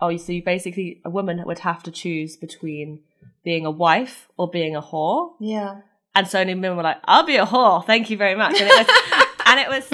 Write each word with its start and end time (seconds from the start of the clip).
oh, 0.00 0.16
so 0.16 0.32
you 0.32 0.42
basically 0.42 1.00
a 1.04 1.10
woman 1.10 1.42
would 1.44 1.60
have 1.60 1.82
to 1.84 1.90
choose 1.90 2.36
between 2.36 3.00
being 3.44 3.64
a 3.66 3.70
wife 3.70 4.28
or 4.36 4.48
being 4.48 4.76
a 4.76 4.82
whore. 4.82 5.32
Yeah. 5.40 5.80
And 6.14 6.26
so 6.26 6.38
many 6.38 6.54
men 6.54 6.76
were 6.76 6.82
like, 6.82 6.98
I'll 7.04 7.24
be 7.24 7.36
a 7.36 7.46
whore, 7.46 7.84
thank 7.84 8.10
you 8.10 8.16
very 8.16 8.34
much. 8.34 8.60
And 8.60 8.68
it 8.68 8.76
was, 8.76 8.86
and 9.46 9.60
it 9.60 9.68
was 9.68 9.86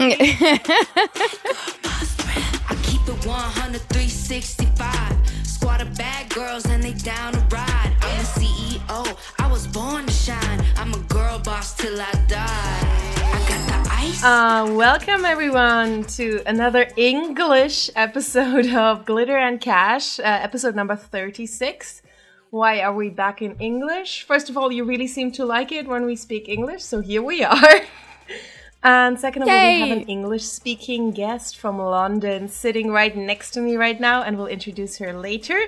I 2.68 2.74
keep 2.82 3.02
it 3.02 3.26
100, 3.26 3.80
365. 3.80 5.46
Squad 5.46 5.80
of 5.80 5.96
bad 5.96 6.28
girls 6.30 6.66
and 6.66 6.82
they 6.82 6.92
down 6.92 7.32
to 7.32 7.40
ride. 7.50 7.94
I'm 8.02 8.18
the 8.18 8.24
CEO, 8.24 9.16
I 9.38 9.46
was 9.50 9.66
born 9.66 10.06
to 10.06 10.12
shine. 10.12 10.64
I'm 10.76 10.92
a 10.94 10.98
girl 11.08 11.38
boss 11.40 11.74
till 11.74 12.00
I 12.00 12.12
die. 12.28 13.05
Uh, 14.22 14.66
welcome 14.72 15.26
everyone 15.26 16.02
to 16.04 16.42
another 16.46 16.88
English 16.96 17.90
episode 17.94 18.66
of 18.72 19.04
Glitter 19.04 19.36
and 19.36 19.60
Cash, 19.60 20.18
uh, 20.18 20.22
episode 20.22 20.74
number 20.74 20.96
36. 20.96 22.02
Why 22.50 22.80
are 22.80 22.94
we 22.94 23.10
back 23.10 23.42
in 23.42 23.56
English? 23.58 24.24
First 24.24 24.48
of 24.48 24.56
all, 24.56 24.72
you 24.72 24.84
really 24.84 25.06
seem 25.06 25.30
to 25.32 25.44
like 25.44 25.70
it 25.70 25.86
when 25.86 26.06
we 26.06 26.16
speak 26.16 26.48
English, 26.48 26.82
so 26.82 27.00
here 27.00 27.22
we 27.22 27.44
are. 27.44 27.80
and 28.82 29.20
second 29.20 29.42
of 29.42 29.48
all, 29.48 29.54
we 29.54 29.80
have 29.80 29.98
an 29.98 30.04
English 30.04 30.44
speaking 30.44 31.10
guest 31.10 31.58
from 31.58 31.78
London 31.78 32.48
sitting 32.48 32.90
right 32.90 33.14
next 33.14 33.50
to 33.52 33.60
me 33.60 33.76
right 33.76 34.00
now, 34.00 34.22
and 34.22 34.38
we'll 34.38 34.46
introduce 34.46 34.96
her 34.96 35.12
later. 35.12 35.60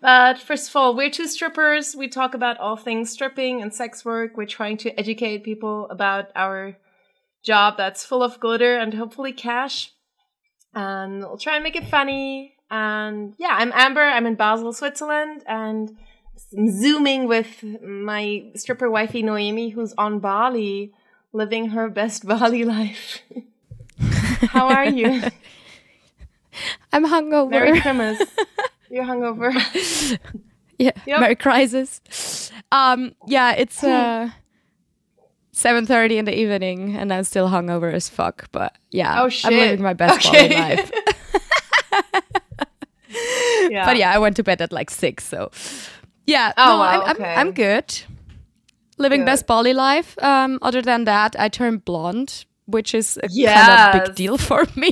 But 0.00 0.38
first 0.38 0.70
of 0.70 0.76
all, 0.76 0.94
we're 0.94 1.10
two 1.10 1.26
strippers. 1.26 1.96
We 1.96 2.08
talk 2.08 2.32
about 2.32 2.58
all 2.58 2.76
things 2.76 3.10
stripping 3.10 3.60
and 3.60 3.74
sex 3.74 4.04
work. 4.04 4.36
We're 4.36 4.46
trying 4.46 4.76
to 4.78 4.98
educate 4.98 5.42
people 5.42 5.88
about 5.90 6.30
our 6.36 6.76
job 7.42 7.76
that's 7.76 8.04
full 8.04 8.22
of 8.22 8.40
glitter 8.40 8.76
and 8.78 8.94
hopefully 8.94 9.32
cash. 9.32 9.92
And 10.74 11.20
we'll 11.20 11.38
try 11.38 11.54
and 11.54 11.64
make 11.64 11.76
it 11.76 11.86
funny. 11.86 12.54
And 12.70 13.34
yeah, 13.38 13.56
I'm 13.58 13.72
Amber. 13.74 14.02
I'm 14.02 14.26
in 14.26 14.34
Basel, 14.34 14.72
Switzerland, 14.72 15.42
and 15.46 15.96
I'm 16.56 16.70
zooming 16.70 17.26
with 17.26 17.64
my 17.82 18.50
stripper 18.54 18.90
wifey 18.90 19.22
Noemi, 19.22 19.70
who's 19.70 19.94
on 19.96 20.18
Bali, 20.20 20.92
living 21.32 21.70
her 21.70 21.88
best 21.88 22.26
Bali 22.28 22.64
life. 22.64 23.22
How 24.00 24.68
are 24.68 24.84
you? 24.86 25.22
I'm 26.92 27.06
hungover. 27.06 27.50
Merry 27.50 27.80
Christmas. 27.80 28.22
You're 28.90 29.04
hungover. 29.04 29.52
yeah, 30.78 30.92
Yep. 31.06 31.20
Merry 31.20 31.36
crisis. 31.36 32.50
Um, 32.70 33.14
yeah, 33.26 33.52
it's 33.52 33.82
uh, 33.82 34.30
seven 35.58 35.86
thirty 35.86 36.18
in 36.18 36.24
the 36.24 36.34
evening, 36.38 36.94
and 36.96 37.12
I'm 37.12 37.24
still 37.24 37.48
hungover 37.48 37.92
as 37.92 38.08
fuck. 38.08 38.46
But 38.52 38.78
yeah, 38.94 39.22
Oh, 39.22 39.28
I'm 39.44 39.54
living 39.54 39.82
my 39.82 39.94
best 39.94 40.24
Okay. 40.26 40.48
Bali 40.48 40.76
life. 40.76 40.90
yeah. 43.70 43.84
But 43.84 43.96
yeah, 43.96 44.12
I 44.14 44.18
went 44.18 44.36
to 44.36 44.42
bed 44.42 44.60
at 44.62 44.72
like 44.72 44.90
six, 44.90 45.24
so 45.24 45.50
yeah. 46.26 46.52
Oh, 46.56 46.64
no, 46.64 46.78
wow, 46.78 47.02
I'm, 47.02 47.10
okay. 47.16 47.24
I'm 47.34 47.48
I'm 47.48 47.52
good. 47.52 48.02
Living 48.98 49.20
Good. 49.20 49.26
best 49.26 49.46
Bali 49.46 49.72
life. 49.74 50.18
Um, 50.22 50.58
other 50.60 50.82
than 50.82 51.04
that, 51.04 51.36
I 51.38 51.48
turned 51.48 51.84
blonde, 51.84 52.44
which 52.66 52.94
is 52.94 53.16
a 53.22 53.28
kind 53.28 53.96
of 53.96 54.06
big 54.06 54.14
deal 54.16 54.36
for 54.48 54.66
me. 54.74 54.90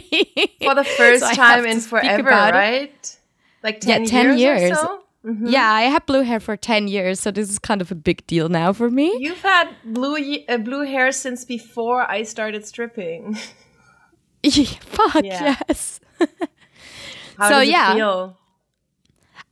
For 0.62 0.74
the 0.76 0.84
first 0.84 1.24
So 1.26 1.32
time 1.34 1.66
in 1.66 1.80
forever, 1.80 2.28
about 2.28 2.54
it. 2.54 2.56
right? 2.56 3.16
Like 3.64 3.82
Yeah, 3.84 3.98
10, 3.98 4.06
10 4.06 4.38
years, 4.38 4.40
years. 4.40 4.72
or 4.72 4.74
so? 4.76 5.02
Mhm. 5.26 5.50
Yeah, 5.50 5.70
I 5.72 5.82
had 5.82 6.06
blue 6.06 6.22
hair 6.22 6.38
for 6.38 6.56
10 6.56 6.86
years, 6.88 7.18
so 7.18 7.30
this 7.32 7.50
is 7.50 7.58
kind 7.58 7.80
of 7.80 7.90
a 7.90 7.96
big 7.96 8.24
deal 8.28 8.48
now 8.48 8.72
for 8.72 8.88
me. 8.90 9.12
You've 9.18 9.42
had 9.42 9.68
blue 9.84 10.16
uh, 10.48 10.58
blue 10.58 10.84
hair 10.86 11.10
since 11.10 11.44
before 11.44 12.08
I 12.08 12.22
started 12.22 12.64
stripping. 12.64 13.36
Fuck, 14.80 15.24
Yeah. 15.24 15.56
yes. 15.68 16.00
How 17.38 17.48
So, 17.48 17.54
does 17.58 17.68
it 17.68 17.70
yeah. 17.72 17.94
feel? 17.94 18.38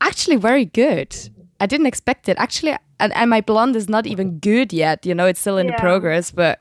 Actually, 0.00 0.36
very 0.36 0.64
good. 0.64 1.14
I 1.60 1.66
didn't 1.66 1.86
expect 1.86 2.28
it. 2.28 2.36
Actually, 2.38 2.76
and, 3.00 3.12
and 3.14 3.28
my 3.30 3.40
blonde 3.40 3.74
is 3.76 3.88
not 3.88 4.06
even 4.06 4.38
good 4.38 4.72
yet. 4.72 5.04
You 5.04 5.14
know, 5.14 5.26
it's 5.26 5.40
still 5.40 5.58
in 5.58 5.66
the 5.66 5.72
Yeah. 5.72 5.80
progress, 5.80 6.30
but 6.30 6.60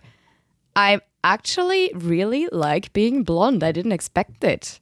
I 0.75 1.01
actually 1.23 1.91
really 1.93 2.47
like 2.51 2.91
being 2.93 3.23
blonde. 3.23 3.63
I 3.63 3.71
didn't 3.71 3.91
expect 3.91 4.43
it. 4.43 4.79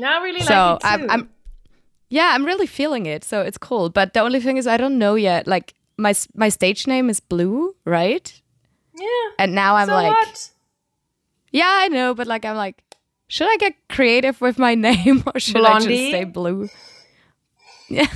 No, 0.00 0.08
I 0.08 0.22
really 0.22 0.40
so 0.40 0.54
like 0.54 0.76
it 0.76 0.80
too. 0.82 0.88
I'm, 0.88 1.10
I'm, 1.10 1.28
yeah, 2.10 2.30
I'm 2.34 2.44
really 2.44 2.66
feeling 2.66 3.06
it. 3.06 3.24
So 3.24 3.42
it's 3.42 3.58
cool. 3.58 3.90
But 3.90 4.12
the 4.14 4.20
only 4.20 4.40
thing 4.40 4.56
is, 4.56 4.66
I 4.66 4.76
don't 4.76 4.98
know 4.98 5.14
yet. 5.14 5.46
Like 5.46 5.74
my 5.96 6.14
my 6.34 6.48
stage 6.48 6.86
name 6.86 7.10
is 7.10 7.20
Blue, 7.20 7.74
right? 7.84 8.40
yeah. 8.94 9.30
And 9.38 9.54
now 9.54 9.76
I'm 9.76 9.86
so 9.88 9.94
like, 9.94 10.10
what? 10.16 10.50
yeah, 11.52 11.70
I 11.82 11.88
know, 11.88 12.14
but 12.14 12.26
like 12.26 12.44
I'm 12.44 12.56
like, 12.56 12.82
should 13.28 13.48
I 13.48 13.56
get 13.56 13.74
creative 13.88 14.40
with 14.40 14.58
my 14.58 14.74
name 14.88 15.22
or 15.26 15.38
should 15.38 15.64
I 15.64 15.78
just 15.78 16.10
say 16.10 16.24
Blue? 16.24 16.68
Yeah, 17.88 18.06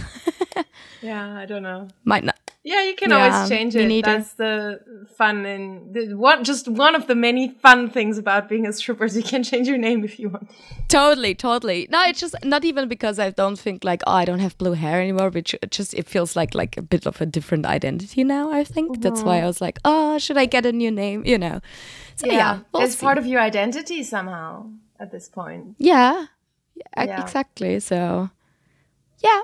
Yeah, 1.02 1.36
I 1.38 1.46
don't 1.46 1.62
know. 1.62 1.88
might 2.04 2.24
not. 2.24 2.36
Yeah, 2.64 2.84
you 2.84 2.94
can 2.94 3.10
Yeah, 3.10 3.16
always 3.16 3.48
change 3.48 3.74
it. 3.74 4.04
That's 4.04 4.34
the 4.34 5.06
fun 5.16 5.44
and 5.44 5.92
the, 5.92 6.14
one 6.14 6.44
just 6.44 6.68
one 6.68 6.94
of 6.94 7.08
the 7.08 7.16
many 7.16 7.48
fun 7.48 7.90
things 7.90 8.18
about 8.18 8.48
being 8.48 8.66
a 8.66 8.72
stripper. 8.72 9.04
is 9.04 9.16
You 9.16 9.24
can 9.24 9.42
change 9.42 9.66
your 9.66 9.78
name 9.78 10.04
if 10.04 10.20
you 10.20 10.28
want. 10.28 10.48
Totally, 10.86 11.34
totally. 11.34 11.88
No, 11.90 12.04
it's 12.04 12.20
just 12.20 12.36
not 12.44 12.64
even 12.64 12.88
because 12.88 13.18
I 13.18 13.30
don't 13.30 13.58
think 13.58 13.82
like 13.82 14.02
oh 14.06 14.12
I 14.12 14.24
don't 14.24 14.38
have 14.38 14.56
blue 14.58 14.74
hair 14.74 15.00
anymore, 15.00 15.30
which 15.30 15.56
just 15.70 15.92
it 15.94 16.06
feels 16.08 16.36
like 16.36 16.54
like 16.54 16.76
a 16.76 16.82
bit 16.82 17.04
of 17.04 17.20
a 17.20 17.26
different 17.26 17.66
identity 17.66 18.22
now. 18.22 18.52
I 18.52 18.62
think 18.62 19.02
that's 19.02 19.22
why 19.22 19.38
mm-hmm. 19.38 19.44
I 19.44 19.46
was 19.48 19.60
like, 19.60 19.80
oh, 19.84 20.18
should 20.18 20.36
I 20.38 20.46
get 20.46 20.64
a 20.64 20.72
new 20.72 20.92
name? 20.92 21.24
You 21.26 21.38
know. 21.38 21.60
So 22.14 22.26
yeah, 22.26 22.60
we'll 22.72 22.84
it's 22.84 22.94
see. 22.94 23.04
part 23.04 23.18
of 23.18 23.26
your 23.26 23.40
identity 23.40 24.04
somehow 24.04 24.70
at 25.00 25.10
this 25.10 25.28
point. 25.28 25.74
yeah, 25.78 26.26
yeah, 26.76 27.04
Yeah. 27.04 27.22
exactly. 27.22 27.80
So 27.80 28.30
yeah, 29.18 29.40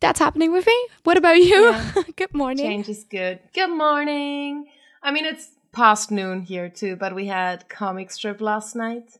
that's 0.00 0.18
happening 0.18 0.52
with 0.52 0.66
me. 0.66 0.86
What 1.04 1.16
about 1.16 1.36
you? 1.36 1.70
Yeah. 1.70 1.92
Good 2.16 2.34
morning. 2.34 2.66
Change 2.66 2.88
is 2.88 3.04
good. 3.04 3.38
Good 3.54 3.70
morning. 3.70 4.66
I 5.02 5.10
mean, 5.10 5.24
it's 5.24 5.50
past 5.72 6.10
noon 6.10 6.42
here 6.42 6.68
too, 6.68 6.96
but 6.96 7.14
we 7.14 7.26
had 7.26 7.68
comic 7.68 8.10
strip 8.10 8.40
last 8.40 8.74
night 8.74 9.18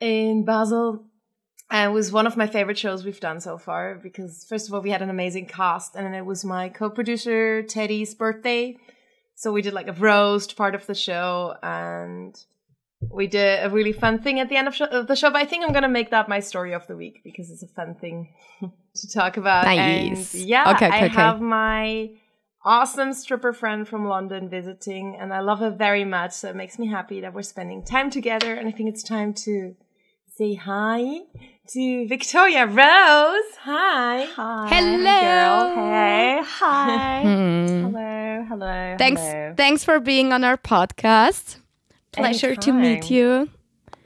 in 0.00 0.44
Basel. 0.44 1.04
And 1.72 1.90
it 1.90 1.94
was 1.94 2.10
one 2.10 2.26
of 2.26 2.36
my 2.36 2.48
favorite 2.48 2.78
shows 2.78 3.04
we've 3.04 3.20
done 3.20 3.40
so 3.40 3.56
far 3.56 3.94
because, 3.94 4.44
first 4.48 4.66
of 4.66 4.74
all, 4.74 4.80
we 4.80 4.90
had 4.90 5.02
an 5.02 5.10
amazing 5.10 5.46
cast, 5.46 5.94
and 5.94 6.04
then 6.04 6.14
it 6.14 6.26
was 6.26 6.44
my 6.44 6.68
co 6.68 6.90
producer 6.90 7.62
Teddy's 7.62 8.12
birthday. 8.12 8.76
So 9.36 9.52
we 9.52 9.62
did 9.62 9.72
like 9.72 9.86
a 9.86 9.92
roast 9.92 10.56
part 10.56 10.74
of 10.74 10.86
the 10.86 10.96
show, 10.96 11.54
and 11.62 12.36
we 13.00 13.26
did 13.26 13.64
a 13.64 13.70
really 13.70 13.92
fun 13.92 14.18
thing 14.20 14.40
at 14.40 14.48
the 14.48 14.56
end 14.56 14.68
of, 14.68 14.74
sho- 14.74 14.84
of 14.86 15.06
the 15.06 15.16
show. 15.16 15.30
But 15.30 15.40
I 15.42 15.44
think 15.46 15.64
I'm 15.64 15.72
going 15.72 15.82
to 15.84 15.88
make 15.88 16.10
that 16.10 16.28
my 16.28 16.40
story 16.40 16.72
of 16.74 16.86
the 16.86 16.96
week 16.96 17.20
because 17.24 17.50
it's 17.50 17.62
a 17.62 17.68
fun 17.68 17.94
thing 17.94 18.34
to 18.94 19.08
talk 19.12 19.36
about. 19.36 19.64
Nice. 19.64 20.34
And 20.34 20.42
yeah, 20.44 20.72
Okay, 20.74 20.86
okay, 20.86 20.96
I 21.02 21.04
okay. 21.06 21.14
have 21.14 21.40
my 21.40 22.10
awesome 22.64 23.14
stripper 23.14 23.52
friend 23.54 23.88
from 23.88 24.06
London 24.06 24.50
visiting, 24.50 25.16
and 25.18 25.32
I 25.32 25.40
love 25.40 25.60
her 25.60 25.70
very 25.70 26.04
much. 26.04 26.32
So 26.32 26.50
it 26.50 26.56
makes 26.56 26.78
me 26.78 26.88
happy 26.88 27.20
that 27.22 27.32
we're 27.32 27.42
spending 27.42 27.84
time 27.84 28.10
together. 28.10 28.52
And 28.54 28.68
I 28.68 28.70
think 28.72 28.90
it's 28.90 29.02
time 29.02 29.32
to 29.44 29.74
say 30.36 30.54
hi 30.54 31.20
to 31.72 32.06
Victoria 32.08 32.66
Rose. 32.66 33.50
Hi. 33.62 34.24
Hi. 34.36 34.68
Hello. 34.68 35.20
Girl. 35.20 35.74
Hey. 35.90 36.40
Hi. 36.44 37.22
Hmm. 37.22 37.82
Hello. 37.84 38.44
Hello. 38.48 38.96
Thanks, 38.98 39.20
Hello. 39.22 39.54
thanks 39.56 39.84
for 39.84 40.00
being 40.00 40.32
on 40.34 40.44
our 40.44 40.56
podcast. 40.58 41.59
Pleasure 42.12 42.56
to 42.56 42.72
meet 42.72 43.10
you. 43.10 43.48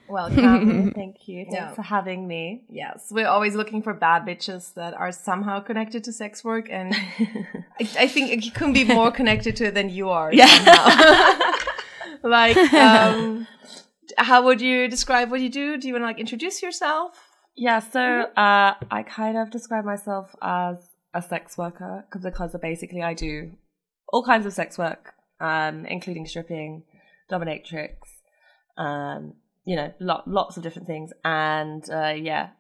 Welcome. 0.09 0.91
Thank 0.95 1.27
you. 1.29 1.47
Thanks 1.51 1.75
for 1.75 1.83
having 1.83 2.29
me. 2.29 2.65
Yes, 2.69 3.09
we're 3.11 3.27
always 3.27 3.55
looking 3.55 3.83
for 3.83 3.95
bad 3.95 4.27
bitches 4.27 4.75
that 4.75 4.95
are 4.95 5.13
somehow 5.13 5.61
connected 5.61 6.05
to 6.05 6.13
sex 6.13 6.45
work, 6.45 6.69
and 6.71 6.95
I, 7.81 7.89
I 7.99 8.09
think 8.09 8.45
you 8.45 8.53
couldn't 8.53 8.75
be 8.75 8.85
more 8.85 9.11
connected 9.11 9.57
to 9.57 9.67
it 9.67 9.75
than 9.75 9.89
you 9.89 10.11
are. 10.11 10.33
Yeah. 10.33 11.51
like, 12.23 12.57
um, 12.75 13.47
how 14.19 14.45
would 14.45 14.61
you 14.61 14.89
describe 14.89 15.31
what 15.31 15.41
you 15.41 15.49
do? 15.49 15.79
Do 15.79 15.89
you 15.89 15.95
want 15.95 16.03
to 16.03 16.07
like 16.07 16.19
introduce 16.19 16.63
yourself? 16.63 17.19
Yeah, 17.57 17.79
so 17.79 18.01
uh, 18.37 18.75
I 18.91 19.05
kind 19.07 19.39
of 19.39 19.51
describe 19.51 19.85
myself 19.85 20.35
as 20.43 20.77
a 21.15 21.23
sex 21.23 21.57
worker 21.57 22.05
because 22.13 22.55
basically 22.61 23.03
I 23.03 23.15
do 23.15 23.53
all 24.09 24.25
kinds 24.25 24.45
of 24.45 24.53
sex 24.53 24.77
work, 24.77 25.15
um, 25.41 25.87
including 25.87 26.27
stripping, 26.27 26.83
dominatrix, 27.31 27.97
um, 28.77 29.35
you 29.65 29.77
know, 29.77 29.93
lo- 30.01 30.23
lots 30.27 30.57
of 30.57 30.63
different 30.63 30.87
things. 30.87 31.13
And 31.25 31.89
uh, 31.91 32.15
yeah, 32.17 32.51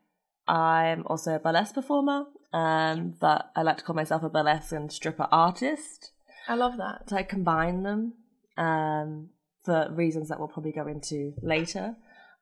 I'm 0.46 1.06
also 1.06 1.34
a 1.36 1.38
burlesque 1.38 1.74
performer, 1.74 2.26
um, 2.52 3.14
but 3.20 3.50
I 3.56 3.62
like 3.62 3.78
to 3.78 3.84
call 3.84 3.96
myself 3.96 4.22
a 4.22 4.28
burlesque 4.28 4.72
and 4.72 4.90
stripper 4.92 5.28
artist. 5.30 6.12
I 6.48 6.54
love 6.54 6.76
that. 6.78 7.08
So 7.08 7.16
I 7.16 7.22
combine 7.22 7.82
them 7.82 8.14
um, 8.56 9.30
for 9.64 9.88
reasons 9.90 10.28
that 10.28 10.38
we'll 10.38 10.48
probably 10.48 10.72
go 10.72 10.86
into 10.86 11.34
later. 11.42 11.96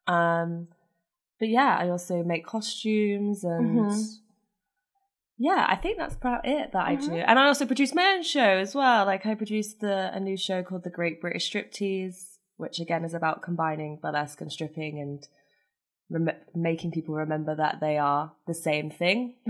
Um, 0.07 0.69
but 1.39 1.49
yeah, 1.49 1.77
I 1.79 1.89
also 1.89 2.23
make 2.23 2.47
costumes 2.47 3.45
and 3.45 3.87
Mhm. 3.87 4.19
Yeah, 5.49 5.67
I 5.69 5.77
think 5.83 5.99
that's 5.99 6.15
about 6.23 6.47
it 6.47 6.71
that 6.73 6.87
I 6.87 6.95
do. 6.95 7.09
Mhm. 7.11 7.25
And 7.27 7.39
I 7.39 7.47
also 7.47 7.67
produce 7.67 7.93
my 7.95 8.07
own 8.15 8.23
show 8.23 8.51
as 8.67 8.75
well. 8.75 9.05
Like 9.13 9.25
I 9.27 9.35
produced 9.35 9.81
the, 9.81 9.97
a 10.15 10.21
new 10.21 10.37
show 10.37 10.63
called 10.63 10.85
The 10.85 10.91
Great 10.99 11.21
British 11.21 11.51
Striptease, 11.51 12.21
which 12.63 12.79
again 12.81 13.05
is 13.05 13.15
about 13.15 13.43
combining 13.43 13.99
burlesque 14.03 14.41
and 14.41 14.53
stripping 14.53 15.01
and 15.01 15.19
rem- 16.11 16.39
making 16.55 16.91
people 16.93 17.15
remember 17.17 17.55
that 17.57 17.81
they 17.81 17.99
are 17.99 18.33
the 18.47 18.55
same 18.55 18.89
thing. 18.91 19.35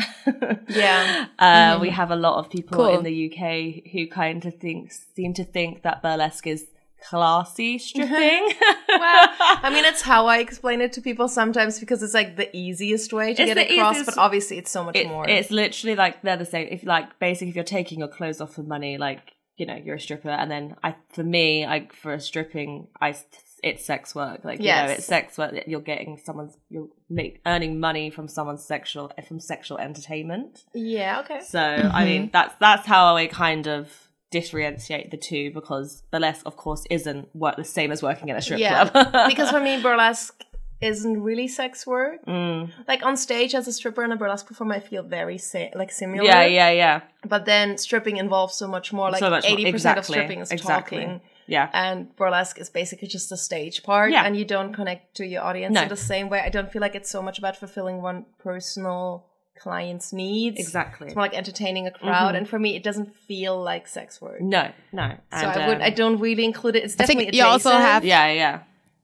Yeah. 0.68 1.26
uh, 1.38 1.78
we 1.80 1.90
have 1.90 2.10
a 2.12 2.16
lot 2.16 2.36
of 2.38 2.48
people 2.48 2.76
Cool. 2.78 2.98
in 2.98 3.02
the 3.04 3.16
UK 3.28 3.90
who 3.92 4.06
kind 4.06 4.44
of 4.46 4.54
think 4.64 4.92
seem 5.16 5.34
to 5.34 5.44
think 5.44 5.82
that 5.82 6.00
burlesque 6.02 6.46
is 6.46 6.66
classy 7.08 7.78
stripping. 7.78 8.10
Mm-hmm. 8.12 9.00
well, 9.00 9.28
I 9.38 9.70
mean, 9.72 9.84
it's 9.84 10.02
how 10.02 10.26
I 10.26 10.38
explain 10.38 10.80
it 10.80 10.92
to 10.94 11.00
people 11.00 11.28
sometimes 11.28 11.78
because 11.80 12.02
it's 12.02 12.14
like 12.14 12.36
the 12.36 12.54
easiest 12.56 13.12
way 13.12 13.34
to 13.34 13.42
It's 13.42 13.54
get 13.54 13.70
across, 13.70 13.96
easiest- 13.96 14.16
but 14.16 14.18
obviously 14.18 14.58
it's 14.58 14.70
so 14.70 14.84
much 14.84 14.96
It- 14.96 15.08
more. 15.08 15.28
It's 15.28 15.50
literally 15.50 15.96
like 15.96 16.22
they're 16.22 16.36
the 16.36 16.46
same. 16.46 16.68
If 16.70 16.84
like 16.84 17.18
basically 17.18 17.50
if 17.50 17.54
you're 17.56 17.64
taking 17.64 17.98
your 17.98 18.08
clothes 18.08 18.40
off 18.40 18.54
for 18.54 18.62
money, 18.62 18.98
like 18.98 19.32
you 19.56 19.66
know 19.66 19.74
you're 19.74 19.96
a 19.96 20.00
stripper, 20.00 20.30
and 20.30 20.50
then 20.50 20.76
I 20.82 20.94
for 21.12 21.22
me 21.24 21.66
like 21.66 21.92
for 21.94 22.12
a 22.14 22.20
stripping, 22.20 22.88
I 23.00 23.14
it's 23.62 23.84
sex 23.84 24.14
work. 24.14 24.44
Like 24.44 24.60
you 24.60 24.66
know 24.66 24.86
it's 24.86 25.04
sex 25.06 25.38
work. 25.38 25.54
You're 25.66 25.80
getting 25.80 26.18
someone's 26.22 26.56
you're 26.68 26.88
make 27.08 27.40
earning 27.46 27.78
money 27.78 28.10
from 28.10 28.28
someone's 28.28 28.64
sexual 28.64 29.12
from 29.28 29.40
sexual 29.40 29.78
entertainment. 29.78 30.64
yeah, 30.74 31.20
okay. 31.20 31.40
So 31.44 31.60
I 31.60 32.04
mean 32.04 32.22
mm-hmm. 32.22 32.30
that's 32.32 32.54
that's 32.60 32.86
how 32.86 33.16
I 33.16 33.26
kind 33.26 33.68
of 33.68 33.88
differentiate 34.32 35.10
the 35.14 35.16
two 35.16 35.52
because 35.58 36.02
burlesque 36.10 36.44
of 36.50 36.56
course 36.56 36.82
isn't 36.90 37.24
work 37.34 37.56
the 37.56 37.64
same 37.78 37.90
as 37.94 38.02
working 38.02 38.28
in 38.30 38.36
a 38.36 38.42
strip 38.42 38.58
Yeah. 38.58 38.88
club. 38.88 39.28
because 39.32 39.50
for 39.50 39.60
me, 39.60 39.80
burlesque 39.80 40.42
isn't 40.80 41.22
really 41.22 41.46
sex 41.46 41.86
work. 41.86 42.18
Mm. 42.26 42.70
Like 42.88 43.06
on 43.08 43.16
stage 43.16 43.54
as 43.54 43.68
a 43.68 43.72
stripper 43.72 44.02
and 44.02 44.12
a 44.12 44.16
burlesque 44.16 44.46
performer, 44.50 44.74
I 44.74 44.80
feel 44.80 45.04
very 45.04 45.38
sa- 45.38 45.70
like 45.80 45.92
similar. 45.92 46.24
yeah, 46.24 46.44
yeah, 46.44 46.70
yeah. 46.70 46.96
But 47.34 47.44
then 47.44 47.78
stripping 47.78 48.16
involves 48.16 48.54
so 48.62 48.66
much 48.66 48.92
more. 48.92 49.08
Like 49.12 49.20
So 49.20 49.30
much 49.30 49.44
eighty 49.44 49.70
percent 49.70 49.98
of 49.98 50.02
Exactly. 50.04 50.14
stripping 50.14 50.40
is 50.40 50.50
Exactly. 50.50 50.98
talking, 51.04 51.20
Yeah. 51.46 51.68
and 51.72 51.96
burlesque 52.16 52.58
is 52.64 52.68
basically 52.80 53.06
just 53.16 53.28
the 53.30 53.36
stage 53.36 53.76
part, 53.84 54.10
Yeah. 54.10 54.24
and 54.26 54.36
you 54.36 54.44
don't 54.44 54.72
connect 54.74 55.14
to 55.18 55.24
your 55.32 55.42
audience 55.48 55.74
No. 55.74 55.82
in 55.82 55.88
the 55.88 56.02
same 56.12 56.26
way. 56.32 56.40
I 56.44 56.48
don't 56.56 56.70
feel 56.72 56.82
like 56.86 56.96
it's 57.00 57.10
so 57.16 57.22
much 57.22 57.38
about 57.38 57.54
fulfilling 57.56 58.02
one 58.02 58.18
personal 58.48 59.26
client's 59.62 60.12
needs. 60.12 60.58
Exactly. 60.58 61.06
It's 61.08 61.16
more 61.16 61.24
like 61.28 61.34
entertaining 61.42 61.86
a 61.86 61.90
crowd, 62.02 62.34
and 62.38 62.44
for 62.48 62.58
me, 62.58 62.70
it 62.78 62.82
doesn't 62.88 63.10
feel 63.28 63.54
like 63.70 63.84
sex 63.98 64.20
work. 64.20 64.40
No, 64.40 64.64
no. 64.92 65.08
So 65.40 65.46
And, 65.46 65.60
I 65.62 65.68
would, 65.68 65.76
um, 65.78 65.82
I 65.82 65.90
don't 65.90 66.18
really 66.26 66.44
include 66.44 66.76
it. 66.76 66.84
It's 66.84 66.94
I 66.94 67.06
think 67.06 67.20
definitely 67.20 67.38
you 67.38 67.44
also 67.54 67.70
have- 67.70 68.04
Yeah, 68.04 68.26
yeah, 68.42 68.60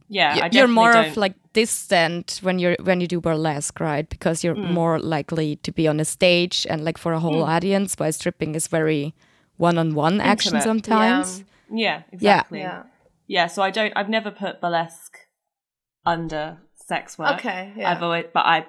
yeah. 0.08 0.44
I 0.44 0.48
you're 0.52 0.68
more 0.82 0.92
don't- 0.92 1.08
of 1.10 1.16
like 1.24 1.34
distant 1.52 2.26
when 2.42 2.58
you're 2.62 2.76
when 2.88 3.00
you 3.02 3.08
do 3.14 3.20
burlesque 3.20 3.80
right 3.80 4.06
because 4.08 4.44
you're 4.44 4.54
Mm. 4.58 4.70
more 4.80 4.96
likely 5.16 5.56
to 5.66 5.70
be 5.72 5.88
on 5.88 5.98
a 6.00 6.04
stage 6.04 6.66
and 6.70 6.84
like 6.84 6.98
for 6.98 7.12
a 7.12 7.20
whole 7.24 7.42
audience 7.42 7.94
while 7.98 8.12
stripping 8.12 8.54
is 8.54 8.68
very 8.68 9.12
one-on-one 9.56 10.20
action 10.20 10.60
sometimes 10.60 11.42
yeah, 11.70 12.02
exactly. 12.12 12.60
Yeah. 12.60 12.82
yeah. 13.26 13.46
So 13.48 13.58
I 13.68 13.70
don't. 13.70 13.92
I've 13.98 14.08
never 14.08 14.30
put 14.30 14.60
burlesque 14.62 15.16
under 16.06 16.58
sex 16.88 17.18
work. 17.18 17.38
Okay, 17.38 17.72
yeah. 17.76 17.90
I've 17.90 18.02
always, 18.02 18.24
but 18.32 18.46
I, 18.46 18.66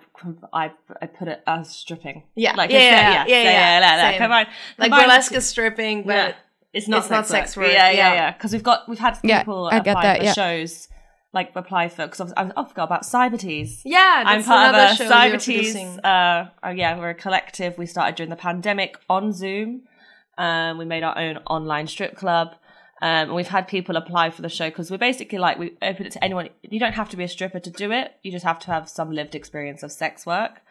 I, 0.54 0.72
I 1.02 1.06
put 1.08 1.28
it 1.30 1.42
as 1.48 1.70
stripping. 1.70 2.24
Yeah, 2.36 2.54
like 2.56 2.70
yeah, 2.70 2.80
yeah, 2.80 2.86
yeah, 2.92 3.12
yeah, 3.26 3.44
yeah, 3.44 3.80
yeah, 3.80 4.12
yeah. 4.12 4.18
Come 4.18 4.32
on, 4.32 4.46
Like 4.78 4.92
combine- 4.92 5.02
burlesque 5.08 5.34
is 5.34 5.46
stripping, 5.48 6.04
but 6.04 6.14
Yeah. 6.14 6.34
It's 6.72 6.88
not 6.88 7.00
it's 7.00 7.08
sex 7.08 7.12
not 7.12 7.18
work. 7.22 7.28
sex 7.48 7.58
work, 7.58 7.68
Yeah, 7.72 7.90
yeah, 7.90 7.98
yeah. 7.98 8.14
yeah. 8.14 8.32
Because 8.34 8.54
we've 8.54 8.62
got 8.62 8.88
we've 8.88 9.00
had 9.00 9.18
Yeah, 9.24 9.40
people 9.40 9.70
get 9.72 9.88
apply 9.88 10.04
that, 10.04 10.18
for 10.20 10.24
yeah. 10.26 10.34
shows, 10.34 10.88
like 11.34 11.52
apply 11.56 11.90
for 11.90 12.06
because 12.06 12.32
I, 12.38 12.52
I 12.56 12.64
forgot 12.68 12.84
about 12.84 13.02
Cybertease. 13.04 13.82
yeah, 13.86 14.24
I'm 14.26 14.44
part 14.44 14.70
another 14.76 14.94
of 14.94 15.00
a 15.00 15.04
Cybertease. 15.12 16.00
Uh, 16.04 16.50
oh 16.64 16.70
yeah, 16.70 17.00
we're 17.00 17.10
a 17.10 17.16
collective. 17.16 17.78
We 17.80 17.88
started 17.88 18.16
during 18.18 18.30
the 18.30 18.36
pandemic 18.36 18.98
on 19.10 19.34
Zoom. 19.34 19.84
Um, 20.38 20.78
we 20.78 20.86
made 20.86 21.02
our 21.04 21.18
own 21.18 21.38
online 21.48 21.88
strip 21.88 22.16
club. 22.16 22.56
Um, 23.02 23.10
and 23.30 23.36
we've 23.36 23.48
had 23.48 23.68
people 23.68 23.96
apply 23.96 24.30
for 24.32 24.42
the 24.42 24.50
show 24.50 24.70
because 24.70 24.92
we're 24.92 24.98
basically 24.98 25.38
like 25.40 25.58
we 25.58 25.78
open 25.82 26.06
it 26.06 26.12
to 26.14 26.24
anyone. 26.24 26.50
You 26.62 26.80
don't 26.80 26.94
have 26.94 27.10
to 27.10 27.18
be 27.18 27.24
a 27.24 27.28
stripper 27.30 27.60
to 27.60 27.70
do 27.70 27.92
it. 27.92 28.14
You 28.24 28.32
just 28.32 28.44
have 28.46 28.60
to 28.60 28.68
have 28.68 28.90
some 28.90 29.12
lived 29.12 29.36
experience 29.36 29.84
of 29.84 29.92
sex 29.92 30.26
work. 30.26 30.62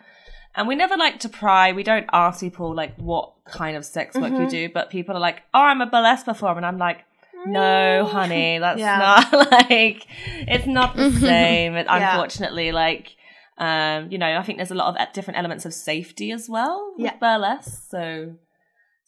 And 0.55 0.67
we 0.69 0.75
never 0.75 0.97
like 0.97 1.21
to 1.21 1.29
pry. 1.29 1.73
We 1.73 1.83
don't 1.83 2.07
ask 2.13 2.41
people 2.41 2.75
like 2.75 2.97
what 2.97 3.33
kind 3.47 3.77
of 3.77 3.85
sex 3.85 4.15
work 4.17 4.33
Mm-hmm. 4.33 4.43
you 4.43 4.51
do, 4.51 4.69
but 4.73 4.91
people 4.91 5.17
are 5.17 5.21
like, 5.21 5.43
"Oh, 5.55 5.61
I'm 5.61 5.81
a 5.81 5.87
burlesque 5.87 6.25
performer," 6.27 6.57
and 6.59 6.67
I'm 6.67 6.79
like, 6.79 7.05
"No, 7.47 8.05
honey, 8.07 8.59
that's 8.65 8.81
Yeah. 8.81 8.99
not 9.31 9.51
like 9.53 10.07
it's 10.49 10.67
not 10.67 10.97
the 10.97 11.11
same." 11.13 11.77
And 11.77 11.87
Yeah. 11.91 12.11
Unfortunately, 12.13 12.73
like 12.73 13.15
um, 13.59 14.11
you 14.11 14.19
know, 14.19 14.39
I 14.39 14.43
think 14.43 14.59
there's 14.59 14.71
a 14.71 14.75
lot 14.75 14.89
of 15.01 15.13
different 15.13 15.39
elements 15.39 15.65
of 15.67 15.75
safety 15.75 16.31
as 16.33 16.49
well 16.49 16.93
with 16.97 17.05
Yeah. 17.07 17.17
burlesque. 17.21 17.89
So, 17.91 18.35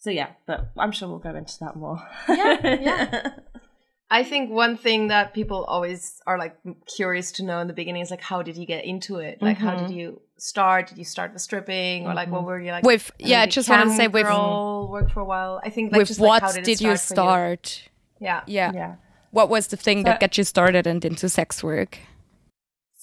so 0.03 0.09
yeah, 0.09 0.29
but 0.45 0.71
I'm 0.77 0.91
sure 0.91 1.07
we'll 1.07 1.19
go 1.19 1.33
into 1.35 1.57
that 1.61 1.75
more. 1.75 1.97
Yeah, 2.27 2.57
yeah. 2.87 3.29
I 4.13 4.23
think 4.25 4.51
one 4.51 4.75
thing 4.75 5.07
that 5.07 5.33
people 5.33 5.63
always 5.63 6.19
are 6.27 6.37
like 6.37 6.57
curious 6.97 7.31
to 7.33 7.43
know 7.45 7.59
in 7.59 7.67
the 7.67 7.73
beginning 7.73 8.01
is 8.01 8.11
like, 8.11 8.19
how 8.19 8.41
did 8.43 8.57
you 8.57 8.65
get 8.65 8.83
into 8.83 9.19
it? 9.19 9.41
Like, 9.41 9.57
how 9.57 9.71
Mm-hmm. 9.75 9.87
did 9.87 9.95
you 9.95 10.21
start? 10.37 10.87
Did 10.89 10.97
you 10.97 11.05
start 11.05 11.31
with 11.31 11.41
stripping, 11.41 12.07
or 12.07 12.13
like, 12.13 12.29
what 12.29 12.43
were 12.43 12.59
you 12.59 12.71
like? 12.71 12.83
With- 12.83 13.09
yeah, 13.19 13.45
just 13.45 13.69
wanna 13.69 13.85
cam 13.85 13.95
say 13.95 14.07
with- 14.09 14.25
girl, 14.25 14.89
worked 14.91 15.11
for 15.13 15.21
a 15.21 15.25
while. 15.25 15.61
I 15.63 15.69
think 15.69 15.93
like, 15.93 15.99
with 15.99 16.09
just, 16.09 16.19
what 16.19 16.27
like, 16.29 16.41
how 16.41 16.51
did, 16.51 16.65
did, 16.65 16.81
it 16.81 16.81
you 16.81 16.97
start? 16.97 16.99
for 16.99 17.15
start 17.15 17.89
Yeah, 18.19 18.41
yeah. 18.47 18.71
yeah. 18.73 18.95
what 19.31 19.47
was 19.47 19.67
the 19.67 19.77
thing 19.77 20.03
that 20.03 20.19
got 20.19 20.37
you 20.37 20.43
started 20.43 20.85
and 20.87 21.05
into 21.05 21.29
sex 21.29 21.63
work 21.63 21.99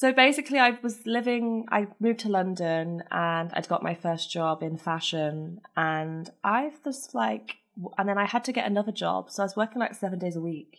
So 0.00 0.12
basically, 0.12 0.60
I 0.60 0.78
was 0.80 1.04
living, 1.06 1.66
I 1.72 1.88
moved 1.98 2.20
to 2.20 2.28
London 2.28 3.02
and 3.10 3.50
I'd 3.52 3.66
got 3.68 3.82
my 3.82 3.96
first 3.96 4.30
job 4.30 4.62
in 4.62 4.76
fashion. 4.76 5.60
And 5.76 6.30
I 6.44 6.70
was 6.84 7.08
like, 7.14 7.56
and 7.98 8.08
then 8.08 8.16
I 8.16 8.24
had 8.24 8.44
to 8.44 8.52
get 8.52 8.64
another 8.64 8.92
job. 8.92 9.28
So 9.28 9.42
I 9.42 9.46
was 9.46 9.56
working 9.56 9.80
like 9.80 9.94
seven 9.96 10.20
days 10.20 10.36
a 10.36 10.40
week. 10.40 10.72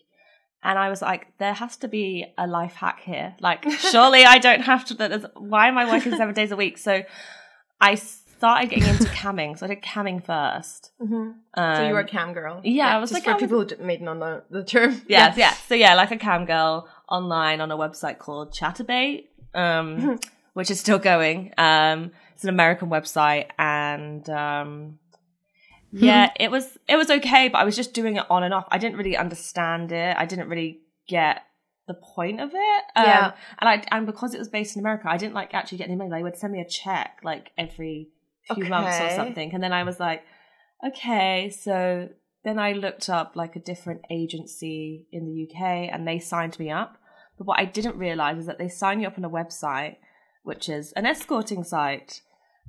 And 0.64 0.80
I 0.80 0.88
was 0.90 1.02
like, 1.02 1.38
there 1.38 1.52
has 1.54 1.76
to 1.84 1.90
be 1.90 2.28
a 2.38 2.48
life 2.48 2.76
hack 2.76 3.02
here. 3.04 3.36
Like, 3.42 3.70
surely 3.92 4.24
I 4.24 4.38
don't 4.38 4.62
have 4.62 4.86
to, 4.86 4.94
there's- 4.94 5.26
why 5.36 5.68
am 5.68 5.78
I 5.78 5.92
working 5.92 6.16
seven 6.16 6.34
days 6.34 6.52
a 6.52 6.56
week? 6.56 6.78
So 6.78 7.04
I 7.82 7.96
started 7.96 8.70
getting 8.70 8.88
into 8.88 9.04
camming. 9.08 9.60
So 9.60 9.66
I 9.66 9.70
did 9.70 9.82
camming 9.82 10.24
first. 10.26 10.92
hmm 10.98 11.32
Um, 11.56 11.76
so 11.76 11.88
you 11.88 11.94
were 11.94 12.00
a 12.00 12.06
cam 12.08 12.32
girl. 12.34 12.62
yeah, 12.64 12.96
I 12.96 13.00
was 13.02 13.10
just 13.10 13.26
like, 13.28 13.38
for 13.38 13.46
people 13.46 13.66
who 13.66 13.84
may 13.86 13.98
not 13.98 14.18
know 14.18 14.42
the 14.50 14.64
term. 14.64 15.02
Yes, 15.10 15.36
yeah. 15.44 15.52
So 15.68 15.76
yeah, 15.76 15.94
like 15.96 16.12
a 16.12 16.18
cam 16.18 16.46
girl 16.46 16.88
online 17.10 17.62
on 17.62 17.72
a 17.72 17.78
website 17.78 18.18
called 18.18 18.54
Chaturbate, 18.54 19.26
um, 19.54 20.20
which 20.54 20.70
is 20.72 20.80
still 20.80 21.00
going. 21.00 21.54
Um, 21.58 22.12
it's 22.34 22.44
an 22.44 22.50
American 22.50 22.90
website, 22.90 23.48
and 23.58 24.30
um, 24.30 25.00
yeah, 25.92 26.32
it 26.40 26.52
was 26.52 26.78
it 26.88 26.96
was 26.96 27.10
okay, 27.10 27.50
but 27.50 27.58
I 27.60 27.64
was 27.66 27.76
just 27.76 27.94
doing 27.94 28.16
it 28.18 28.26
on 28.30 28.44
and 28.44 28.54
off. 28.54 28.66
I 28.70 28.78
didn't 28.78 28.98
really 28.98 29.18
understand 29.18 29.92
it. 29.92 30.16
I 30.18 30.26
didn't 30.26 30.48
really 30.50 30.82
get 31.08 31.44
the 31.88 31.96
point 31.96 32.40
of 32.40 32.52
it. 32.54 32.84
Um, 32.96 33.06
Yeah. 33.06 33.32
and 33.60 33.70
I 33.70 33.84
and 33.92 34.06
because 34.06 34.34
it 34.34 34.40
was 34.40 34.48
based 34.50 34.76
in 34.76 34.82
America, 34.82 35.06
I 35.10 35.18
didn't 35.18 35.34
like 35.34 35.54
actually 35.54 35.80
get 35.80 35.88
any 35.88 35.96
money. 35.96 36.12
They 36.12 36.24
would 36.24 36.38
send 36.38 36.54
me 36.54 36.62
a 36.62 36.68
check 36.68 37.20
like 37.24 37.52
every 37.58 38.10
few 38.54 38.66
months 38.66 39.00
or 39.02 39.10
something, 39.16 39.54
and 39.54 39.62
then 39.64 39.74
I 39.74 39.84
was 39.84 40.00
like, 40.00 40.24
okay, 40.86 41.50
so 41.50 42.10
then 42.46 42.58
I 42.58 42.72
looked 42.72 43.10
up 43.10 43.36
like 43.36 43.56
a 43.56 43.60
different 43.60 44.02
agency 44.10 45.08
in 45.12 45.26
the 45.26 45.44
UK 45.50 45.90
and 45.92 46.08
they 46.08 46.20
signed 46.20 46.58
me 46.58 46.70
up. 46.72 46.98
But 47.40 47.48
what 47.48 47.60
I 47.60 47.66
didn't 47.66 47.98
realize 47.98 48.38
is 48.38 48.46
that 48.46 48.60
they 48.60 48.68
sign 48.68 49.00
you 49.00 49.08
up 49.08 49.18
on 49.18 49.24
a 49.24 49.30
website, 49.30 49.96
which 50.44 50.70
is 50.70 50.92
an 50.92 51.06
escorting 51.06 51.64
site. 51.64 52.22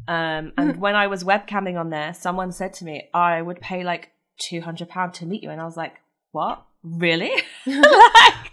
Um, 0.09 0.53
and 0.57 0.81
when 0.81 0.95
I 0.95 1.09
was 1.09 1.25
webcamming 1.25 1.79
on 1.79 1.91
there, 1.91 2.15
someone 2.15 2.53
said 2.53 2.73
to 2.75 2.85
me, 2.85 3.11
I 3.13 3.43
would 3.43 3.61
pay 3.61 3.83
like 3.85 4.13
£200 4.41 5.13
to 5.15 5.27
meet 5.27 5.43
you. 5.43 5.51
And 5.51 5.61
I 5.61 5.65
was 5.65 5.77
like, 5.77 5.97
what? 6.31 6.65
Really? 6.85 7.33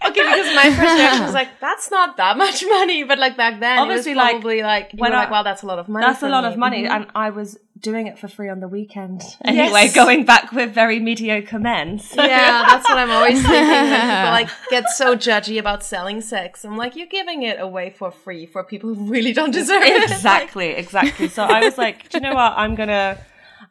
Okay, 0.08 0.22
because 0.24 0.54
my 0.54 0.70
first 0.70 0.94
reaction 0.98 1.24
was 1.24 1.34
like, 1.42 1.60
that's 1.60 1.90
not 1.90 2.16
that 2.16 2.36
much 2.36 2.64
money. 2.68 3.04
But 3.04 3.18
like 3.18 3.36
back 3.36 3.60
then, 3.60 3.78
Obviously, 3.78 4.14
like, 4.14 4.32
probably 4.32 4.62
like, 4.62 4.92
you 4.92 4.98
when 4.98 5.10
were 5.12 5.16
I- 5.16 5.20
like, 5.22 5.30
wow, 5.30 5.42
that's 5.42 5.62
a 5.62 5.66
lot 5.66 5.78
of 5.78 5.88
money. 5.88 6.06
That's 6.06 6.22
a 6.22 6.28
lot 6.28 6.44
me. 6.44 6.50
of 6.52 6.58
money. 6.58 6.82
Mhm. 6.84 6.90
And 6.90 7.06
I 7.14 7.30
was 7.30 7.58
doing 7.80 8.08
it 8.08 8.18
for 8.18 8.26
free 8.26 8.48
on 8.48 8.58
the 8.58 8.66
weekend 8.66 9.22
anyway, 9.44 9.84
Yes. 9.84 9.94
going 9.94 10.24
back 10.24 10.50
with 10.50 10.72
very 10.74 10.98
mediocre 10.98 11.60
men. 11.60 12.00
So- 12.00 12.24
yeah, 12.24 12.64
that's 12.68 12.88
what 12.88 12.98
I'm 12.98 13.10
always 13.10 13.40
thinking. 13.40 13.68
When 13.68 13.90
people 13.94 14.30
like 14.40 14.48
get 14.70 14.88
so 14.90 15.14
judgy 15.14 15.58
about 15.60 15.84
selling 15.84 16.20
sex, 16.20 16.64
I'm 16.64 16.76
like, 16.76 16.96
you're 16.96 17.06
giving 17.06 17.42
it 17.44 17.60
away 17.60 17.90
for 17.90 18.10
free 18.10 18.46
for 18.46 18.64
people 18.64 18.92
who 18.94 19.04
really 19.04 19.32
don't 19.32 19.52
deserve 19.52 19.82
it. 19.84 20.10
exactly 20.10 20.70
exactly 20.70 21.28
so 21.28 21.42
i 21.44 21.60
was 21.64 21.78
like 21.78 22.08
do 22.08 22.18
you 22.18 22.22
know 22.22 22.34
what 22.34 22.52
i'm 22.56 22.74
gonna 22.74 23.16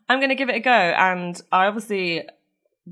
i'm 0.09 0.19
gonna 0.21 0.35
give 0.35 0.49
it 0.49 0.55
a 0.55 0.59
go 0.59 0.71
and 0.71 1.41
i 1.51 1.65
obviously 1.65 2.23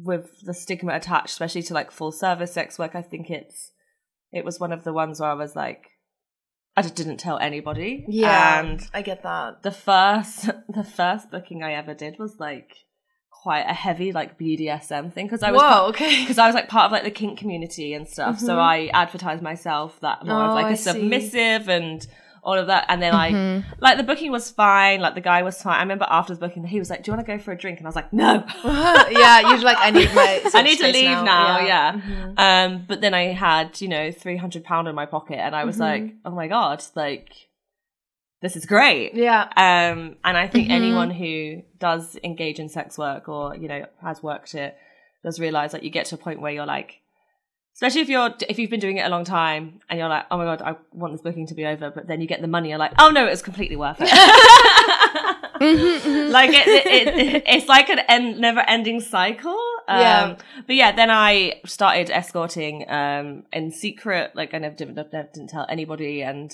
with 0.04 0.42
the 0.44 0.54
stigma 0.54 0.94
attached 0.94 1.30
especially 1.30 1.64
to 1.64 1.74
like 1.74 1.92
full 1.92 2.12
service 2.12 2.54
sex 2.54 2.78
work 2.78 2.96
i 2.96 3.02
think 3.02 3.30
it's 3.30 3.72
it 4.32 4.44
was 4.44 4.60
one 4.60 4.74
of 4.74 4.84
the 4.84 4.94
ones 4.94 5.20
where 5.20 5.30
i 5.30 5.34
was 5.34 5.56
like 5.56 5.92
i 6.76 6.82
just 6.82 6.96
didn't 6.96 7.18
tell 7.18 7.38
anybody 7.38 8.04
yeah, 8.08 8.60
and 8.60 8.82
I 8.94 9.02
get 9.02 9.24
that. 9.24 9.64
the 9.64 9.72
first 9.72 10.50
the 10.70 10.84
first 10.84 11.32
booking 11.32 11.64
i 11.64 11.74
ever 11.74 11.94
did 11.94 12.20
was 12.20 12.36
like 12.40 12.72
quite 13.32 13.66
a 13.70 13.74
heavy 13.74 14.12
like 14.12 14.38
bdsm 14.40 15.14
thing 15.14 15.28
because 15.28 15.44
i 15.44 15.52
was 15.52 15.62
Whoa, 15.62 15.88
okay. 15.90 16.22
because 16.22 16.40
I 16.40 16.48
was 16.48 16.56
like 16.56 16.68
part 16.68 16.88
of 16.88 16.92
like 16.92 17.04
the 17.04 17.12
kink 17.12 17.38
community 17.38 17.94
and 17.94 18.08
stuff. 18.08 18.40
So 18.40 18.54
mm-hmm. 18.54 18.60
I 18.60 18.88
advertised 18.88 19.44
myself 19.44 20.00
that 20.00 20.26
more 20.26 20.44
of 20.44 20.52
Oh, 20.52 20.54
like 20.56 20.66
a 20.66 20.70
I 20.70 20.74
see. 20.74 20.92
submissive 20.92 21.70
and 21.70 22.08
all 22.46 22.58
of 22.58 22.68
that. 22.68 22.86
And 22.88 23.02
then 23.02 23.14
I, 23.14 23.64
like, 23.80 23.98
the 23.98 24.04
booking 24.04 24.32
was 24.32 24.50
fine. 24.52 25.02
Like, 25.02 25.16
the 25.16 25.22
guy 25.22 25.42
was 25.42 25.62
fine. 25.62 25.76
I 25.78 25.82
remember 25.82 26.06
after 26.10 26.34
the 26.34 26.40
booking, 26.40 26.64
he 26.66 26.80
was 26.80 26.90
like, 26.90 27.04
"Do 27.04 27.10
you 27.12 27.18
want 27.18 27.26
to 27.28 27.32
go 27.36 27.40
for 27.42 27.52
a 27.52 27.58
drink?" 27.58 27.80
And 27.80 27.88
I 27.88 27.90
was 27.90 27.96
like, 27.96 28.14
"No, 28.14 28.46
yeah, 28.64 29.40
you're 29.50 29.60
like, 29.60 29.78
I 29.80 29.92
need 29.92 30.14
my. 30.14 30.42
I 30.54 30.62
need 30.62 30.78
to 30.80 30.88
leave 30.88 31.24
now." 31.24 31.60
Yeah. 31.60 31.94
Mm-hmm. 31.94 32.34
Um, 32.38 32.86
but 32.88 33.02
then 33.02 33.14
I 33.14 33.34
had, 33.34 33.82
you 33.82 33.88
know, 33.88 34.12
three 34.12 34.38
hundred 34.38 34.64
pound 34.64 34.88
in 34.88 34.96
my 34.96 35.06
pocket, 35.06 35.40
and 35.40 35.56
I 35.56 35.66
was 35.66 35.80
like, 35.80 36.14
"Oh 36.24 36.32
my 36.32 36.48
god, 36.48 36.84
like, 36.96 37.30
this 38.42 38.56
is 38.56 38.66
great." 38.66 39.10
Mm-hmm. 39.10 39.20
Yeah. 39.24 39.42
Um, 39.58 40.18
and 40.24 40.38
I 40.38 40.44
Mm-hmm. 40.46 40.52
think 40.52 40.70
anyone 40.70 41.10
who 41.12 41.64
does 41.80 42.18
engage 42.24 42.60
in 42.60 42.70
sex 42.70 42.98
work 42.98 43.28
or 43.28 43.56
you 43.56 43.68
know 43.68 43.86
has 44.02 44.22
worked 44.22 44.54
it 44.56 44.78
does 45.24 45.40
realize 45.40 45.72
that 45.72 45.82
you 45.84 45.90
get 45.90 46.06
to 46.08 46.16
a 46.16 46.18
point 46.20 46.40
where 46.40 46.52
you're 46.52 46.68
like, 46.68 47.02
especially 47.76 48.02
if 48.02 48.10
you're 48.10 48.34
if 48.50 48.58
you've 48.58 48.70
been 48.70 48.80
doing 48.80 48.98
it 48.98 49.06
a 49.06 49.10
long 49.10 49.26
time 49.26 49.80
and 49.90 50.00
you're 50.00 50.10
like, 50.10 50.26
oh 50.32 50.38
my 50.38 50.46
god, 50.46 50.62
I 50.62 50.76
want 50.92 51.14
this 51.14 51.22
booking 51.22 51.48
to 51.48 51.54
be 51.54 51.66
over, 51.66 51.92
but 51.92 52.08
then 52.08 52.22
you 52.22 52.28
get 52.28 52.42
the 52.42 52.48
money, 52.48 52.70
you're 52.70 52.78
like, 52.78 52.94
oh 53.00 53.10
no, 53.10 53.28
it 53.28 53.30
was 53.30 53.42
completely 53.42 53.76
worth 53.76 53.98
it. 54.00 54.06
like 56.32 56.52
it, 56.52 56.68
it, 56.68 57.08
it, 57.08 57.44
it's 57.46 57.68
like 57.68 57.90
an 57.90 58.00
end, 58.00 58.40
never-ending 58.40 59.02
cycle. 59.02 59.58
Um, 59.88 60.00
Yeah. 60.00 60.36
But 60.66 60.76
yeah, 60.76 60.92
then 60.94 61.12
I 61.12 61.62
started 61.66 62.10
escorting 62.10 62.90
um, 62.90 63.44
in 63.52 63.72
secret. 63.72 64.32
Like 64.36 64.54
I 64.54 64.58
never 64.58 64.76
didn't, 64.76 64.96
never 64.96 65.10
didn't 65.34 65.50
tell 65.50 65.66
anybody, 65.70 66.22
and 66.22 66.52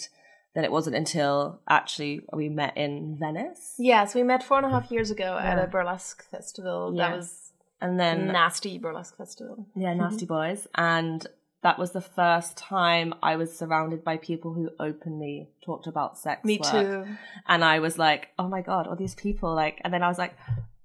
then 0.55 0.63
it 0.63 0.71
wasn't 0.71 0.95
until 0.95 1.61
actually 1.69 2.21
we 2.33 2.49
met 2.49 2.75
in 2.75 3.17
Venice, 3.19 3.75
Yes, 3.77 4.15
we 4.15 4.23
met 4.23 4.43
four 4.43 4.57
and 4.57 4.65
a 4.65 4.69
half 4.69 4.91
years 4.91 5.11
ago 5.11 5.37
at 5.37 5.63
a 5.63 5.67
burlesque 5.67 6.23
festival. 6.29 6.93
Yeah. 6.95 7.09
That 7.09 7.17
was 7.17 7.50
and 7.81 7.99
then 7.99 8.27
nasty 8.27 8.77
burlesque 8.77 9.17
festival. 9.17 9.65
yeah, 9.75 9.89
mm-hmm. 9.89 10.01
Nasty 10.01 10.25
Boys, 10.25 10.67
and 10.75 11.25
that 11.63 11.77
was 11.77 11.91
the 11.91 12.01
first 12.01 12.57
time 12.57 13.13
I 13.21 13.35
was 13.35 13.55
surrounded 13.55 14.03
by 14.03 14.17
people 14.17 14.53
who 14.53 14.69
openly 14.79 15.49
talked 15.63 15.87
about 15.87 16.17
sex. 16.17 16.43
Me 16.43 16.59
work. 16.59 16.71
too. 16.71 17.05
And 17.47 17.63
I 17.63 17.79
was 17.79 17.97
like, 17.97 18.29
oh 18.39 18.47
my 18.47 18.61
god, 18.61 18.87
all 18.87 18.95
these 18.95 19.15
people 19.15 19.53
like, 19.53 19.81
and 19.83 19.93
then 19.93 20.03
I 20.03 20.07
was 20.07 20.17
like. 20.17 20.35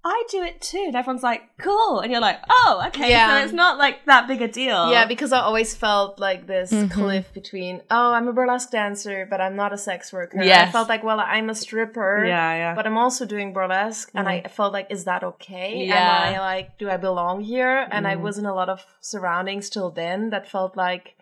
I 0.07 0.23
do 0.29 0.41
it 0.43 0.61
too, 0.61 0.85
and 0.87 0.95
everyone's 0.95 1.23
like, 1.23 1.41
"Cool," 1.59 1.99
and 1.99 2.11
you're 2.11 2.21
like, 2.21 2.39
"Oh, 2.49 2.83
okay." 2.87 3.09
Yeah. 3.09 3.29
So 3.29 3.43
it's 3.43 3.53
not 3.53 3.77
like 3.77 4.05
that 4.05 4.27
big 4.27 4.41
a 4.41 4.47
deal. 4.47 4.91
Yeah, 4.91 5.05
because 5.05 5.33
I 5.33 5.39
always 5.39 5.75
felt 5.75 6.19
like 6.19 6.47
this 6.47 6.73
cliff 6.91 7.33
between, 7.33 7.81
oh, 7.91 8.13
I'm 8.13 8.27
a 8.27 8.33
burlesque 8.33 8.71
dancer, 8.71 9.27
but 9.29 9.41
I'm 9.41 9.55
not 9.55 9.73
a 9.73 9.77
sex 9.77 10.13
worker. 10.13 10.39
And 10.39 10.49
I 10.49 10.71
felt 10.71 10.89
like, 10.89 11.03
well, 11.03 11.19
I'm 11.19 11.49
a 11.49 11.55
stripper. 11.55 12.25
Yeah, 12.25 12.53
yeah. 12.55 12.75
But 12.75 12.87
I'm 12.87 12.97
also 12.97 13.25
doing 13.25 13.53
burlesque. 13.53 14.09
And 14.13 14.27
I 14.27 14.43
felt 14.43 14.73
like, 14.73 14.87
is 14.89 15.03
that 15.05 15.23
okay? 15.23 15.85
Yeah. 15.85 15.95
Mm. 15.95 16.27
Am 16.27 16.35
I 16.35 16.39
like, 16.39 16.77
do 16.77 16.89
I 16.89 16.97
belong 16.97 17.41
here? 17.41 17.87
And 17.91 18.07
I 18.07 18.15
was 18.15 18.37
in 18.37 18.45
a 18.45 18.53
lot 18.53 18.69
of 18.69 18.85
surroundings 19.01 19.69
till 19.69 19.91
then 19.91 20.29
that 20.29 20.49
felt 20.49 20.77
like, 20.77 21.15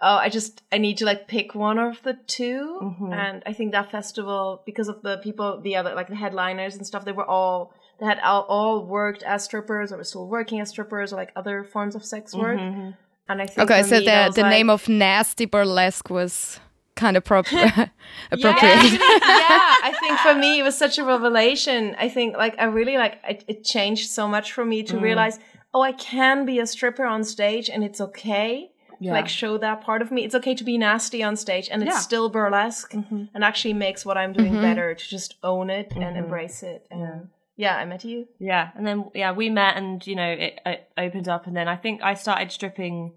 oh, 0.00 0.16
I 0.16 0.28
just, 0.28 0.62
I 0.70 0.78
need 0.78 0.98
to 0.98 1.06
like 1.06 1.28
pick 1.28 1.54
one 1.54 1.78
of 1.78 2.02
the 2.02 2.18
2 2.26 2.80
Mm-hmm. 2.82 3.12
And 3.12 3.42
I 3.46 3.52
think 3.52 3.72
that 3.72 3.90
festival, 3.90 4.62
because 4.66 4.88
of 4.88 5.02
the 5.02 5.18
people, 5.18 5.60
the 5.62 5.76
other, 5.76 5.94
like 5.94 6.08
the 6.08 6.16
headliners 6.16 6.76
and 6.76 6.86
stuff, 6.86 7.04
they 7.04 7.12
were 7.12 7.24
all, 7.24 7.72
they 7.98 8.06
had 8.06 8.18
all, 8.20 8.42
all 8.42 8.84
worked 8.84 9.22
as 9.22 9.44
strippers 9.44 9.92
or 9.92 9.96
were 9.98 10.04
still 10.04 10.26
working 10.26 10.60
as 10.60 10.68
strippers 10.70 11.12
or 11.12 11.16
like 11.16 11.32
other 11.36 11.64
forms 11.64 11.94
of 11.94 12.04
sex 12.04 12.34
work. 12.34 12.58
Mm-hmm. 12.58 12.90
And 13.28 13.40
I 13.42 13.46
think 13.46 13.58
Okay, 13.70 13.82
so 13.82 13.98
me, 13.98 14.04
the 14.04 14.32
the 14.34 14.42
like- 14.42 14.50
name 14.50 14.68
of 14.70 14.88
nasty 14.88 15.46
burlesque 15.46 16.10
was 16.10 16.60
kind 16.96 17.16
of 17.16 17.24
prop- 17.24 17.50
yeah, 17.52 17.88
appropriate. 18.30 18.92
yeah, 18.92 18.98
I 19.88 19.94
think 20.00 20.18
for 20.20 20.34
me 20.34 20.58
it 20.60 20.62
was 20.62 20.76
such 20.76 20.98
a 20.98 21.04
revelation. 21.04 21.96
I 21.98 22.08
think 22.08 22.36
like 22.36 22.54
I 22.58 22.64
really 22.64 22.96
like 22.98 23.18
it, 23.28 23.44
it 23.48 23.64
changed 23.64 24.10
so 24.10 24.28
much 24.28 24.52
for 24.52 24.64
me 24.64 24.82
Mm. 24.82 24.88
to 24.88 24.98
realize, 24.98 25.38
oh, 25.72 25.82
I 25.82 25.92
can 25.92 26.44
be 26.44 26.58
a 26.60 26.66
stripper 26.66 27.04
on 27.04 27.24
stage 27.24 27.68
and 27.70 27.82
it's 27.82 28.00
okay. 28.00 28.70
Yeah. 29.00 29.12
Like 29.12 29.28
show 29.28 29.58
that 29.58 29.80
part 29.82 30.02
of 30.02 30.10
me. 30.12 30.24
It's 30.24 30.34
okay 30.36 30.54
to 30.54 30.64
be 30.64 30.78
nasty 30.78 31.22
on 31.22 31.36
stage 31.36 31.68
and 31.70 31.82
it's 31.82 31.92
Yeah. 31.92 31.98
still 31.98 32.28
burlesque 32.28 32.94
and 32.94 33.28
actually 33.44 33.74
makes 33.74 34.06
what 34.06 34.16
I'm 34.16 34.32
doing 34.32 34.54
better 34.60 34.94
to 34.94 35.08
just 35.08 35.34
own 35.42 35.68
it 35.68 35.92
and 35.96 36.16
embrace 36.16 36.62
it. 36.62 36.86
And 36.92 37.00
yeah. 37.00 37.18
I 37.58 37.84
met 37.84 38.04
you. 38.04 38.26
Yeah, 38.38 38.70
and 38.76 38.86
then 38.86 39.10
yeah, 39.14 39.32
we 39.32 39.48
met, 39.50 39.76
and 39.76 40.04
you 40.06 40.16
know, 40.16 40.28
it, 40.28 40.60
it 40.66 40.88
opened 40.98 41.28
up, 41.28 41.46
and 41.46 41.56
then 41.56 41.68
I 41.68 41.76
think 41.76 42.02
I 42.02 42.14
started 42.14 42.50
stripping 42.52 43.12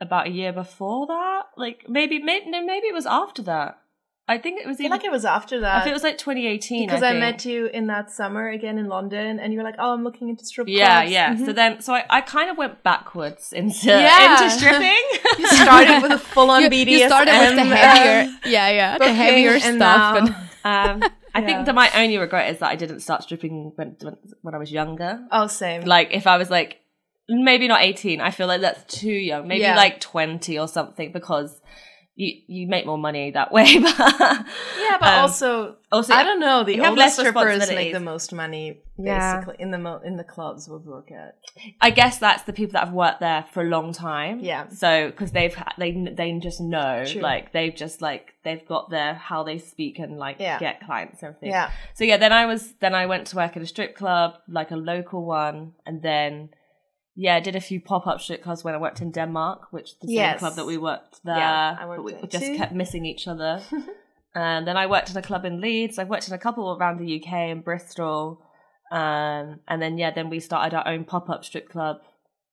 about 0.00 0.26
a 0.26 0.30
year 0.30 0.52
before 0.52 1.06
that. 1.06 1.42
Like 1.56 1.88
maybe, 1.88 2.18
maybe 2.18 2.50
no, 2.50 2.64
maybe 2.64 2.86
it 2.88 2.94
was 2.94 3.06
after 3.06 3.42
that. 3.42 3.78
I 4.26 4.38
think 4.38 4.58
it 4.58 4.66
was 4.66 4.76
I 4.78 4.84
feel 4.84 4.90
like 4.90 5.04
it 5.04 5.12
was 5.12 5.26
after 5.26 5.56
I 5.56 5.60
that. 5.60 5.82
think 5.84 5.90
it 5.90 5.94
was 5.94 6.02
like 6.02 6.16
2018. 6.16 6.86
because 6.86 7.02
I, 7.02 7.10
I, 7.10 7.18
met 7.18 7.44
you 7.44 7.66
in 7.66 7.88
that 7.88 8.10
summer 8.10 8.48
again 8.48 8.78
in 8.78 8.88
London, 8.88 9.38
and 9.38 9.52
you 9.52 9.58
were 9.58 9.64
like, 9.64 9.74
"Oh, 9.78 9.92
I'm 9.92 10.02
looking 10.02 10.30
into 10.30 10.46
strip 10.46 10.66
Yeah, 10.66 11.00
clubs." 11.00 11.12
yeah. 11.12 11.34
Mhm. 11.34 11.44
So 11.46 11.52
then, 11.52 11.80
so 11.82 11.92
I, 11.94 12.04
I 12.08 12.20
kind 12.22 12.48
of 12.50 12.56
went 12.56 12.82
backwards 12.82 13.52
into 13.52 13.86
Yeah. 13.88 14.32
into 14.44 14.50
stripping. 14.58 15.02
you 15.38 15.46
started 15.48 16.02
with 16.02 16.12
a 16.12 16.18
full-on 16.18 16.62
you, 16.62 16.70
BDSM. 16.70 16.86
you 16.90 17.06
started 17.06 17.32
with 17.38 17.56
the 17.56 17.76
heavier, 17.76 18.32
yeah, 18.46 18.68
yeah, 18.70 18.98
the 18.98 19.12
heavier 19.12 19.50
and 19.52 19.76
stuff. 19.76 20.24
now- 20.24 20.36
And 20.64 21.02
um, 21.04 21.10
I 21.34 21.40
Yeah. 21.40 21.46
think 21.46 21.66
that 21.66 21.74
my 21.74 21.90
only 21.96 22.16
regret 22.18 22.50
is 22.50 22.58
that 22.60 22.70
I 22.70 22.76
didn't 22.76 23.00
start 23.00 23.22
stripping 23.24 23.72
when 23.76 23.96
when, 24.00 24.16
when 24.42 24.54
I 24.54 24.58
was 24.58 24.70
younger. 24.70 25.26
Oh, 25.32 25.46
same. 25.48 25.82
Like 25.82 26.10
if 26.12 26.26
I 26.26 26.36
was 26.38 26.50
like 26.50 26.80
maybe 27.28 27.66
not 27.68 27.82
18, 27.82 28.20
I 28.20 28.30
feel 28.30 28.46
like 28.46 28.60
that's 28.60 28.84
too 29.00 29.10
young. 29.10 29.48
Maybe 29.48 29.62
Yeah. 29.62 29.76
like 29.76 29.98
20 30.00 30.58
or 30.58 30.68
something 30.68 31.10
because 31.10 31.60
you 32.16 32.42
you 32.46 32.66
make 32.68 32.86
more 32.86 32.98
money 32.98 33.32
that 33.32 33.50
way. 33.50 33.78
but 33.82 33.98
yeah, 33.98 34.96
but 35.00 35.08
um, 35.08 35.20
also, 35.22 35.76
also 35.90 36.14
I 36.14 36.22
don't 36.22 36.38
know. 36.38 36.62
The 36.62 36.76
you 36.76 36.82
have 36.82 36.90
oldest 36.90 37.18
strippers 37.18 37.68
make 37.70 37.92
the 37.92 37.98
most 38.00 38.32
money, 38.32 38.78
Yeah. 38.96 39.36
basically 39.40 39.56
in 39.62 39.70
the 39.72 39.78
mo- 39.78 40.00
in 40.04 40.16
the 40.16 40.22
clubs 40.22 40.68
we 40.68 40.76
work 40.76 41.10
at. 41.10 41.36
I 41.80 41.90
guess 41.90 42.18
that's 42.18 42.44
the 42.44 42.52
people 42.52 42.74
that 42.74 42.84
have 42.84 42.94
worked 42.94 43.18
there 43.20 43.44
for 43.52 43.62
a 43.62 43.66
long 43.68 43.92
time. 43.92 44.40
Yeah. 44.40 44.68
So 44.68 45.08
because 45.10 45.32
they've 45.32 45.56
they 45.76 45.90
they 46.16 46.32
just 46.38 46.60
know 46.60 47.04
True. 47.04 47.20
like 47.20 47.52
they've 47.52 47.74
just 47.74 48.00
like 48.00 48.34
they've 48.44 48.64
got 48.66 48.90
their 48.90 49.14
how 49.14 49.42
they 49.42 49.58
speak 49.58 49.98
and 49.98 50.16
like 50.16 50.36
Yeah. 50.38 50.60
get 50.60 50.80
clients 50.86 51.22
and 51.22 51.30
everything. 51.30 51.50
Yeah. 51.50 51.70
So 51.94 52.04
yeah, 52.04 52.16
then 52.16 52.32
I 52.32 52.46
was 52.46 52.74
then 52.80 52.94
I 52.94 53.06
went 53.06 53.26
to 53.28 53.36
work 53.36 53.56
at 53.56 53.62
a 53.62 53.66
strip 53.66 53.96
club, 53.96 54.34
like 54.48 54.70
a 54.70 54.76
local 54.76 55.24
one, 55.24 55.72
and 55.84 56.00
then 56.00 56.50
yeah, 57.16 57.36
I 57.36 57.40
did 57.40 57.56
a 57.56 57.60
few 57.60 57.80
pop 57.80 58.06
up 58.06 58.20
strip 58.20 58.42
clubs 58.42 58.64
when 58.64 58.74
I 58.74 58.78
worked 58.78 59.00
in 59.00 59.10
Denmark, 59.10 59.68
which 59.70 59.98
the 60.00 60.08
same 60.08 60.16
Yes. 60.16 60.38
club 60.40 60.54
that 60.56 60.66
we 60.66 60.78
worked 60.78 61.20
there. 61.24 61.36
Yeah, 61.36 61.76
I 61.80 61.86
worked 61.86 61.98
but 61.98 62.04
we 62.04 62.12
there 62.12 62.22
just 62.26 62.44
too. 62.46 62.56
kept 62.56 62.72
missing 62.72 63.04
each 63.06 63.28
other. 63.28 63.62
and 64.34 64.66
then 64.66 64.76
I 64.76 64.86
worked 64.86 65.10
in 65.10 65.16
a 65.16 65.22
club 65.22 65.44
in 65.44 65.60
Leeds. 65.60 65.98
I've 65.98 66.08
worked 66.08 66.28
in 66.28 66.34
a 66.34 66.38
couple 66.38 66.76
around 66.76 66.98
the 66.98 67.20
UK 67.22 67.50
in 67.50 67.60
Bristol. 67.60 68.40
Um, 68.90 69.60
and 69.68 69.80
then 69.80 69.96
yeah, 69.98 70.10
then 70.12 70.28
we 70.30 70.40
started 70.40 70.76
our 70.76 70.86
own 70.88 71.04
pop 71.04 71.28
up 71.30 71.44
strip 71.44 71.68
club 71.68 71.96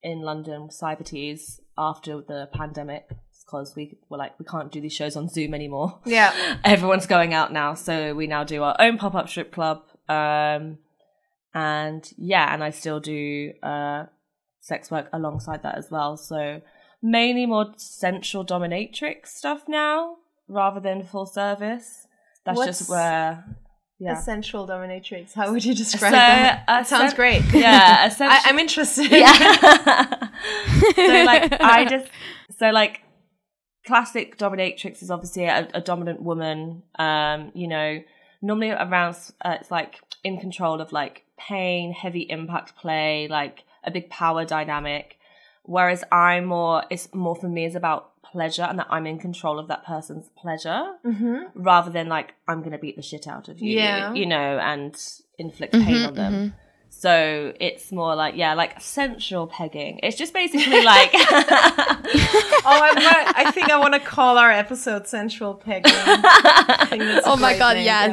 in 0.03 0.22
London, 0.22 0.70
Cybertease, 0.70 1.60
after 1.77 2.22
the 2.22 2.50
pandemic 2.53 3.08
because 3.46 3.75
we 3.75 3.98
were 4.10 4.18
like 4.18 4.39
we 4.39 4.46
can't 4.46 4.72
do 4.72 4.80
these 4.80 4.94
shows 4.94 5.15
on 5.15 5.27
Zoom 5.27 5.53
anymore. 5.53 6.00
Yeah. 6.06 6.32
Everyone's 6.63 7.06
going 7.08 7.34
out 7.34 7.51
now, 7.51 7.74
so 7.74 8.13
we 8.15 8.25
now 8.27 8.44
do 8.44 8.63
our 8.63 8.75
own 8.80 8.98
pop 8.98 9.13
up 9.15 9.27
strip 9.30 9.51
club. 9.51 9.82
Um, 10.08 10.77
and 11.53 12.10
yeah, 12.18 12.53
and 12.53 12.63
I 12.63 12.70
still 12.70 13.00
do 13.00 13.51
uh, 13.62 14.06
sex 14.62 14.89
work 14.89 15.10
alongside 15.12 15.63
that 15.63 15.77
as 15.77 15.91
well. 15.91 16.15
So 16.15 16.62
mainly 17.03 17.46
more 17.46 17.74
sensual 17.77 18.46
dominatrix 18.46 19.27
stuff 19.27 19.63
now 19.68 20.15
rather 20.48 20.80
than 20.80 21.03
full 21.03 21.25
service. 21.25 22.08
That's 22.46 22.58
What's 22.58 22.77
just 22.80 22.89
where. 22.89 23.44
Yeah. 24.00 24.18
A 24.18 24.22
sensual 24.22 24.68
dominatrix. 24.68 25.34
How 25.36 25.51
would 25.51 25.63
you 25.63 25.75
describe 25.75 26.12
So, 26.12 26.15
that? 26.18 26.63
uh, 26.68 26.84
sounds 26.84 27.12
sen- 27.12 27.15
great. 27.15 27.44
Yeah, 27.53 28.10
I- 28.20 28.41
I'm 28.46 28.58
interested. 28.58 29.12
Yeah. 29.12 30.30
so 30.96 31.24
like 31.25 31.53
I 31.62 31.86
just 31.89 32.08
so 32.58 32.70
like 32.72 33.01
classic 33.86 34.38
dominatrix 34.38 35.01
is 35.03 35.12
obviously 35.12 35.46
a, 35.46 35.68
a 35.74 35.82
dominant 35.82 36.22
woman. 36.22 36.84
Um, 36.98 37.51
you 37.53 37.68
know, 37.68 38.00
normally 38.41 38.72
around 38.72 39.18
uh, 39.44 39.58
it's 39.60 39.70
like 39.72 40.00
in 40.24 40.39
control 40.39 40.82
of 40.82 40.91
like 40.91 41.24
pain, 41.38 41.91
heavy 41.94 42.22
impact 42.30 42.75
play, 42.77 43.27
like 43.30 43.63
a 43.83 43.91
big 43.91 44.09
power 44.09 44.45
dynamic. 44.45 45.17
Whereas 45.63 46.03
I'm 46.11 46.45
more, 46.45 46.83
it's 46.89 47.13
more 47.13 47.35
for 47.35 47.47
me 47.47 47.65
is 47.65 47.75
about 47.75 48.09
pleasure 48.23 48.63
and 48.63 48.79
that 48.79 48.88
I'm 48.89 49.05
in 49.05 49.19
control 49.19 49.59
of 49.59 49.67
that 49.67 49.85
person's 49.85 50.29
pleasure 50.38 50.93
Mm-hmm. 51.05 51.61
rather 51.61 51.91
than 51.91 52.07
like 52.07 52.33
I'm 52.47 52.63
gonna 52.63 52.77
beat 52.79 52.95
the 52.95 53.01
shit 53.01 53.27
out 53.27 53.47
of 53.50 53.59
you, 53.59 53.77
Yeah. 53.77 54.13
you 54.13 54.25
know, 54.25 54.57
and 54.59 54.95
inflict 55.38 55.73
pain 55.73 56.05
on 56.05 56.13
them. 56.15 56.53
So 56.89 57.53
it's 57.59 57.91
more 57.91 58.15
like 58.15 58.35
yeah, 58.35 58.53
like 58.53 58.81
sensual 58.81 59.47
pegging. 59.47 60.00
It's 60.03 60.17
just 60.17 60.33
basically 60.33 60.83
like 60.83 61.11
Oh, 62.63 62.65
I, 62.65 62.91
want, 62.95 63.38
I 63.38 63.51
think 63.51 63.69
I 63.71 63.77
want 63.77 63.93
to 63.93 64.00
call 64.00 64.38
our 64.38 64.51
episode 64.51 65.07
"Sensual 65.07 65.55
Pegging." 65.55 65.93
I 65.95 66.85
think 66.89 67.03
that's 67.03 67.25
a 67.25 67.29
oh 67.31 67.38
my 67.38 67.57
god, 67.57 67.77
name, 67.77 67.85
yeah. 67.85 68.07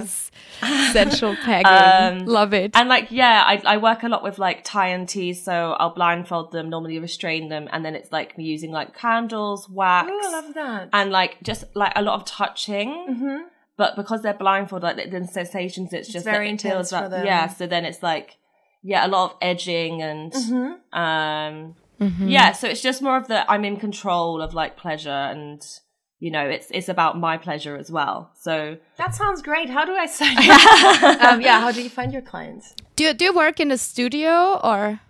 yes, 0.63 0.93
sensual 0.93 1.37
pegging, 1.37 1.67
Um, 1.67 2.27
love 2.27 2.53
it. 2.55 2.73
and 2.75 2.89
like 2.89 3.11
yeah, 3.11 3.43
I 3.47 3.63
I 3.65 3.77
work 3.79 4.03
a 4.03 4.09
lot 4.09 4.23
with 4.23 4.39
like 4.39 4.65
tie 4.65 4.89
and 4.89 5.09
tease, 5.09 5.43
so 5.45 5.73
I'll 5.79 5.95
blindfold 5.95 6.53
them, 6.53 6.69
normally 6.71 6.99
restrain 6.99 7.49
them, 7.49 7.69
and 7.73 7.85
then 7.85 7.95
it's 7.95 8.11
like 8.13 8.37
me 8.39 8.45
using 8.45 8.71
like 8.73 8.97
candles, 8.97 9.69
wax, 9.69 10.09
Ooh, 10.11 10.21
I 10.29 10.33
love 10.33 10.55
that. 10.55 10.89
and 10.93 11.11
like 11.11 11.37
just 11.43 11.65
like 11.75 11.93
a 11.97 12.03
lot 12.03 12.15
of 12.21 12.25
touching. 12.25 12.89
Mhm. 13.11 13.39
But 13.77 13.95
because 13.95 14.23
they're 14.23 14.35
blindfolded, 14.35 14.97
like 14.97 15.11
the 15.11 15.25
sensations, 15.27 15.93
it's 15.93 16.09
just 16.09 16.25
very 16.25 16.47
like, 16.51 16.55
it 16.57 16.63
feels 16.63 16.75
intense 16.75 16.91
for 16.91 17.01
like- 17.03 17.11
them. 17.11 17.27
Yeah, 17.27 17.47
so 17.49 17.67
then 17.67 17.85
it's 17.85 18.03
like 18.03 18.39
yeah, 18.83 19.07
a 19.07 19.09
lot 19.09 19.31
of 19.31 19.37
edging 19.43 20.03
and 20.03 20.33
Mhm. 20.33 20.77
um 20.93 21.75
yeah. 22.21 22.53
So 22.53 22.69
it's 22.69 22.81
just 22.81 23.03
more 23.03 23.17
of 23.17 23.27
the 23.29 23.49
I'm 23.51 23.65
in 23.65 23.77
control 23.77 24.41
of 24.43 24.55
like 24.55 24.77
pleasure 24.77 25.11
and 25.11 25.61
you 26.21 26.31
know, 26.31 26.45
it's 26.49 26.67
it's 26.71 26.89
about 26.89 27.19
my 27.19 27.37
pleasure 27.39 27.77
as 27.77 27.91
well. 27.91 28.31
So 28.41 28.77
That 28.97 29.15
sounds 29.15 29.41
great. 29.43 29.71
How 29.71 29.85
do 29.85 29.93
I 29.95 30.07
sign 30.07 30.37
up? 30.51 31.23
um, 31.33 31.41
yeah, 31.41 31.61
how 31.61 31.71
do 31.73 31.83
you 31.83 31.91
find 31.91 32.13
your 32.13 32.23
clients? 32.23 32.75
Do 32.97 33.05
you, 33.05 33.15
do 33.15 33.25
you 33.27 33.33
work 33.35 33.61
in 33.61 33.71
a 33.71 33.79
studio 33.79 34.61
or? 34.63 35.01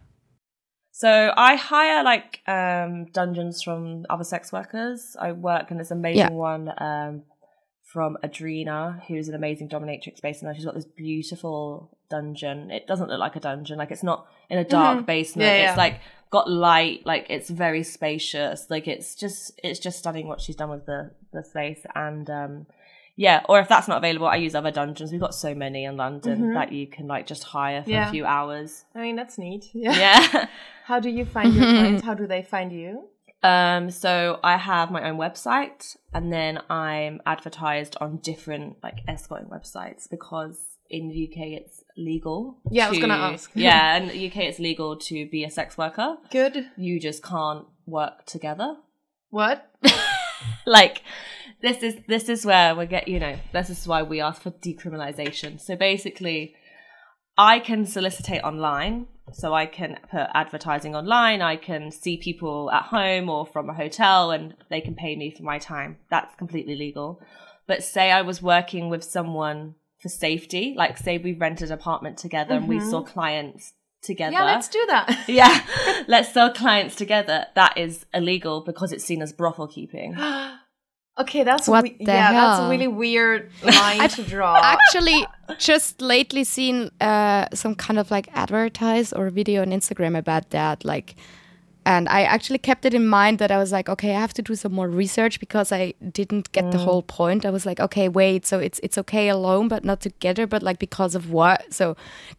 So 0.93 1.33
I 1.37 1.55
hire 1.55 2.03
like 2.03 2.41
um, 2.49 3.07
dungeons 3.13 3.63
from 3.63 4.05
other 4.11 4.25
sex 4.25 4.53
workers. 4.53 5.17
I 5.19 5.33
work 5.33 5.71
in 5.71 5.79
this 5.79 5.91
amazing 5.93 6.19
Yeah. 6.19 6.31
one 6.31 6.73
um, 6.79 7.23
from 7.85 8.19
Adrena, 8.25 9.01
who's 9.07 9.29
an 9.29 9.35
amazing 9.37 9.69
dominatrix 9.69 10.21
based 10.21 10.43
in. 10.43 10.53
She's 10.55 10.65
got 10.65 10.75
this 10.75 10.85
beautiful 10.85 11.97
dungeon. 12.11 12.71
It 12.73 12.87
doesn't 12.87 13.09
look 13.09 13.21
like 13.21 13.37
a 13.37 13.41
dungeon. 13.41 13.79
Like 13.79 13.91
it's 13.93 14.03
not 14.03 14.27
in 14.51 14.59
a 14.59 14.65
dark 14.65 15.07
basement. 15.07 15.47
Mm-hmm. 15.47 15.57
Yeah, 15.57 15.63
yeah. 15.63 15.69
It's 15.71 15.79
like 15.79 16.01
got 16.31 16.51
light. 16.51 17.05
Like 17.07 17.27
it's 17.31 17.51
very 17.51 17.83
spacious. 17.83 18.67
Like 18.71 18.87
it's 18.89 19.15
just 19.15 19.59
it's 19.63 19.79
just 19.79 19.99
stunning 19.99 20.27
what 20.29 20.41
she's 20.41 20.57
done 20.57 20.71
with 20.71 20.87
the 20.87 21.11
the 21.33 21.43
space 21.45 21.81
and. 21.95 22.29
um 22.31 22.67
yeah, 23.21 23.43
or 23.49 23.59
if 23.59 23.67
that's 23.69 23.89
not 23.89 23.97
available, 23.99 24.29
I 24.29 24.37
use 24.37 24.55
other 24.55 24.71
dungeons. 24.71 25.11
We've 25.11 25.21
got 25.21 25.35
so 25.35 25.53
many 25.53 25.83
in 25.87 25.97
London 25.97 26.55
that 26.55 26.71
you 26.71 26.87
can 26.87 27.09
like 27.09 27.27
just 27.27 27.43
hire 27.43 27.83
for 27.83 27.89
Mm-hmm. 27.91 27.93
Yeah. 27.93 28.09
a 28.09 28.13
few 28.13 28.25
hours. 28.25 28.85
I 28.95 29.01
mean, 29.01 29.17
that's 29.17 29.37
neat. 29.39 29.65
Yeah. 29.75 29.99
Yeah. 29.99 30.47
How 30.85 31.01
do 31.01 31.11
you 31.11 31.25
find 31.25 31.53
your 31.53 31.65
clients? 31.75 32.05
How 32.05 32.15
do 32.15 32.29
they 32.29 32.43
find 32.43 32.71
you? 32.73 33.09
Um, 33.43 33.91
so 33.91 34.39
I 34.45 34.57
have 34.57 34.93
my 34.93 35.09
own 35.11 35.17
website 35.19 35.97
and 36.15 36.33
then 36.33 36.61
I'm 36.71 37.21
advertised 37.27 37.97
on 38.01 38.19
different 38.19 38.77
like 38.85 39.01
escorting 39.09 39.49
websites 39.49 40.09
because 40.09 40.61
in 40.91 41.09
the 41.09 41.29
UK 41.29 41.61
it's 41.61 41.85
legal. 41.97 42.59
Yeah, 42.71 42.87
I 42.87 42.91
was 42.91 42.99
gonna 42.99 43.15
ask. 43.15 43.51
yeah, 43.55 43.97
in 43.97 44.09
the 44.09 44.27
UK 44.29 44.37
it's 44.39 44.59
legal 44.59 44.97
to 44.97 45.29
be 45.29 45.45
a 45.45 45.51
sex 45.51 45.77
worker. 45.77 46.17
Good. 46.31 46.67
You 46.77 47.01
just 47.01 47.23
can't 47.23 47.67
work 47.87 48.27
together. 48.27 48.77
What? 49.31 49.71
Like 50.67 51.03
this 51.61 51.83
is 51.83 51.97
this 52.07 52.29
is 52.29 52.47
where 52.47 52.75
we 52.75 52.87
get 52.87 53.09
you 53.09 53.19
know, 53.19 53.37
this 53.53 53.71
is 53.71 53.87
why 53.87 54.03
we 54.03 54.21
ask 54.21 54.43
for 54.43 54.51
decriminalization. 54.51 55.61
So 55.61 55.77
basically 55.77 56.55
I 57.37 57.59
can 57.61 57.87
solicitate 57.87 58.43
online. 58.43 59.07
So 59.33 59.53
I 59.53 59.67
can 59.67 59.99
put 60.11 60.27
advertising 60.33 60.97
online. 60.97 61.43
I 61.43 61.57
can 61.57 61.91
see 61.91 62.17
people 62.17 62.71
at 62.71 62.85
home 62.85 63.29
or 63.29 63.45
from 63.45 63.69
a 63.69 63.75
hotel 63.75 64.31
and 64.31 64.55
they 64.71 64.81
can 64.81 64.95
pay 64.95 65.17
me 65.17 65.31
for 65.31 65.43
my 65.43 65.59
time. 65.59 65.99
That's 66.11 66.35
completely 66.37 66.77
legal. 66.77 67.21
But 67.67 67.85
say 67.85 68.11
I 68.11 68.23
was 68.23 68.41
working 68.41 68.89
with 68.89 69.05
someone 69.05 69.75
for 70.01 70.09
safety, 70.09 70.75
like 70.77 70.97
say 70.99 71.19
we 71.19 71.33
rented 71.33 71.69
an 71.69 71.75
apartment 71.75 72.19
together 72.19 72.55
and 72.55 72.69
we 72.69 72.81
saw 72.81 73.03
clients 73.03 73.73
together. 74.03 74.33
Yeah, 74.33 74.45
let's 74.45 74.69
do 74.69 74.85
that. 74.87 75.25
yeah, 75.29 75.65
let's 76.07 76.33
sell 76.33 76.53
clients 76.53 76.95
together. 76.95 77.47
That 77.55 77.77
is 77.77 78.07
illegal 78.15 78.61
because 78.61 78.93
it's 78.93 79.05
seen 79.05 79.23
as 79.23 79.33
brothel 79.33 79.67
keeping. 79.69 80.17
Okay, 81.21 81.43
that's 81.43 81.67
What 81.67 81.83
we- 81.83 81.97
the 81.99 82.13
yeah, 82.13 82.31
that's 82.33 82.61
a 82.61 82.71
really 82.71 82.87
weird 82.87 83.51
line 83.65 84.09
to 84.11 84.23
draw. 84.23 84.61
actually 84.63 85.27
just 85.59 86.01
lately 86.01 86.45
seen 86.45 86.93
uh, 87.01 87.47
some 87.53 87.75
kind 87.75 87.99
of 87.99 88.09
like 88.13 88.29
advertise 88.35 89.13
or 89.13 89.29
video 89.31 89.63
on 89.63 89.71
Instagram 89.71 90.17
about 90.17 90.51
that. 90.51 90.85
Like, 90.85 91.17
and 91.93 92.05
I 92.19 92.21
actually 92.35 92.59
kept 92.69 92.83
it 92.89 92.95
in 93.01 93.07
mind 93.19 93.39
that 93.39 93.51
I 93.51 93.59
was 93.63 93.71
like, 93.77 93.89
okay, 93.95 94.11
I 94.17 94.21
have 94.27 94.35
to 94.39 94.43
do 94.51 94.55
some 94.63 94.73
more 94.79 94.89
research 95.03 95.35
because 95.45 95.69
I 95.81 95.83
didn't 96.19 96.47
get 96.57 96.65
Mm. 96.65 96.73
the 96.75 96.79
whole 96.87 97.03
point. 97.21 97.41
I 97.49 97.51
was 97.57 97.65
like, 97.71 97.81
okay, 97.87 98.07
wait, 98.21 98.41
so 98.51 98.57
it's 98.67 98.79
it's 98.87 98.99
okay 99.03 99.27
alone, 99.37 99.69
but 99.75 99.83
not 99.91 99.99
together, 100.09 100.45
but 100.55 100.61
like 100.69 100.79
because 100.87 101.15
of 101.19 101.25
what? 101.39 101.59
So 101.79 101.85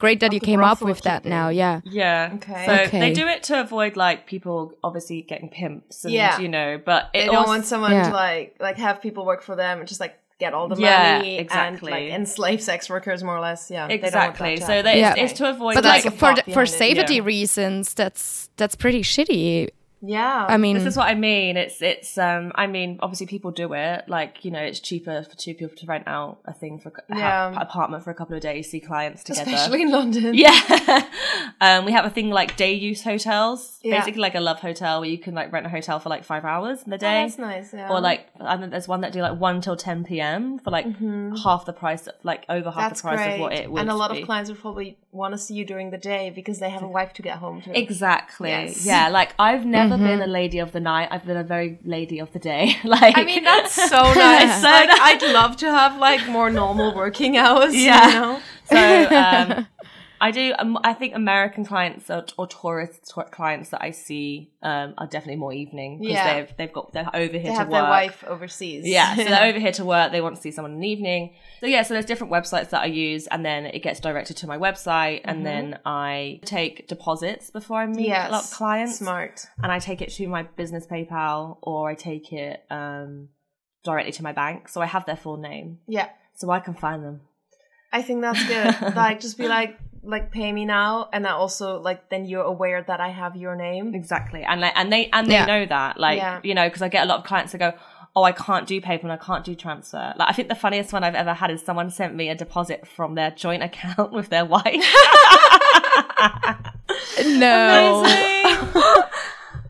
great 0.03 0.19
that 0.21 0.31
you 0.33 0.39
the 0.39 0.45
came 0.51 0.63
up 0.71 0.81
with 0.81 1.01
that 1.09 1.21
keeping. 1.23 1.37
now. 1.37 1.47
Yeah. 1.61 1.75
Yeah. 2.01 2.35
Okay. 2.37 2.63
So 2.67 2.73
Okay. 2.87 2.99
they 3.03 3.13
do 3.21 3.25
it 3.35 3.41
to 3.49 3.53
avoid 3.65 3.93
like 4.05 4.19
people 4.33 4.57
obviously 4.87 5.19
getting 5.31 5.49
pimps 5.59 6.05
and 6.05 6.13
Yeah. 6.13 6.39
you 6.43 6.49
know, 6.57 6.69
but 6.91 7.01
it 7.13 7.19
they 7.19 7.25
don't 7.25 7.35
also, 7.43 7.53
want 7.53 7.65
someone 7.65 7.91
Yeah. 7.93 8.09
to 8.09 8.13
like 8.27 8.47
like 8.67 8.77
have 8.87 8.95
people 9.05 9.23
work 9.31 9.41
for 9.49 9.55
them 9.63 9.79
and 9.79 9.87
just 9.87 9.99
like 10.05 10.15
get 10.39 10.53
all 10.53 10.67
the 10.67 10.75
Yeah, 10.81 11.17
money 11.17 11.37
exactly. 11.37 11.91
and 11.91 12.11
like 12.11 12.13
enslave 12.19 12.61
sex 12.61 12.89
workers 12.89 13.23
more 13.23 13.35
or 13.35 13.41
less. 13.41 13.69
Yeah, 13.69 13.87
they 13.87 13.97
don't 13.97 14.03
want 14.03 14.05
exactly. 14.07 14.55
that 14.55 14.61
So 14.65 14.67
happen. 14.73 14.85
they, 14.85 14.99
Yeah. 14.99 15.13
it's, 15.17 15.31
it's 15.31 15.39
to 15.39 15.49
avoid 15.49 15.75
But 15.75 15.83
like 15.83 16.05
like 16.05 16.13
for 16.13 16.35
for 16.35 16.35
behind 16.45 16.67
it. 16.67 16.67
safety 16.69 17.15
Yeah. 17.15 17.23
reasons, 17.23 17.93
that's 17.93 18.49
that's 18.57 18.75
pretty 18.75 19.01
shitty. 19.01 19.69
Yeah, 20.01 20.45
I 20.47 20.57
mean, 20.57 20.75
this 20.77 20.85
is 20.85 20.95
what 20.97 21.07
I 21.07 21.15
mean. 21.15 21.57
It's 21.57 21.81
it's 21.81 22.17
um 22.17 22.51
I 22.55 22.67
mean 22.67 22.99
obviously 23.01 23.27
people 23.27 23.51
do 23.51 23.73
it 23.73 24.05
like 24.07 24.45
you 24.45 24.51
know 24.51 24.59
it's 24.61 24.79
cheaper 24.79 25.23
for 25.23 25.35
two 25.35 25.53
people 25.53 25.75
to 25.77 25.85
rent 25.85 26.05
out 26.07 26.39
a 26.45 26.53
thing 26.53 26.79
for 26.79 26.89
a 26.89 27.17
Yeah. 27.17 27.53
ha- 27.53 27.61
apartment 27.61 28.03
for 28.03 28.11
a 28.11 28.13
couple 28.13 28.35
of 28.35 28.41
days, 28.41 28.69
see 28.71 28.79
clients 28.79 29.23
together. 29.23 29.51
especially 29.51 29.81
in 29.81 29.91
London. 29.91 30.33
Yeah. 30.33 31.07
um, 31.61 31.85
we 31.85 31.91
have 31.91 32.05
a 32.05 32.09
thing 32.09 32.29
like 32.29 32.55
day 32.55 32.73
use 32.73 33.03
hotels, 33.03 33.79
Yeah. 33.83 33.99
basically 33.99 34.21
like 34.21 34.35
a 34.35 34.39
love 34.39 34.59
hotel 34.59 35.01
where 35.01 35.09
you 35.09 35.17
can 35.17 35.33
like 35.35 35.51
rent 35.51 35.65
a 35.65 35.69
hotel 35.69 35.99
for 35.99 36.09
like 36.09 36.23
five 36.23 36.45
hours 36.45 36.83
in 36.83 36.89
the 36.91 36.95
Oh, 36.95 36.99
day. 36.99 37.21
that's 37.23 37.37
nice. 37.37 37.73
Yeah, 37.73 37.89
Or 37.89 37.99
like, 37.99 38.27
I 38.39 38.55
mean, 38.57 38.69
there's 38.69 38.87
one 38.87 39.01
that 39.01 39.11
do 39.13 39.21
like 39.21 39.39
one 39.39 39.61
till 39.61 39.75
ten 39.75 40.03
p.m. 40.03 40.59
for 40.59 40.71
like 40.71 40.85
half 41.43 41.65
the 41.65 41.73
price, 41.73 42.07
of, 42.07 42.15
like 42.23 42.45
over 42.49 42.71
half 42.71 42.79
Mm-hmm. 42.79 42.89
that's 42.89 43.01
the 43.01 43.07
price 43.07 43.19
great. 43.19 43.33
of 43.35 43.39
what 43.41 43.53
it 43.53 43.71
would. 43.71 43.81
and 43.81 43.89
a 43.89 43.95
lot 43.95 44.11
be. 44.11 44.21
of 44.21 44.25
clients 44.25 44.49
would 44.49 44.59
probably 44.59 44.97
want 45.11 45.33
to 45.33 45.37
see 45.37 45.53
you 45.55 45.65
during 45.65 45.89
the 45.91 45.97
day 45.97 46.29
because 46.29 46.59
they 46.59 46.69
have 46.69 46.83
a 46.83 46.87
wife 46.87 47.13
to 47.13 47.21
get 47.21 47.37
home 47.37 47.61
to. 47.63 47.77
Exactly. 47.77 48.49
Yes. 48.49 48.85
Yeah. 48.85 49.09
Like 49.09 49.33
I've 49.39 49.65
never 49.65 49.88
been 49.97 50.21
a 50.21 50.27
lady 50.27 50.59
of 50.59 50.71
the 50.71 50.79
night. 50.79 51.09
I've 51.11 51.25
been 51.25 51.37
a 51.37 51.43
very 51.43 51.79
lady 51.83 52.19
of 52.19 52.31
the 52.33 52.39
day. 52.39 52.77
like 52.83 53.17
I 53.17 53.23
mean, 53.23 53.43
that's 53.43 53.73
so 53.73 54.01
nice. 54.13 54.61
So 54.61 54.69
like. 54.69 54.89
I'd 54.91 55.21
love 55.33 55.57
to 55.57 55.67
have 55.71 55.97
like 55.97 56.27
more 56.27 56.49
normal 56.49 56.95
working 56.95 57.37
hours. 57.37 57.75
Yeah. 57.75 58.07
You 58.07 58.13
know? 58.13 58.39
So 58.65 59.15
um, 59.15 59.67
I 60.21 60.31
do. 60.31 60.53
Um, 60.59 60.77
I 60.83 60.93
think 60.93 61.15
American 61.15 61.65
clients 61.65 62.09
or, 62.09 62.25
or 62.37 62.47
tourist 62.47 63.09
tour- 63.13 63.29
clients 63.31 63.69
that 63.69 63.81
I 63.81 63.91
see 63.91 64.51
um, 64.61 64.93
are 64.97 65.07
definitely 65.07 65.37
more 65.37 65.53
evening 65.53 65.99
because 65.99 66.13
Yeah. 66.15 66.33
they've 66.33 66.57
they've 66.57 66.73
got 66.73 66.91
they're 66.93 67.09
over 67.13 67.33
here 67.33 67.43
They 67.43 67.49
to 67.49 67.53
have 67.53 67.69
work. 67.69 67.81
their 67.81 67.89
wife 67.89 68.23
overseas. 68.27 68.85
Yeah, 68.85 69.15
so 69.15 69.23
they're 69.23 69.45
over 69.49 69.59
here 69.59 69.71
to 69.73 69.85
work. 69.85 70.11
They 70.11 70.21
want 70.21 70.35
to 70.35 70.41
see 70.41 70.51
someone 70.51 70.73
in 70.73 70.79
the 70.79 70.87
evening. 70.87 71.35
So 71.61 71.67
yeah, 71.67 71.83
so 71.83 71.93
there's 71.93 72.05
different 72.05 72.33
websites 72.33 72.69
that 72.71 72.81
I 72.81 72.85
use, 72.87 73.27
and 73.27 73.45
then 73.45 73.65
it 73.65 73.79
gets 73.83 73.99
directed 73.99 74.37
to 74.37 74.47
my 74.47 74.57
website, 74.57 75.21
and 75.25 75.45
then 75.45 75.79
I 75.85 76.39
take 76.45 76.87
deposits 76.87 77.49
before 77.49 77.77
I 77.81 77.87
meet 77.87 78.07
yes. 78.07 78.29
a 78.29 78.31
lot 78.31 78.43
of 78.45 78.51
clients, 78.51 78.97
Smart. 78.97 79.45
and 79.61 79.71
I 79.71 79.79
take 79.79 80.01
it 80.01 80.09
to 80.13 80.27
my 80.27 80.43
business 80.43 80.85
PayPal 80.87 81.57
or 81.61 81.89
I 81.89 81.95
take 81.95 82.31
it 82.33 82.63
um, 82.69 83.29
directly 83.83 84.11
to 84.13 84.23
my 84.23 84.31
bank, 84.33 84.69
so 84.69 84.81
I 84.81 84.85
have 84.85 85.05
their 85.05 85.15
full 85.17 85.37
name, 85.37 85.79
Yeah. 85.87 86.09
so 86.35 86.49
I 86.51 86.59
can 86.59 86.73
find 86.73 87.03
them. 87.03 87.21
I 87.91 88.03
think 88.03 88.21
that's 88.21 88.45
good. 88.47 88.95
like, 88.95 89.19
just 89.19 89.37
be 89.37 89.47
like, 89.47 89.75
like, 90.03 90.31
pay 90.31 90.51
me 90.51 90.65
now, 90.65 91.09
and 91.13 91.25
that 91.25 91.33
also 91.33 91.79
like, 91.79 92.09
then 92.09 92.25
you're 92.25 92.43
aware 92.43 92.81
that 92.81 92.99
I 93.01 93.09
have 93.09 93.35
your 93.35 93.55
name. 93.55 93.93
Exactly, 93.95 94.43
and 94.43 94.61
like, 94.61 94.73
and 94.75 94.91
they 94.91 95.09
and 95.11 95.27
they 95.27 95.33
Yeah. 95.33 95.45
know 95.45 95.65
that, 95.65 95.99
like 95.99 96.17
Yeah. 96.17 96.39
you 96.43 96.53
know, 96.55 96.67
because 96.67 96.81
I 96.81 96.89
get 96.89 97.03
a 97.03 97.07
lot 97.07 97.19
of 97.19 97.25
clients 97.25 97.51
that 97.51 97.57
go, 97.59 97.73
"Oh, 98.15 98.23
I 98.23 98.31
can't 98.31 98.65
do 98.67 98.79
PayPal, 98.81 99.03
and 99.03 99.11
I 99.11 99.17
can't 99.17 99.43
do 99.43 99.55
transfer." 99.55 100.13
Like, 100.17 100.29
I 100.29 100.33
think 100.33 100.47
the 100.49 100.55
funniest 100.55 100.93
one 100.93 101.03
I've 101.03 101.15
ever 101.15 101.33
had 101.33 101.51
is 101.51 101.61
someone 101.61 101.89
sent 101.89 102.15
me 102.15 102.29
a 102.29 102.35
deposit 102.35 102.87
from 102.87 103.15
their 103.15 103.31
joint 103.31 103.63
account 103.63 104.11
with 104.17 104.29
their 104.29 104.45
wife. 104.45 104.65
no. 107.25 108.05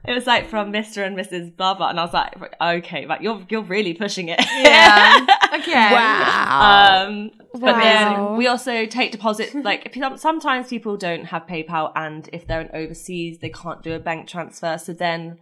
it 0.10 0.14
was 0.14 0.26
like 0.26 0.50
from 0.50 0.74
Mr. 0.74 1.06
and 1.06 1.16
Mrs. 1.16 1.56
Blah 1.56 1.76
blah, 1.76 1.90
and 1.90 2.00
I 2.00 2.04
was 2.04 2.14
like, 2.14 2.34
"Okay, 2.60 3.06
but 3.06 3.22
you're 3.22 3.46
you're 3.50 3.62
really 3.62 3.94
pushing 3.94 4.30
it." 4.30 4.40
Yeah. 4.40 5.26
okay. 5.54 5.94
Wow. 5.94 7.06
Um, 7.08 7.32
but 7.54 7.80
then 7.80 8.36
we 8.36 8.48
also 8.48 8.86
take 8.88 9.12
deposits. 9.12 9.54
Like 9.54 9.86
if 9.86 10.20
sometimes 10.20 10.68
people 10.68 10.98
don't 10.98 11.26
have 11.26 11.46
PayPal, 11.46 11.92
and 11.96 12.28
if 12.34 12.48
they're 12.48 12.62
in 12.62 12.72
overseas, 12.74 13.38
they 13.40 13.50
can't 13.50 13.84
do 13.84 13.94
a 13.94 14.00
bank 14.00 14.28
transfer. 14.28 14.80
So 14.80 14.94
then, 14.94 15.38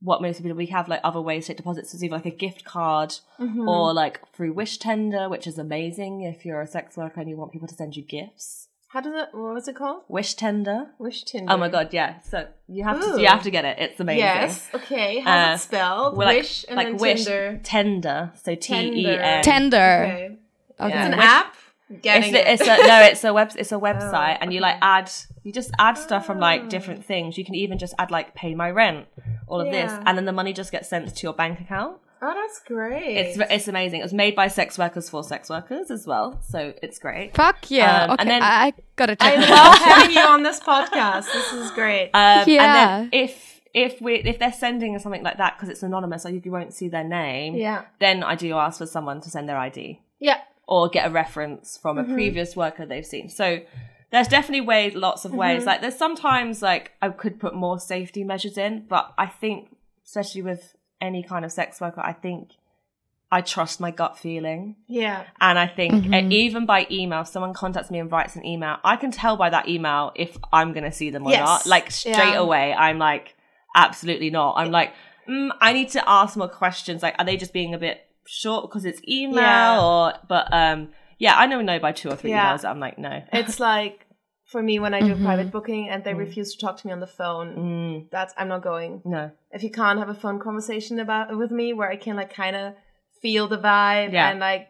what 0.00 0.22
most 0.22 0.40
people 0.40 0.56
we 0.56 0.66
have 0.66 0.88
like 0.88 1.00
other 1.02 1.20
ways 1.20 1.46
to 1.46 1.48
take 1.48 1.56
deposits 1.56 1.92
is 1.92 2.04
either 2.04 2.14
like 2.14 2.26
a 2.26 2.30
gift 2.30 2.64
card 2.64 3.14
Mm-hmm. 3.40 3.68
or 3.68 3.92
like 3.92 4.20
through 4.34 4.52
Wish 4.52 4.78
Tender, 4.78 5.28
which 5.28 5.46
is 5.46 5.58
amazing 5.58 6.22
if 6.22 6.44
you're 6.44 6.60
a 6.60 6.66
sex 6.66 6.96
worker 6.96 7.20
and 7.20 7.28
you 7.28 7.36
want 7.36 7.52
people 7.52 7.66
to 7.68 7.74
send 7.74 7.96
you 7.96 8.04
gifts. 8.06 8.68
How 8.92 9.00
does 9.00 9.14
it? 9.14 9.28
What 9.32 9.54
was 9.54 9.68
it 9.68 9.76
called? 9.76 10.02
Wish 10.08 10.34
Tender. 10.34 10.88
Wish 10.98 11.22
Tinder. 11.22 11.52
Oh 11.52 11.56
my 11.56 11.68
god, 11.68 11.90
yeah. 11.92 12.18
So 12.22 12.48
you 12.66 12.82
have 12.82 13.00
Ooh. 13.00 13.14
to 13.16 13.20
you 13.22 13.28
have 13.28 13.42
to 13.44 13.50
get 13.50 13.64
it. 13.64 13.78
It's 13.78 14.00
amazing. 14.00 14.18
Yes. 14.18 14.68
Okay. 14.74 15.20
How's 15.20 15.48
Uh, 15.48 15.54
it 15.54 15.58
spelled? 15.60 16.16
We're 16.16 16.24
like, 16.24 16.38
wish 16.38 16.64
and 16.68 16.76
like 16.76 16.86
then 16.88 16.96
wish 16.96 17.24
Tinder. 17.24 17.60
tender. 17.62 18.32
So 18.42 18.54
T 18.56 18.74
E 18.74 19.06
N. 19.06 19.42
Tender. 19.44 19.76
Okay. 19.76 20.38
Okay. 20.80 20.88
Yeah. 20.90 21.06
It's 21.06 21.12
an 21.14 21.18
Wish- 21.18 21.26
app. 21.26 21.54
It's, 21.92 22.02
Getting 22.02 22.32
the- 22.32 22.48
it. 22.50 22.60
it's 22.60 22.62
a 22.62 22.86
no, 22.86 23.00
it's 23.02 23.24
a 23.24 23.32
web 23.32 23.52
it's 23.56 23.72
a 23.72 23.74
website 23.88 24.38
and 24.40 24.52
you 24.52 24.60
like 24.60 24.76
add 24.82 25.10
you 25.44 25.52
just 25.52 25.70
add 25.78 25.96
stuff 25.98 26.26
from 26.26 26.38
like 26.40 26.68
different 26.68 27.04
things. 27.04 27.38
You 27.38 27.44
can 27.44 27.54
even 27.54 27.78
just 27.78 27.94
add 27.98 28.10
like 28.10 28.34
pay 28.34 28.54
my 28.56 28.70
rent, 28.70 29.06
all 29.46 29.60
of 29.60 29.70
this, 29.72 29.90
and 30.06 30.16
then 30.18 30.24
the 30.24 30.32
money 30.32 30.52
just 30.52 30.70
gets 30.72 30.88
sent 30.88 31.14
to 31.14 31.22
your 31.26 31.32
bank 31.32 31.60
account. 31.60 31.96
Oh, 32.22 32.34
that's 32.34 32.60
great. 32.66 33.16
It's 33.16 33.38
it's 33.50 33.68
amazing. 33.68 34.00
It 34.00 34.02
was 34.04 34.12
made 34.12 34.34
by 34.36 34.48
sex 34.48 34.78
workers 34.78 35.08
for 35.08 35.22
sex 35.24 35.48
workers 35.50 35.90
as 35.90 36.06
well, 36.06 36.40
so 36.42 36.72
it's 36.82 36.98
great. 36.98 37.34
Fuck 37.34 37.70
yeah. 37.70 38.04
Um, 38.04 38.10
okay, 38.12 38.20
and 38.22 38.30
then- 38.30 38.42
I, 38.42 38.66
I 38.66 38.72
gotta 38.96 39.16
check 39.16 39.32
I 39.38 39.40
that 39.40 39.50
love 39.50 39.78
having 39.96 40.16
you 40.16 40.22
on 40.22 40.42
this 40.42 40.60
podcast. 40.60 41.32
This 41.32 41.52
is 41.52 41.70
great. 41.72 42.10
Um, 42.14 42.44
Yeah. 42.46 42.64
And 42.64 43.10
then 43.12 43.20
if 43.20 43.60
if 43.72 44.00
we 44.00 44.14
if 44.16 44.38
they're 44.38 44.52
sending 44.52 44.98
something 44.98 45.22
like 45.22 45.38
that 45.38 45.56
because 45.56 45.68
it's 45.68 45.82
anonymous, 45.82 46.26
or 46.26 46.30
you 46.30 46.50
won't 46.50 46.74
see 46.74 46.88
their 46.88 47.04
name, 47.04 47.54
Yeah. 47.54 47.82
then 48.00 48.22
I 48.22 48.34
do 48.34 48.54
ask 48.56 48.78
for 48.78 48.86
someone 48.86 49.20
to 49.22 49.30
send 49.30 49.48
their 49.48 49.58
ID. 49.58 50.00
yeah. 50.18 50.38
or 50.66 50.88
get 50.88 51.06
a 51.06 51.10
reference 51.10 51.76
from 51.76 51.96
Mm-hmm. 51.96 52.10
a 52.12 52.14
previous 52.14 52.54
worker 52.56 52.86
they've 52.86 53.04
seen. 53.06 53.28
So 53.28 53.60
there's 54.12 54.28
definitely 54.28 54.60
ways, 54.66 54.94
lots 54.94 55.24
of 55.24 55.30
Mm-hmm. 55.32 55.40
ways. 55.40 55.64
Like 55.64 55.80
there's 55.80 55.96
sometimes 55.96 56.62
like 56.62 56.92
I 57.02 57.08
could 57.08 57.40
put 57.40 57.54
more 57.54 57.78
safety 57.80 58.22
measures 58.24 58.56
in, 58.58 58.86
but 58.88 59.12
I 59.18 59.26
think 59.26 59.76
especially 60.04 60.42
with 60.42 60.74
any 61.00 61.22
kind 61.22 61.44
of 61.44 61.52
sex 61.52 61.80
worker, 61.80 62.00
I 62.00 62.12
think 62.12 62.50
I 63.32 63.40
trust 63.42 63.80
my 63.80 63.90
gut 63.90 64.18
feeling. 64.18 64.76
Yeah. 64.88 65.24
And 65.40 65.58
I 65.58 65.66
think 65.68 66.12
uh, 66.12 66.22
even 66.30 66.66
by 66.66 66.86
email, 66.90 67.20
if 67.22 67.28
someone 67.28 67.54
contacts 67.54 67.90
me 67.90 68.00
and 68.00 68.10
writes 68.10 68.34
an 68.36 68.44
email, 68.44 68.78
I 68.82 68.96
can 68.96 69.10
tell 69.12 69.36
by 69.36 69.50
that 69.50 69.68
email 69.68 70.12
if 70.16 70.36
I'm 70.52 70.72
going 70.72 70.84
to 70.84 70.92
see 70.92 71.10
them 71.10 71.26
or 71.26 71.30
Yes. 71.30 71.40
not. 71.40 71.66
Like 71.66 71.90
straight 71.90 72.32
Yeah. 72.32 72.38
away, 72.38 72.72
I'm 72.74 72.98
like, 72.98 73.36
absolutely 73.76 74.30
not. 74.30 74.54
I'm 74.56 74.72
like, 74.72 74.92
mm, 75.28 75.50
I 75.60 75.72
need 75.72 75.90
to 75.90 76.08
ask 76.08 76.36
more 76.36 76.48
questions. 76.48 77.02
Like, 77.02 77.14
are 77.18 77.24
they 77.24 77.36
just 77.36 77.52
being 77.52 77.72
a 77.72 77.78
bit 77.78 78.04
short 78.26 78.68
because 78.68 78.84
it's 78.84 79.00
email 79.08 79.36
Yeah. 79.42 79.80
or, 79.80 80.14
but, 80.28 80.52
um, 80.52 80.88
yeah, 81.18 81.34
I 81.36 81.46
know 81.46 81.60
no 81.62 81.78
by 81.78 81.92
two 81.92 82.08
or 82.08 82.16
three 82.16 82.30
Yeah. 82.30 82.52
emails. 82.52 82.68
I'm 82.68 82.80
like, 82.80 82.98
no. 82.98 83.22
It's 83.32 83.60
like 83.70 84.06
for 84.50 84.62
me 84.62 84.78
when 84.78 84.94
I 84.94 85.00
do 85.00 85.12
a 85.12 85.16
private 85.16 85.50
booking 85.52 85.88
and 85.88 86.02
they 86.02 86.14
refuse 86.14 86.54
to 86.54 86.58
talk 86.64 86.76
to 86.78 86.86
me 86.86 86.92
on 86.92 87.00
the 87.00 87.06
phone. 87.06 87.48
Mm, 87.56 88.10
That's 88.10 88.34
I'm 88.36 88.48
not 88.48 88.62
going. 88.62 89.02
no. 89.04 89.30
If 89.52 89.62
you 89.62 89.70
can't 89.70 89.98
have 89.98 90.08
a 90.08 90.14
phone 90.14 90.38
conversation 90.40 90.98
about 91.00 91.36
with 91.36 91.50
me 91.50 91.72
where 91.72 91.90
I 91.90 91.96
can 91.96 92.16
like 92.16 92.34
kind 92.34 92.56
of 92.56 92.74
feel 93.22 93.46
the 93.48 93.58
vibe 93.58 94.12
Yeah. 94.12 94.30
and 94.30 94.40
like 94.40 94.66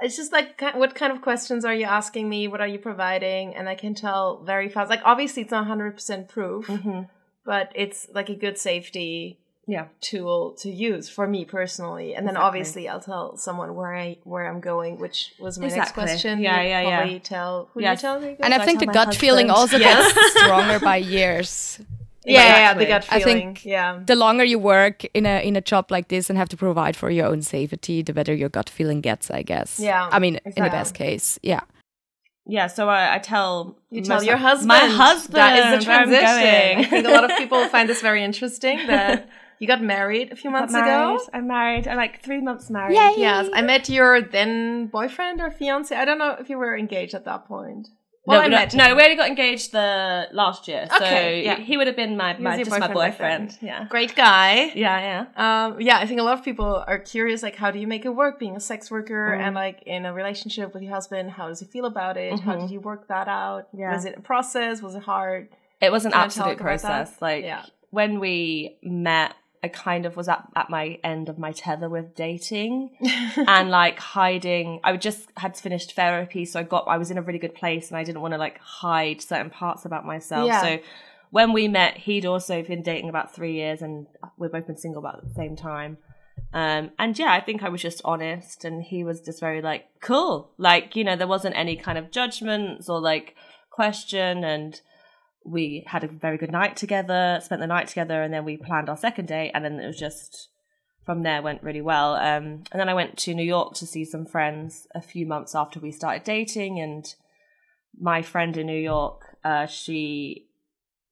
it's 0.00 0.16
just 0.16 0.32
like 0.32 0.60
what 0.74 0.94
kind 0.94 1.12
of 1.12 1.20
questions 1.22 1.64
are 1.64 1.74
you 1.74 1.84
asking 1.84 2.28
me? 2.28 2.48
What 2.48 2.60
are 2.60 2.66
you 2.66 2.78
providing? 2.78 3.54
And 3.54 3.68
I 3.68 3.74
can 3.74 3.94
tell 3.94 4.42
very 4.44 4.68
fast. 4.68 4.90
Like 4.90 5.02
obviously 5.04 5.42
it's 5.42 5.52
not 5.52 5.66
100% 5.66 6.28
proof, 6.28 6.66
Mhm. 6.66 7.08
but 7.44 7.70
it's 7.74 8.08
like 8.14 8.28
a 8.30 8.34
good 8.34 8.56
safety 8.58 9.38
Yeah. 9.66 9.86
tool 10.00 10.52
to 10.62 10.70
use 10.70 11.08
for 11.08 11.26
me 11.28 11.44
personally. 11.44 12.14
And 12.14 12.26
then 12.26 12.34
Exactly. 12.34 12.46
obviously 12.48 12.88
I'll 12.88 13.00
tell 13.00 13.36
someone 13.36 13.74
where 13.76 13.94
I 13.94 14.18
where 14.24 14.46
I'm 14.48 14.60
going, 14.60 14.98
which 14.98 15.32
was 15.38 15.58
my 15.58 15.68
next 15.68 15.92
question. 15.92 16.40
Yeah, 16.40 16.60
You'd 16.60 16.68
yeah, 16.68 16.80
yeah. 16.82 16.96
probably 16.98 17.20
tell 17.20 17.68
who 17.72 17.80
Yes. 17.82 17.98
you 18.02 18.08
tell 18.08 18.20
me? 18.20 18.36
And 18.40 18.52
I 18.52 18.56
So 18.58 18.62
I 18.62 18.66
think 18.66 18.80
the 18.80 18.86
my 18.86 18.92
gut 18.92 19.14
feeling 19.14 19.50
also 19.50 19.76
Yes. 19.78 20.12
gets 20.12 20.32
stronger 20.40 20.78
by 20.80 20.96
years. 20.96 21.78
yeah, 22.24 22.34
yeah, 22.34 22.56
yeah, 22.56 22.74
the 22.74 22.82
Exactly. 22.82 22.86
gut 22.86 23.06
I 23.10 23.18
feeling. 23.24 23.36
think 23.54 23.64
yeah. 23.64 24.00
The 24.04 24.16
longer 24.16 24.44
you 24.44 24.58
work 24.58 25.04
in 25.14 25.26
a 25.26 25.40
in 25.46 25.54
a 25.56 25.60
job 25.60 25.90
like 25.90 26.08
this 26.08 26.28
and 26.28 26.36
have 26.38 26.48
to 26.50 26.56
provide 26.56 26.96
for 26.96 27.10
your 27.10 27.26
own 27.26 27.42
safety, 27.42 28.02
the 28.02 28.12
better 28.12 28.34
your 28.34 28.48
gut 28.48 28.68
feeling 28.68 29.00
gets, 29.00 29.30
I 29.30 29.42
guess. 29.42 29.78
Yeah, 29.78 30.08
I 30.10 30.18
mean, 30.18 30.40
in 30.44 30.64
the 30.64 30.70
best 30.70 30.94
case, 30.94 31.38
yeah. 31.42 31.60
Yeah. 32.46 32.66
So 32.66 32.88
I, 32.88 33.14
I 33.16 33.18
tell, 33.20 33.76
You 33.90 34.02
tell 34.02 34.16
most- 34.16 34.26
your 34.26 34.36
husband. 34.36 34.66
My 34.68 34.86
husband. 35.04 35.36
That 35.36 35.56
is 35.58 35.78
the 35.78 35.84
transition. 35.84 36.26
I 36.26 36.84
think 36.90 37.06
a 37.06 37.10
lot 37.10 37.24
of 37.30 37.36
people 37.42 37.68
find 37.68 37.88
this 37.88 38.00
very 38.02 38.24
interesting 38.24 38.78
that 38.88 39.28
you 39.62 39.68
got 39.74 39.80
married 39.96 40.26
a 40.32 40.36
few 40.42 40.50
months 40.50 40.74
ago. 40.74 41.18
I'm 41.36 41.46
married. 41.46 41.84
I'm 41.90 41.96
like 42.04 42.14
three 42.26 42.40
months 42.48 42.68
married. 42.68 42.96
Yay. 42.96 43.12
Yes, 43.28 43.48
I 43.58 43.60
met 43.62 43.88
your 43.88 44.20
then 44.36 44.88
boyfriend 44.98 45.40
or 45.40 45.50
fiance. 45.58 45.94
I 46.02 46.04
don't 46.04 46.18
know 46.18 46.32
if 46.42 46.46
you 46.50 46.58
were 46.58 46.74
engaged 46.84 47.14
at 47.14 47.24
that 47.30 47.46
point. 47.46 47.84
Well, 48.24 48.38
no, 48.40 48.44
I 48.46 48.48
no, 48.48 48.56
met 48.56 48.74
no, 48.74 48.84
him. 48.84 48.96
we 48.96 49.02
only 49.04 49.16
got 49.16 49.28
engaged 49.34 49.68
the 49.72 50.28
last 50.32 50.68
year. 50.68 50.86
So 50.90 50.96
Okay, 50.96 51.44
yeah. 51.44 51.56
he 51.68 51.76
would 51.76 51.88
have 51.88 51.96
been 51.96 52.16
my, 52.16 52.30
my 52.38 52.56
just 52.56 52.70
my 52.70 52.78
boyfriend 52.78 52.94
back 52.94 53.18
then. 53.18 53.46
boyfriend. 53.46 53.58
Yeah. 53.70 53.86
Great 53.88 54.14
guy. 54.14 54.52
Yeah, 54.76 54.98
yeah. 55.36 55.64
Um, 55.66 55.80
yeah, 55.80 55.98
I 55.98 56.06
think 56.06 56.20
a 56.20 56.22
lot 56.22 56.38
of 56.38 56.44
people 56.44 56.84
are 56.86 57.00
curious, 57.00 57.42
like, 57.42 57.56
how 57.56 57.70
do 57.72 57.78
you 57.80 57.88
make 57.94 58.04
it 58.04 58.14
work 58.22 58.38
being 58.38 58.54
a 58.54 58.60
sex 58.60 58.90
worker 58.92 59.36
Mm. 59.36 59.42
and 59.44 59.54
like 59.56 59.82
in 59.86 60.06
a 60.06 60.12
relationship 60.12 60.72
with 60.74 60.82
your 60.84 60.92
husband? 60.98 61.32
How 61.32 61.46
does 61.48 61.58
he 61.60 61.66
feel 61.66 61.84
about 61.94 62.16
it? 62.16 62.38
How 62.40 62.54
Mhm. 62.54 62.60
did 62.62 62.70
you 62.70 62.80
work 62.80 63.08
that 63.08 63.26
out? 63.28 63.62
Yeah. 63.72 63.92
Was 63.92 64.04
it 64.04 64.14
a 64.16 64.20
process? 64.20 64.80
Was 64.82 64.94
it 64.94 65.02
hard? 65.02 65.48
It 65.80 65.90
was 65.90 66.04
an 66.04 66.12
Can 66.12 66.20
absolute 66.20 66.44
talk 66.50 66.60
about 66.60 66.80
that? 66.82 66.88
process. 66.88 67.20
Like 67.20 67.42
Yeah. 67.44 67.62
when 67.90 68.20
we 68.20 68.76
met, 68.84 69.34
I 69.62 69.68
kind 69.68 70.06
of 70.06 70.16
was 70.16 70.28
at, 70.28 70.46
at 70.56 70.70
my 70.70 70.98
end 71.04 71.28
of 71.28 71.38
my 71.38 71.52
tether 71.52 71.88
with 71.88 72.16
dating 72.16 72.90
and 73.46 73.70
like 73.70 73.98
hiding. 73.98 74.80
I 74.82 74.96
just 74.96 75.28
had 75.36 75.56
finished 75.56 75.94
therapy, 75.94 76.44
so 76.44 76.60
I 76.60 76.64
got 76.64 76.88
I 76.88 76.98
was 76.98 77.10
in 77.10 77.18
a 77.18 77.22
really 77.22 77.38
good 77.38 77.54
place 77.54 77.88
and 77.88 77.96
I 77.96 78.04
didn't 78.04 78.22
want 78.22 78.34
to 78.34 78.38
like 78.38 78.58
hide 78.58 79.20
certain 79.22 79.50
parts 79.50 79.84
about 79.84 80.04
myself. 80.04 80.46
Yeah. 80.46 80.62
So 80.62 80.78
when 81.30 81.52
we 81.52 81.68
met, 81.68 81.96
he'd 81.96 82.26
also 82.26 82.62
been 82.62 82.82
dating 82.82 83.08
about 83.08 83.34
three 83.34 83.54
years 83.54 83.82
and 83.82 84.06
we've 84.36 84.52
both 84.52 84.66
been 84.66 84.76
single 84.76 85.00
about 85.00 85.26
the 85.26 85.34
same 85.34 85.56
time. 85.56 85.96
Um, 86.52 86.90
and 86.98 87.18
yeah, 87.18 87.32
I 87.32 87.40
think 87.40 87.62
I 87.62 87.70
was 87.70 87.80
just 87.80 88.02
honest 88.04 88.64
and 88.64 88.82
he 88.82 89.04
was 89.04 89.20
just 89.20 89.40
very 89.40 89.62
like, 89.62 89.86
cool. 90.00 90.50
Like, 90.58 90.94
you 90.94 91.04
know, 91.04 91.16
there 91.16 91.26
wasn't 91.26 91.56
any 91.56 91.76
kind 91.76 91.96
of 91.96 92.10
judgments 92.10 92.88
or 92.88 93.00
like 93.00 93.34
question 93.70 94.44
and 94.44 94.78
we 95.44 95.84
had 95.86 96.04
a 96.04 96.08
very 96.08 96.38
good 96.38 96.52
night 96.52 96.76
together, 96.76 97.40
spent 97.42 97.60
the 97.60 97.66
night 97.66 97.88
together, 97.88 98.22
and 98.22 98.32
then 98.32 98.44
we 98.44 98.56
planned 98.56 98.88
our 98.88 98.96
second 98.96 99.26
date, 99.28 99.50
and 99.54 99.64
then 99.64 99.80
it 99.80 99.86
was 99.86 99.98
just 99.98 100.48
from 101.04 101.22
there 101.22 101.42
went 101.42 101.62
really 101.62 101.80
well. 101.80 102.14
Um, 102.14 102.62
and 102.70 102.80
then 102.80 102.88
I 102.88 102.94
went 102.94 103.18
to 103.18 103.34
New 103.34 103.44
York 103.44 103.74
to 103.74 103.86
see 103.86 104.04
some 104.04 104.24
friends 104.24 104.86
a 104.94 105.00
few 105.00 105.26
months 105.26 105.54
after 105.54 105.80
we 105.80 105.90
started 105.90 106.24
dating, 106.24 106.80
and 106.80 107.12
my 107.98 108.22
friend 108.22 108.56
in 108.56 108.66
New 108.66 108.80
York, 108.80 109.36
uh, 109.44 109.66
she 109.66 110.46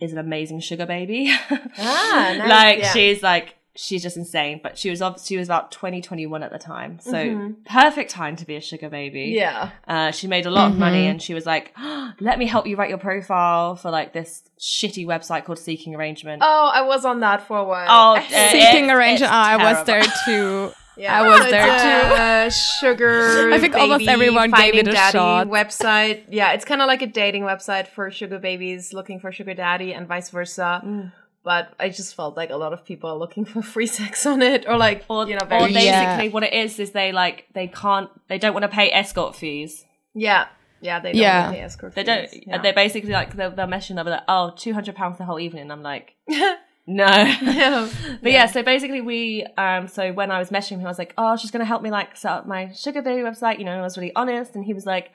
is 0.00 0.12
an 0.12 0.18
amazing 0.18 0.60
sugar 0.60 0.86
baby. 0.86 1.32
Ah, 1.78 2.34
nice, 2.36 2.48
like 2.48 2.78
yeah. 2.78 2.92
she's 2.92 3.22
like 3.22 3.56
she's 3.82 4.02
just 4.02 4.16
insane. 4.16 4.60
But 4.62 4.76
she 4.78 4.90
was 4.90 5.00
ob- 5.00 5.18
she 5.20 5.36
was 5.38 5.48
about 5.48 5.72
twenty 5.72 6.00
twenty 6.02 6.26
one 6.26 6.42
at 6.42 6.52
the 6.52 6.58
time, 6.58 6.98
so 7.00 7.12
Mhm. 7.14 7.54
perfect 7.64 8.10
time 8.10 8.36
to 8.36 8.44
be 8.44 8.56
a 8.56 8.60
sugar 8.60 8.88
baby. 8.90 9.32
yeah. 9.34 9.70
Uh, 9.88 10.10
she 10.10 10.26
made 10.26 10.44
a 10.46 10.50
lot 10.50 10.70
of 10.70 10.76
money 10.78 11.04
Mhm. 11.06 11.10
and 11.10 11.22
she 11.22 11.32
was 11.34 11.46
like, 11.46 11.74
let 12.20 12.38
me 12.38 12.46
help 12.46 12.66
you 12.66 12.76
write 12.76 12.90
your 12.90 12.98
profile 12.98 13.76
for 13.76 13.90
like 13.90 14.12
this 14.12 14.42
shitty 14.58 15.06
website 15.06 15.44
called 15.44 15.58
Seeking 15.58 15.94
Arrangement. 15.94 16.42
Oh, 16.44 16.70
I 16.72 16.82
was 16.82 17.04
on 17.04 17.20
that 17.20 17.46
for 17.46 17.56
a 17.58 17.64
while. 17.64 17.86
Oh, 17.88 18.12
I 18.16 18.22
Seeking 18.50 18.84
it's- 18.84 18.90
arrangement. 18.96 19.22
it's 19.22 19.30
Ah, 19.32 19.50
I 19.50 19.56
was 19.72 19.84
there 19.86 20.02
too. 20.26 20.72
Yeah, 20.96 21.18
I 21.18 21.26
was 21.26 21.40
there 21.48 21.74
it's 21.74 21.82
a, 21.82 22.22
uh, 22.22 22.50
sugar. 22.50 23.50
I 23.54 23.58
think 23.58 23.74
almost 23.74 24.00
baby 24.00 24.10
everyone 24.10 24.50
gave 24.50 24.74
it 24.74 24.86
a 24.86 24.92
daddy 24.92 25.16
shot. 25.16 25.46
Website. 25.46 26.24
Yeah, 26.28 26.52
it's 26.52 26.66
kind 26.66 26.82
of 26.82 26.88
like 26.88 27.00
a 27.00 27.06
dating 27.06 27.44
website 27.44 27.86
for 27.86 28.10
sugar 28.10 28.38
babies 28.38 28.92
looking 28.92 29.18
for 29.18 29.32
sugar 29.32 29.54
daddy 29.54 29.94
and 29.94 30.06
vice 30.06 30.28
versa. 30.28 30.82
Mm. 30.84 31.12
But 31.42 31.72
I 31.80 31.88
just 31.88 32.14
felt 32.14 32.36
like 32.36 32.50
a 32.50 32.56
lot 32.56 32.72
of 32.74 32.84
people 32.84 33.08
are 33.10 33.16
looking 33.16 33.44
for 33.46 33.62
free 33.74 33.86
sex 33.86 34.26
on 34.26 34.42
it, 34.42 34.66
or 34.68 34.76
like 34.76 35.04
Or, 35.08 35.26
you 35.28 35.34
know, 35.36 35.44
or 35.44 35.46
basically 35.68 35.84
Yeah. 35.86 36.28
what 36.28 36.42
it 36.42 36.52
is 36.52 36.78
is 36.78 36.90
they 36.92 37.12
like 37.12 37.46
they 37.54 37.66
can't 37.68 38.10
they 38.28 38.38
don't 38.38 38.52
want 38.52 38.64
to 38.64 38.68
pay 38.68 38.90
escort 38.92 39.34
fees. 39.34 39.84
yeah, 40.14 40.46
yeah. 40.82 41.00
They 41.00 41.12
don't 41.12 41.20
Yeah. 41.22 41.46
really 41.50 41.60
escort 41.60 41.94
They 41.94 42.02
don't. 42.04 42.28
yeah. 42.46 42.58
They're 42.58 42.74
basically 42.74 43.12
like 43.12 43.36
they're, 43.36 43.50
they're 43.50 43.66
meshing 43.66 43.98
over 43.98 44.10
like 44.10 44.22
oh 44.28 44.52
200 44.56 44.94
pounds 44.94 45.16
the 45.18 45.24
whole 45.24 45.40
evening. 45.40 45.70
I'm 45.70 45.82
like 45.82 46.14
no. 46.28 47.06
Yeah. 47.42 47.88
But 48.22 48.32
yeah. 48.32 48.46
so 48.46 48.62
basically 48.62 49.00
we 49.00 49.46
um 49.56 49.88
so 49.88 50.12
when 50.12 50.30
I 50.30 50.38
was 50.38 50.50
meshing 50.50 50.78
him, 50.78 50.84
I 50.86 50.88
was 50.88 50.98
like, 50.98 51.14
oh, 51.16 51.36
she's 51.36 51.50
gonna 51.50 51.64
help 51.64 51.82
me 51.82 51.90
like 51.90 52.16
set 52.16 52.32
up 52.32 52.46
my 52.46 52.72
sugar 52.72 53.00
baby 53.02 53.22
website, 53.22 53.58
you 53.58 53.64
know, 53.64 53.78
I 53.78 53.82
was 53.82 53.96
really 53.96 54.14
honest, 54.14 54.54
and 54.56 54.64
he 54.64 54.74
was 54.74 54.84
like, 54.86 55.10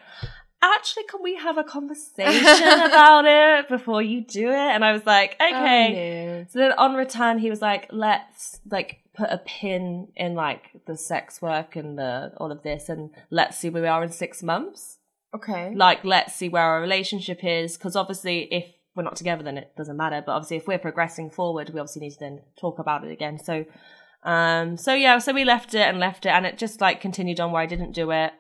actually, 0.76 1.04
can 1.04 1.22
we 1.22 1.36
have 1.36 1.58
a 1.58 1.64
conversation 1.64 2.42
about 2.44 3.26
it 3.26 3.68
before 3.68 4.02
you 4.02 4.22
do 4.22 4.50
it? 4.50 4.56
And 4.56 4.84
I 4.84 4.92
was 4.92 5.06
like, 5.06 5.36
okay. 5.36 6.42
Oh, 6.42 6.48
So 6.52 6.60
then 6.60 6.72
on 6.74 6.96
return, 6.96 7.40
he 7.40 7.50
was 7.50 7.62
like, 7.62 7.88
let's 7.92 8.60
like 8.70 9.00
put 9.16 9.30
a 9.30 9.38
pin 9.38 10.10
in 10.16 10.36
like 10.36 10.72
the 10.88 10.98
sex 10.98 11.42
work 11.42 11.76
and 11.76 11.98
the 11.98 12.34
all 12.38 12.52
of 12.52 12.64
this, 12.64 12.90
and 12.90 13.12
let's 13.30 13.58
see 13.58 13.70
where 13.70 13.82
we 13.82 13.88
are 13.88 14.04
in 14.04 14.12
six 14.12 14.44
months. 14.44 14.98
Okay. 15.34 15.74
Like, 15.76 16.06
let's 16.06 16.34
see 16.34 16.48
where 16.48 16.64
our 16.64 16.82
relationship 16.82 17.44
is, 17.44 17.78
because 17.78 17.96
obviously, 17.96 18.44
if 18.54 18.66
we're 18.96 19.04
not 19.04 19.18
together, 19.18 19.44
then 19.44 19.58
it 19.58 19.76
doesn't 19.76 19.98
matter. 19.98 20.24
But 20.26 20.34
obviously, 20.34 20.58
if 20.58 20.68
we're 20.68 20.80
progressing 20.80 21.30
forward, 21.30 21.70
we 21.74 21.80
obviously 21.80 22.02
need 22.02 22.14
to 22.14 22.20
then 22.20 22.42
talk 22.58 22.80
about 22.80 23.04
it 23.04 23.12
again. 23.12 23.38
So, 23.38 23.66
um, 24.24 24.78
so 24.78 24.94
yeah, 24.94 25.18
so 25.18 25.34
we 25.34 25.44
left 25.44 25.74
it 25.74 25.82
and 25.82 26.00
left 26.00 26.26
it, 26.26 26.30
and 26.30 26.46
it 26.46 26.58
just 26.58 26.80
like 26.80 27.02
continued 27.02 27.40
on 27.40 27.52
where 27.52 27.62
I 27.62 27.66
didn't 27.66 27.92
do 27.92 28.12
it. 28.12 28.34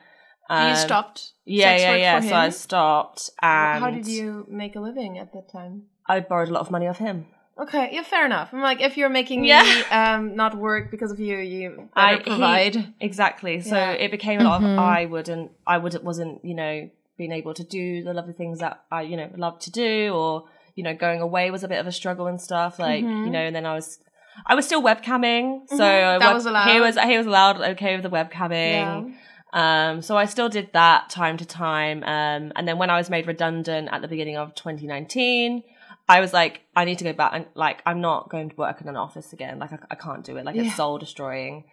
You 0.49 0.55
Um, 0.55 0.75
stopped. 0.75 1.31
Yeah, 1.45 1.71
sex 1.71 1.81
yeah, 1.81 1.89
work 1.91 1.99
yeah. 1.99 2.19
for 2.21 2.27
So 2.27 2.35
I 2.35 2.49
stopped, 2.49 3.29
and 3.41 3.83
How 3.83 3.91
did 3.91 4.07
you 4.07 4.45
make 4.49 4.75
a 4.75 4.79
living 4.79 5.17
at 5.19 5.31
that 5.33 5.49
time? 5.51 5.83
I 6.07 6.19
borrowed 6.19 6.49
a 6.49 6.53
lot 6.53 6.61
of 6.61 6.71
money 6.71 6.87
off 6.87 6.97
him. 6.97 7.27
Okay, 7.57 7.89
yeah, 7.93 8.03
fair 8.03 8.25
enough. 8.25 8.49
I'm 8.53 8.61
like, 8.61 8.81
if 8.81 8.97
you're 8.97 9.09
making 9.09 9.45
Yeah. 9.45 9.63
me 9.63 9.83
um 9.85 10.35
not 10.35 10.55
work 10.57 10.91
because 10.91 11.11
of 11.11 11.19
you, 11.19 11.37
you 11.37 11.89
I 11.95 12.15
better 12.15 12.23
provide. 12.23 12.75
he- 12.75 12.93
exactly. 12.99 13.61
So 13.61 13.75
Yeah. 13.75 13.91
it 13.91 14.11
became 14.11 14.41
a 14.41 14.43
lot 14.43 14.61
Mhm. 14.61 14.73
of 14.73 14.79
I 14.79 15.05
wouldn't, 15.05 15.51
I 15.65 15.77
would 15.77 15.95
wasn't, 16.03 16.43
you 16.43 16.53
know, 16.53 16.89
being 17.17 17.31
able 17.31 17.53
to 17.53 17.63
do 17.63 18.03
the 18.03 18.13
lovely 18.13 18.33
things 18.33 18.59
that 18.59 18.81
I, 18.91 19.03
you 19.03 19.15
know, 19.15 19.29
love 19.37 19.57
to 19.59 19.71
do, 19.71 20.13
or 20.13 20.43
you 20.75 20.83
know, 20.83 20.93
going 20.93 21.21
away 21.21 21.49
was 21.49 21.63
a 21.63 21.69
bit 21.69 21.79
of 21.79 21.87
a 21.87 21.91
struggle 21.93 22.27
and 22.27 22.41
stuff. 22.41 22.77
Like 22.77 23.05
Mhm. 23.05 23.25
you 23.25 23.31
know, 23.31 23.39
and 23.39 23.55
then 23.55 23.65
I 23.65 23.73
was, 23.73 23.99
I 24.45 24.53
was 24.55 24.65
still 24.65 24.81
webcamming, 24.83 25.69
so 25.69 25.75
Mhm. 25.77 26.19
That 26.19 26.25
web- 26.27 26.33
was 26.33 26.45
allowed. 26.45 26.69
He 26.69 26.81
was 26.81 26.99
he 26.99 27.17
was 27.17 27.25
allowed 27.25 27.61
okay 27.73 27.95
with 27.95 28.03
the 28.03 28.09
webcamming. 28.09 29.15
Um, 29.55 30.01
so 30.01 30.17
I 30.17 30.25
still 30.25 30.49
did 30.49 30.71
that 30.73 31.09
time 31.09 31.37
to 31.37 31.45
time. 31.45 32.03
Um, 32.03 32.51
and 32.55 32.67
then 32.67 32.77
when 32.77 32.89
I 32.89 32.97
was 32.97 33.09
made 33.09 33.25
redundant 33.25 33.89
at 33.91 34.01
the 34.01 34.07
beginning 34.07 34.35
of 34.37 34.53
2019, 34.53 35.63
I 36.07 36.19
was 36.19 36.33
like, 36.33 36.61
I 36.75 36.83
need 36.85 36.97
to 36.99 37.03
go 37.05 37.13
back 37.13 37.31
and 37.33 37.45
like, 37.55 37.81
I'm 37.85 38.01
not 38.01 38.29
going 38.29 38.49
to 38.49 38.55
work 38.57 38.81
in 38.81 38.87
an 38.89 38.97
office 38.97 39.33
again. 39.33 39.57
Like, 39.57 39.71
I, 39.73 39.79
I 39.91 39.95
can't 39.95 40.23
do 40.23 40.35
it. 40.37 40.45
Like, 40.45 40.55
Yeah. 40.55 40.63
it's 40.63 40.75
soul 40.75 40.97
destroying. 40.99 41.63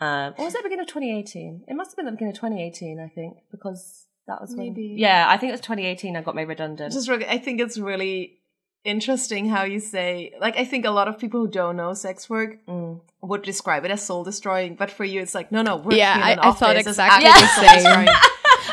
Um, 0.00 0.34
or 0.38 0.46
was 0.46 0.54
it 0.54 0.58
the 0.58 0.62
beginning 0.64 0.84
of 0.84 0.88
2018? 0.88 1.64
It 1.68 1.74
must 1.74 1.90
have 1.90 1.96
been 1.96 2.06
the 2.06 2.12
beginning 2.12 2.32
of 2.32 2.36
2018, 2.40 2.98
I 2.98 3.08
think, 3.08 3.36
because 3.50 4.06
that 4.26 4.40
was 4.40 4.50
when. 4.56 4.68
Maybe. 4.68 4.94
Yeah, 4.96 5.26
I 5.28 5.36
think 5.36 5.50
it 5.50 5.52
was 5.52 5.60
2018 5.60 6.16
I 6.16 6.22
got 6.22 6.34
made 6.34 6.48
redundant. 6.48 6.92
Just 6.92 7.08
really, 7.08 7.26
I 7.26 7.38
think 7.38 7.60
it's 7.60 7.78
really 7.78 8.38
interesting 8.84 9.48
how 9.48 9.64
you 9.64 9.80
say 9.80 10.32
like 10.40 10.56
I 10.56 10.64
think 10.64 10.84
a 10.84 10.90
lot 10.90 11.08
of 11.08 11.18
people 11.18 11.40
who 11.40 11.48
don't 11.48 11.76
know 11.76 11.94
sex 11.94 12.30
work 12.30 12.64
Mm. 12.66 13.00
would 13.22 13.42
describe 13.42 13.84
it 13.84 13.90
as 13.90 14.02
soul 14.04 14.24
destroying, 14.24 14.74
but 14.76 14.90
for 14.90 15.04
you 15.04 15.20
it's 15.20 15.34
like 15.34 15.50
no 15.52 15.62
no 15.62 15.76
working 15.76 15.98
Yeah, 15.98 16.32
in 16.32 16.38
I- 16.38 16.48
I 16.48 16.52
thought 16.52 16.76
exactly 16.76 17.26
actually 17.28 17.66
the 17.66 17.80
same. 17.80 18.08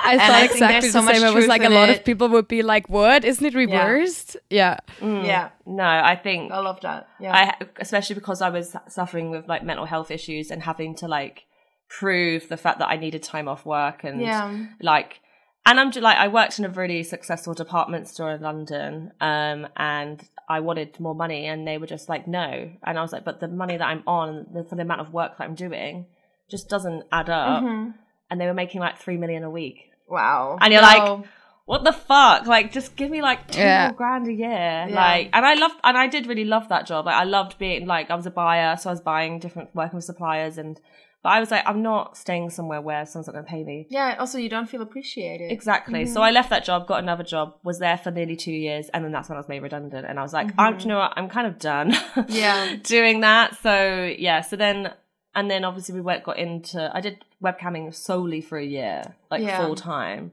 I 0.08 0.18
thought 0.20 0.30
I 0.32 0.44
exactly 0.44 0.68
there's 0.68 0.94
the 0.94 1.02
so 1.02 1.08
same. 1.08 1.24
I 1.24 1.32
was 1.32 1.48
like, 1.48 1.64
a 1.64 1.70
lot 1.70 1.90
it. 1.90 2.00
of 2.00 2.06
people 2.06 2.28
would 2.30 2.48
be 2.48 2.62
like, 2.62 2.88
"What? 2.90 3.24
Isn't 3.26 3.46
it 3.46 3.56
reversed?" 3.56 4.38
Yeah. 4.50 4.78
Mm. 5.00 5.26
yeah, 5.26 5.50
No, 5.66 5.84
I 5.84 6.16
think 6.16 6.52
I 6.52 6.60
love 6.60 6.80
that. 6.82 7.08
Yeah, 7.20 7.34
I 7.34 7.66
especially 7.80 8.14
because 8.16 8.42
I 8.42 8.50
was 8.50 8.76
suffering 8.88 9.32
with 9.32 9.48
like 9.48 9.64
mental 9.64 9.86
health 9.86 10.12
issues 10.12 10.52
and 10.52 10.62
having 10.62 10.96
to 10.98 11.08
like 11.08 11.46
prove 11.88 12.50
the 12.50 12.58
fact 12.58 12.80
that 12.80 12.90
I 12.90 12.98
needed 12.98 13.24
time 13.24 13.48
off 13.48 13.66
work 13.66 14.04
and 14.04 14.22
Yeah. 14.22 14.66
like 14.82 15.22
and 15.66 15.80
I'm 15.80 15.92
just 15.92 16.04
like 16.04 16.18
I 16.18 16.28
worked 16.28 16.60
in 16.60 16.66
a 16.66 16.70
really 16.70 17.04
successful 17.04 17.54
department 17.54 18.08
store 18.08 18.32
in 18.32 18.42
London 18.42 19.12
um 19.22 19.68
and 19.76 20.22
I 20.48 20.60
wanted 20.60 21.00
more 21.00 21.16
money 21.16 21.46
and 21.48 21.68
they 21.68 21.78
were 21.78 21.88
just 21.88 22.08
like 22.10 22.28
no 22.28 22.72
and 22.84 22.98
I 23.00 23.02
was 23.02 23.12
like 23.12 23.26
but 23.26 23.40
the 23.40 23.48
money 23.48 23.78
that 23.78 23.86
I'm 23.88 24.04
on 24.08 24.46
the, 24.54 24.64
for 24.64 24.76
the 24.76 24.84
amount 24.84 25.02
of 25.02 25.12
work 25.14 25.38
that 25.38 25.44
I'm 25.44 25.56
doing 25.56 26.06
just 26.50 26.70
doesn't 26.70 27.04
add 27.12 27.30
up 27.30 27.64
Mm-hmm. 27.64 27.92
and 28.30 28.42
they 28.42 28.46
were 28.46 28.54
making 28.54 28.80
like 28.82 28.98
3 28.98 29.18
million 29.18 29.44
a 29.44 29.50
week 29.50 29.92
Wow. 30.08 30.58
And 30.62 30.72
you're 30.72 30.84
No. 30.84 30.88
like, 30.88 31.26
what 31.66 31.84
the 31.84 31.92
fuck? 31.92 32.46
Like, 32.46 32.72
just 32.72 32.96
give 32.96 33.10
me 33.10 33.24
like 33.24 33.50
two 33.50 33.60
Yeah. 33.60 33.92
grand 33.92 34.28
a 34.28 34.32
year. 34.32 34.86
Yeah. 34.88 34.94
Like, 34.94 35.32
and 35.34 35.44
I 35.44 35.56
loved, 35.56 35.78
and 35.84 35.98
I 35.98 36.06
did 36.06 36.28
really 36.28 36.46
love 36.46 36.70
that 36.70 36.86
job. 36.86 37.08
Like, 37.08 37.16
I 37.16 37.24
loved 37.24 37.58
being 37.58 37.88
like, 37.88 38.12
I 38.12 38.16
was 38.16 38.28
a 38.28 38.30
buyer, 38.30 38.78
so 38.78 38.92
I 38.92 38.94
was 38.94 39.02
buying 39.02 39.40
different, 39.40 39.74
working 39.74 39.96
with 39.96 40.06
suppliers, 40.06 40.60
and 40.60 40.80
but 41.26 41.32
I 41.32 41.40
was 41.40 41.50
like, 41.50 41.64
I'm 41.66 41.82
not 41.82 42.16
staying 42.16 42.52
somewhere 42.52 42.80
where 42.80 43.04
someone's 43.08 43.26
not 43.26 43.34
going 43.34 43.46
to 43.46 43.50
pay 43.50 43.64
me. 43.64 43.88
yeah. 43.90 44.16
Also, 44.20 44.38
you 44.38 44.48
don't 44.48 44.70
feel 44.70 44.84
appreciated. 44.84 45.52
Exactly. 45.52 46.06
So 46.06 46.12
mm-hmm. 46.12 46.22
I 46.22 46.30
left 46.30 46.52
that 46.52 46.64
job, 46.64 46.86
got 46.86 47.00
another 47.00 47.24
job, 47.24 47.56
was 47.64 47.80
there 47.80 47.98
for 47.98 48.12
nearly 48.12 48.36
two 48.36 48.52
years, 48.52 48.90
and 48.94 49.04
then 49.04 49.12
that's 49.12 49.28
when 49.28 49.36
I 49.36 49.40
was 49.40 49.50
made 49.50 49.64
redundant. 49.64 50.06
And 50.08 50.20
I 50.20 50.22
was 50.22 50.34
like, 50.34 50.52
oh, 50.60 50.74
do 50.74 50.84
you 50.84 50.90
know 50.90 51.00
what? 51.00 51.14
I'm 51.16 51.28
kind 51.28 51.48
of 51.48 51.58
done. 51.58 51.96
Yeah. 52.28 52.76
doing 52.84 53.22
that. 53.22 53.58
So 53.64 54.14
yeah. 54.20 54.42
So 54.42 54.56
then, 54.56 54.94
and 55.34 55.50
then 55.50 55.66
obviously 55.66 55.96
we 55.96 56.02
went 56.02 56.24
got 56.24 56.38
into. 56.38 56.92
I 56.94 57.02
did 57.02 57.26
webcamming 57.44 57.96
solely 57.96 58.42
for 58.42 58.60
a 58.60 58.64
year, 58.64 59.16
like 59.32 59.42
Yeah. 59.42 59.66
full 59.66 59.74
time, 59.74 60.32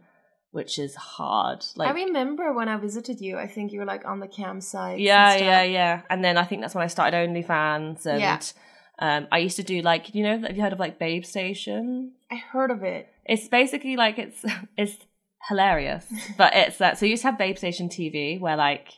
which 0.51 0.79
is 0.79 0.95
hard. 0.95 1.65
Like 1.75 1.89
I 1.89 2.05
remember 2.05 2.53
when 2.53 2.69
I 2.69 2.77
visited 2.77 3.19
you. 3.23 3.39
I 3.39 3.47
think 3.47 3.73
you 3.73 3.79
were 3.79 3.87
like 3.87 4.05
on 4.05 4.21
the 4.21 4.29
campsite. 4.29 4.99
yeah, 4.99 5.37
yeah, 5.37 5.63
yeah. 5.63 6.03
And 6.11 6.23
then 6.23 6.37
I 6.37 6.45
think 6.45 6.61
that's 6.61 6.75
when 6.75 6.85
I 6.85 6.89
started 6.89 7.17
OnlyFans, 7.17 8.05
and 8.05 8.21
Yeah. 8.21 8.39
Um, 8.99 9.27
I 9.33 9.39
used 9.39 9.57
to 9.57 9.63
do 9.63 9.81
like 9.83 10.15
you 10.15 10.23
know 10.23 10.39
have 10.41 10.57
you 10.57 10.63
heard 10.63 10.73
of 10.73 10.79
like 10.79 10.99
Babe 10.99 11.25
Station? 11.25 12.13
I 12.31 12.37
heard 12.37 12.71
of 12.71 12.83
it. 12.83 13.09
It's 13.25 13.49
basically 13.49 13.97
like 13.97 14.19
it's 14.19 14.45
it's 14.77 14.97
hilarious, 15.49 16.07
but 16.39 16.55
it's 16.55 16.79
that. 16.79 16.99
So 16.99 17.07
you 17.07 17.11
used 17.11 17.23
to 17.23 17.29
have 17.29 17.39
Babe 17.39 17.57
Station 17.59 17.89
TV 17.89 18.41
where 18.41 18.57
like 18.57 18.89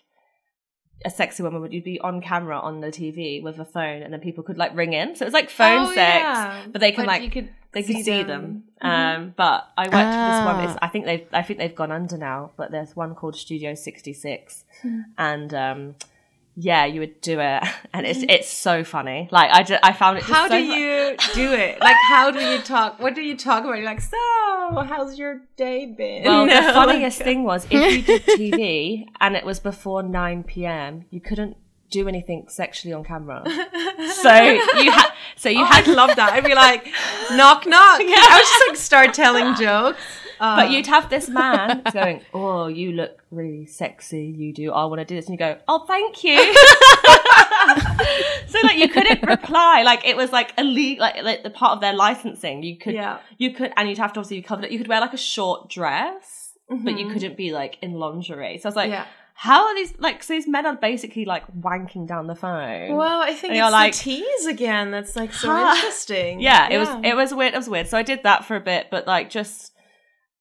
a 1.04 1.10
sexy 1.10 1.42
woman 1.42 1.60
would 1.60 1.72
you'd 1.72 1.84
be 1.84 2.00
on 2.00 2.20
camera 2.22 2.58
on 2.58 2.80
the 2.80 2.88
TV 2.88 3.42
with 3.42 3.58
a 3.58 3.64
phone, 3.64 4.02
and 4.02 4.12
then 4.12 4.20
people 4.20 4.42
could 4.44 4.56
like 4.58 4.74
ring 4.76 4.92
in. 4.92 5.14
So 5.16 5.24
it 5.24 5.26
was 5.26 5.34
like 5.34 5.50
phone 5.50 5.82
Oh, 5.88 5.94
sex, 5.94 6.22
yeah. 6.22 6.64
but 6.70 6.80
they 6.80 6.92
can 6.92 7.04
But 7.04 7.08
like 7.12 7.22
you 7.22 7.30
could 7.30 7.50
they 7.72 7.82
can 7.82 7.96
see 7.96 8.02
see 8.04 8.22
them. 8.22 8.42
them. 8.42 8.62
Mhm. 8.82 9.16
Um, 9.16 9.34
but 9.36 9.68
I 9.76 9.82
worked 9.82 9.90
for 9.90 9.96
this 9.96 10.44
one. 10.44 10.56
Ah. 10.56 10.64
It's, 10.70 10.78
I 10.80 10.88
think 10.88 11.04
they've 11.06 11.26
I 11.32 11.42
think 11.42 11.58
they've 11.58 11.74
gone 11.74 11.90
under 11.92 12.16
now. 12.16 12.52
But 12.56 12.70
there's 12.70 12.94
one 12.96 13.14
called 13.14 13.36
Studio 13.36 13.74
Sixty 13.74 14.12
Six, 14.12 14.64
Hmm. 14.82 15.00
and 15.18 15.52
um, 15.52 15.94
yeah, 16.56 16.84
you 16.86 17.00
would 17.00 17.20
do 17.20 17.40
it, 17.40 17.62
and 17.92 18.06
it's 18.06 18.20
mm. 18.20 18.26
it's 18.30 18.48
so 18.48 18.84
funny. 18.84 19.28
Like 19.32 19.50
I 19.52 19.62
just 19.62 19.84
I 19.84 19.92
found 19.92 20.18
it. 20.18 20.20
Just 20.22 20.32
How 20.32 20.48
so 20.48 20.56
do 20.58 20.66
fu- 20.66 20.74
you 20.78 21.16
do 21.34 21.52
it? 21.52 21.80
Like, 21.80 21.96
how 22.08 22.30
do 22.30 22.40
you 22.40 22.60
talk? 22.62 23.00
What 23.00 23.14
do 23.14 23.22
you 23.22 23.36
talk 23.36 23.64
about? 23.64 23.74
You're 23.74 23.84
like, 23.86 24.00
so 24.00 24.16
how's 24.86 25.18
your 25.18 25.42
day 25.56 25.86
been? 25.86 26.24
Well, 26.24 26.46
No, 26.46 26.66
the 26.66 26.72
funniest 26.72 27.18
like- 27.20 27.24
thing 27.24 27.44
was 27.44 27.66
if 27.70 27.72
you 27.72 28.02
did 28.02 28.22
TV 28.24 29.06
and 29.20 29.36
it 29.36 29.44
was 29.44 29.60
before 29.60 30.02
9 30.02 30.44
p.m., 30.44 31.04
you 31.10 31.20
couldn't 31.20 31.56
do 31.98 32.08
anything 32.14 32.40
sexually 32.48 32.92
on 32.98 33.02
camera. 33.12 33.40
So 34.24 34.32
you 34.84 34.90
had, 34.98 35.10
so 35.42 35.48
you 35.48 35.62
Oh, 35.62 35.64
had, 35.72 35.88
I'd 35.88 35.94
love 36.00 36.12
that. 36.20 36.30
I'd 36.34 36.44
be 36.52 36.54
like, 36.66 36.82
knock, 37.40 37.60
knock. 37.74 37.98
Yeah. 38.12 38.16
I 38.32 38.34
would 38.36 38.48
just 38.52 38.62
like 38.68 38.76
start 38.90 39.14
telling 39.22 39.48
jokes. 39.64 40.00
But 40.38 40.70
you'd 40.72 40.86
have 40.96 41.08
this 41.08 41.26
man 41.40 41.80
going, 41.92 42.20
"Oh, 42.34 42.66
you 42.80 42.92
look 43.00 43.14
really 43.30 43.64
sexy. 43.66 44.24
You 44.40 44.52
do. 44.52 44.64
I 44.72 44.84
want 44.90 44.98
to 45.00 45.04
do 45.10 45.14
this," 45.16 45.26
and 45.28 45.34
you 45.34 45.38
go, 45.38 45.52
"Oh, 45.68 45.80
thank 45.92 46.22
you." 46.28 46.36
so 48.48 48.58
like 48.62 48.76
you 48.78 48.88
couldn't 48.88 49.22
reply. 49.26 49.82
Like 49.84 50.04
it 50.04 50.16
was 50.16 50.32
like 50.32 50.52
illegal. 50.58 51.02
Like, 51.06 51.22
like 51.22 51.42
the 51.44 51.50
part 51.50 51.72
of 51.76 51.80
their 51.80 51.94
licensing, 51.94 52.62
you 52.62 52.76
could, 52.76 52.94
Yeah. 52.94 53.18
you 53.38 53.52
could, 53.52 53.72
and 53.76 53.88
you'd 53.88 53.98
have 53.98 54.12
to 54.14 54.20
obviously 54.20 54.42
cover 54.42 54.64
it. 54.64 54.70
You 54.72 54.78
could 54.78 54.88
wear 54.88 55.00
like 55.00 55.14
a 55.14 55.24
short 55.34 55.70
dress, 55.70 56.52
but 56.68 56.98
you 56.98 57.06
Mhm. 57.06 57.12
couldn't 57.12 57.36
be 57.36 57.52
like 57.52 57.78
in 57.80 57.92
lingerie. 57.94 58.58
So 58.58 58.68
I 58.68 58.70
was 58.70 58.76
like. 58.76 58.90
yeah. 58.90 59.06
How 59.36 59.66
are 59.66 59.74
these 59.74 59.92
like? 59.98 60.22
So 60.22 60.32
these 60.34 60.46
men 60.46 60.64
are 60.64 60.76
basically 60.76 61.24
like 61.24 61.44
wanking 61.52 62.06
down 62.06 62.28
the 62.28 62.34
phone. 62.36 62.94
Well, 62.96 63.20
I 63.20 63.32
think 63.34 63.44
And 63.44 63.52
it's 63.52 63.58
you're 63.58 63.70
like- 63.70 63.92
the 63.94 63.98
tease 63.98 64.46
again. 64.46 64.90
That's 64.90 65.16
like 65.16 65.32
so 65.32 65.48
Huh. 65.50 65.72
interesting. 65.74 66.40
yeah, 66.40 66.68
it 66.70 66.78
was 66.78 66.88
it 67.02 67.14
was 67.16 67.34
weird. 67.34 67.52
It 67.54 67.56
was 67.58 67.68
weird. 67.68 67.88
So 67.88 67.98
I 67.98 68.02
did 68.02 68.22
that 68.22 68.44
for 68.44 68.54
a 68.56 68.60
bit, 68.60 68.88
but 68.90 69.06
like 69.06 69.30
just 69.30 69.72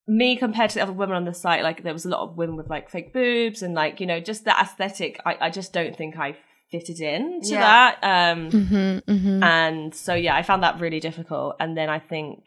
me 0.07 0.35
compared 0.37 0.69
to 0.69 0.75
the 0.75 0.81
other 0.83 0.91
women 0.93 1.15
on 1.15 1.25
the 1.25 1.33
site, 1.33 1.63
like 1.63 1.83
there 1.83 1.93
was 1.93 2.05
a 2.05 2.09
lot 2.09 2.21
of 2.21 2.37
women 2.37 2.55
with 2.55 2.69
like 2.69 2.89
fake 2.89 3.13
boobs 3.13 3.61
and 3.63 3.73
like 3.73 3.99
you 3.99 4.05
know 4.05 4.19
just 4.19 4.45
the 4.45 4.51
aesthetic. 4.51 5.19
I 5.25 5.37
I 5.41 5.49
just 5.49 5.73
don't 5.73 5.95
think 5.97 6.17
I 6.17 6.35
fitted 6.71 6.99
in 6.99 7.41
to 7.41 7.49
Yeah. 7.49 7.61
that. 7.61 7.97
Um, 8.03 8.49
Mm-hmm, 8.51 9.11
mm-hmm. 9.11 9.43
and 9.43 9.93
so 9.95 10.13
yeah, 10.13 10.35
I 10.35 10.43
found 10.43 10.61
that 10.63 10.79
really 10.79 10.99
difficult. 10.99 11.55
And 11.59 11.75
then 11.77 11.89
I 11.89 11.99
think 11.99 12.43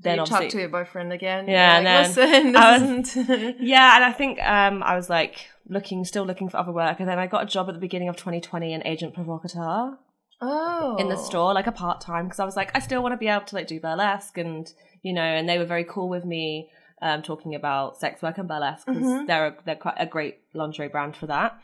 then 0.00 0.18
you 0.18 0.26
talk 0.26 0.48
to 0.48 0.58
your 0.58 0.68
boyfriend 0.68 1.12
again. 1.12 1.46
Yeah, 1.48 1.76
and 1.76 1.84
like, 1.84 2.14
then 2.14 2.52
listen, 2.52 2.56
I 2.56 2.78
this 2.78 3.16
isn't. 3.16 3.56
Yeah, 3.60 3.94
and 3.96 4.04
I 4.04 4.12
think 4.12 4.42
um, 4.42 4.82
I 4.82 4.96
was 4.96 5.08
like 5.08 5.46
looking, 5.68 6.04
still 6.04 6.24
looking 6.24 6.48
for 6.48 6.56
other 6.58 6.72
work, 6.72 7.00
and 7.00 7.08
then 7.08 7.18
I 7.18 7.26
got 7.26 7.42
a 7.44 7.46
job 7.46 7.68
at 7.68 7.74
the 7.74 7.80
beginning 7.80 8.08
of 8.08 8.16
2020 8.16 8.72
in 8.72 8.86
Agent 8.86 9.14
Provocateur 9.14 9.98
oh, 10.40 10.96
in 10.98 11.08
the 11.08 11.16
store, 11.16 11.54
like 11.54 11.66
a 11.66 11.72
part 11.72 12.00
time, 12.00 12.24
because 12.26 12.40
I 12.40 12.44
was 12.44 12.56
like, 12.56 12.70
I 12.74 12.80
still 12.80 13.02
want 13.02 13.12
to 13.12 13.16
be 13.16 13.28
able 13.28 13.44
to 13.46 13.54
like 13.54 13.66
do 13.66 13.80
burlesque, 13.80 14.38
and 14.38 14.72
you 15.02 15.12
know, 15.12 15.22
and 15.22 15.48
they 15.48 15.58
were 15.58 15.64
very 15.64 15.84
cool 15.84 16.08
with 16.08 16.24
me 16.24 16.70
um, 17.00 17.22
talking 17.22 17.54
about 17.54 17.96
sex 17.98 18.22
work 18.22 18.38
and 18.38 18.48
burlesque 18.48 18.86
because 18.86 19.02
Mhm. 19.02 19.26
they're 19.26 19.46
a, 19.48 19.56
they're 19.64 19.76
quite 19.76 19.96
a 19.98 20.06
great 20.06 20.38
lingerie 20.54 20.88
brand 20.88 21.16
for 21.16 21.26
that, 21.26 21.58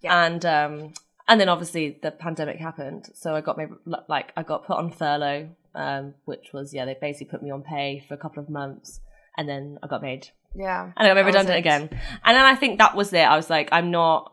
Yeah. 0.00 0.24
and 0.26 0.44
um, 0.46 0.92
and 1.26 1.40
then 1.40 1.48
obviously 1.48 1.98
the 2.02 2.10
pandemic 2.10 2.58
happened, 2.58 3.10
so 3.14 3.34
I 3.34 3.40
got 3.40 3.56
my 3.56 3.66
like 4.08 4.32
I 4.36 4.42
got 4.42 4.66
put 4.66 4.76
on 4.76 4.90
furlough, 4.90 5.50
um, 5.74 6.14
which 6.24 6.52
was 6.52 6.72
yeah, 6.74 6.84
they 6.84 6.96
basically 7.00 7.30
put 7.30 7.42
me 7.42 7.50
on 7.50 7.62
pay 7.62 8.04
for 8.06 8.14
a 8.14 8.18
couple 8.18 8.42
of 8.42 8.48
months, 8.50 9.00
and 9.36 9.48
then 9.48 9.78
I 9.82 9.86
got 9.86 10.02
made 10.02 10.28
Yeah, 10.54 10.84
and 10.84 10.92
I 10.96 11.08
got 11.08 11.14
made 11.14 11.20
That 11.22 11.26
was 11.26 11.34
redundant 11.34 11.56
it. 11.56 11.58
again. 11.60 11.82
And 12.24 12.36
then 12.36 12.44
I 12.44 12.54
think 12.54 12.78
that 12.78 12.94
was 12.96 13.12
it. 13.12 13.18
I 13.22 13.36
was 13.36 13.50
like, 13.50 13.68
I'm 13.72 13.90
not, 13.90 14.32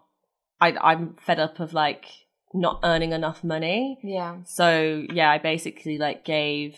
I, 0.59 0.75
I'm 0.81 1.15
fed 1.25 1.39
up 1.39 1.59
of 1.59 1.73
like 1.73 2.05
not 2.53 2.79
earning 2.83 3.11
enough 3.13 3.43
money. 3.43 3.99
Yeah, 4.03 4.37
So 4.45 5.05
yeah, 5.13 5.31
I 5.31 5.37
basically 5.37 5.97
like 5.97 6.23
gave 6.25 6.75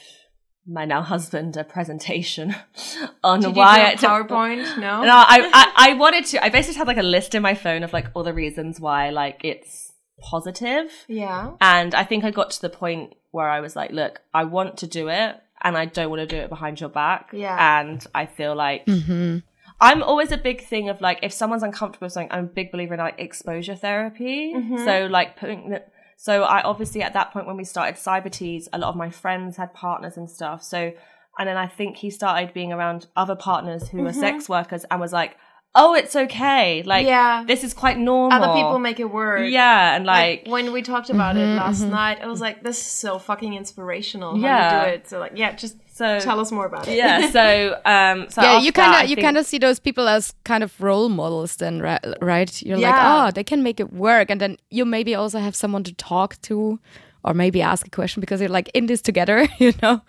my 0.66 0.86
now 0.86 1.02
husband 1.02 1.58
a 1.58 1.64
presentation 1.66 2.56
on 3.24 3.42
Did 3.42 3.50
you 3.50 3.54
why 3.56 3.76
do 3.78 3.82
a 3.82 3.86
I 3.88 3.96
took- 3.96 4.30
PowerPoint? 4.30 4.78
No, 4.78 5.04
No, 5.04 5.12
I, 5.16 5.50
I 5.54 5.90
I 5.90 5.94
wanted 5.96 6.26
to. 6.28 6.44
I 6.44 6.50
basically 6.50 6.78
had 6.78 6.88
like 6.88 6.98
a 6.98 7.04
list 7.04 7.36
in 7.36 7.42
my 7.42 7.54
phone 7.56 7.84
of 7.84 7.92
like 7.92 8.08
all 8.14 8.24
the 8.24 8.34
reasons 8.34 8.80
why 8.80 9.10
like 9.10 9.42
it's 9.44 9.92
positive. 10.22 10.90
yeah, 11.08 11.52
And 11.60 11.94
I 11.94 12.04
think 12.06 12.24
I 12.24 12.32
got 12.32 12.52
to 12.52 12.62
the 12.62 12.70
point 12.70 13.14
where 13.32 13.50
I 13.50 13.60
was 13.60 13.76
like, 13.76 13.92
look, 13.92 14.22
I 14.34 14.46
want 14.46 14.78
to 14.78 14.88
do 14.88 15.10
it 15.10 15.36
and 15.64 15.78
I 15.78 15.86
don't 15.86 16.10
want 16.10 16.20
to 16.22 16.26
do 16.28 16.38
it 16.38 16.50
behind 16.50 16.80
your 16.80 16.90
back. 16.90 17.30
Yeah. 17.34 17.80
And 17.80 18.06
I 18.14 18.26
feel 18.26 18.56
like 18.56 18.86
Mm-hmm. 18.86 19.40
I'm 19.82 20.02
always 20.04 20.32
a 20.32 20.38
big 20.38 20.64
thing 20.64 20.88
of 20.90 21.02
like 21.02 21.20
if 21.24 21.34
someone's 21.34 21.64
uncomfortable 21.64 22.06
with 22.06 22.14
something, 22.14 22.32
I'm 22.32 22.46
a 22.46 22.48
big 22.48 22.72
believer 22.72 22.94
in 22.94 23.00
like 23.00 23.20
exposure 23.20 23.76
therapy. 23.76 24.54
Mhm. 24.56 24.86
So 24.86 25.08
like 25.08 25.36
putting 25.36 25.70
the, 25.72 25.84
so 26.16 26.44
I 26.44 26.62
obviously 26.62 27.02
at 27.02 27.14
that 27.14 27.32
point 27.34 27.48
when 27.48 27.58
we 27.58 27.64
started 27.66 27.96
Cyber 27.96 28.32
Tease, 28.32 28.70
a 28.72 28.78
lot 28.78 28.90
of 28.90 28.96
my 28.96 29.10
friends 29.10 29.58
had 29.58 29.74
partners 29.74 30.16
and 30.16 30.30
stuff. 30.30 30.64
So 30.64 30.94
and 31.40 31.50
then 31.50 31.58
I 31.58 31.68
think 31.68 31.98
he 31.98 32.10
started 32.12 32.54
being 32.54 32.72
around 32.72 33.08
other 33.16 33.36
partners 33.36 33.90
who 33.90 34.04
were 34.04 34.12
Mhm. 34.12 34.20
sex 34.20 34.48
workers 34.48 34.86
and 34.92 35.02
was 35.02 35.12
like, 35.12 35.36
Oh, 35.76 35.96
it's 35.96 36.16
okay. 36.16 36.84
Like 36.84 37.08
yeah. 37.08 37.44
this 37.48 37.64
is 37.64 37.74
quite 37.74 37.98
normal. 37.98 38.32
Other 38.44 38.54
people 38.54 38.78
make 38.78 39.00
it 39.00 39.10
work. 39.12 39.50
Yeah, 39.50 39.96
and 39.96 40.06
Like, 40.06 40.44
like, 40.44 40.52
when 40.52 40.72
we 40.72 40.82
talked 40.84 41.10
about 41.10 41.36
it 41.36 41.48
Mhm, 41.48 41.58
last 41.58 41.82
mhm. 41.82 41.90
night, 41.90 42.20
I 42.22 42.28
was 42.28 42.40
like, 42.42 42.62
"This 42.62 42.78
is 42.78 42.86
so 42.86 43.18
fucking 43.18 43.54
inspirational." 43.56 44.32
How 44.36 44.42
Yeah. 44.48 44.62
you 44.64 44.88
do 44.90 44.94
it. 44.96 45.08
So 45.10 45.20
like, 45.20 45.32
yeah, 45.36 45.52
just 45.54 45.76
so 45.96 46.20
tell 46.20 46.40
us 46.40 46.52
more 46.52 46.66
about 46.68 46.88
it. 46.88 46.96
yeah 46.98 47.30
so 47.38 47.76
um 47.86 48.30
so 48.30 48.42
yeah, 48.44 48.60
you 48.60 48.72
kind 48.72 48.94
I 48.94 49.04
of 49.04 49.10
you 49.10 49.16
think- 49.16 49.26
kind 49.26 49.38
of 49.38 49.46
see 49.48 49.58
those 49.58 49.80
people 49.80 50.08
as 50.08 50.34
kind 50.44 50.64
of 50.64 50.80
role 50.80 51.10
models, 51.10 51.56
then, 51.56 51.82
right? 51.82 52.04
right? 52.22 52.52
You're 52.62 52.78
Yeah. 52.78 52.90
like, 52.92 53.02
oh, 53.04 53.32
they 53.34 53.44
can 53.44 53.64
make 53.64 53.80
it 53.80 53.92
work, 53.94 54.30
and 54.30 54.40
then 54.40 54.58
you 54.70 54.86
maybe 54.86 55.16
also 55.16 55.40
have 55.40 55.56
someone 55.56 55.84
to 55.86 55.94
talk 55.94 56.40
to, 56.44 56.80
or 57.24 57.34
maybe 57.34 57.64
ask 57.64 57.88
a 57.88 57.90
question 57.90 58.22
because 58.22 58.42
you're 58.42 58.56
like 58.58 58.70
in 58.76 58.86
this 58.86 59.02
together, 59.02 59.48
you 59.60 59.74
know? 59.82 60.02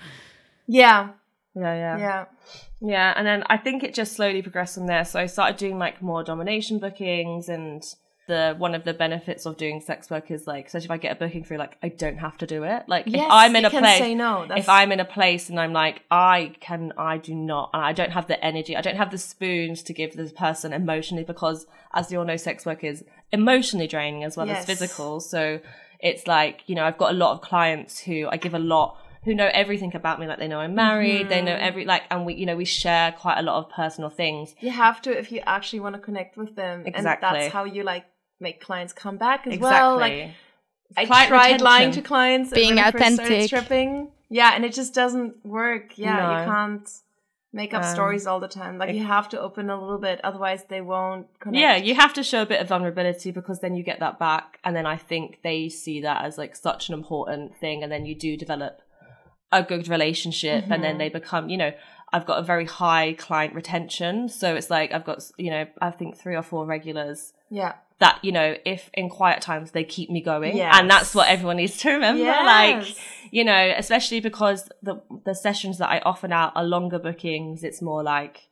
yeah, 0.66 1.08
yeah 1.54 1.74
yeah 1.74 1.98
yeah. 1.98 2.24
Yeah, 2.80 3.14
and 3.16 3.26
then 3.26 3.44
I 3.46 3.56
think 3.56 3.82
it 3.82 3.94
just 3.94 4.14
slowly 4.14 4.42
progressed 4.42 4.74
from 4.74 4.86
there. 4.86 5.04
So 5.04 5.18
I 5.20 5.26
started 5.26 5.56
doing 5.56 5.78
like 5.78 6.02
more 6.02 6.22
domination 6.24 6.78
bookings, 6.78 7.48
and 7.48 7.82
the 8.26 8.54
one 8.56 8.74
of 8.74 8.84
the 8.84 8.94
benefits 8.94 9.44
of 9.46 9.56
doing 9.56 9.80
sex 9.80 10.08
work 10.10 10.30
is 10.30 10.46
like, 10.46 10.66
especially 10.66 10.86
if 10.86 10.90
I 10.90 10.96
get 10.96 11.12
a 11.12 11.14
booking 11.16 11.44
through, 11.44 11.58
like 11.58 11.76
I 11.82 11.88
don't 11.88 12.18
have 12.18 12.38
to 12.38 12.46
do 12.46 12.62
it. 12.64 12.84
Like 12.88 13.04
Yes, 13.06 13.26
if 13.26 13.30
I'm 13.30 13.54
in 13.56 13.64
a 13.66 13.70
place, 13.70 13.98
say 13.98 14.14
no. 14.14 14.42
That's- 14.42 14.60
if 14.64 14.68
I'm 14.68 14.92
in 14.92 15.00
a 15.00 15.04
place 15.04 15.50
and 15.50 15.60
I'm 15.60 15.72
like, 15.74 16.02
I 16.10 16.54
can, 16.60 16.92
I 16.96 17.18
do 17.18 17.34
not, 17.34 17.70
I 17.74 17.92
don't 17.92 18.12
have 18.12 18.26
the 18.26 18.42
energy, 18.42 18.76
I 18.76 18.80
don't 18.80 18.96
have 18.96 19.10
the 19.10 19.18
spoons 19.18 19.82
to 19.84 19.92
give 19.92 20.16
this 20.16 20.32
person 20.32 20.72
emotionally 20.72 21.24
because, 21.24 21.66
as 21.92 22.10
you 22.10 22.18
all 22.18 22.24
know, 22.24 22.36
sex 22.36 22.64
work 22.64 22.82
is 22.82 23.04
emotionally 23.30 23.86
draining 23.86 24.24
as 24.24 24.36
well 24.38 24.46
Yes. 24.46 24.60
as 24.60 24.64
physical. 24.66 25.20
So 25.20 25.60
it's 26.00 26.26
like, 26.26 26.62
you 26.66 26.74
know, 26.74 26.84
I've 26.84 26.98
got 26.98 27.10
a 27.10 27.14
lot 27.16 27.32
of 27.32 27.40
clients 27.42 27.98
who 28.00 28.26
I 28.30 28.36
give 28.38 28.54
a 28.54 28.58
lot 28.58 28.96
who 29.24 29.34
know 29.34 29.50
everything 29.52 29.94
about 29.94 30.20
me 30.20 30.26
like 30.26 30.38
they 30.38 30.48
know 30.48 30.60
i'm 30.60 30.74
married 30.74 31.28
they 31.28 31.36
Mm-hmm. 31.36 31.46
know 31.46 31.56
every 31.68 31.84
like 31.84 32.02
and 32.10 32.24
we 32.26 32.34
you 32.34 32.46
know 32.46 32.56
we 32.56 32.64
share 32.64 33.12
quite 33.12 33.38
a 33.38 33.42
lot 33.42 33.56
of 33.62 33.70
personal 33.70 34.10
things 34.10 34.54
You 34.60 34.70
have 34.70 35.00
to 35.02 35.10
if 35.18 35.32
you 35.32 35.40
actually 35.46 35.80
want 35.80 35.94
to 35.96 36.00
connect 36.00 36.36
with 36.36 36.54
them, 36.56 36.80
and 36.86 36.88
Exactly. 36.94 37.28
that's 37.40 37.52
how 37.52 37.64
you 37.64 37.82
like 37.82 38.04
make 38.40 38.60
clients 38.60 38.92
come 38.92 39.16
back 39.16 39.46
as 39.46 39.52
exactly 39.54 39.78
well. 39.78 39.96
Like 39.98 40.30
I 40.96 41.06
Client 41.06 41.28
tried 41.28 41.60
lying 41.60 41.92
to 41.92 42.02
clients 42.02 42.50
Being 42.52 42.76
when 42.76 42.84
I 42.84 42.90
first 42.92 43.14
started 43.14 43.22
authentic. 43.24 43.46
stripping. 43.48 44.08
Yeah, 44.28 44.50
and 44.54 44.64
it 44.64 44.72
just 44.74 44.92
doesn't 44.94 45.44
work. 45.44 45.96
Yeah, 45.96 46.16
No. 46.16 46.30
you 46.32 46.44
can't 46.52 46.88
make 47.52 47.72
up 47.72 47.82
Um, 47.84 47.88
stories 47.94 48.26
all 48.26 48.40
the 48.40 48.48
time. 48.48 48.78
Like 48.78 48.94
you 48.94 49.04
have 49.04 49.28
to 49.30 49.40
open 49.40 49.70
a 49.70 49.80
little 49.80 49.98
bit, 49.98 50.20
otherwise 50.24 50.64
they 50.72 50.80
won't 50.80 51.26
connect. 51.40 51.60
Yeah, 51.60 51.76
you 51.76 51.94
have 51.94 52.12
to 52.14 52.22
show 52.22 52.42
a 52.42 52.46
bit 52.46 52.60
of 52.60 52.68
vulnerability 52.68 53.30
because 53.30 53.60
then 53.60 53.74
you 53.76 53.82
get 53.82 53.98
that 54.00 54.18
back, 54.18 54.58
and 54.64 54.74
then 54.76 54.86
I 54.86 54.96
think 54.96 55.40
they 55.42 55.68
see 55.68 56.00
that 56.02 56.24
as 56.24 56.36
like 56.38 56.54
such 56.56 56.88
an 56.88 56.94
important 56.94 57.56
thing, 57.56 57.82
and 57.82 57.90
then 57.92 58.04
you 58.06 58.14
do 58.14 58.36
develop 58.36 58.80
a 59.60 59.62
good 59.62 59.88
relationship, 59.88 60.64
and 60.64 60.72
Mm-hmm. 60.72 60.82
then 60.82 60.98
they 60.98 61.08
become, 61.08 61.48
you 61.48 61.56
know, 61.56 61.72
I've 62.12 62.26
got 62.26 62.38
a 62.38 62.42
very 62.42 62.64
high 62.66 63.14
client 63.14 63.54
retention, 63.54 64.28
so 64.28 64.54
it's 64.54 64.70
like 64.70 64.92
I've 64.92 65.04
got, 65.04 65.18
you 65.36 65.50
know, 65.50 65.66
I 65.80 65.90
think 65.90 66.16
three 66.16 66.36
or 66.36 66.42
four 66.42 66.64
regulars 66.66 67.32
yeah, 67.50 67.74
that 67.98 68.18
you 68.22 68.32
know 68.32 68.56
if 68.64 68.90
in 68.94 69.08
quiet 69.08 69.40
times 69.40 69.70
they 69.72 69.84
keep 69.84 70.10
me 70.10 70.20
going 70.20 70.56
Yes. 70.56 70.76
and 70.78 70.90
that's 70.90 71.14
what 71.14 71.28
everyone 71.28 71.56
needs 71.56 71.76
to 71.78 71.90
remember. 71.92 72.24
Like 72.24 72.86
you 73.30 73.44
know 73.44 73.74
especially 73.76 74.20
because 74.20 74.68
the 74.82 74.94
the 75.24 75.34
sessions 75.34 75.78
that 75.78 75.88
i 75.90 75.98
offer 76.00 76.26
now 76.28 76.52
are 76.54 76.64
longer 76.64 76.98
bookings. 76.98 77.62
It's 77.64 77.80
more 77.82 78.02
like 78.02 78.48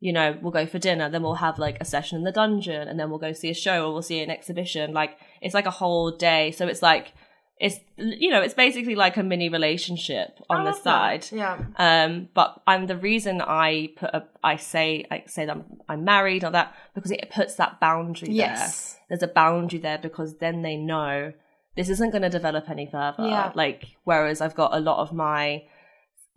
you 0.00 0.12
know 0.12 0.36
we'll 0.40 0.52
go 0.52 0.64
for 0.66 0.78
dinner 0.78 1.10
then 1.10 1.22
we'll 1.22 1.34
have 1.46 1.58
like 1.58 1.76
a 1.80 1.84
session 1.84 2.18
in 2.18 2.24
the 2.24 2.32
dungeon 2.32 2.88
and 2.88 2.98
then 3.00 3.10
we'll 3.10 3.18
go 3.18 3.32
see 3.32 3.50
a 3.50 3.54
show 3.54 3.86
or 3.86 3.92
we'll 3.92 4.02
see 4.02 4.20
an 4.22 4.30
exhibition. 4.30 4.92
Like 4.92 5.18
it's 5.40 5.54
like 5.54 5.66
a 5.66 5.70
whole 5.82 6.10
day. 6.10 6.50
So 6.52 6.66
it's 6.68 6.82
like 6.82 7.12
it's 7.60 7.76
you 7.96 8.30
know 8.30 8.40
it's 8.40 8.54
basically 8.54 8.94
like 8.94 9.16
a 9.16 9.22
mini 9.22 9.48
relationship 9.48 10.38
on 10.48 10.64
the 10.64 10.70
love 10.70 10.82
that. 10.84 11.24
side 11.24 11.36
Yeah, 11.36 11.58
um, 11.76 12.28
but 12.34 12.60
I'm 12.66 12.86
the 12.86 12.96
reason 12.96 13.40
I 13.42 13.90
put 13.96 14.10
a, 14.14 14.24
I 14.44 14.56
say 14.56 15.04
I 15.10 15.24
say 15.26 15.46
that 15.46 15.56
I'm, 15.56 15.64
I'm 15.88 16.04
married 16.04 16.44
or 16.44 16.50
that 16.50 16.74
because 16.94 17.10
it 17.10 17.30
puts 17.34 17.54
that 17.56 17.80
boundary 17.80 18.30
Yes. 18.30 18.92
there. 19.08 19.18
There's 19.18 19.22
a 19.30 19.32
boundary 19.32 19.80
there 19.80 19.98
because 19.98 20.36
then 20.38 20.62
they 20.62 20.76
know 20.76 21.32
this 21.76 21.88
isn't 21.88 22.10
going 22.10 22.22
to 22.22 22.28
develop 22.28 22.68
any 22.70 22.86
further. 22.86 23.26
Yeah. 23.26 23.52
Like 23.54 23.96
whereas 24.04 24.40
I've 24.40 24.54
got 24.54 24.74
a 24.74 24.80
lot 24.80 24.98
of 24.98 25.12
my 25.12 25.64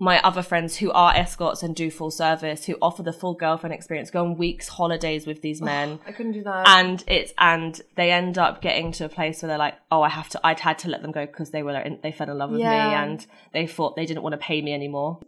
my 0.10 0.20
other 0.24 0.42
friends 0.42 0.78
who 0.78 0.92
are 0.92 1.14
escorts 1.16 1.62
and 1.62 1.76
do 1.76 1.92
full 1.92 2.10
service 2.10 2.66
who 2.66 2.76
offer 2.82 3.04
the 3.04 3.14
full 3.14 3.36
girlfriend 3.36 3.72
experience, 3.74 4.10
go 4.10 4.26
on 4.26 4.36
weeks 4.36 4.68
holidays 4.68 5.28
with 5.28 5.42
these 5.44 5.62
men 5.62 6.00
I 6.08 6.12
couldn't 6.12 6.32
do 6.34 6.44
that. 6.44 6.68
and 6.68 7.04
it's 7.08 7.32
and 7.38 7.80
they 7.96 8.12
end 8.12 8.38
up 8.38 8.62
getting 8.62 8.92
to 8.94 9.06
a 9.06 9.10
place 9.10 9.42
where 9.42 9.48
they're 9.50 9.58
like 9.68 9.76
oh 9.92 10.02
i 10.02 10.10
have 10.10 10.28
to 10.30 10.38
i'd 10.44 10.60
had 10.60 10.80
to 10.80 10.90
let 10.90 11.02
them 11.04 11.12
go 11.12 11.26
because 11.28 11.52
they 11.52 11.62
were 11.64 11.78
in, 11.80 12.00
they 12.02 12.12
fell 12.12 12.30
in 12.32 12.38
love 12.38 12.50
with 12.50 12.60
me 12.62 12.66
and 12.66 13.26
they 13.54 13.68
thought 13.68 13.96
they 13.96 14.08
didn't 14.08 14.24
want 14.24 14.34
to 14.34 14.38
pay 14.40 14.60
me 14.62 14.74
anymore 14.74 15.20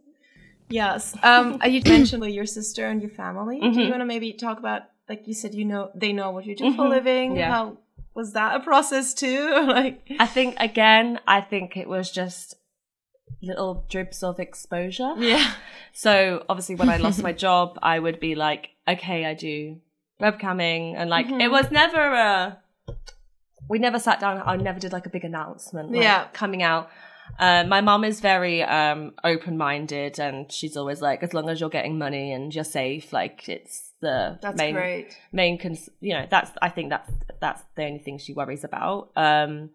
yes, 0.69 1.15
um, 1.23 1.59
uh, 1.63 1.67
you 1.67 1.81
mentioned 1.85 2.25
your 2.33 2.45
sister 2.45 2.87
and 2.87 3.01
your 3.01 3.11
family. 3.11 3.59
Do 3.59 3.67
Mm-hmm. 3.67 3.79
you 3.79 3.89
want 3.89 4.01
to 4.01 4.05
maybe 4.05 4.33
talk 4.33 4.57
about, 4.59 4.81
like 5.07 5.27
you 5.27 5.33
said, 5.35 5.53
you 5.53 5.65
know, 5.65 5.91
they 5.93 6.13
know 6.13 6.31
what 6.31 6.45
you 6.45 6.55
do 6.55 6.73
for 6.73 6.85
a 6.85 6.89
living. 6.89 7.31
Mm-hmm. 7.31 7.39
Yeah. 7.39 7.51
How 7.51 7.77
was 8.15 8.33
that 8.33 8.55
a 8.55 8.59
process 8.61 9.13
too? 9.13 9.65
like, 9.67 10.01
i 10.19 10.25
think 10.25 10.55
again 10.59 11.19
i 11.27 11.41
think 11.41 11.75
it 11.77 11.87
was 11.87 12.11
just 12.11 12.55
little 13.43 13.85
drips 13.89 14.23
of 14.23 14.39
exposure 14.39 15.13
yeah, 15.17 15.53
so 15.91 16.43
obviously 16.49 16.75
when 16.75 16.89
i 16.89 16.97
lost 16.97 17.21
my 17.21 17.33
job 17.47 17.77
i 17.83 17.99
would 17.99 18.19
be 18.19 18.35
like 18.35 18.69
okay 18.87 19.25
i 19.25 19.33
do 19.33 19.77
webcamming 20.21 20.93
and 20.97 21.09
like 21.09 21.27
Mm-hmm. 21.27 21.41
it 21.41 21.51
was 21.51 21.69
never 21.71 21.99
a 22.13 22.59
we 23.69 23.79
never 23.79 23.99
sat 23.99 24.19
down 24.19 24.41
i 24.45 24.55
never 24.55 24.79
did 24.79 24.91
like 24.93 25.05
a 25.05 25.09
big 25.09 25.23
announcement 25.25 25.91
like, 25.91 26.01
Yeah. 26.01 26.27
coming 26.33 26.63
out 26.63 26.89
uh, 27.39 27.63
my 27.63 27.81
mom 27.81 28.03
is 28.03 28.19
very 28.19 28.61
um, 28.63 29.13
open-minded 29.23 30.19
and 30.19 30.51
she's 30.51 30.75
always 30.77 31.01
like 31.01 31.23
as 31.23 31.33
long 31.33 31.49
as 31.49 31.59
you're 31.59 31.69
getting 31.69 31.97
money 31.97 32.31
and 32.33 32.53
you're 32.53 32.63
safe 32.65 33.11
like 33.13 33.47
it's 33.49 33.91
the 34.01 34.37
that's 34.41 34.57
main 34.57 34.75
great. 34.75 35.17
main 35.31 35.57
cons- 35.57 35.89
you 36.01 36.13
know 36.13 36.27
that's 36.29 36.51
i 36.61 36.69
think 36.69 36.89
that's 36.89 37.09
that's 37.39 37.63
the 37.75 37.85
only 37.85 37.99
thing 37.99 38.17
she 38.17 38.33
worries 38.33 38.63
about 38.65 39.09
um 39.15 39.69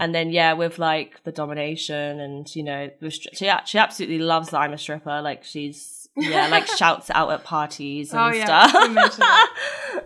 and 0.00 0.14
then 0.14 0.30
yeah 0.30 0.52
with 0.54 0.78
like 0.78 1.22
the 1.24 1.32
domination 1.32 2.18
and 2.20 2.54
you 2.56 2.62
know 2.62 2.90
the 3.00 3.08
stri- 3.08 3.34
she, 3.36 3.50
she 3.66 3.78
absolutely 3.78 4.18
loves 4.18 4.50
that 4.50 4.58
i'm 4.60 4.72
a 4.72 4.78
stripper 4.78 5.20
like 5.22 5.44
she's 5.44 6.08
yeah 6.16 6.46
like 6.48 6.66
shouts 6.78 7.10
out 7.10 7.30
at 7.30 7.44
parties 7.44 8.12
and 8.12 8.20
Oh, 8.20 8.28
yeah, 8.36 8.44
stuff 8.66 8.72
you 8.88 8.94
mentioned. 8.94 9.24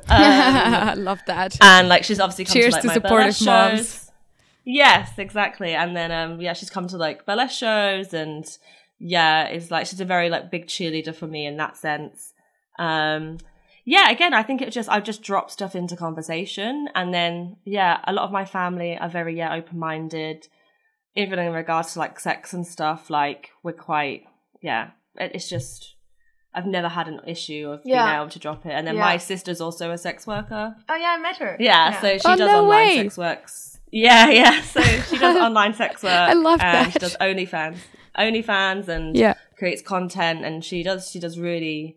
I 0.08 0.94
love 0.98 1.20
that. 1.26 1.56
and 1.62 1.88
like 1.88 2.04
she's 2.04 2.20
obviously 2.20 2.44
come 2.44 2.52
Cheers 2.54 2.68
to, 2.68 2.74
like, 2.74 2.82
to 2.82 2.86
my 2.88 2.94
supportive 2.94 3.46
moms. 3.46 3.78
shows. 3.78 4.10
Yes, 4.64 5.12
exactly. 5.18 5.74
And 5.74 5.96
then 5.96 6.10
um 6.12 6.40
yeah, 6.40 6.52
she's 6.52 6.70
come 6.70 6.88
to 6.88 6.96
like 6.96 7.26
ballet 7.26 7.48
shows 7.48 8.12
and 8.14 8.44
yeah, 8.98 9.44
it's 9.44 9.70
like 9.70 9.86
she's 9.86 10.00
a 10.00 10.04
very 10.04 10.30
like 10.30 10.50
big 10.50 10.66
cheerleader 10.66 11.14
for 11.14 11.26
me 11.26 11.46
in 11.46 11.56
that 11.58 11.76
sense. 11.76 12.32
Um 12.78 13.38
yeah, 13.88 14.10
again, 14.10 14.34
I 14.34 14.42
think 14.42 14.60
it 14.60 14.70
just 14.72 14.88
I 14.90 14.98
just 15.00 15.22
dropped 15.22 15.52
stuff 15.52 15.74
into 15.76 15.96
conversation 15.96 16.88
and 16.94 17.14
then 17.14 17.56
yeah, 17.64 18.00
a 18.04 18.12
lot 18.12 18.24
of 18.24 18.32
my 18.32 18.44
family 18.44 18.98
are 18.98 19.08
very 19.08 19.36
yeah, 19.38 19.54
open 19.54 19.78
minded. 19.78 20.48
Even 21.14 21.38
in 21.38 21.52
regards 21.52 21.92
to 21.94 21.98
like 22.00 22.20
sex 22.20 22.52
and 22.52 22.66
stuff, 22.66 23.08
like 23.08 23.50
we're 23.62 23.72
quite 23.72 24.24
yeah, 24.60 24.90
it- 25.18 25.32
it's 25.34 25.48
just 25.48 25.94
I've 26.54 26.66
never 26.66 26.88
had 26.88 27.06
an 27.06 27.20
issue 27.26 27.68
of 27.70 27.80
Yeah. 27.84 28.06
being 28.06 28.16
able 28.20 28.30
to 28.30 28.38
drop 28.38 28.64
it. 28.66 28.72
And 28.72 28.86
then 28.86 28.96
Yeah. 28.96 29.04
my 29.04 29.16
sister's 29.18 29.60
also 29.60 29.90
a 29.92 29.98
sex 29.98 30.26
worker. 30.26 30.74
Oh 30.88 30.94
yeah, 30.96 31.14
I 31.16 31.18
met 31.18 31.36
her. 31.36 31.56
Yeah, 31.60 32.00
so 32.00 32.08
she 32.18 32.22
Oh, 32.24 32.36
does 32.36 32.50
no 32.50 32.62
online 32.62 32.88
way. 32.88 32.96
sex 33.04 33.18
works. 33.18 33.78
Yeah, 33.92 34.28
yeah. 34.40 34.62
So 34.62 34.80
she 34.82 35.18
does 35.18 35.36
online 35.48 35.74
sex 35.74 36.02
work. 36.02 36.12
I 36.12 36.32
love 36.32 36.60
and 36.62 36.86
She 36.92 36.98
that. 36.98 37.00
does 37.00 37.16
OnlyFans, 37.20 37.76
OnlyFans, 38.18 38.88
and 38.88 39.16
Yeah. 39.16 39.34
creates 39.58 39.82
content, 39.82 40.44
and 40.44 40.64
she 40.64 40.82
does 40.82 41.10
she 41.10 41.20
does 41.20 41.38
really, 41.38 41.96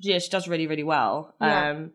yeah, 0.00 0.18
she 0.18 0.30
does 0.30 0.48
really 0.48 0.66
really 0.66 0.82
well. 0.84 1.34
Yeah. 1.40 1.70
Um, 1.70 1.92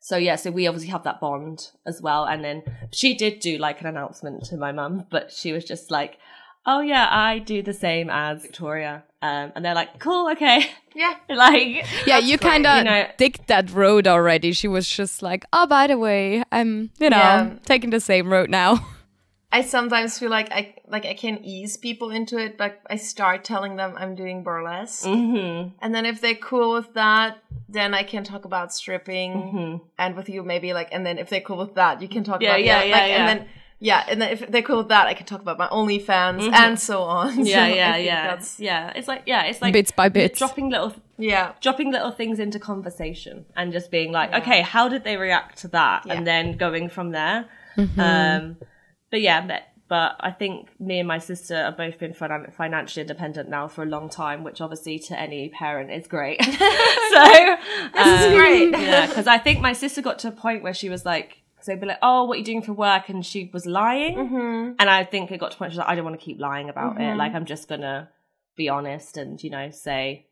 so 0.00 0.16
yeah, 0.16 0.34
so 0.36 0.50
we 0.50 0.66
obviously 0.66 0.90
have 0.90 1.04
that 1.04 1.20
bond 1.20 1.68
as 1.86 2.02
well, 2.02 2.24
and 2.24 2.42
then 2.44 2.62
she 2.90 3.14
did 3.14 3.38
do 3.40 3.56
like 3.58 3.80
an 3.80 3.86
announcement 3.86 4.44
to 4.46 4.56
my 4.56 4.72
mum, 4.72 5.06
but 5.10 5.30
she 5.32 5.52
was 5.52 5.64
just 5.64 5.90
like, 5.90 6.18
"Oh 6.66 6.80
yeah, 6.80 7.06
I 7.10 7.38
do 7.38 7.62
the 7.62 7.72
same 7.72 8.10
as 8.10 8.42
Victoria," 8.42 9.04
um, 9.22 9.52
and 9.54 9.64
they're 9.64 9.74
like, 9.74 10.00
"Cool, 10.00 10.30
okay." 10.32 10.66
yeah. 10.94 11.14
Like 11.28 11.86
yeah, 12.06 12.18
you 12.18 12.36
kind 12.36 12.66
of 12.66 12.78
You 12.78 12.84
know- 12.84 13.06
dig 13.16 13.46
that 13.46 13.70
road 13.70 14.06
already. 14.08 14.52
She 14.52 14.68
was 14.68 14.88
just 14.88 15.22
like, 15.22 15.44
oh, 15.52 15.66
by 15.66 15.86
the 15.86 15.96
way, 15.98 16.42
I'm, 16.52 16.90
you 16.98 17.08
know, 17.10 17.16
Yeah. 17.16 17.54
taking 17.64 17.90
the 17.90 18.00
same 18.00 18.30
road 18.32 18.50
now. 18.50 18.84
I 19.54 19.60
sometimes 19.60 20.18
feel 20.18 20.30
like 20.30 20.50
I 20.50 20.74
like 20.88 21.04
I 21.04 21.14
can 21.14 21.44
ease 21.44 21.76
people 21.76 22.10
into 22.10 22.38
it, 22.38 22.56
but 22.56 22.80
I 22.88 22.96
start 22.96 23.44
telling 23.44 23.76
them 23.76 23.94
I'm 23.98 24.14
doing 24.14 24.42
burlesque, 24.42 25.04
Mhm. 25.06 25.72
and 25.82 25.94
then 25.94 26.06
if 26.06 26.20
they're 26.22 26.34
cool 26.50 26.72
with 26.72 26.94
that, 26.94 27.36
then 27.68 27.92
I 27.94 28.02
can 28.02 28.24
talk 28.24 28.44
about 28.46 28.72
stripping, 28.72 29.32
Mm-hmm. 29.34 29.76
and 29.98 30.16
with 30.16 30.28
you 30.30 30.42
maybe 30.42 30.72
like, 30.72 30.88
and 30.90 31.04
then 31.06 31.18
if 31.18 31.28
they're 31.28 31.42
cool 31.42 31.58
with 31.58 31.74
that, 31.74 32.00
you 32.00 32.08
can 32.08 32.24
talk 32.24 32.40
Yeah, 32.40 32.50
about 32.50 32.64
yeah, 32.64 32.82
yeah, 32.82 32.96
like, 32.96 33.10
yeah. 33.10 33.16
and 33.18 33.28
then 33.28 33.48
yeah, 33.78 34.04
and 34.08 34.22
then 34.22 34.30
if 34.30 34.40
they're 34.48 34.62
cool 34.62 34.78
with 34.78 34.88
that, 34.88 35.06
I 35.08 35.14
can 35.14 35.26
talk 35.26 35.40
about 35.42 35.58
my 35.58 35.66
OnlyFans 35.66 36.50
and 36.52 36.78
so 36.78 37.02
on. 37.02 37.32
Mm-hmm. 37.32 37.40
yeah, 37.54 37.66
So 37.68 37.74
yeah, 37.74 37.96
yeah, 37.96 38.26
That's, 38.30 38.60
yeah. 38.60 38.92
It's 38.94 39.08
like 39.08 39.22
yeah, 39.26 39.42
it's 39.44 39.60
like 39.60 39.72
Bits 39.72 39.90
by 39.90 40.08
bits. 40.08 40.38
dropping 40.38 40.70
little 40.70 40.94
yeah, 41.18 41.52
dropping 41.60 41.90
little 41.92 42.12
things 42.12 42.38
into 42.38 42.58
conversation 42.58 43.44
and 43.56 43.72
just 43.72 43.90
being 43.90 44.12
like, 44.12 44.32
okay, 44.32 44.62
how 44.62 44.88
did 44.88 45.02
they 45.04 45.16
react 45.16 45.58
to 45.62 45.68
that, 45.68 46.06
Yeah. 46.06 46.14
and 46.14 46.26
then 46.26 46.56
going 46.56 46.88
from 46.88 47.10
there. 47.10 47.44
Mm-hmm. 47.76 48.00
Um, 48.00 48.56
but 49.12 49.20
yeah, 49.20 49.46
but, 49.46 49.62
but 49.88 50.16
I 50.18 50.30
think 50.32 50.68
me 50.80 50.98
and 50.98 51.06
my 51.06 51.18
sister 51.18 51.54
have 51.54 51.76
both 51.76 51.98
been 51.98 52.14
finan- 52.14 52.52
financially 52.52 53.02
independent 53.02 53.48
now 53.48 53.68
for 53.68 53.82
a 53.84 53.86
long 53.86 54.08
time, 54.08 54.42
which 54.42 54.60
obviously 54.60 54.98
to 55.00 55.20
any 55.20 55.50
parent 55.50 55.92
is 55.92 56.08
great. 56.08 56.42
so 56.44 56.50
this 57.94 58.22
is 58.22 58.32
great. 58.34 58.70
yeah, 58.80 59.06
because 59.06 59.26
I 59.28 59.38
think 59.38 59.60
my 59.60 59.74
sister 59.74 60.02
got 60.02 60.18
to 60.20 60.28
a 60.28 60.32
point 60.32 60.64
where 60.64 60.74
she 60.74 60.88
was 60.88 61.04
like. 61.04 61.38
So 61.60 61.70
they'd 61.70 61.80
be 61.80 61.86
like, 61.86 61.98
"Oh, 62.02 62.24
what 62.24 62.34
are 62.34 62.38
you 62.38 62.44
doing 62.44 62.62
for 62.62 62.72
work?" 62.72 63.08
And 63.08 63.24
she 63.24 63.48
was 63.52 63.66
lying, 63.66 64.16
Mm-hmm. 64.16 64.72
and 64.80 64.90
I 64.90 65.04
think 65.04 65.30
it 65.30 65.38
got 65.38 65.52
to 65.52 65.56
a 65.56 65.58
point 65.58 65.68
where 65.68 65.74
she 65.74 65.78
like, 65.78 65.88
"I 65.90 65.94
don't 65.94 66.04
want 66.04 66.18
to 66.18 66.24
keep 66.24 66.40
lying 66.40 66.68
about 66.68 67.00
it. 67.00 67.16
Like, 67.16 67.34
I'm 67.36 67.44
just 67.44 67.68
gonna 67.68 68.08
be 68.56 68.68
honest 68.68 69.16
and 69.16 69.40
you 69.40 69.50
know 69.50 69.70
say." 69.70 70.26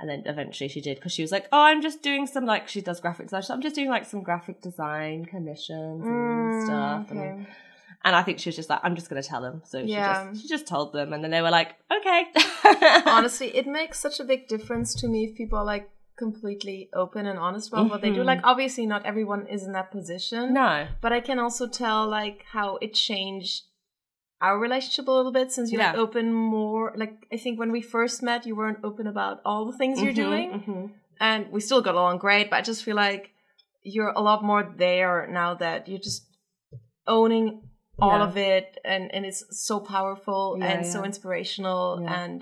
And 0.00 0.10
then 0.10 0.24
eventually 0.26 0.66
she 0.68 0.80
did 0.80 0.96
because 0.96 1.12
she 1.12 1.22
was 1.22 1.30
like, 1.30 1.46
"Oh, 1.52 1.60
I'm 1.62 1.82
just 1.82 2.02
doing 2.02 2.26
some 2.26 2.46
like 2.46 2.66
she 2.66 2.80
does 2.80 2.98
graphic 2.98 3.26
design. 3.28 3.44
I'm 3.54 3.62
just 3.62 3.76
doing 3.76 3.90
like 3.90 4.06
some 4.06 4.22
graphic 4.24 4.60
design 4.60 5.24
commissions 5.24 6.02
and 6.04 6.64
stuff." 6.64 7.06
Mm, 7.10 7.12
okay. 7.12 7.28
and 7.28 7.46
I 8.04 8.22
think 8.22 8.38
she 8.40 8.48
was 8.48 8.56
just 8.56 8.68
like, 8.70 8.80
"I'm 8.82 8.94
just 8.96 9.08
gonna 9.08 9.22
tell 9.22 9.40
them." 9.42 9.62
So 9.64 9.86
she 9.86 9.92
Yeah. 9.92 10.30
just 10.32 10.42
she 10.42 10.48
just 10.48 10.66
told 10.66 10.92
them, 10.92 11.12
and 11.12 11.22
then 11.22 11.30
they 11.30 11.42
were 11.42 11.50
like, 11.50 11.76
"Okay." 11.90 12.24
honestly, 13.06 13.48
it 13.56 13.66
makes 13.66 13.98
such 13.98 14.20
a 14.20 14.24
big 14.24 14.48
difference 14.48 14.94
to 15.00 15.08
me 15.08 15.24
if 15.24 15.36
people 15.36 15.58
are 15.58 15.64
like 15.64 15.88
completely 16.18 16.88
open 16.94 17.26
and 17.26 17.38
honest 17.38 17.68
about 17.72 17.88
what 17.90 18.02
they 18.02 18.10
do. 18.10 18.22
Like, 18.22 18.40
obviously, 18.44 18.86
not 18.86 19.06
everyone 19.06 19.46
is 19.46 19.62
in 19.64 19.72
that 19.72 19.90
position. 19.90 20.52
no, 20.54 20.86
But 21.00 21.12
I 21.12 21.20
can 21.20 21.38
also 21.38 21.66
tell 21.66 22.06
like 22.08 22.44
how 22.52 22.76
it 22.80 22.94
changed 22.94 23.62
our 24.40 24.58
relationship 24.58 25.06
a 25.08 25.10
little 25.12 25.32
bit 25.32 25.52
since 25.52 25.70
you 25.72 25.78
like 25.78 25.94
Yeah. 25.94 26.00
open 26.00 26.32
more. 26.32 26.92
Like, 26.96 27.26
I 27.32 27.36
think 27.36 27.58
when 27.58 27.70
we 27.72 27.80
first 27.80 28.22
met, 28.22 28.46
you 28.46 28.54
weren't 28.56 28.78
open 28.84 29.06
about 29.06 29.40
all 29.44 29.64
the 29.70 29.76
things 29.78 30.02
you're 30.02 30.12
doing, 30.12 30.50
Mhm. 30.52 30.90
and 31.20 31.50
we 31.52 31.60
still 31.60 31.80
got 31.80 31.94
along 31.94 32.18
great. 32.18 32.50
But 32.50 32.56
I 32.56 32.62
just 32.62 32.82
feel 32.84 32.96
like 32.96 33.30
you're 33.82 34.12
a 34.14 34.20
lot 34.20 34.42
more 34.44 34.62
there 34.76 35.26
now 35.30 35.54
that 35.54 35.88
you're 35.88 35.98
just 36.10 36.26
owning 37.06 37.62
all 38.02 38.18
Yeah. 38.18 38.28
of 38.28 38.34
it 38.54 38.66
and 38.92 39.04
and 39.14 39.22
it's 39.28 39.42
so 39.68 39.74
powerful 39.94 40.42
Yeah, 40.58 40.66
and 40.72 40.80
so 40.94 40.98
inspirational 41.10 41.84
Yeah. 42.02 42.20
and 42.20 42.36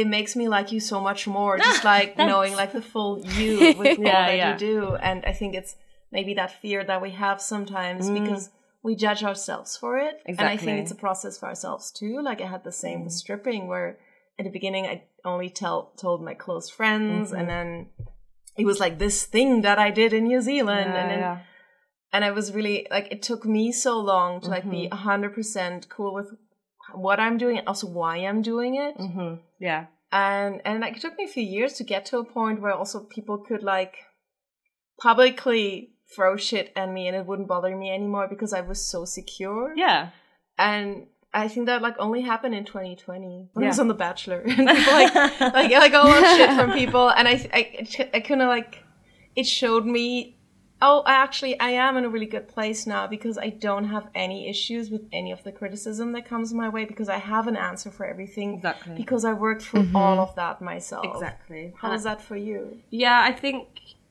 it 0.00 0.06
makes 0.16 0.32
me 0.40 0.44
like 0.56 0.68
you 0.74 0.80
so 0.92 0.98
much 1.08 1.22
more 1.36 1.52
just 1.68 1.82
like 1.94 2.10
knowing 2.30 2.52
like 2.62 2.72
the 2.78 2.86
full 2.92 3.12
you 3.38 3.52
with 3.80 3.98
all 3.98 4.04
that 4.04 4.36
yeah. 4.36 4.52
you 4.52 4.58
do 4.72 4.76
and 5.08 5.18
i 5.32 5.32
think 5.40 5.50
it's 5.60 5.72
maybe 6.16 6.32
that 6.40 6.50
fear 6.62 6.80
that 6.90 7.00
we 7.06 7.10
have 7.24 7.38
sometimes 7.54 8.02
Mm. 8.08 8.14
because 8.18 8.44
we 8.82 8.92
judge 9.06 9.22
ourselves 9.30 9.70
for 9.76 9.92
it. 10.06 10.14
And 10.24 10.40
I 10.40 10.56
think 10.56 10.76
it's 10.82 10.90
a 10.98 11.00
process 11.06 11.34
for 11.38 11.46
ourselves 11.52 11.84
too. 12.00 12.14
Like 12.28 12.40
I 12.40 12.48
had 12.54 12.64
the 12.64 12.72
same 12.84 12.98
with 13.04 13.12
stripping 13.22 13.62
where 13.72 13.88
at 14.38 14.44
the 14.46 14.54
beginning 14.58 14.84
I 14.86 14.96
only 15.32 15.50
tell 15.62 15.78
told 16.04 16.18
my 16.28 16.32
close 16.44 16.66
friends 16.78 17.30
and 17.38 17.46
then 17.54 17.68
it 18.60 18.64
was 18.70 18.78
like 18.84 18.96
this 18.98 19.18
thing 19.34 19.50
that 19.66 19.78
I 19.86 19.90
did 20.00 20.10
in 20.18 20.24
New 20.32 20.40
Zealand 20.50 20.90
and 21.00 21.08
then 21.12 21.18
yeah. 21.26 21.38
And 22.12 22.24
I 22.24 22.30
was 22.30 22.52
really 22.52 22.86
like 22.90 23.08
it 23.10 23.22
took 23.22 23.44
me 23.44 23.72
so 23.72 23.98
long 23.98 24.40
to 24.42 24.48
like 24.48 24.68
be 24.68 24.88
a 24.90 24.96
hundred 24.96 25.34
percent 25.34 25.88
cool 25.88 26.14
with 26.14 26.32
what 26.94 27.20
I'm 27.20 27.38
doing 27.38 27.58
and 27.58 27.68
also 27.68 27.86
why 27.86 28.16
I'm 28.18 28.42
doing 28.42 28.74
it. 28.76 28.96
hmm 28.96 29.34
yeah. 29.58 29.86
And 30.12 30.60
and 30.64 30.80
like 30.80 30.96
it 30.96 31.02
took 31.02 31.16
me 31.16 31.24
a 31.24 31.28
few 31.28 31.42
years 31.44 31.74
to 31.74 31.84
get 31.84 32.04
to 32.06 32.18
a 32.18 32.24
point 32.24 32.60
where 32.60 32.72
also 32.72 33.00
people 33.04 33.38
could 33.38 33.62
like 33.62 33.96
publicly 35.00 35.92
throw 36.14 36.36
shit 36.36 36.72
at 36.74 36.90
me 36.90 37.06
and 37.06 37.16
it 37.16 37.26
wouldn't 37.26 37.48
bother 37.48 37.76
me 37.76 37.90
anymore 37.90 38.26
because 38.28 38.52
I 38.52 38.60
was 38.60 38.84
so 38.84 39.04
secure. 39.04 39.72
Yeah. 39.76 40.10
And 40.58 41.06
I 41.32 41.46
think 41.46 41.66
that 41.66 41.80
like 41.80 41.94
only 41.98 42.22
happened 42.22 42.56
in 42.56 42.64
2020 42.64 43.50
when 43.52 43.64
I 43.64 43.68
was 43.68 43.78
on 43.78 43.86
The 43.86 43.94
Bachelor 43.94 44.40
and 44.46 44.68
people 44.68 44.92
like 44.92 45.14
like 45.40 45.70
like 45.70 45.94
all 45.94 46.12
shit 46.12 46.50
from 46.58 46.72
people 46.82 47.08
and 47.08 47.28
I 47.28 47.48
I 47.52 48.08
I 48.14 48.20
kind 48.20 48.42
of 48.42 48.48
like 48.48 48.82
it 49.36 49.46
showed 49.46 49.86
me 49.86 50.39
oh 50.82 51.02
I 51.06 51.12
actually 51.12 51.58
I 51.60 51.70
am 51.70 51.96
in 51.96 52.04
a 52.04 52.08
really 52.08 52.26
good 52.26 52.48
place 52.48 52.86
now 52.86 53.06
because 53.06 53.38
I 53.38 53.50
don't 53.50 53.84
have 53.84 54.08
any 54.14 54.48
issues 54.48 54.90
with 54.90 55.02
any 55.12 55.32
of 55.32 55.42
the 55.44 55.52
criticism 55.52 56.12
that 56.12 56.24
comes 56.26 56.52
my 56.52 56.68
way 56.68 56.84
because 56.84 57.08
I 57.08 57.18
have 57.18 57.46
an 57.48 57.56
answer 57.56 57.90
for 57.90 58.06
everything 58.06 58.54
Exactly. 58.54 58.94
because 58.96 59.24
I 59.24 59.32
worked 59.32 59.62
through 59.62 59.84
mm-hmm. 59.84 59.96
all 59.96 60.18
of 60.20 60.34
that 60.36 60.60
myself. 60.60 61.06
Exactly. 61.06 61.72
How 61.76 61.92
is 61.92 62.04
that 62.04 62.20
for 62.20 62.36
you? 62.36 62.78
Yeah, 62.90 63.20
I 63.22 63.32
think 63.32 63.68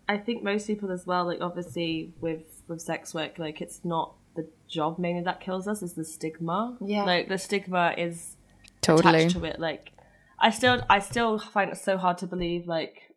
I 0.07 0.17
think 0.17 0.43
most 0.43 0.67
people 0.67 0.91
as 0.91 1.05
well. 1.05 1.25
Like 1.25 1.41
obviously 1.41 2.13
with 2.19 2.63
with 2.67 2.81
sex 2.81 3.13
work, 3.13 3.39
like 3.39 3.61
it's 3.61 3.83
not 3.83 4.15
the 4.35 4.47
job 4.67 4.99
mainly 4.99 5.23
that 5.23 5.39
kills 5.39 5.67
us; 5.67 5.81
it's 5.81 5.93
the 5.93 6.05
stigma. 6.05 6.77
Yeah. 6.81 7.03
like 7.03 7.29
the 7.29 7.37
stigma 7.37 7.93
is 7.97 8.37
Totally. 8.81 9.19
attached 9.19 9.35
to 9.35 9.45
it. 9.45 9.59
Like 9.59 9.91
I 10.39 10.51
still 10.51 10.81
I 10.89 10.99
still 10.99 11.39
find 11.39 11.71
it 11.71 11.77
so 11.77 11.97
hard 11.97 12.17
to 12.19 12.27
believe 12.27 12.67
like 12.67 13.08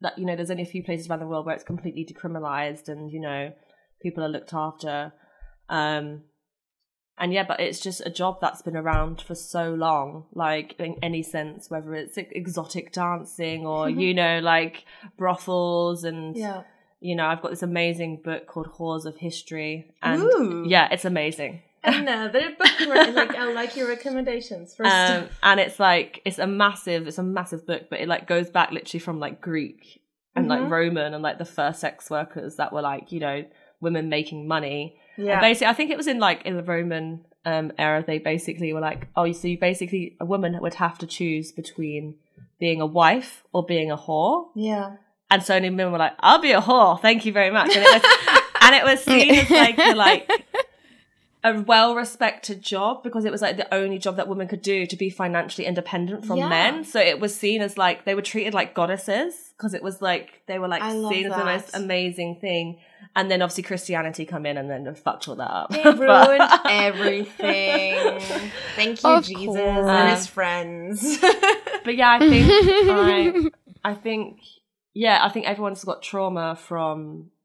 that 0.00 0.18
you 0.18 0.26
know 0.26 0.36
there's 0.36 0.50
only 0.50 0.62
a 0.62 0.66
few 0.66 0.82
places 0.82 1.08
around 1.08 1.20
the 1.20 1.26
world 1.26 1.46
where 1.46 1.54
it's 1.54 1.64
completely 1.64 2.04
decriminalized 2.04 2.88
and 2.88 3.10
you 3.10 3.20
know 3.20 3.52
people 4.02 4.22
are 4.24 4.28
looked 4.28 4.52
after. 4.54 5.12
Um 5.68 6.22
and 7.18 7.32
yeah, 7.32 7.44
but 7.48 7.60
it's 7.60 7.80
just 7.80 8.02
a 8.04 8.10
job 8.10 8.38
that's 8.42 8.60
been 8.60 8.76
around 8.76 9.22
for 9.22 9.34
so 9.34 9.72
long, 9.72 10.26
like 10.34 10.74
in 10.78 10.96
any 11.02 11.22
sense, 11.22 11.70
whether 11.70 11.94
it's 11.94 12.18
exotic 12.18 12.92
dancing 12.92 13.64
or, 13.64 13.88
you 13.88 14.12
know, 14.12 14.38
like 14.40 14.84
brothels 15.16 16.04
and, 16.04 16.36
Yeah. 16.36 16.64
you 17.00 17.16
know, 17.16 17.24
I've 17.26 17.40
got 17.40 17.52
this 17.52 17.62
amazing 17.62 18.20
book 18.22 18.46
called 18.46 18.66
Whores 18.78 19.06
of 19.06 19.16
History. 19.16 19.94
And 20.02 20.22
Ooh. 20.24 20.64
yeah, 20.68 20.88
it's 20.92 21.06
amazing. 21.06 21.62
Another 21.94 22.50
book. 22.58 23.14
like 23.14 23.36
I 23.36 23.52
like 23.52 23.76
your 23.76 23.88
recommendations. 23.88 24.74
First, 24.74 24.92
Um, 24.92 25.28
and 25.42 25.60
it's 25.60 25.78
like, 25.78 26.20
it's 26.24 26.38
a 26.38 26.46
massive, 26.46 27.06
it's 27.06 27.18
a 27.18 27.22
massive 27.22 27.66
book, 27.66 27.84
but 27.88 28.00
it 28.00 28.08
like 28.08 28.26
goes 28.26 28.50
back 28.50 28.72
literally 28.72 29.00
from 29.00 29.20
like 29.20 29.40
Greek 29.40 30.02
and 30.34 30.48
like 30.48 30.68
Roman 30.68 31.14
and 31.14 31.22
like 31.22 31.38
the 31.38 31.44
first 31.44 31.80
sex 31.80 32.10
workers 32.10 32.56
that 32.56 32.72
were 32.72 32.82
like, 32.82 33.12
you 33.12 33.20
know, 33.20 33.44
women 33.80 34.08
making 34.08 34.48
money. 34.48 34.98
yeah. 35.16 35.34
And 35.34 35.40
basically, 35.40 35.68
I 35.68 35.74
think 35.74 35.90
it 35.90 35.96
was 35.96 36.06
in 36.06 36.18
like 36.18 36.42
in 36.44 36.56
the 36.56 36.62
Roman 36.62 37.24
um, 37.44 37.72
era. 37.78 38.04
They 38.06 38.18
basically 38.18 38.72
were 38.72 38.80
like, 38.80 39.08
oh, 39.16 39.30
so 39.32 39.48
you 39.48 39.58
basically 39.58 40.16
a 40.20 40.24
woman 40.24 40.58
would 40.60 40.74
have 40.74 40.98
to 40.98 41.06
choose 41.06 41.52
between 41.52 42.16
being 42.58 42.80
a 42.80 42.86
wife 42.86 43.44
or 43.52 43.64
being 43.64 43.90
a 43.90 43.96
whore. 43.96 44.48
yeah. 44.54 44.96
And 45.28 45.42
so 45.42 45.54
many 45.54 45.70
women 45.70 45.90
were 45.90 45.98
like, 45.98 46.12
I'll 46.20 46.40
be 46.40 46.52
a 46.52 46.60
whore, 46.60 47.00
thank 47.00 47.26
you 47.26 47.32
very 47.32 47.50
much. 47.50 47.74
And 47.74 47.84
it 47.84 48.02
was, 48.02 48.40
and 48.60 48.74
it 48.76 48.84
was 48.84 49.02
seen 49.02 49.34
as 49.34 49.50
like 49.50 49.76
a, 49.76 49.94
like 49.94 50.30
a 51.54 51.60
well 51.62 51.94
respected 51.94 52.62
job 52.62 53.02
because 53.02 53.24
it 53.24 53.32
was 53.32 53.40
like 53.42 53.56
the 53.56 53.72
only 53.74 53.98
job 53.98 54.16
that 54.16 54.26
women 54.28 54.48
could 54.48 54.62
do 54.62 54.86
to 54.86 54.96
be 54.96 55.10
financially 55.10 55.66
independent 55.66 56.24
from 56.26 56.38
Yeah. 56.38 56.48
men. 56.48 56.84
So 56.84 56.98
it 57.00 57.20
was 57.20 57.34
seen 57.34 57.62
as 57.62 57.76
like 57.78 58.04
they 58.04 58.14
were 58.14 58.22
treated 58.22 58.54
like 58.54 58.74
goddesses 58.74 59.34
because 59.56 59.72
it 59.74 59.82
was 59.82 60.02
like 60.02 60.42
they 60.46 60.58
were 60.58 60.68
like 60.68 60.82
I 60.82 60.92
love 60.92 61.12
seen 61.12 61.26
as 61.26 61.36
the 61.38 61.44
most 61.44 61.76
amazing 61.76 62.36
thing. 62.40 62.78
And 63.14 63.30
then 63.30 63.40
obviously 63.42 63.62
Christianity 63.62 64.26
come 64.26 64.44
in 64.44 64.56
and 64.58 64.68
then 64.68 64.94
fucked 64.94 65.28
all 65.28 65.36
that 65.36 65.50
up. 65.50 65.70
They 65.70 65.82
ruined 65.90 66.42
everything. 66.68 68.20
Thank 68.76 69.02
you, 69.02 69.10
Of 69.10 69.24
Jesus 69.24 69.46
course. 69.46 69.88
and 69.88 70.10
his 70.16 70.26
friends. 70.26 71.18
but 71.84 71.96
yeah, 71.96 72.10
I 72.10 72.18
think 72.18 72.46
I, 73.84 73.90
I 73.90 73.94
think 73.94 74.40
yeah, 74.94 75.20
I 75.22 75.28
think 75.28 75.46
everyone's 75.46 75.84
got 75.84 76.02
trauma 76.02 76.56
from 76.56 77.26
a- 77.28 77.35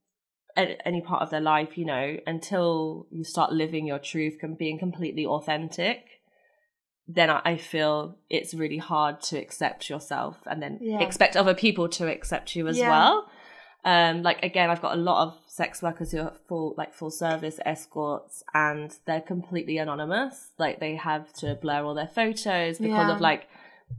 any 0.58 1.02
part 1.02 1.22
of 1.22 1.30
their 1.30 1.41
life, 1.41 1.78
you 1.78 1.86
know, 1.86 2.18
until 2.28 3.08
you 3.12 3.24
start 3.24 3.52
living 3.54 3.86
your 3.86 3.99
truth 3.99 4.38
and 4.41 4.58
being 4.58 4.78
completely 4.80 5.26
authentic. 5.26 6.06
Then 7.08 7.30
I 7.30 7.58
feel 7.58 8.18
it's 8.30 8.54
really 8.54 8.78
hard 8.78 9.22
to 9.24 9.38
accept 9.38 9.89
yourself 9.89 10.38
and 10.45 10.62
then 10.62 10.78
Yeah. 10.82 11.02
expect 11.02 11.36
other 11.36 11.54
people 11.54 11.89
to 11.89 12.10
accept 12.10 12.56
you 12.56 12.68
as 12.68 12.78
Yeah. 12.78 12.89
well. 12.89 13.30
Um, 13.84 14.22
like 14.22 14.43
again, 14.43 14.70
I've 14.70 14.82
got 14.82 14.93
a 14.93 15.02
lot 15.02 15.24
of 15.28 15.39
sex 15.47 15.82
workers 15.82 16.12
who 16.12 16.20
are 16.20 16.34
full 16.47 16.76
like 16.78 16.93
full 16.93 17.10
service 17.10 17.60
escorts, 17.66 18.43
and 18.54 18.95
they're 19.08 19.22
completely 19.22 19.80
anonymous. 19.80 20.52
Like 20.60 20.80
they 20.80 20.95
have 20.95 21.34
to 21.36 21.56
blur 21.56 21.84
all 21.84 21.95
their 21.95 22.08
photos 22.08 22.78
because 22.78 23.08
Yeah. 23.08 23.16
of 23.16 23.20
like 23.22 23.47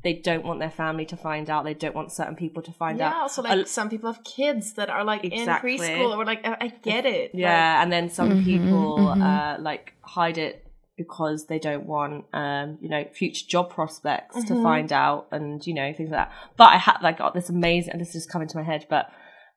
they 0.02 0.14
don't 0.14 0.44
want 0.44 0.58
their 0.60 0.70
family 0.70 1.06
to 1.06 1.16
find 1.16 1.48
out. 1.48 1.64
They 1.64 1.74
don't 1.74 1.94
want 1.94 2.12
certain 2.12 2.34
people 2.36 2.62
to 2.62 2.72
find 2.72 2.98
yeah, 2.98 3.08
out. 3.08 3.14
also 3.22 3.42
A- 3.42 3.44
like 3.44 3.66
some 3.68 3.88
people 3.88 4.12
have 4.12 4.24
kids 4.24 4.74
that 4.74 4.90
are 4.90 5.04
like 5.04 5.24
Exactly. 5.24 5.74
in 5.74 5.80
preschool 5.80 6.16
or 6.16 6.24
like 6.24 6.46
I, 6.46 6.56
I 6.60 6.68
get 6.68 7.06
it. 7.06 7.30
yeah, 7.34 7.82
and 7.82 7.92
then 7.92 8.10
some 8.10 8.30
Mhm, 8.30 8.44
people 8.44 9.14
mhm. 9.16 9.22
uh, 9.58 9.60
like 9.62 9.94
hide 10.02 10.38
it 10.38 10.66
because 10.96 11.46
they 11.46 11.58
don't 11.58 11.86
want 11.86 12.24
um, 12.32 12.78
you 12.80 12.88
know 12.88 13.04
future 13.14 13.46
job 13.48 13.70
prospects 13.70 14.44
to 14.44 14.54
Mhm. 14.54 14.62
find 14.62 14.92
out, 14.92 15.28
and 15.32 15.66
you 15.66 15.74
know 15.74 15.92
things 15.92 16.10
like 16.10 16.20
that. 16.28 16.32
But 16.56 16.70
I 16.70 16.78
had 16.78 16.98
like 17.02 17.18
got 17.18 17.34
this 17.34 17.48
amazing, 17.48 17.92
and 17.92 18.00
this 18.00 18.12
just 18.12 18.30
come 18.30 18.42
into 18.42 18.56
my 18.56 18.64
head, 18.64 18.86
but. 18.88 19.10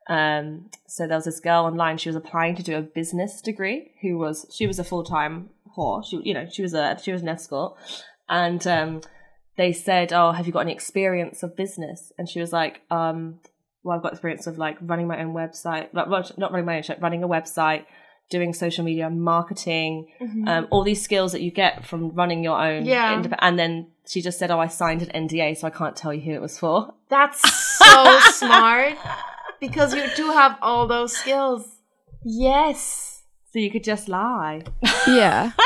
Um, 0.08 0.70
so 0.88 1.08
there 1.08 1.18
was 1.18 1.26
this 1.26 1.40
girl 1.40 1.66
online. 1.66 1.98
She 1.98 2.10
was 2.10 2.16
applying 2.16 2.56
to 2.58 2.62
do 2.62 2.78
a 2.78 2.82
business 2.84 3.42
degree. 3.42 3.90
Who 4.04 4.20
was 4.20 4.46
she 4.56 4.68
was 4.68 4.78
a 4.78 4.84
full 4.84 5.04
time 5.04 5.50
whore. 5.76 6.06
She, 6.06 6.22
you 6.24 6.32
know, 6.36 6.46
she 6.48 6.62
was 6.62 6.76
a 6.76 6.96
she 7.02 7.12
was 7.12 7.24
an 7.24 7.28
escort, 7.30 7.76
and 8.30 8.66
um, 8.68 9.02
they 9.58 9.72
said, 9.72 10.12
"Oh, 10.14 10.32
have 10.32 10.48
you 10.48 10.54
got 10.54 10.62
any 10.62 10.74
experience 10.74 11.44
of 11.44 11.56
business?" 11.56 12.12
And 12.18 12.28
she 12.30 12.40
was 12.40 12.52
like, 12.54 12.82
um, 12.92 13.40
"Well, 13.84 13.96
I've 13.96 14.04
got 14.04 14.14
experience 14.14 14.48
of 14.48 14.58
like 14.58 14.78
running 14.82 15.08
my 15.08 15.22
own 15.22 15.34
website, 15.34 15.90
like, 15.94 16.08
well, 16.08 16.24
not 16.38 16.52
running 16.52 16.66
my 16.66 16.78
own, 16.78 16.84
website, 16.84 17.02
running 17.02 17.24
a 17.24 17.28
website, 17.28 17.86
doing 18.30 18.54
social 18.54 18.84
media 18.84 19.10
marketing, 19.10 20.08
um, 20.48 20.68
all 20.72 20.84
these 20.84 21.02
skills 21.02 21.32
that 21.32 21.42
you 21.42 21.52
get 21.52 21.86
from 21.86 22.10
running 22.10 22.44
your 22.44 22.60
own." 22.62 22.86
Yeah. 22.86 23.16
indep- 23.16 23.38
and 23.40 23.58
then 23.58 23.88
she 24.08 24.22
just 24.22 24.38
said, 24.40 24.52
"Oh, 24.52 24.60
I 24.60 24.68
signed 24.68 25.02
an 25.02 25.10
NDA, 25.28 25.56
so 25.58 25.68
I 25.68 25.72
can't 25.72 25.96
tell 25.96 26.14
you 26.14 26.22
who 26.22 26.32
it 26.32 26.42
was 26.42 26.58
for." 26.60 26.94
That's 27.10 27.40
so 27.78 28.20
smart 28.32 28.98
because 29.60 29.94
you 29.96 30.04
do 30.16 30.32
have 30.32 30.58
all 30.62 30.88
those 30.88 31.16
skills. 31.16 31.68
Yes. 32.24 33.22
So 33.52 33.60
you 33.60 33.72
could 33.72 33.84
just 33.86 34.10
lie. 34.10 34.64
Yeah. 35.08 35.52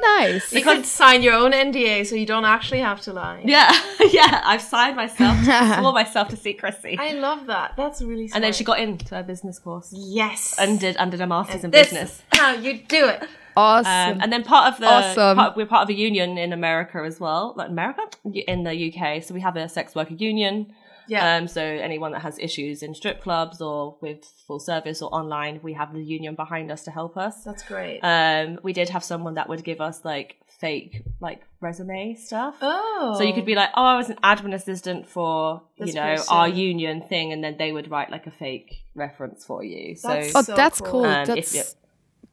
nice. 0.00 0.52
You 0.52 0.62
could 0.62 0.86
sign 0.86 1.22
your 1.22 1.34
own 1.34 1.52
NDA 1.52 2.06
so 2.06 2.14
you 2.14 2.26
don't 2.26 2.44
actually 2.44 2.80
have 2.80 3.00
to 3.02 3.12
lie. 3.12 3.42
Yeah, 3.44 3.70
yeah. 4.10 4.42
I've 4.44 4.62
signed 4.62 4.96
myself, 4.96 5.36
swore 5.78 5.92
myself 5.92 6.28
to 6.28 6.36
secrecy, 6.36 6.96
I 6.98 7.12
love 7.12 7.46
that. 7.46 7.74
That's 7.76 8.02
really 8.02 8.28
smart. 8.28 8.36
and 8.36 8.44
then 8.44 8.52
she 8.52 8.64
got 8.64 8.78
into 8.78 9.18
a 9.18 9.22
business 9.22 9.58
course 9.58 9.92
yes. 9.92 10.54
and 10.58 10.78
did 10.78 10.96
and 10.96 11.10
did 11.10 11.20
a 11.20 11.26
master's 11.26 11.64
in 11.64 11.70
this 11.70 11.88
business. 11.88 12.22
how 12.32 12.54
you 12.54 12.78
do 12.82 13.08
it. 13.08 13.24
Awesome. 13.56 14.12
Um, 14.12 14.20
and 14.22 14.32
then 14.32 14.44
part 14.44 14.72
of 14.72 14.78
the 14.78 14.86
Awesome. 14.86 15.36
part, 15.36 15.56
we're 15.56 15.66
part 15.66 15.82
of 15.82 15.88
a 15.88 15.98
union 15.98 16.38
in 16.38 16.52
America 16.52 17.02
as 17.04 17.18
well, 17.18 17.54
like 17.56 17.68
America 17.68 18.02
in 18.24 18.62
the 18.62 18.72
UK. 18.94 19.20
So 19.24 19.34
we 19.34 19.40
have 19.40 19.56
a 19.56 19.68
sex 19.68 19.96
worker 19.96 20.14
union. 20.14 20.72
Yeah. 21.08 21.36
Um, 21.36 21.48
so 21.48 21.62
anyone 21.62 22.12
that 22.12 22.22
has 22.22 22.38
issues 22.38 22.82
in 22.82 22.94
strip 22.94 23.22
clubs 23.22 23.60
or 23.60 23.96
with 24.00 24.24
full 24.46 24.60
service 24.60 25.00
or 25.02 25.12
online, 25.14 25.60
we 25.62 25.72
have 25.72 25.92
the 25.92 26.02
union 26.02 26.34
behind 26.34 26.70
us 26.70 26.84
to 26.84 26.90
help 26.90 27.16
us. 27.16 27.42
That's 27.44 27.62
great. 27.62 28.00
Um, 28.02 28.60
we 28.62 28.72
did 28.72 28.88
have 28.90 29.02
someone 29.02 29.34
that 29.34 29.48
would 29.48 29.64
give 29.64 29.80
us 29.80 30.04
like 30.04 30.36
fake 30.60 31.04
like 31.20 31.42
resume 31.60 32.14
stuff. 32.14 32.56
oh. 32.60 33.14
So 33.16 33.22
you 33.24 33.32
could 33.32 33.46
be 33.46 33.54
like, 33.54 33.70
oh, 33.74 33.84
I 33.84 33.96
was 33.96 34.10
an 34.10 34.16
admin 34.22 34.54
assistant 34.54 35.08
for 35.08 35.62
This 35.78 35.88
you 35.88 35.94
know 35.94 36.16
person. 36.16 36.26
our 36.36 36.48
union 36.48 37.02
thing, 37.02 37.32
and 37.32 37.42
then 37.42 37.56
they 37.58 37.72
would 37.72 37.90
write 37.90 38.10
like 38.10 38.26
a 38.26 38.30
fake 38.32 38.74
reference 38.94 39.44
for 39.44 39.62
you. 39.64 39.96
So 39.96 40.08
That's 40.08 40.32
oh, 40.34 40.42
so 40.42 40.54
that's 40.56 40.80
cool. 40.80 40.90
cool. 40.90 41.04
Um, 41.06 41.20
if 41.22 41.26
that's 41.28 41.54
you- 41.54 41.62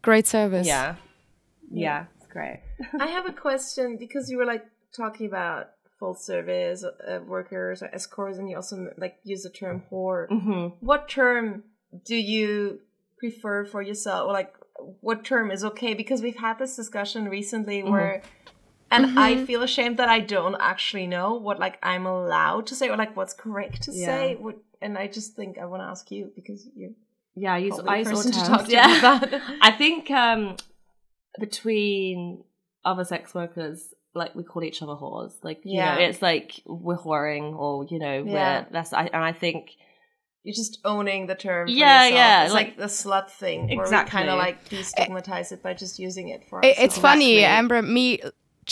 great 0.01 0.27
service. 0.27 0.67
yeah, 0.67 0.95
yeah, 1.71 2.05
it's 2.17 2.27
great. 2.27 2.61
I 2.99 3.07
have 3.07 3.25
a 3.27 3.31
question 3.33 3.97
because 3.97 4.29
you 4.29 4.37
were 4.37 4.45
like 4.45 4.65
talking 4.95 5.27
about 5.27 5.69
full 5.99 6.15
service 6.15 6.83
uh, 6.83 7.19
workers 7.25 7.81
or 7.81 7.87
escorts, 7.93 8.37
and 8.37 8.49
you 8.49 8.55
also 8.55 8.87
like 8.97 9.17
use 9.23 9.43
the 9.43 9.49
term 9.49 9.83
whore. 9.91 10.27
hmm 10.29 10.67
What 10.79 11.07
term 11.09 11.63
do 12.05 12.15
you 12.15 12.79
prefer 13.19 13.65
for 13.65 13.81
yourself? 13.81 14.27
Or 14.29 14.33
like, 14.33 14.53
what 15.01 15.23
term 15.23 15.51
is 15.51 15.63
okay? 15.63 15.93
Because 15.93 16.21
we've 16.21 16.35
had 16.37 16.59
this 16.59 16.75
discussion 16.75 17.29
recently 17.29 17.81
where, 17.83 18.21
and 18.91 19.17
I 19.17 19.45
feel 19.45 19.61
ashamed 19.63 19.97
that 19.97 20.09
I 20.09 20.19
don't 20.19 20.55
actually 20.59 21.07
know 21.07 21.35
what 21.35 21.59
like 21.59 21.77
I'm 21.81 22.05
allowed 22.05 22.67
to 22.67 22.75
say 22.75 22.89
or 22.89 22.97
like 22.97 23.15
what's 23.15 23.33
correct 23.33 23.83
to 23.83 23.91
Yeah. 23.93 24.05
say. 24.05 24.35
What, 24.35 24.57
and 24.81 24.97
I 24.97 25.07
just 25.07 25.35
think 25.35 25.57
I 25.57 25.65
want 25.65 25.81
to 25.81 25.87
ask 25.87 26.11
you 26.11 26.31
because 26.35 26.67
you 26.75 26.95
Yeah, 27.35 27.53
I 27.53 27.57
use 27.59 27.79
I 27.87 28.03
person 28.03 28.31
to 28.33 28.39
talk 28.45 28.65
to 28.65 28.71
yeah. 28.71 28.97
about 28.99 29.31
that. 29.31 29.41
I 29.61 29.71
think 29.71 30.11
um 30.11 30.57
between 31.39 32.43
other 32.83 33.03
sex 33.03 33.33
workers, 33.33 33.93
like 34.15 34.33
we 34.35 34.43
call 34.43 34.63
each 34.63 34.81
other 34.81 34.93
whores. 34.93 35.33
Like 35.43 35.59
you 35.63 35.77
Yeah. 35.77 35.95
know, 35.95 36.01
it's 36.01 36.21
like 36.21 36.61
we're 36.65 36.97
whoring 36.97 37.53
or 37.57 37.85
you 37.89 37.99
know, 37.99 38.23
Yeah. 38.25 38.61
we're 38.61 38.67
that's 38.71 38.93
I 38.93 39.03
and 39.13 39.23
I 39.23 39.33
think 39.33 39.71
You're 40.47 40.53
just 40.65 40.77
owning 40.85 41.25
the 41.25 41.33
term. 41.33 41.65
For 41.67 41.71
Yeah, 41.73 42.03
yourself. 42.03 42.17
yeah, 42.19 42.43
It's 42.43 42.53
like- 42.53 42.67
like, 42.67 42.77
the 42.77 42.91
slut 43.01 43.27
thing, 43.31 43.59
where 43.67 43.81
Exactly. 43.81 44.11
kind 44.11 44.29
of 44.29 44.37
like 44.37 44.57
destigmatize 44.69 45.51
it 45.51 45.63
by 45.63 45.73
just 45.73 45.97
using 45.97 46.29
it 46.29 46.41
for. 46.47 46.57
It- 46.63 46.77
it's 46.77 46.99
funny, 46.99 47.37
Exactly. 47.39 47.57
Amber. 47.59 47.81
Me 47.81 48.21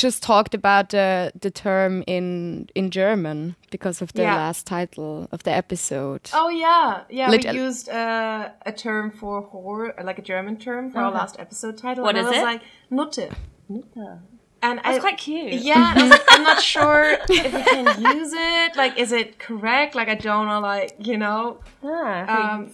just 0.04 0.22
talked 0.22 0.54
about 0.54 0.90
the 0.90 1.32
the 1.46 1.50
term 1.52 2.04
in 2.16 2.68
in 2.76 2.92
German 2.92 3.56
because 3.72 4.04
of 4.04 4.10
the 4.14 4.22
Yeah. 4.22 4.36
last 4.36 4.68
title 4.68 5.28
of 5.32 5.42
the 5.48 5.52
episode. 5.52 6.30
Oh 6.42 6.50
yeah, 6.50 7.06
yeah. 7.10 7.30
Lit- 7.32 7.46
we 7.52 7.60
used 7.68 7.90
uh, 7.90 8.50
a 8.72 8.72
term 8.72 9.10
for 9.10 9.34
whore, 9.50 9.86
like 10.10 10.20
a 10.20 10.26
German 10.34 10.58
term 10.58 10.92
for 10.92 11.00
our 11.00 11.06
Uh-huh. 11.08 11.18
last 11.22 11.36
episode 11.40 11.76
title. 11.80 12.04
What 12.04 12.16
and 12.16 12.20
is 12.20 12.26
I 12.28 12.30
was 12.30 12.40
it? 12.40 12.52
like 12.52 12.62
Nutte, 12.92 13.32
and 14.64 14.80
it's 14.86 15.00
quite 15.00 15.18
cute. 15.18 15.54
Yeah, 15.62 15.92
and 15.92 16.00
I 16.00 16.04
was 16.04 16.12
like, 16.12 16.24
I'm 16.30 16.44
not 16.44 16.62
sure 16.74 17.18
if 17.30 17.54
we 17.54 17.62
can 17.64 17.86
use 18.16 18.32
it. 18.34 18.76
Like, 18.76 18.98
is 18.98 19.12
it 19.12 19.38
correct? 19.40 19.94
Like, 19.94 20.08
I 20.10 20.16
don't 20.16 20.48
know. 20.48 20.60
Like, 20.60 20.96
you 21.00 21.18
know, 21.18 21.60
Yeah, 21.84 22.26
I 22.28 22.54
um, 22.56 22.72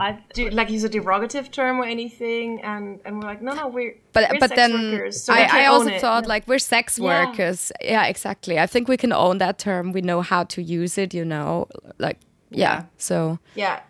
I 0.00 0.18
do 0.34 0.48
like 0.50 0.70
use 0.70 0.84
a 0.84 0.88
derogative 0.88 1.50
term 1.50 1.78
or 1.80 1.84
anything? 1.84 2.60
And 2.62 3.00
and 3.04 3.16
we're 3.16 3.28
like, 3.32 3.42
no, 3.42 3.52
no, 3.54 3.68
we're 3.68 3.94
but 4.12 4.30
we're 4.32 4.40
but 4.40 4.50
sex 4.50 4.56
then 4.60 4.72
workers, 4.92 5.22
so 5.24 5.32
we 5.34 5.40
I, 5.42 5.46
can 5.46 5.60
I 5.60 5.66
own 5.66 5.74
also 5.74 5.90
it. 5.90 6.00
thought 6.00 6.26
like 6.26 6.46
we're 6.48 6.58
sex 6.58 6.98
Yeah. 6.98 7.06
workers. 7.26 7.72
Yeah, 7.82 8.04
exactly. 8.06 8.58
I 8.58 8.66
think 8.66 8.88
we 8.88 8.96
can 8.96 9.12
own 9.12 9.38
that 9.38 9.58
term. 9.58 9.92
We 9.92 10.00
know 10.02 10.20
how 10.22 10.44
to 10.44 10.62
use 10.62 10.98
it. 10.98 11.14
You 11.14 11.24
know, 11.24 11.68
like 11.98 12.18
yeah. 12.50 12.58
Yeah. 12.60 12.84
So, 12.96 13.38
yeah, 13.54 13.80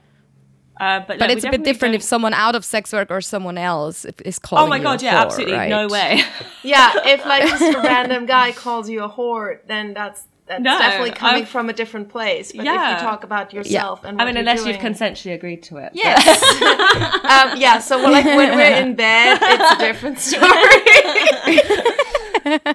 uh, 0.80 1.00
but 1.00 1.18
but 1.18 1.26
no, 1.28 1.32
it's 1.34 1.44
a 1.44 1.50
bit 1.50 1.64
different 1.64 1.94
if 1.94 2.00
don't- 2.02 2.08
someone 2.08 2.34
out 2.34 2.54
of 2.54 2.64
sex 2.64 2.92
work 2.92 3.10
or 3.10 3.20
someone 3.20 3.58
else 3.58 4.04
is 4.24 4.38
calling. 4.38 4.64
Oh 4.64 4.68
my 4.68 4.76
you 4.76 4.82
god, 4.82 5.02
a 5.02 5.04
yeah, 5.04 5.14
whore, 5.14 5.26
absolutely, 5.26 5.68
no 5.68 5.86
way. 5.88 6.20
yeah. 6.62 6.92
If 7.04 7.24
like 7.26 7.48
just 7.48 7.62
a 7.76 7.80
random 7.84 8.26
guy 8.26 8.52
calls 8.52 8.88
you 8.88 9.02
a 9.04 9.08
whore, 9.08 9.58
then 9.66 9.94
that's 9.94 10.24
that's 10.46 10.62
No, 10.62 10.78
definitely 10.78 11.10
coming 11.10 11.42
I've- 11.42 11.50
from 11.50 11.68
a 11.68 11.72
different 11.74 12.08
place. 12.08 12.52
But 12.52 12.60
if 12.66 12.72
you 12.72 12.96
talk 13.06 13.22
about 13.22 13.52
yourself 13.52 14.02
and 14.04 14.20
I 14.20 14.24
mean, 14.24 14.34
you're 14.34 14.40
unless 14.40 14.62
doing, 14.62 14.74
you've 14.74 14.82
consensually 14.82 15.34
agreed 15.34 15.62
to 15.64 15.76
it. 15.76 15.92
Yes. 15.94 16.42
um, 17.52 17.60
yeah. 17.60 17.78
So 17.80 17.98
well, 17.98 18.10
like 18.10 18.24
when 18.24 18.56
we're 18.56 18.76
in 18.82 18.94
bed, 18.94 19.38
it's 19.42 19.72
a 19.72 19.86
different 19.86 20.18
story. 20.18 22.04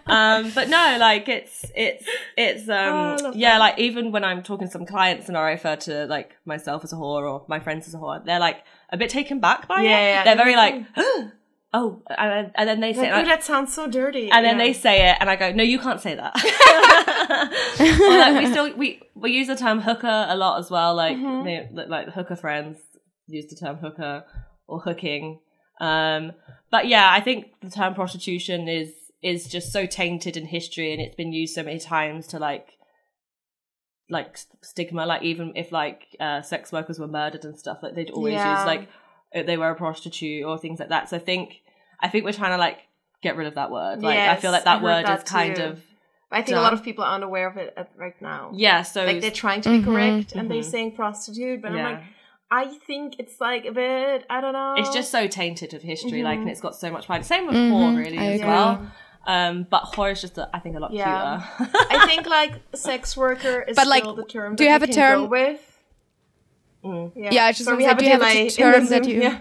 Um 0.07 0.51
but 0.55 0.69
no 0.69 0.97
like 0.99 1.27
it's 1.29 1.65
it's 1.75 2.05
it's 2.37 2.69
Oh, 2.69 2.73
um 2.73 3.17
love 3.17 3.35
yeah 3.35 3.53
that. 3.53 3.59
like 3.59 3.79
even 3.79 4.11
when 4.11 4.23
i'm 4.23 4.41
talking 4.43 4.67
to 4.67 4.71
some 4.71 4.85
clients 4.85 5.27
and 5.27 5.37
i 5.37 5.41
refer 5.51 5.75
to 5.77 6.05
like 6.05 6.31
myself 6.45 6.83
as 6.83 6.93
a 6.93 6.95
whore 6.95 7.29
or 7.31 7.45
my 7.47 7.59
friends 7.59 7.87
as 7.87 7.93
a 7.93 7.97
whore 7.97 8.23
they're 8.25 8.39
like 8.39 8.63
a 8.89 8.97
bit 8.97 9.09
taken 9.09 9.39
back 9.39 9.67
by 9.67 9.81
Yeah, 9.81 9.89
it 9.97 10.09
yeah. 10.09 10.23
they're 10.23 10.35
very 10.35 10.55
like 10.55 10.75
oh 11.75 12.03
and, 12.17 12.51
and 12.55 12.69
then 12.69 12.79
they 12.81 12.93
say 12.93 13.11
like, 13.11 13.25
oh, 13.25 13.27
that 13.29 13.43
sounds 13.43 13.73
so 13.73 13.87
dirty. 13.87 14.29
and 14.31 14.45
then 14.45 14.57
they 14.57 14.73
say 14.73 15.09
it 15.09 15.17
and 15.19 15.29
i 15.29 15.35
go 15.35 15.51
no 15.51 15.63
you 15.63 15.79
can't 15.79 15.99
say 16.01 16.15
that 16.15 16.33
or 17.79 18.17
like 18.17 18.43
we 18.43 18.51
still 18.51 18.75
we 18.75 19.01
we 19.15 19.31
use 19.31 19.47
the 19.47 19.55
term 19.55 19.79
hooker 19.81 20.25
a 20.29 20.35
lot 20.35 20.59
as 20.59 20.69
well 20.69 20.95
like 20.95 21.17
Mm-hmm. 21.17 21.75
they, 21.75 21.85
like 21.87 22.09
hooker 22.09 22.35
friends 22.35 22.77
use 23.27 23.47
the 23.47 23.55
term 23.55 23.77
hooker 23.77 24.23
or 24.67 24.79
hooking 24.79 25.39
um 25.81 26.31
but 26.71 26.87
yeah 26.87 27.09
i 27.11 27.19
think 27.19 27.47
the 27.61 27.69
term 27.69 27.93
prostitution 27.93 28.67
is 28.67 28.91
is 29.23 29.47
just 29.47 29.71
so 29.71 29.85
tainted 29.85 30.35
in 30.37 30.45
history 30.45 30.91
and 30.91 31.01
it's 31.01 31.15
been 31.15 31.31
used 31.33 31.55
so 31.55 31.63
many 31.63 31.79
times 31.79 32.27
to 32.27 32.39
like 32.39 32.77
like 34.09 34.37
stigma 34.61 35.05
like 35.05 35.23
even 35.23 35.53
if 35.55 35.71
like 35.71 36.15
uh 36.19 36.41
sex 36.41 36.71
workers 36.71 36.99
were 36.99 37.07
murdered 37.07 37.45
and 37.45 37.57
stuff 37.57 37.79
like 37.81 37.95
they'd 37.95 38.09
always 38.11 38.33
Yeah. 38.35 38.57
use 38.57 38.65
like 38.65 38.89
uh, 39.33 39.43
they 39.43 39.57
were 39.57 39.69
a 39.69 39.75
prostitute 39.75 40.45
or 40.45 40.57
things 40.57 40.79
like 40.79 40.89
that 40.89 41.09
so 41.09 41.15
i 41.15 41.19
think 41.19 41.61
i 42.01 42.09
think 42.09 42.25
we're 42.25 42.33
trying 42.33 42.51
to 42.51 42.57
like 42.57 42.79
get 43.21 43.37
rid 43.37 43.47
of 43.47 43.55
that 43.55 43.71
word 43.71 44.03
like 44.03 44.19
i 44.19 44.35
feel 44.35 44.51
like 44.51 44.65
that 44.65 44.77
I 44.77 44.79
heard 44.79 44.83
word 44.83 45.05
that 45.05 45.17
is 45.19 45.23
kind 45.23 45.57
of 45.59 45.81
I 46.31 46.41
think 46.41 46.57
a 46.57 46.61
lot 46.61 46.73
of 46.73 46.83
people 46.83 47.03
aren't 47.03 47.23
aware 47.23 47.47
of 47.47 47.57
it 47.57 47.77
right 47.95 48.19
now. 48.19 48.51
yeah 48.55 48.81
so 48.81 49.05
Like 49.05 49.21
they're 49.21 49.29
trying 49.29 49.61
to 49.61 49.69
be 49.69 49.79
Mhm, 49.79 49.83
correct 49.85 50.31
and 50.35 50.49
they're 50.49 50.61
mhm. 50.63 50.71
saying 50.71 50.95
prostitute, 50.95 51.61
but 51.61 51.71
I'm 51.71 51.83
like, 51.83 52.03
I 52.49 52.65
think 52.87 53.17
it's 53.19 53.39
like 53.39 53.65
a 53.65 53.71
bit. 53.71 54.25
I 54.31 54.41
don't 54.41 54.53
know. 54.53 54.73
it's 54.79 54.91
just 54.91 55.11
so 55.11 55.27
tainted 55.27 55.75
of 55.75 55.83
history, 55.83 56.23
like, 56.23 56.39
and 56.39 56.47
Mhm. 56.47 56.51
it's 56.51 56.59
got 56.59 56.75
so 56.75 56.89
much 56.89 57.05
pride. 57.05 57.23
Same 57.23 57.45
with 57.45 57.55
Mhm, 57.55 57.69
whore, 57.71 57.95
really, 57.95 58.17
I 58.17 58.23
as 58.23 58.41
agree. 58.41 58.49
well. 58.49 58.91
Um, 59.25 59.65
but 59.69 59.83
whore 59.93 60.11
is 60.11 60.21
just, 60.21 60.37
a, 60.37 60.49
I 60.53 60.59
think, 60.59 60.75
a 60.75 60.79
lot 60.79 60.91
Yeah. 60.93 61.43
cuter. 61.57 61.71
I 61.91 62.05
think 62.07 62.25
like 62.39 62.53
sex 62.75 63.15
worker 63.15 63.61
is 63.61 63.75
But, 63.75 63.87
like, 63.87 64.03
still 64.03 64.15
the 64.15 64.25
term. 64.25 64.55
do 64.55 64.63
that 64.63 64.67
you 64.67 64.71
have 64.71 64.83
a 64.83 64.87
term- 64.87 65.29
with? 65.29 65.61
Mm. 66.83 67.11
Yeah, 67.15 67.45
I 67.45 67.51
just 67.53 67.63
so 67.65 67.71
wanna 67.71 67.77
we 67.77 67.83
have 67.85 67.97
a 67.97 68.01
do 68.01 68.05
you 68.05 68.11
have 68.11 68.21
a 68.21 68.49
term 68.49 68.83
the 68.85 68.89
that 68.89 69.05
Zoom, 69.05 69.13
you- 69.13 69.21
Yeah. 69.21 69.39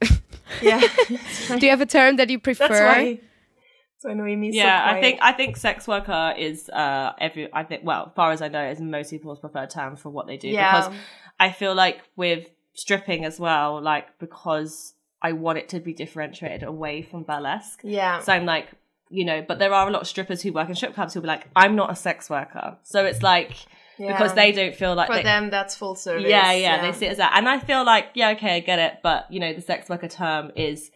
yeah. 0.62 1.56
Do 1.58 1.66
you 1.66 1.70
have 1.70 1.80
a 1.80 1.86
term 1.86 2.16
that 2.16 2.30
you 2.30 2.38
prefer? 2.38 2.68
That's 2.68 2.80
why. 2.80 3.14
That's 3.14 4.04
why 4.04 4.14
Noemi's 4.14 4.54
yeah, 4.54 4.90
so 4.90 4.96
I 4.96 5.00
think 5.00 5.18
I 5.22 5.32
think 5.32 5.56
sex 5.56 5.86
worker 5.86 6.34
is 6.36 6.68
uh 6.68 7.12
every 7.20 7.48
I 7.52 7.62
think 7.64 7.82
well, 7.84 8.06
as 8.08 8.12
far 8.14 8.32
as 8.32 8.42
I 8.42 8.48
know, 8.48 8.64
is 8.68 8.80
most 8.80 9.10
people's 9.10 9.38
preferred 9.38 9.70
term 9.70 9.96
for 9.96 10.10
what 10.10 10.26
they 10.26 10.36
do 10.36 10.48
Yeah. 10.48 10.80
because 10.88 10.98
I 11.38 11.50
feel 11.52 11.74
like 11.74 12.00
with 12.16 12.48
stripping 12.74 13.24
as 13.24 13.38
well, 13.38 13.80
like 13.80 14.18
because 14.18 14.94
I 15.22 15.32
want 15.32 15.58
it 15.58 15.68
to 15.70 15.80
be 15.80 15.94
differentiated 15.94 16.64
away 16.64 17.02
from 17.02 17.22
burlesque. 17.22 17.80
Yeah. 17.84 18.18
So 18.20 18.32
I'm 18.32 18.44
like, 18.44 18.68
you 19.14 19.24
know, 19.24 19.44
but 19.46 19.58
there 19.58 19.72
are 19.72 19.86
a 19.86 19.90
lot 19.90 20.02
of 20.02 20.08
strippers 20.08 20.42
who 20.42 20.52
work 20.52 20.68
in 20.68 20.74
strip 20.74 20.94
clubs 20.94 21.14
who'll 21.14 21.22
be 21.22 21.28
like, 21.28 21.46
I'm 21.54 21.76
not 21.76 21.90
a 21.90 21.94
sex 21.96 22.28
worker. 22.28 22.78
So 22.82 23.04
it's 23.04 23.22
like 23.22 23.54
because 23.96 24.34
they 24.34 24.50
don't 24.50 24.74
feel 24.74 24.94
like 24.94 25.06
for 25.06 25.14
they, 25.14 25.22
them 25.22 25.50
that's 25.50 25.76
full 25.76 25.94
service. 25.94 26.28
yeah, 26.28 26.50
yeah, 26.52 26.82
they 26.82 26.92
see 26.98 27.06
it 27.06 27.10
as 27.12 27.18
that. 27.18 27.32
And 27.36 27.48
I 27.48 27.60
feel 27.60 27.84
like, 27.84 28.08
yeah, 28.14 28.30
okay, 28.30 28.56
I 28.56 28.60
get 28.60 28.80
it. 28.80 28.94
But, 29.04 29.30
you 29.30 29.38
know, 29.38 29.52
the 29.54 29.60
sex 29.60 29.88
worker 29.88 30.08
term 30.08 30.50
is 30.56 30.90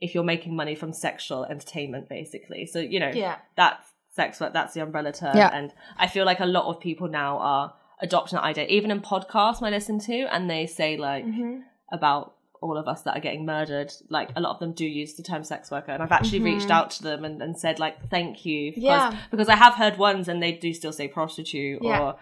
if 0.00 0.14
you're 0.14 0.24
making 0.24 0.56
money 0.56 0.74
from 0.74 0.92
sexual 0.94 1.44
entertainment, 1.44 2.08
basically. 2.08 2.64
So, 2.66 2.78
you 2.78 3.00
know, 3.00 3.10
Yeah. 3.10 3.36
that's 3.56 3.86
sex 4.12 4.40
work, 4.40 4.54
that's 4.54 4.72
the 4.72 4.80
umbrella 4.80 5.12
term. 5.12 5.36
Yeah. 5.36 5.50
And 5.52 5.72
I 5.98 6.06
feel 6.06 6.24
like 6.24 6.40
a 6.40 6.46
lot 6.46 6.64
of 6.74 6.80
people 6.80 7.08
now 7.08 7.36
are 7.38 7.74
adopting 8.00 8.36
that 8.38 8.44
idea, 8.44 8.64
even 8.68 8.90
in 8.90 9.00
podcasts 9.02 9.62
I 9.62 9.68
listen 9.68 9.98
to, 10.00 10.22
and 10.34 10.48
they 10.48 10.66
say, 10.66 10.96
like, 10.96 11.26
Mhm. 11.26 11.62
about 11.92 12.34
all 12.60 12.76
of 12.76 12.88
us 12.88 13.02
that 13.02 13.16
are 13.16 13.20
getting 13.20 13.46
murdered, 13.46 13.92
like 14.08 14.30
a 14.36 14.40
lot 14.40 14.52
of 14.54 14.58
them 14.60 14.72
do 14.72 14.84
use 14.86 15.14
the 15.14 15.22
term 15.22 15.44
sex 15.44 15.70
worker. 15.70 15.92
And 15.92 16.02
I've 16.02 16.12
actually 16.12 16.40
reached 16.40 16.70
out 16.70 16.90
to 16.92 17.02
them 17.02 17.24
and, 17.24 17.40
and 17.42 17.58
said, 17.58 17.78
like, 17.78 18.08
thank 18.10 18.44
you. 18.44 18.72
Because, 18.72 18.82
Mm-hmm. 18.84 19.14
Yeah. 19.14 19.20
because 19.30 19.48
I 19.48 19.56
have 19.56 19.74
heard 19.74 19.96
ones 19.98 20.28
and 20.28 20.42
they 20.42 20.52
do 20.52 20.72
still 20.74 20.92
say 20.92 21.08
prostitute 21.08 21.80
Yeah. 21.82 22.00
or 22.00 22.16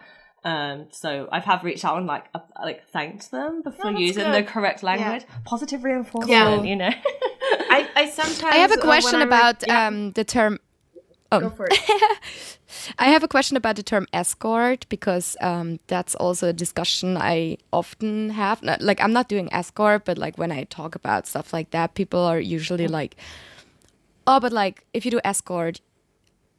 um 0.45 0.87
so 0.93 1.29
I 1.33 1.41
have 1.41 1.65
reached 1.65 1.85
out 1.85 1.97
and 1.97 2.07
like 2.07 2.27
uh, 2.35 2.41
like 2.63 2.87
thanked 2.91 3.31
them 3.33 3.63
before 3.63 3.87
Oh, 3.87 3.91
that's 3.93 4.01
using 4.01 4.25
good. 4.25 4.35
the 4.35 4.43
correct 4.49 4.83
language. 4.83 5.25
Positive 5.45 5.83
reinforcement, 5.83 6.31
Yeah. 6.31 6.63
you 6.63 6.77
know. 6.77 6.91
I, 7.77 7.89
I 7.97 8.11
sometimes 8.11 8.55
I 8.55 8.59
have 8.59 8.73
a 8.73 8.77
question 8.77 9.23
about 9.23 9.63
like, 9.63 9.69
yeah, 9.69 9.87
um, 9.89 10.13
the 10.13 10.25
term. 10.25 10.59
Go 11.31 11.47
Oh, 11.47 11.51
for 11.51 11.67
it. 11.71 11.79
I 12.99 13.07
have 13.07 13.23
a 13.23 13.29
question 13.29 13.57
about 13.57 13.77
the 13.77 13.83
term 13.83 14.07
escort 14.13 14.87
because 14.89 15.37
um, 15.41 15.79
that's 15.87 16.15
also 16.15 16.49
a 16.49 16.53
discussion 16.53 17.17
I 17.17 17.59
often 17.73 18.31
have. 18.31 18.63
Like, 18.63 19.01
I'm 19.01 19.13
not 19.13 19.29
doing 19.29 19.53
escort, 19.53 20.05
but 20.05 20.19
like 20.19 20.37
when 20.39 20.53
I 20.53 20.65
talk 20.65 20.95
about 20.95 21.27
stuff 21.27 21.53
like 21.53 21.71
that, 21.71 21.95
people 21.95 22.21
are 22.21 22.41
usually 22.41 22.87
like, 22.89 23.17
"Oh, 24.27 24.41
but 24.41 24.53
like 24.53 24.85
if 24.93 25.05
you 25.05 25.11
do 25.11 25.21
escort, 25.25 25.81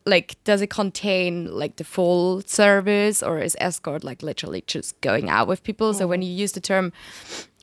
like 0.05 0.41
does 0.43 0.61
it 0.61 0.70
contain 0.70 1.47
like 1.51 1.76
the 1.76 1.84
full 1.84 2.41
service, 2.45 3.22
or 3.22 3.39
is 3.39 3.55
escort 3.59 4.03
like 4.03 4.24
literally 4.24 4.63
just 4.68 4.99
going 5.01 5.30
out 5.30 5.47
with 5.47 5.63
people?" 5.63 5.93
So 5.93 6.07
when 6.07 6.22
you 6.22 6.32
use 6.32 6.53
the 6.53 6.61
term 6.61 6.91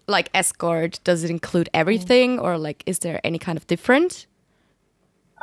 like 0.06 0.28
escort, 0.34 1.00
does 1.04 1.24
it 1.24 1.30
include 1.30 1.68
everything, 1.72 2.38
or 2.38 2.58
like 2.58 2.82
is 2.86 2.98
there 3.00 3.20
any 3.24 3.38
kind 3.38 3.56
of 3.58 3.66
different? 3.66 4.26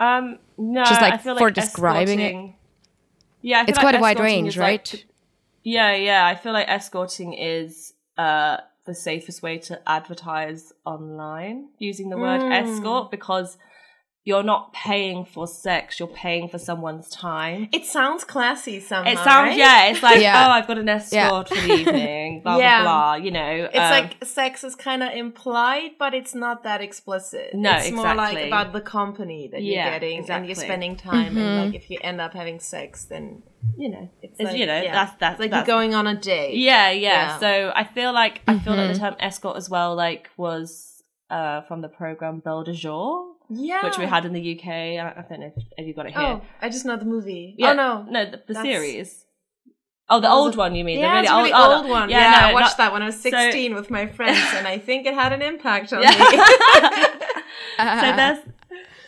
Um 0.02 0.40
no, 0.58 0.84
Just, 0.84 1.02
like, 1.02 1.14
I 1.14 1.18
feel 1.18 1.38
for 1.38 1.46
like 1.48 1.54
describing 1.54 2.20
it. 2.20 2.54
Yeah, 3.42 3.60
I 3.62 3.66
feel 3.66 3.70
It's 3.70 3.78
like 3.78 3.84
quite 3.84 3.96
a 3.96 4.00
wide 4.02 4.20
range, 4.20 4.50
is, 4.50 4.58
like, 4.58 4.68
right? 4.68 5.06
Yeah, 5.64 5.96
yeah. 5.96 6.26
I 6.26 6.36
feel 6.36 6.54
like 6.54 6.68
escorting 6.68 7.34
is 7.34 7.94
uh, 8.18 8.58
the 8.86 8.96
safest 8.96 9.42
way 9.44 9.58
to 9.60 9.80
advertise 9.88 10.74
online 10.86 11.70
using 11.78 12.10
the 12.10 12.18
word 12.18 12.42
Mm. 12.42 12.52
escort 12.52 13.12
because 13.12 13.58
you're 14.24 14.44
not 14.44 14.72
paying 14.72 15.26
for 15.26 15.48
sex, 15.48 16.00
you're 16.00 16.08
paying 16.08 16.48
for 16.48 16.60
someone's 16.60 17.10
time. 17.10 17.68
It 17.72 17.86
sounds 17.86 18.24
classy 18.24 18.80
somehow. 18.80 19.12
It 19.12 19.18
sounds, 19.18 19.50
right? 19.50 19.58
yeah, 19.58 19.86
it's 19.88 20.04
like, 20.04 20.22
Yeah. 20.22 20.46
oh, 20.48 20.52
I've 20.52 20.68
got 20.68 20.78
an 20.78 20.88
escort 20.90 21.50
for 21.50 21.56
the 21.56 21.74
evening, 21.74 22.42
blah, 22.44 22.58
Yeah. 22.60 22.84
blah, 22.84 23.18
blah, 23.18 23.26
you 23.26 23.32
know. 23.32 23.70
It's 23.74 23.76
um, 23.78 23.90
like 23.90 24.24
sex 24.24 24.64
is 24.64 24.76
kind 24.76 25.02
of 25.02 25.12
implied, 25.14 25.92
but 25.98 26.14
it's 26.14 26.36
not 26.36 26.62
that 26.64 26.82
explicit. 26.82 27.56
No, 27.56 27.72
it's 27.78 27.92
more 27.92 28.14
like 28.14 28.46
about 28.46 28.74
the 28.74 28.82
company 28.82 29.50
that 29.52 29.62
Yeah, 29.64 29.86
you're 29.90 29.94
getting 30.00 30.30
and 30.30 30.46
you're 30.46 30.56
spending 30.56 30.96
time. 30.98 31.36
And 31.38 31.66
like 31.66 31.74
if 31.76 31.90
you 31.90 31.98
end 32.02 32.22
up 32.22 32.34
having 32.34 32.60
sex, 32.60 33.06
then 33.06 33.42
you 33.78 33.90
know, 33.90 34.10
it's, 34.22 34.40
it's, 34.40 34.50
like, 34.52 34.58
you 34.60 34.66
know, 34.66 34.82
yeah. 34.82 34.92
that's, 34.92 35.16
that's, 35.20 35.34
It's 35.34 35.40
like 35.40 35.52
that's 35.52 35.68
you're 35.68 35.76
going 35.78 35.94
on 35.96 36.06
a 36.08 36.16
date. 36.16 36.56
Yeah, 36.58 36.90
yeah, 36.92 37.10
Yeah. 37.10 37.40
So 37.40 37.72
I 37.76 37.84
feel 37.86 38.14
like 38.14 38.42
I 38.48 38.60
feel 38.60 38.74
like 38.74 38.82
Mm-hmm. 38.82 38.94
the 38.94 39.00
term 39.00 39.16
escort 39.20 39.58
as 39.58 39.68
well, 39.70 39.96
like 39.96 40.30
was 40.38 41.04
uh 41.32 41.62
from 41.62 41.82
the 41.82 41.88
program 41.90 42.40
Belle 42.40 42.64
de 42.64 42.74
Jour, 42.74 43.34
yeah. 43.52 43.84
which 43.86 43.98
we 43.98 44.06
had 44.06 44.26
in 44.26 44.34
the 44.34 44.46
UK. 44.60 44.68
I 44.68 45.14
I 45.18 45.26
don't 45.30 45.40
know 45.42 45.52
if, 45.56 45.64
if 45.78 45.88
you 45.88 45.94
got 45.94 46.06
it 46.08 46.14
here. 46.14 46.22
Oh, 46.22 46.42
I 46.62 46.70
just 46.70 46.86
know 46.86 46.96
the 46.98 47.06
movie. 47.06 47.56
Yeah, 47.58 47.72
Oh 47.72 47.74
no, 47.74 48.06
no, 48.10 48.26
the, 48.32 48.42
the 48.48 48.56
series. 48.62 49.26
Oh, 50.10 50.20
the 50.20 50.30
old 50.30 50.58
one, 50.58 50.76
you 50.76 50.84
mean? 50.84 51.00
yeah, 51.00 51.22
the 51.22 51.28
really 51.30 51.44
really 51.44 51.54
old, 51.54 51.72
oh, 51.72 51.78
old 51.82 51.90
one. 51.90 52.10
Yeah, 52.10 52.20
Yeah, 52.20 52.32
no, 52.42 52.48
I 52.48 52.54
watched 52.54 52.72
not- 52.72 52.78
that 52.80 52.92
when 52.94 53.02
I 53.02 53.06
was 53.06 53.16
so- 53.22 53.30
16 53.30 53.74
with 53.76 53.90
my 53.90 54.08
friends, 54.08 54.40
and 54.56 54.68
I 54.68 54.78
think 54.78 55.06
it 55.06 55.14
had 55.14 55.32
an 55.32 55.42
impact 55.42 55.94
on 55.94 56.02
Yeah. 56.04 56.10
me. 56.12 56.16
so 57.78 58.16
there's 58.16 58.40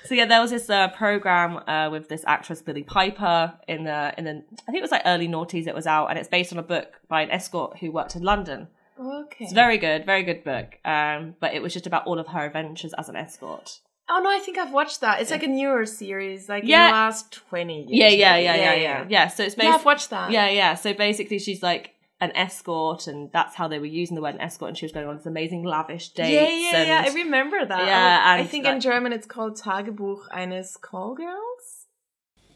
so 0.05 0.15
yeah 0.15 0.25
there 0.25 0.41
was 0.41 0.51
this 0.51 0.69
uh, 0.69 0.89
program 0.89 1.57
uh, 1.67 1.89
with 1.89 2.09
this 2.09 2.23
actress 2.27 2.61
Billie 2.61 2.83
Piper 2.83 3.53
in 3.67 3.83
the 3.85 4.13
in 4.17 4.25
the 4.25 4.31
I 4.67 4.71
think 4.71 4.77
it 4.77 4.81
was 4.81 4.91
like 4.91 5.03
early 5.05 5.27
noughties 5.27 5.65
it 5.67 5.75
was 5.75 5.87
out 5.87 6.07
and 6.07 6.19
it's 6.19 6.27
based 6.27 6.51
on 6.51 6.59
a 6.59 6.63
book 6.63 6.99
by 7.07 7.21
an 7.21 7.31
escort 7.31 7.77
who 7.79 7.91
worked 7.91 8.15
in 8.15 8.21
London. 8.23 8.67
okay. 8.99 9.43
It's 9.45 9.53
very 9.53 9.77
good, 9.77 10.05
very 10.05 10.23
good 10.23 10.43
book. 10.43 10.77
Um, 10.85 11.35
but 11.39 11.53
it 11.53 11.61
was 11.61 11.73
just 11.73 11.87
about 11.87 12.05
all 12.05 12.19
of 12.19 12.27
her 12.27 12.45
adventures 12.45 12.93
as 12.97 13.09
an 13.09 13.15
escort. 13.15 13.79
Oh 14.09 14.19
no, 14.21 14.29
I 14.29 14.39
think 14.39 14.57
I've 14.57 14.73
watched 14.73 15.01
that. 15.01 15.21
It's 15.21 15.31
like 15.31 15.43
a 15.43 15.47
newer 15.47 15.85
series, 15.85 16.49
like 16.49 16.63
Yeah. 16.65 16.87
in 16.87 16.91
the 16.91 16.97
last 16.97 17.31
20 17.49 17.83
years. 17.83 17.89
Yeah, 17.91 18.07
yeah, 18.09 18.31
maybe. 18.33 18.43
yeah, 18.45 18.55
yeah, 18.55 18.73
yeah, 18.75 19.05
yeah. 19.09 19.27
So 19.27 19.43
it's 19.43 19.55
based. 19.55 19.67
Yeah, 19.69 19.75
I've 19.75 19.85
watched 19.85 20.09
that. 20.09 20.31
Yeah, 20.31 20.49
yeah. 20.49 20.75
So 20.75 20.93
basically, 20.93 21.39
she's 21.39 21.63
like 21.63 21.91
an 22.19 22.31
escort, 22.35 23.07
and 23.07 23.31
that's 23.31 23.55
how 23.55 23.67
they 23.69 23.79
were 23.79 23.85
using 23.85 24.15
the 24.15 24.21
word 24.21 24.35
escort. 24.39 24.69
And 24.69 24.77
she 24.77 24.85
was 24.85 24.91
going 24.91 25.07
on 25.07 25.15
this 25.17 25.25
amazing 25.25 25.63
lavish 25.63 26.09
dates. 26.09 26.29
Yeah, 26.29 26.49
yeah, 26.49 26.77
and, 26.79 26.87
yeah. 26.87 27.03
I 27.11 27.13
remember 27.23 27.65
that. 27.65 27.87
Yeah, 27.87 28.21
I, 28.25 28.39
I 28.39 28.43
think 28.45 28.65
that- 28.65 28.75
in 28.75 28.81
German 28.81 29.13
it's 29.13 29.25
called 29.25 29.57
Tagebuch 29.57 30.21
eines 30.31 30.77
Callgirls. 30.81 31.85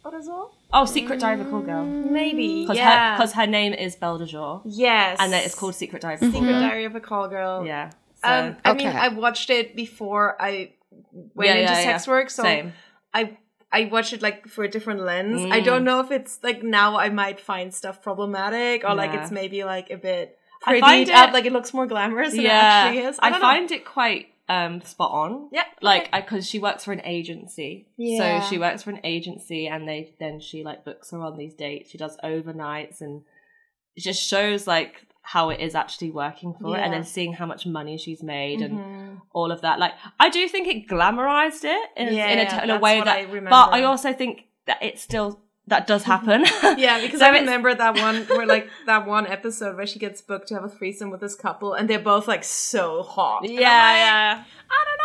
Oder 0.06 0.22
so? 0.22 0.52
Oh, 0.72 0.86
Secret 0.86 1.20
Diary 1.20 1.42
of 1.42 1.48
a 1.48 1.50
Call 1.50 1.62
Girl. 1.62 1.86
Maybe. 1.86 2.62
Because 2.64 2.78
yeah. 2.78 3.14
her, 3.14 3.18
'cause 3.18 3.34
her 3.34 3.48
name 3.48 3.74
is 3.74 3.96
Belle 3.98 4.18
de 4.18 4.26
Jour, 4.26 4.62
yes. 4.66 5.18
and 5.20 5.34
then 5.34 5.44
it's 5.44 5.56
called 5.56 5.76
Secret 5.76 6.02
Diary 6.02 6.16
of 6.16 6.22
a 6.22 6.26
Call 6.26 6.32
Secret 6.34 6.52
Girl. 6.52 6.62
Diary 6.62 6.86
of 6.86 6.96
a 6.96 7.00
Call 7.02 7.28
Girl. 7.28 7.66
Yeah. 7.66 7.90
So, 8.24 8.30
Um, 8.30 8.56
I 8.64 8.74
mean, 8.74 8.88
I 8.88 9.10
watched 9.10 9.50
it 9.50 9.76
before 9.76 10.42
I 10.42 10.72
went 11.36 11.50
Yeah, 11.50 11.56
into 11.56 11.74
yeah, 11.74 11.84
sex 11.84 12.08
yeah. 12.08 12.14
work, 12.14 12.30
so 12.30 12.44
Same. 12.44 12.74
I 13.14 13.38
I 13.72 13.86
watch 13.92 14.14
it 14.14 14.22
like 14.22 14.48
for 14.48 14.64
a 14.64 14.70
different 14.70 15.02
lens. 15.02 15.42
I 15.52 15.60
Mm. 15.62 15.66
don't 15.66 15.84
know 15.84 16.00
if 16.00 16.10
it's 16.12 16.40
like 16.44 16.64
now 16.64 16.98
I 16.98 17.10
might 17.10 17.40
find 17.42 17.74
stuff 17.74 18.02
problematic 18.02 18.84
or 18.86 18.96
like 18.96 19.14
it's 19.14 19.32
maybe 19.32 19.64
like 19.64 19.90
a 19.90 19.98
bit 19.98 20.38
I 20.66 20.74
prettied 20.76 20.80
find 20.82 21.10
up, 21.12 21.30
it- 21.30 21.34
like 21.34 21.46
it 21.46 21.52
looks 21.54 21.74
more 21.74 21.86
glamorous 21.88 22.32
than 22.32 22.46
it 22.46 22.52
actually 22.52 23.04
is. 23.04 23.20
I, 23.20 23.30
I, 23.32 23.40
find 23.40 23.70
it 23.72 23.84
quite 23.86 24.28
um 24.50 24.82
spot 24.82 25.12
on. 25.12 25.50
yeah, 25.52 25.66
Like, 25.82 26.10
because 26.12 26.48
she 26.50 26.58
works 26.60 26.86
for 26.86 26.94
an 26.94 27.02
agency, 27.04 27.88
Yeah. 27.98 28.40
so 28.42 28.50
she 28.50 28.58
works 28.58 28.84
for 28.84 28.92
an 28.92 29.02
agency, 29.04 29.68
and 29.68 29.86
they 29.88 30.14
then 30.20 30.40
she 30.40 30.64
like 30.64 30.86
books 30.86 31.12
her 31.12 31.20
on 31.22 31.38
these 31.38 31.54
dates. 31.54 31.92
She 31.92 31.98
does 31.98 32.18
overnights, 32.24 33.02
and 33.02 33.24
it 33.98 34.02
just 34.02 34.24
shows 34.24 34.66
like 34.66 35.06
how 35.34 35.50
it 35.50 35.60
is 35.60 35.76
actually 35.76 36.10
working 36.12 36.54
for 36.60 36.74
her, 36.74 36.80
and 36.84 36.94
then 36.94 37.04
seeing 37.04 37.34
how 37.34 37.46
much 37.46 37.66
money 37.66 37.98
she's 37.98 38.24
made 38.24 38.62
and 38.62 38.74
Mhm. 38.80 39.22
all 39.34 39.52
of 39.52 39.60
that. 39.62 39.78
Like, 39.78 39.94
I 40.26 40.30
do 40.30 40.48
think 40.48 40.68
it 40.74 40.88
glamorized 40.88 41.66
it 41.66 41.90
in, 41.98 42.14
Yeah, 42.14 42.28
in, 42.28 42.40
a, 42.48 42.64
in 42.64 42.70
a 42.70 42.80
way 42.80 43.00
that, 43.02 43.18
I 43.18 43.22
remember. 43.24 43.50
but 43.50 43.74
I 43.74 43.84
also 43.84 44.14
think 44.14 44.46
that 44.68 44.78
it's 44.82 45.02
still 45.02 45.30
that 45.74 45.86
does 45.86 46.04
happen. 46.14 46.46
Yeah, 46.78 47.02
because 47.04 47.20
So 47.20 47.26
I 47.26 47.30
remember 47.40 47.76
that 47.76 47.94
one 48.08 48.18
where 48.38 48.46
like 48.46 48.70
that 48.86 49.06
one 49.06 49.28
episode 49.28 49.76
where 49.76 49.86
she 49.86 50.00
gets 50.00 50.22
booked 50.22 50.48
to 50.48 50.54
have 50.56 50.64
a 50.64 50.70
threesome 50.70 51.10
with 51.12 51.20
this 51.20 51.36
couple 51.36 51.74
and 51.74 51.90
they're 51.90 52.00
both 52.14 52.26
like 52.34 52.46
so 52.46 53.04
hot. 53.04 53.44
Yeah, 53.44 53.52
like, 53.52 53.64
yeah. 54.08 54.44
I 54.76 54.80
don't 54.88 55.00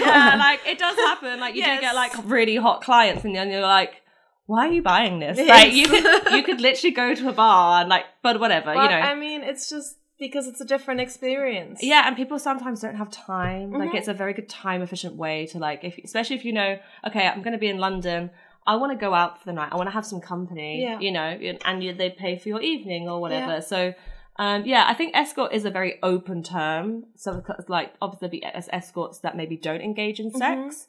know. 0.00 0.04
yeah, 0.06 0.34
like 0.36 0.60
it 0.66 0.78
does 0.80 0.96
happen. 0.96 1.38
Like 1.38 1.54
you 1.54 1.62
do 1.62 1.68
Yes. 1.70 1.80
get 1.80 1.94
like 1.94 2.12
really 2.24 2.56
hot 2.56 2.82
clients, 2.82 3.24
and 3.24 3.36
then 3.36 3.50
you're 3.52 3.60
like, 3.78 4.02
"Why 4.50 4.62
are 4.68 4.72
you 4.78 4.82
buying 4.94 5.14
this?" 5.24 5.36
Yes. 5.38 5.48
Like 5.56 5.72
you 5.80 5.86
could 5.92 6.06
you 6.36 6.42
could 6.48 6.60
literally 6.60 6.94
go 7.02 7.14
to 7.20 7.24
a 7.28 7.32
bar 7.44 7.80
and 7.80 7.88
like, 7.94 8.04
but 8.26 8.34
whatever, 8.44 8.70
you 8.74 8.88
know. 8.92 9.00
I 9.12 9.14
mean, 9.24 9.40
it's 9.50 9.68
just 9.74 9.90
because 10.18 10.46
it's 10.50 10.60
a 10.60 10.68
different 10.74 11.00
experience. 11.06 11.78
yeah, 11.82 12.02
and 12.06 12.14
people 12.22 12.38
sometimes 12.38 12.80
don't 12.84 12.96
have 13.02 13.10
time. 13.10 13.70
Like 13.72 13.90
Mhm. 13.90 13.98
it's 13.98 14.08
a 14.08 14.18
very 14.22 14.34
good 14.38 14.48
time 14.50 14.80
efficient 14.82 15.14
way 15.24 15.36
to 15.52 15.58
like, 15.58 15.80
if 15.88 15.94
especially 16.04 16.36
if 16.36 16.44
you 16.44 16.52
know, 16.60 16.70
okay, 17.08 17.24
I'm 17.26 17.42
going 17.46 17.52
to 17.60 17.64
be 17.66 17.68
in 17.76 17.78
London. 17.88 18.30
I 18.66 18.76
want 18.76 18.90
to 18.92 18.98
go 19.06 19.14
out 19.14 19.32
for 19.40 19.46
the 19.46 19.54
night. 19.60 19.70
I 19.72 19.76
want 19.76 19.86
to 19.88 19.96
have 19.98 20.04
some 20.12 20.20
company. 20.20 20.82
Yeah. 20.82 20.98
You 21.00 21.12
know, 21.12 21.30
and 21.68 21.82
you, 21.82 21.94
they 21.94 22.10
pay 22.10 22.36
for 22.38 22.48
your 22.52 22.60
evening 22.60 23.08
or 23.08 23.16
whatever. 23.24 23.60
So. 23.62 23.94
Um, 24.38 24.64
yeah, 24.64 24.84
I 24.92 24.94
think 24.94 25.14
escort 25.14 25.52
is 25.52 25.64
a 25.66 25.70
very 25.70 25.92
open 26.02 26.42
term. 26.42 27.04
So, 27.16 27.42
like, 27.68 27.92
obviously, 28.00 28.40
there'll 28.40 28.54
be 28.62 28.68
escorts 28.72 29.18
that 29.18 29.36
maybe 29.36 29.56
don't 29.68 29.82
engage 29.82 30.18
in 30.18 30.30
sex, 30.30 30.86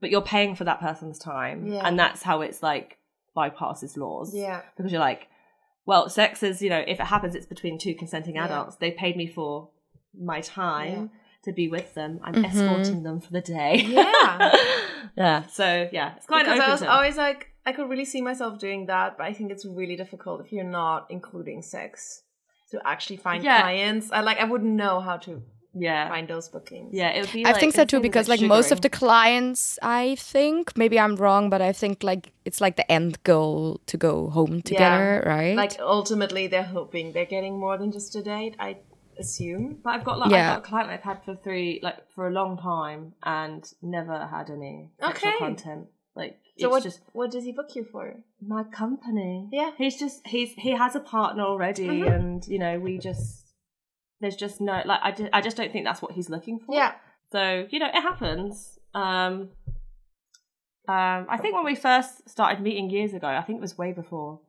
but 0.00 0.08
you're 0.10 0.22
paying 0.22 0.54
for 0.54 0.64
that 0.64 0.80
person's 0.80 1.18
time, 1.18 1.58
Mm-hmm. 1.64 1.72
Yeah. 1.74 1.86
and 1.86 1.98
that's 1.98 2.22
how 2.22 2.40
it's 2.40 2.62
like 2.62 2.96
bypasses 3.36 3.96
laws. 3.96 4.34
Yeah. 4.34 4.62
because 4.76 4.92
you're 4.92 5.00
like, 5.00 5.28
well, 5.86 6.08
sex 6.08 6.42
is 6.42 6.62
you 6.62 6.70
know, 6.70 6.82
if 6.86 6.98
it 7.00 7.06
happens, 7.06 7.34
it's 7.34 7.46
between 7.46 7.78
two 7.78 7.94
consenting 7.94 8.36
Yeah. 8.36 8.46
adults. 8.46 8.76
They 8.76 8.90
paid 8.90 9.16
me 9.16 9.26
for 9.26 9.70
my 10.18 10.40
time 10.40 10.92
Yeah. 11.12 11.18
to 11.44 11.52
be 11.52 11.68
with 11.68 11.94
them. 11.94 12.20
I'm 12.22 12.34
Mhm. 12.34 12.44
escorting 12.46 13.02
them 13.02 13.20
for 13.20 13.32
the 13.32 13.40
day. 13.40 13.76
Yeah. 13.86 14.56
yeah. 15.16 15.42
So 15.46 15.88
yeah, 15.92 16.14
it's 16.16 16.26
quite 16.26 16.44
because 16.44 16.58
open 16.58 16.68
I 16.68 16.72
was 16.72 16.80
term. 16.80 16.88
always 16.90 17.16
like, 17.16 17.48
I 17.66 17.72
could 17.72 17.88
really 17.88 18.04
see 18.04 18.20
myself 18.22 18.58
doing 18.58 18.86
that, 18.86 19.16
but 19.16 19.24
I 19.26 19.32
think 19.32 19.50
it's 19.50 19.64
really 19.64 19.96
difficult 19.96 20.40
if 20.44 20.52
you're 20.52 20.64
not 20.64 21.06
including 21.10 21.62
sex 21.62 22.22
to 22.70 22.80
actually 22.86 23.16
find 23.18 23.42
Yeah. 23.44 23.60
clients. 23.62 24.10
I 24.12 24.20
like, 24.20 24.38
I 24.38 24.44
wouldn't 24.44 24.72
know 24.72 25.00
how 25.00 25.16
to 25.18 25.42
yeah, 25.74 26.08
find 26.08 26.28
those 26.28 26.48
bookings. 26.48 26.90
yeah. 26.94 27.10
It 27.10 27.20
would 27.22 27.32
be. 27.32 27.44
I 27.44 27.50
like, 27.52 27.60
think 27.60 27.74
so 27.74 27.84
too 27.84 28.00
because 28.00 28.28
like 28.28 28.40
like 28.40 28.48
most 28.48 28.70
of 28.72 28.80
the 28.80 28.88
clients, 28.90 29.78
I 29.82 30.14
think 30.16 30.76
maybe 30.76 30.98
I'm 30.98 31.16
wrong, 31.16 31.50
but 31.50 31.60
I 31.60 31.72
think 31.72 32.02
like 32.02 32.32
it's 32.44 32.60
like 32.60 32.76
the 32.76 32.90
end 32.90 33.22
goal 33.24 33.80
to 33.86 33.96
go 33.96 34.28
home 34.30 34.62
together, 34.62 35.22
right? 35.26 35.56
Like 35.56 35.78
ultimately, 35.80 36.46
they're 36.46 36.62
hoping 36.78 37.12
they're 37.12 37.26
getting 37.26 37.58
more 37.58 37.76
than 37.78 37.90
just 37.92 38.14
a 38.16 38.22
date. 38.22 38.54
I 38.58 38.76
assume. 39.18 39.78
But 39.82 39.90
I've 39.94 40.04
got 40.04 40.18
like 40.18 40.30
Yeah. 40.30 40.50
I've 40.50 40.56
got 40.56 40.58
a 40.66 40.68
client 40.68 40.90
I've 40.90 41.02
had 41.02 41.24
for 41.24 41.34
three 41.36 41.80
like 41.82 41.98
for 42.14 42.26
a 42.28 42.30
long 42.30 42.56
time 42.58 43.14
and 43.22 43.64
never 43.82 44.26
had 44.26 44.50
any 44.50 44.88
sexual 45.00 45.28
Okay. 45.30 45.38
content. 45.38 45.86
Like 46.16 46.38
So 46.58 46.68
what? 46.68 46.82
just 46.82 47.00
what 47.12 47.30
does 47.30 47.44
he 47.44 47.52
book 47.52 47.74
you 47.76 47.84
for? 47.84 48.14
my 48.46 48.62
company. 48.64 49.48
Yeah. 49.52 49.70
He's 49.78 49.98
just 49.98 50.26
he's 50.26 50.52
he 50.54 50.72
has 50.72 50.94
a 50.96 51.00
partner 51.00 51.44
already 51.44 51.86
Mhm. 51.88 52.14
and 52.14 52.46
you 52.48 52.58
know, 52.58 52.78
we 52.78 52.98
just 52.98 53.43
there's 54.24 54.36
just 54.36 54.60
no 54.60 54.82
like 54.84 55.00
I 55.02 55.10
just, 55.12 55.30
I 55.32 55.40
just 55.42 55.56
don't 55.56 55.70
think 55.70 55.84
that's 55.84 56.00
what 56.02 56.12
he's 56.12 56.30
looking 56.30 56.58
for. 56.58 56.74
Yeah. 56.74 56.92
So, 57.30 57.66
you 57.70 57.78
know, 57.78 57.88
it 57.88 58.00
happens. 58.00 58.78
Um 58.94 59.50
um 60.88 61.26
I 61.28 61.36
think 61.40 61.54
when 61.54 61.64
we 61.64 61.74
first 61.74 62.28
started 62.28 62.62
meeting 62.62 62.90
years 62.90 63.12
ago, 63.14 63.26
I 63.28 63.42
think 63.42 63.58
it 63.58 63.60
was 63.62 63.76
way 63.78 63.92
before 63.92 64.40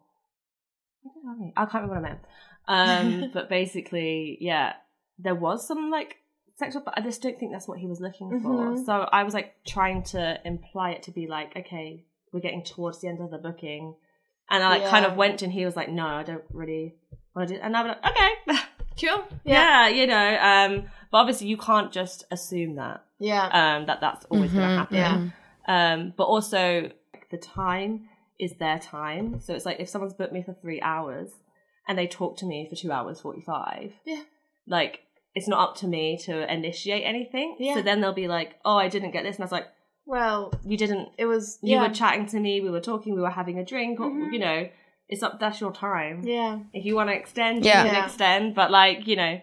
I 1.56 1.66
can't 1.66 1.84
remember 1.84 1.96
what 2.02 2.06
I 2.06 2.10
meant. 2.10 2.20
Um 2.68 3.32
but 3.34 3.50
basically, 3.50 4.38
yeah, 4.40 4.74
there 5.20 5.36
was 5.36 5.68
some 5.68 5.92
like 5.92 6.18
sexual 6.58 6.82
but 6.84 6.94
I 6.98 7.02
just 7.02 7.22
don't 7.22 7.38
think 7.38 7.52
that's 7.52 7.68
what 7.68 7.80
he 7.80 7.88
was 7.88 8.00
looking 8.00 8.40
for. 8.42 8.50
Mhm. 8.72 8.86
So 8.86 8.94
I 9.12 9.24
was 9.24 9.34
like 9.34 9.56
trying 9.66 10.04
to 10.04 10.40
imply 10.46 10.92
it 10.92 11.04
to 11.04 11.12
be 11.12 11.28
like, 11.28 11.56
okay, 11.58 12.06
we're 12.32 12.40
getting 12.40 12.64
towards 12.64 13.02
the 13.02 13.08
end 13.10 13.20
of 13.22 13.30
the 13.32 13.38
booking. 13.38 13.96
And 14.50 14.64
I 14.64 14.70
like 14.70 14.86
kind 14.86 15.06
of 15.06 15.16
went 15.18 15.42
and 15.42 15.52
he 15.52 15.66
was 15.66 15.76
like, 15.76 15.90
No, 15.90 16.06
I 16.06 16.24
don't 16.24 16.44
really 16.52 16.96
want 17.36 17.48
to 17.50 17.56
do 17.56 17.60
and 17.62 17.76
I'm 17.76 17.88
like, 17.88 18.06
Okay. 18.12 18.32
Cool. 19.00 19.24
yeah, 19.44 19.88
you 19.88 20.08
know, 20.08 20.38
um 20.40 20.84
but 21.12 21.18
obviously 21.20 21.48
you 21.48 21.58
can't 21.58 21.92
just 21.92 22.26
assume 22.32 22.76
that 22.76 23.04
Yeah. 23.20 23.46
um, 23.78 23.86
that 23.86 24.02
that's 24.02 24.26
always 24.26 24.52
going 24.52 24.68
to 24.68 24.76
happen. 24.78 24.98
yeah. 24.98 25.94
Um, 25.94 26.14
but 26.18 26.24
also 26.26 26.92
like, 27.14 27.30
the 27.32 27.38
time 27.38 28.10
is 28.40 28.54
their 28.60 28.80
time. 28.80 29.40
So 29.40 29.54
it's 29.54 29.66
like 29.66 29.80
if 29.80 29.88
someone's 29.90 30.14
booked 30.14 30.34
me 30.34 30.44
for 30.44 30.54
three 30.54 30.82
hours 30.82 31.30
and 31.88 31.98
they 31.98 32.08
talk 32.08 32.38
to 32.38 32.46
me 32.46 32.68
for 32.70 32.76
two 32.76 32.92
hours 32.92 33.22
forty 33.22 33.42
five. 33.42 33.94
Yeah. 34.06 34.24
Like 34.68 35.02
it's 35.36 35.48
not 35.48 35.70
up 35.70 35.76
to 35.78 35.88
me 35.88 36.18
to 36.26 36.52
initiate 36.54 37.04
anything. 37.06 37.56
Yeah. 37.60 37.76
So 37.76 37.82
then 37.82 38.02
they'll 38.02 38.14
be 38.14 38.28
like, 38.28 38.56
"Oh, 38.66 38.78
I 38.78 38.88
didn't 38.90 39.12
get 39.12 39.24
this," 39.24 39.36
and 39.36 39.44
I 39.44 39.46
was 39.46 39.52
like, 39.52 39.68
well, 40.06 40.54
"You 40.66 40.78
didn't. 40.78 41.10
it 41.18 41.26
was. 41.26 41.60
You 41.62 41.76
yeah. 41.78 41.88
were 41.88 41.94
chatting 41.94 42.26
to 42.28 42.40
me. 42.40 42.62
We 42.62 42.70
were 42.70 42.80
talking. 42.82 43.16
We 43.16 43.22
were 43.22 43.30
having 43.30 43.58
a 43.60 43.66
drink. 43.66 44.00
Or, 44.00 44.10
Mhm. 44.10 44.32
you 44.34 44.40
know, 44.40 44.70
it's 45.10 45.24
up. 45.24 45.40
That's 45.40 45.60
your 45.62 45.72
time. 45.72 46.24
Yeah. 46.24 46.60
If 46.74 46.86
you 46.86 46.96
want 46.96 47.10
to 47.10 47.16
extend, 47.16 47.64
Yeah. 47.66 47.84
you 47.84 47.90
can 47.90 47.96
Yeah. 47.96 48.06
extend. 48.06 48.56
But 48.56 48.72
like, 48.72 49.08
you 49.08 49.16
know, 49.16 49.40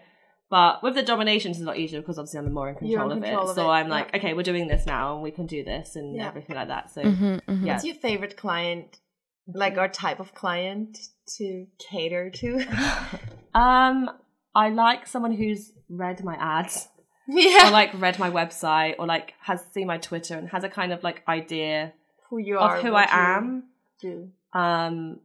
but 0.49 0.83
with 0.83 0.93
the 0.95 1.03
domination, 1.03 1.51
it's 1.51 1.61
a 1.61 1.63
lot 1.63 1.77
easier 1.77 1.99
because 2.01 2.19
obviously 2.19 2.39
I'm 2.39 2.53
more 2.53 2.69
in 2.69 2.75
You're 2.85 2.99
control, 2.99 3.11
in 3.11 3.17
of, 3.17 3.23
control 3.23 3.47
it. 3.47 3.49
of 3.51 3.55
so 3.55 3.69
I'm 3.69 3.87
yeah. 3.87 3.93
like, 3.93 4.15
okay, 4.15 4.33
we're 4.33 4.43
doing 4.43 4.67
this 4.67 4.85
now, 4.85 5.13
and 5.15 5.23
we 5.23 5.31
can 5.31 5.47
do 5.47 5.63
this 5.63 5.95
and 5.95 6.15
Yeah. 6.15 6.27
everything 6.27 6.55
like 6.55 6.67
that. 6.67 6.91
So 6.91 7.01
Mhm, 7.01 7.41
mhm. 7.47 7.65
yeah, 7.65 7.73
What's 7.73 7.85
your 7.85 7.95
favorite 7.95 8.37
client? 8.37 8.99
Like 9.47 9.77
our 9.77 9.89
type 9.89 10.19
of 10.19 10.33
client 10.35 10.97
to 11.37 11.65
cater 11.89 12.29
to? 12.29 12.49
um, 13.53 14.09
I 14.55 14.69
like 14.69 15.07
someone 15.07 15.31
who's 15.33 15.71
read 15.89 16.23
my 16.23 16.35
ads 16.35 16.87
yeah. 17.27 17.67
or 17.67 17.71
like 17.71 17.91
read 17.99 18.19
my 18.19 18.29
website 18.29 18.95
or 18.99 19.05
like 19.07 19.33
has 19.41 19.63
seen 19.73 19.87
my 19.87 19.97
Twitter 19.97 20.37
and 20.37 20.49
has 20.49 20.63
a 20.63 20.69
kind 20.69 20.91
of 20.93 21.03
like 21.03 21.23
idea 21.27 21.93
who 22.29 22.37
you 22.37 22.57
are. 22.59 22.77
of 22.77 22.83
who 22.83 22.93
I 22.93 23.03
you 23.03 23.07
am. 23.11 23.63
Do. 24.01 24.29
Um, 24.53 25.19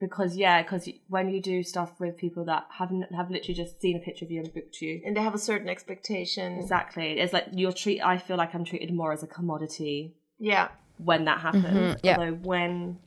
because 0.00 0.36
yeah, 0.36 0.62
because 0.62 0.88
when 1.08 1.28
you 1.30 1.40
do 1.40 1.62
stuff 1.62 1.98
with 1.98 2.16
people 2.16 2.44
that 2.46 2.66
haven't 2.78 3.12
have 3.14 3.30
literally 3.30 3.54
just 3.54 3.80
seen 3.80 3.96
a 3.96 4.00
picture 4.00 4.24
of 4.24 4.30
you 4.30 4.40
and 4.42 4.52
booked 4.52 4.80
you, 4.82 5.00
And 5.04 5.16
they 5.16 5.22
have 5.22 5.34
a 5.34 5.38
certain 5.38 5.68
expectation. 5.68 6.58
exactly, 6.58 7.18
it's 7.20 7.32
like 7.32 7.46
you're 7.52 7.72
treat. 7.72 8.00
I 8.02 8.18
feel 8.18 8.36
like 8.36 8.54
I'm 8.54 8.64
treated 8.64 8.92
more 8.92 9.12
as 9.12 9.22
a 9.22 9.26
commodity 9.26 10.16
Yeah. 10.38 10.68
when 10.98 11.24
that 11.26 11.40
happens. 11.40 11.64
Mhm, 11.96 12.00
yeah. 12.02 12.16
Although 12.18 12.34
when 12.34 12.98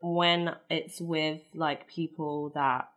when 0.00 0.54
it's 0.70 1.00
with 1.00 1.40
like 1.54 1.88
people 1.88 2.52
that 2.54 2.88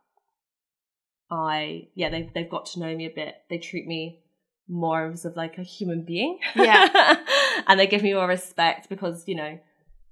I 1.30 1.88
yeah 1.94 2.08
they've 2.10 2.32
they've 2.32 2.48
got 2.50 2.66
to 2.66 2.80
know 2.80 2.94
me 2.96 3.06
a 3.06 3.10
bit. 3.10 3.34
They 3.48 3.58
treat 3.58 3.86
me 3.86 4.20
more 4.68 5.06
as 5.10 5.24
of 5.24 5.36
like 5.36 5.58
a 5.58 5.62
human 5.62 6.04
being. 6.04 6.38
Yeah. 6.56 7.16
and 7.66 7.78
they 7.78 7.86
give 7.86 8.02
me 8.02 8.14
more 8.14 8.26
respect 8.28 8.88
because 8.88 9.26
you 9.28 9.34
know 9.34 9.58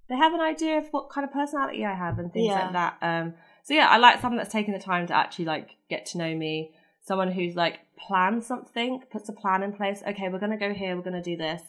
they 0.09 0.17
have 0.17 0.33
an 0.35 0.41
idea 0.41 0.79
of 0.79 0.89
what 0.91 1.11
kind 1.11 1.25
of 1.27 1.33
personality 1.33 1.85
I 1.85 1.95
have 1.95 2.19
and 2.19 2.33
things 2.33 2.47
Yeah. 2.47 2.65
like 2.65 2.73
that. 2.73 2.97
Um. 3.03 3.35
So 3.65 3.75
yeah, 3.75 3.89
I 3.89 3.99
like 3.99 4.21
someone 4.21 4.39
that's 4.39 4.53
taken 4.53 4.73
the 4.73 4.81
time 4.81 5.07
to 5.09 5.15
actually 5.15 5.45
like 5.45 5.77
get 5.91 6.07
to 6.07 6.19
know 6.19 6.35
me. 6.35 6.73
Someone 7.03 7.31
who's 7.33 7.55
like 7.57 7.81
planned 7.99 8.43
something, 8.45 9.03
puts 9.11 9.29
a 9.29 9.33
plan 9.33 9.63
in 9.63 9.73
place. 9.73 10.03
Okay, 10.07 10.29
we're 10.29 10.39
gonna 10.39 10.59
go 10.59 10.73
here. 10.73 10.97
We're 10.97 11.03
gonna 11.03 11.23
do 11.23 11.37
this. 11.37 11.63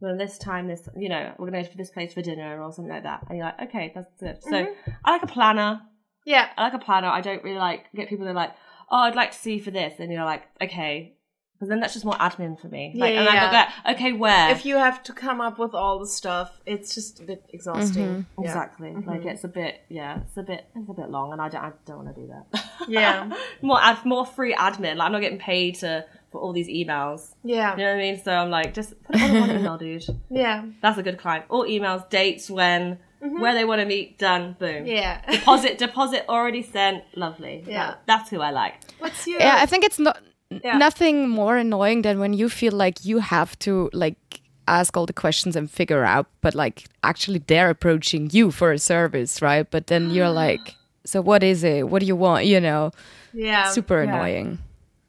Well, 0.00 0.16
this 0.18 0.38
time, 0.38 0.66
this 0.68 0.88
you 0.96 1.08
know, 1.08 1.32
we're 1.38 1.46
gonna 1.50 1.62
go 1.62 1.68
to 1.70 1.76
this 1.76 1.90
place 1.90 2.12
for 2.14 2.22
dinner 2.22 2.60
or 2.62 2.72
something 2.72 2.92
like 2.92 3.04
that. 3.04 3.24
And 3.28 3.38
you're 3.38 3.46
like, 3.46 3.62
okay, 3.68 3.92
that's 3.94 4.10
good. 4.20 4.42
So 4.42 4.50
Mm-hmm. 4.50 4.90
I 5.04 5.10
like 5.12 5.22
a 5.22 5.26
planner. 5.28 5.80
Yeah. 6.26 6.48
I 6.56 6.64
like 6.64 6.74
a 6.74 6.78
planner. 6.78 7.08
I 7.08 7.20
don't 7.20 7.42
really 7.44 7.58
like 7.58 7.86
get 7.94 8.08
people 8.08 8.24
that 8.26 8.32
are 8.32 8.34
like, 8.34 8.54
oh, 8.90 8.98
I'd 8.98 9.14
like 9.16 9.32
to 9.32 9.38
see 9.38 9.54
you 9.54 9.62
for 9.62 9.70
this, 9.70 9.94
and 9.98 10.12
you're 10.12 10.24
like, 10.24 10.42
okay, 10.62 11.13
because 11.54 11.68
then 11.68 11.80
that's 11.80 11.92
just 11.92 12.04
more 12.04 12.16
admin 12.16 12.58
for 12.60 12.68
me. 12.68 12.92
Like, 12.94 13.14
Yeah, 13.14 13.20
and 13.20 13.34
yeah. 13.34 13.70
I 13.84 13.92
go, 13.92 13.96
okay, 13.96 14.12
where? 14.12 14.50
If 14.50 14.66
you 14.66 14.76
have 14.76 15.02
to 15.04 15.12
come 15.12 15.40
up 15.40 15.58
with 15.58 15.72
all 15.72 15.98
the 15.98 16.06
stuff, 16.06 16.60
it's 16.66 16.94
just 16.94 17.20
a 17.20 17.22
bit 17.22 17.44
exhausting. 17.52 18.06
Mm-hmm. 18.06 18.42
Yeah. 18.42 18.48
Exactly. 18.48 18.90
Mm-hmm. 18.90 19.08
Like 19.08 19.24
it's 19.24 19.44
a 19.44 19.48
bit, 19.48 19.80
yeah, 19.88 20.20
it's 20.26 20.36
a 20.36 20.42
bit, 20.42 20.66
it's 20.74 20.90
a 20.90 20.92
bit 20.92 21.10
long, 21.10 21.32
and 21.32 21.40
I 21.40 21.48
don't, 21.48 21.62
I 21.62 21.72
don't 21.86 22.04
want 22.04 22.14
to 22.14 22.20
do 22.20 22.28
that. 22.28 22.64
Yeah. 22.88 23.30
more 23.62 23.80
ad, 23.80 24.04
more 24.04 24.26
free 24.26 24.54
admin. 24.54 24.96
Like 24.96 25.06
I'm 25.06 25.12
not 25.12 25.20
getting 25.20 25.38
paid 25.38 25.76
to 25.76 26.04
for 26.34 26.40
all 26.40 26.52
these 26.52 26.66
emails. 26.68 27.34
Yeah. 27.44 27.70
You 27.76 27.84
know 27.84 27.90
what 27.90 27.94
I 27.94 27.98
mean? 27.98 28.20
So 28.22 28.32
I'm 28.32 28.50
like, 28.50 28.74
just 28.74 29.00
put 29.04 29.14
it 29.14 29.22
all 29.22 29.28
in 29.28 29.40
one 29.40 29.50
email, 29.52 29.78
dude. 29.78 30.04
Yeah. 30.30 30.64
That's 30.82 30.98
a 30.98 31.02
good 31.04 31.18
client. 31.18 31.44
All 31.48 31.64
emails, 31.64 32.10
dates, 32.10 32.50
when, 32.50 32.98
mm-hmm. 33.22 33.40
where 33.40 33.54
they 33.54 33.64
want 33.64 33.80
to 33.80 33.86
meet, 33.86 34.18
done, 34.18 34.56
boom. 34.58 34.84
Yeah. 34.84 35.20
Deposit, 35.30 35.78
deposit 35.78 36.24
already 36.28 36.62
sent. 36.62 37.04
Lovely. 37.14 37.64
Yeah. 37.68 37.86
That- 37.86 38.00
that's 38.06 38.30
who 38.30 38.40
I 38.40 38.50
like. 38.50 38.74
What's 38.98 39.24
your 39.28 39.38
Yeah, 39.38 39.58
I 39.60 39.66
think 39.66 39.84
it's 39.84 40.00
not 40.00 40.18
Yeah. 40.62 40.78
nothing 40.78 41.28
more 41.28 41.56
annoying 41.56 42.02
than 42.02 42.18
when 42.18 42.32
you 42.34 42.48
feel 42.48 42.72
like 42.72 43.04
you 43.04 43.18
have 43.18 43.58
to 43.60 43.90
like 43.92 44.40
ask 44.68 44.96
all 44.96 45.06
the 45.06 45.12
questions 45.12 45.56
and 45.56 45.70
figure 45.70 46.04
out, 46.04 46.26
but 46.40 46.54
like 46.54 46.84
actually 47.02 47.38
they're 47.46 47.70
approaching 47.70 48.30
you 48.32 48.50
for 48.50 48.72
a 48.72 48.78
service, 48.78 49.42
right? 49.42 49.70
But 49.70 49.86
then 49.88 50.10
you're 50.10 50.30
like, 50.30 50.74
so 51.04 51.20
what 51.20 51.42
is 51.42 51.64
it? 51.64 51.88
What 51.88 52.00
do 52.00 52.06
you 52.06 52.16
want? 52.16 52.46
You 52.46 52.60
know, 52.60 52.90
yeah. 53.32 53.68
super 53.70 54.02
yeah. 54.02 54.14
annoying. 54.14 54.58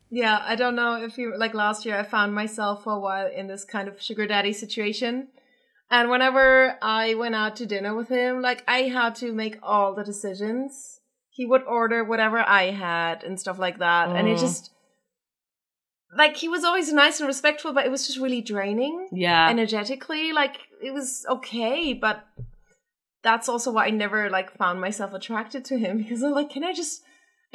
Yeah, 0.10 0.40
I 0.46 0.56
don't 0.56 0.76
know 0.76 1.02
if 1.04 1.18
you 1.18 1.38
like 1.38 1.54
last 1.54 1.86
year 1.86 1.98
I 1.98 2.04
found 2.04 2.34
myself 2.34 2.84
for 2.84 2.94
a 2.94 3.00
while 3.00 3.28
in 3.28 3.48
this 3.48 3.66
kind 3.66 3.88
of 3.88 4.02
sugar 4.02 4.26
daddy 4.28 4.54
situation. 4.54 5.28
And 5.90 6.10
whenever 6.10 6.78
I 6.82 7.14
went 7.16 7.36
out 7.36 7.56
to 7.58 7.66
dinner 7.66 7.94
with 7.96 8.10
him, 8.10 8.42
like 8.42 8.64
I 8.68 8.84
had 8.84 9.16
to 9.16 9.32
make 9.34 9.58
all 9.62 9.94
the 9.94 10.04
decisions. 10.04 11.00
He 11.30 11.46
would 11.46 11.64
order 11.64 12.04
whatever 12.04 12.40
I 12.40 12.72
had 12.72 13.24
and 13.24 13.40
stuff 13.40 13.60
like 13.60 13.80
that. 13.80 14.10
And 14.10 14.28
it 14.28 14.38
Mm. 14.38 14.40
just 14.40 14.72
like 16.16 16.38
he 16.38 16.48
was 16.48 16.64
always 16.64 16.92
nice 16.94 17.20
and 17.20 17.28
respectful, 17.28 17.74
but 17.74 17.86
it 17.86 17.92
was 17.92 18.08
just 18.08 18.20
really 18.20 18.42
draining 18.42 19.08
Yeah. 19.12 19.50
energetically. 19.50 20.32
Like 20.32 20.58
it 20.82 20.94
was 20.94 21.26
okay, 21.30 21.94
but 21.94 22.26
that's 23.22 23.50
also 23.50 23.72
why 23.72 23.88
I 23.88 23.90
never 23.90 24.30
like 24.30 24.56
found 24.56 24.80
myself 24.80 25.14
attracted 25.14 25.66
to 25.66 25.78
him 25.78 25.98
because 26.02 26.24
I'm 26.24 26.32
like, 26.32 26.50
can 26.50 26.64
I 26.64 26.74
just 26.74 27.02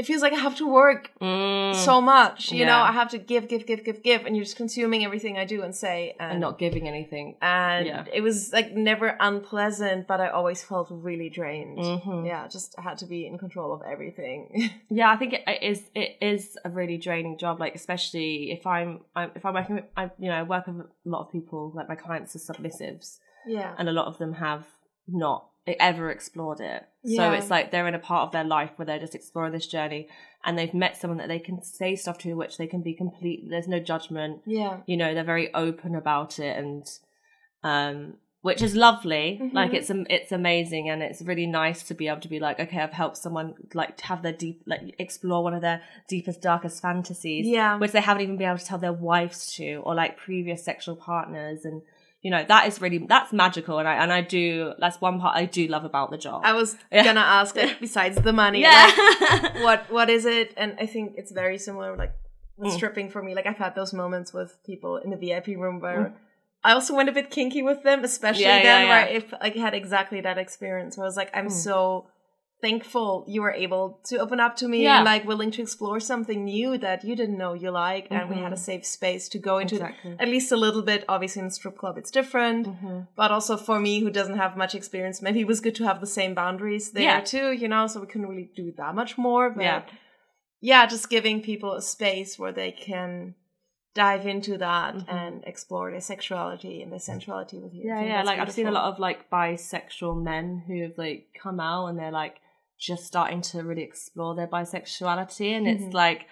it 0.00 0.06
feels 0.06 0.22
like 0.22 0.32
I 0.38 0.42
have 0.48 0.56
to 0.62 0.66
work 0.82 1.02
Mm. 1.20 1.74
so 1.88 1.94
much. 2.14 2.40
You 2.58 2.64
know, 2.70 2.80
I 2.90 2.92
have 3.00 3.10
to 3.14 3.18
give, 3.32 3.44
give, 3.52 3.62
give, 3.70 3.80
give, 3.88 3.98
give, 4.08 4.20
and 4.26 4.32
you're 4.34 4.48
just 4.50 4.56
consuming 4.64 5.00
everything 5.08 5.34
I 5.36 5.44
do 5.54 5.58
and 5.66 5.72
say, 5.84 5.98
and, 6.18 6.32
and 6.32 6.40
not 6.46 6.58
giving 6.64 6.84
anything. 6.94 7.26
And 7.42 7.86
yeah. 7.86 8.04
it 8.18 8.22
was 8.28 8.36
like 8.58 8.68
never 8.90 9.08
unpleasant, 9.20 10.06
but 10.10 10.18
I 10.20 10.28
always 10.38 10.60
felt 10.70 10.88
really 10.90 11.28
drained. 11.38 11.78
Mhm. 11.78 12.26
Yeah, 12.26 12.48
just 12.48 12.70
had 12.86 12.96
to 13.02 13.06
be 13.14 13.20
in 13.26 13.34
control 13.44 13.68
of 13.76 13.80
everything. 13.94 14.40
Yeah, 15.00 15.08
I 15.14 15.16
think 15.20 15.30
it 15.38 15.42
it 15.54 15.62
is 15.72 15.80
it 15.94 16.10
is 16.32 16.42
a 16.64 16.70
really 16.70 16.98
draining 17.06 17.34
job. 17.38 17.54
Like 17.64 17.74
especially 17.82 18.50
if 18.56 18.62
I'm, 18.66 18.90
I'm 19.14 19.30
if 19.38 19.42
I'm 19.46 19.54
working 19.54 19.76
with 19.76 19.84
I 19.96 20.04
you 20.22 20.28
know 20.30 20.38
I 20.42 20.42
work 20.54 20.66
with 20.66 20.76
a 20.80 20.88
lot 21.14 21.20
of 21.26 21.28
people 21.36 21.60
like 21.76 21.88
my 21.88 21.98
clients 22.06 22.34
are 22.36 22.44
submissives 22.48 23.18
yeah, 23.46 23.74
and 23.78 23.88
a 23.88 23.92
lot 24.00 24.06
of 24.06 24.18
them 24.18 24.32
have 24.46 24.64
not 25.06 25.49
ever 25.66 26.10
explored 26.10 26.60
it. 26.60 26.86
So 27.06 27.32
it's 27.32 27.50
like 27.50 27.70
they're 27.70 27.86
in 27.88 27.94
a 27.94 27.98
part 27.98 28.26
of 28.26 28.32
their 28.32 28.44
life 28.44 28.70
where 28.76 28.86
they're 28.86 28.98
just 28.98 29.14
exploring 29.14 29.52
this 29.52 29.66
journey 29.66 30.08
and 30.44 30.58
they've 30.58 30.74
met 30.74 30.96
someone 30.96 31.18
that 31.18 31.28
they 31.28 31.38
can 31.38 31.62
say 31.62 31.96
stuff 31.96 32.18
to 32.18 32.34
which 32.34 32.56
they 32.58 32.66
can 32.66 32.82
be 32.82 32.94
complete 32.94 33.48
there's 33.48 33.68
no 33.68 33.78
judgment. 33.80 34.42
yeah, 34.46 34.78
You 34.86 34.96
know, 34.96 35.14
they're 35.14 35.24
very 35.24 35.52
open 35.54 35.94
about 35.94 36.38
it 36.38 36.56
and 36.58 36.86
um 37.62 38.14
which 38.42 38.62
is 38.62 38.74
lovely. 38.74 39.38
Mhm. 39.42 39.52
Like 39.52 39.74
it's 39.74 39.90
it's 39.90 40.32
amazing 40.32 40.88
and 40.88 41.02
it's 41.02 41.20
really 41.20 41.46
nice 41.46 41.82
to 41.84 41.94
be 41.94 42.08
able 42.08 42.22
to 42.22 42.28
be 42.28 42.40
like 42.40 42.58
okay, 42.58 42.78
I've 42.80 42.92
helped 42.92 43.18
someone 43.18 43.54
like 43.74 44.00
have 44.00 44.22
their 44.22 44.32
deep 44.32 44.62
like 44.66 44.94
explore 44.98 45.42
one 45.44 45.52
of 45.54 45.60
their 45.60 45.82
deepest 46.08 46.40
darkest 46.40 46.80
fantasies 46.80 47.46
yeah, 47.46 47.76
which 47.78 47.92
they 47.92 48.00
haven't 48.00 48.22
even 48.22 48.38
been 48.38 48.48
able 48.48 48.58
to 48.58 48.64
tell 48.64 48.78
their 48.78 48.94
wives 48.94 49.52
to 49.56 49.82
or 49.84 49.94
like 49.94 50.16
previous 50.16 50.64
sexual 50.64 50.96
partners 50.96 51.64
and 51.66 51.82
you 52.22 52.30
know 52.30 52.44
that 52.48 52.66
is 52.68 52.80
really 52.80 52.98
that's 52.98 53.32
magical 53.32 53.78
and 53.78 53.88
I 53.88 53.94
and 54.02 54.12
I 54.12 54.20
do 54.20 54.74
that's 54.78 55.00
one 55.00 55.20
part 55.20 55.36
I 55.36 55.46
do 55.46 55.66
love 55.68 55.84
about 55.84 56.10
the 56.10 56.18
job. 56.18 56.42
I 56.44 56.52
was 56.52 56.76
Yeah. 56.92 57.04
gonna 57.04 57.20
ask, 57.20 57.56
like, 57.56 57.80
besides 57.86 58.16
the 58.20 58.32
money, 58.32 58.60
yeah. 58.60 58.90
like, 59.32 59.54
what 59.66 59.90
what 59.90 60.10
is 60.10 60.24
it? 60.26 60.52
And 60.56 60.76
I 60.78 60.86
think 60.86 61.14
it's 61.16 61.32
very 61.32 61.58
similar, 61.58 61.96
like 61.96 62.12
Mm. 62.60 62.70
stripping 62.76 63.08
for 63.08 63.22
me. 63.22 63.34
Like 63.34 63.46
I've 63.46 63.56
had 63.56 63.74
those 63.74 63.94
moments 63.94 64.34
with 64.34 64.58
people 64.66 64.98
in 64.98 65.08
the 65.08 65.16
VIP 65.16 65.46
room 65.56 65.80
where 65.80 66.12
I 66.62 66.72
also 66.72 66.94
went 66.94 67.08
a 67.08 67.12
bit 67.12 67.30
kinky 67.30 67.62
with 67.62 67.82
them, 67.84 68.04
especially 68.04 68.44
Mm. 68.44 68.48
Yeah, 68.48 68.56
yeah, 68.56 68.62
then 68.78 68.88
where 68.90 69.06
if 69.06 69.32
like, 69.32 69.56
I 69.56 69.60
had 69.60 69.72
exactly 69.72 70.20
that 70.20 70.36
experience 70.36 70.98
where 70.98 71.06
I 71.06 71.08
was 71.08 71.16
like, 71.16 71.30
I'm 71.32 71.46
Mm. 71.46 71.52
so 71.52 72.08
thankful 72.62 73.24
you 73.26 73.40
were 73.42 73.52
able 73.52 74.00
to 74.04 74.18
open 74.18 74.38
up 74.40 74.54
to 74.56 74.68
me 74.68 74.82
Yeah. 74.82 74.96
and 74.98 75.04
like 75.04 75.24
willing 75.26 75.50
to 75.52 75.62
explore 75.62 76.00
something 76.00 76.44
new 76.44 76.76
that 76.78 77.04
you 77.04 77.14
didn't 77.16 77.38
know 77.38 77.54
you 77.54 77.70
like, 77.70 78.06
and 78.10 78.28
we 78.28 78.36
had 78.36 78.52
a 78.52 78.56
safe 78.56 78.84
space 78.86 79.28
to 79.30 79.38
go 79.38 79.58
into 79.58 79.76
Exactly. 79.76 80.16
at 80.18 80.28
least 80.28 80.52
a 80.52 80.56
little 80.56 80.82
bit. 80.82 81.04
Obviously, 81.08 81.40
in 81.40 81.46
a 81.46 81.50
strip 81.50 81.76
club, 81.78 81.96
it's 81.98 82.10
different. 82.10 82.66
Mhm. 82.66 83.08
But 83.16 83.30
also 83.30 83.56
for 83.56 83.78
me, 83.80 84.00
who 84.00 84.10
doesn't 84.10 84.36
have 84.36 84.56
much 84.56 84.74
experience, 84.74 85.22
maybe 85.22 85.40
it 85.40 85.46
was 85.46 85.60
good 85.60 85.74
to 85.76 85.84
have 85.84 86.00
the 86.00 86.06
same 86.06 86.34
boundaries 86.34 86.92
there 86.92 87.02
Yeah. 87.04 87.20
too, 87.20 87.52
you 87.52 87.68
know, 87.68 87.86
so 87.86 88.00
we 88.00 88.06
couldn't 88.06 88.28
really 88.28 88.50
do 88.54 88.72
that 88.76 88.94
much 88.94 89.16
more. 89.16 89.50
But 89.50 89.62
Yeah. 89.64 89.82
yeah, 90.60 90.86
just 90.86 91.08
giving 91.10 91.40
people 91.42 91.72
a 91.74 91.82
space 91.82 92.38
where 92.38 92.52
they 92.52 92.72
can 92.72 93.34
dive 93.94 94.24
into 94.24 94.56
that 94.56 94.94
Mhm. 94.94 95.04
and 95.08 95.44
explore 95.44 95.90
their 95.90 96.00
sexuality 96.00 96.80
and 96.82 96.92
their 96.92 97.00
sensuality 97.00 97.58
with 97.58 97.74
you. 97.74 97.84
Yeah, 97.88 98.02
yeah. 98.02 98.22
Like 98.22 98.38
I've 98.38 98.52
seen 98.52 98.68
a 98.68 98.70
lot 98.70 98.84
of 98.84 99.00
like 99.00 99.28
bisexual 99.30 100.22
men 100.22 100.62
who 100.66 100.82
have 100.82 100.96
like 100.96 101.26
come 101.42 101.58
out 101.58 101.86
and 101.86 101.98
they're 101.98 102.12
like 102.12 102.36
just 102.80 103.04
starting 103.04 103.42
to 103.42 103.62
really 103.62 103.82
explore 103.82 104.34
their 104.34 104.46
bisexuality, 104.48 105.52
and 105.56 105.66
Mhm. 105.66 105.74
it's 105.86 105.94
like 105.94 106.26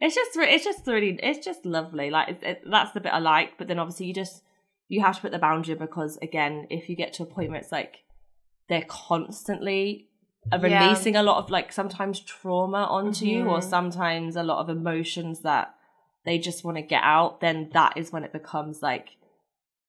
it's 0.00 0.14
just 0.14 0.36
it's 0.36 0.64
just 0.64 0.86
really 0.86 1.18
it's 1.22 1.44
just 1.44 1.64
lovely. 1.64 2.10
Like 2.10 2.28
it, 2.28 2.38
it, 2.42 2.62
that's 2.70 2.92
the 2.92 3.00
bit 3.00 3.12
I 3.12 3.18
like, 3.18 3.56
but 3.58 3.66
then 3.68 3.78
obviously 3.78 4.06
you 4.06 4.14
just 4.14 4.42
you 4.88 5.00
have 5.00 5.16
to 5.16 5.22
put 5.22 5.32
the 5.32 5.38
boundary 5.38 5.74
because 5.74 6.18
again, 6.20 6.66
if 6.70 6.88
you 6.88 6.94
get 6.96 7.14
to 7.14 7.22
a 7.22 7.26
point 7.26 7.50
where 7.50 7.58
it's 7.58 7.72
like 7.72 8.04
they're 8.68 8.84
constantly 8.86 10.08
uh, 10.52 10.58
Yeah. 10.60 10.82
releasing 10.82 11.16
a 11.16 11.22
lot 11.22 11.38
of 11.42 11.50
like 11.50 11.72
sometimes 11.72 12.20
trauma 12.20 12.84
onto 12.84 13.24
you, 13.26 13.48
or 13.48 13.60
Mhm. 13.60 13.70
sometimes 13.70 14.36
a 14.36 14.42
lot 14.42 14.58
of 14.58 14.68
emotions 14.68 15.40
that 15.40 15.74
they 16.26 16.38
just 16.38 16.64
want 16.64 16.76
to 16.76 16.82
get 16.82 17.02
out, 17.02 17.40
then 17.40 17.70
that 17.72 17.96
is 17.96 18.12
when 18.12 18.24
it 18.24 18.32
becomes 18.32 18.82
like 18.82 19.16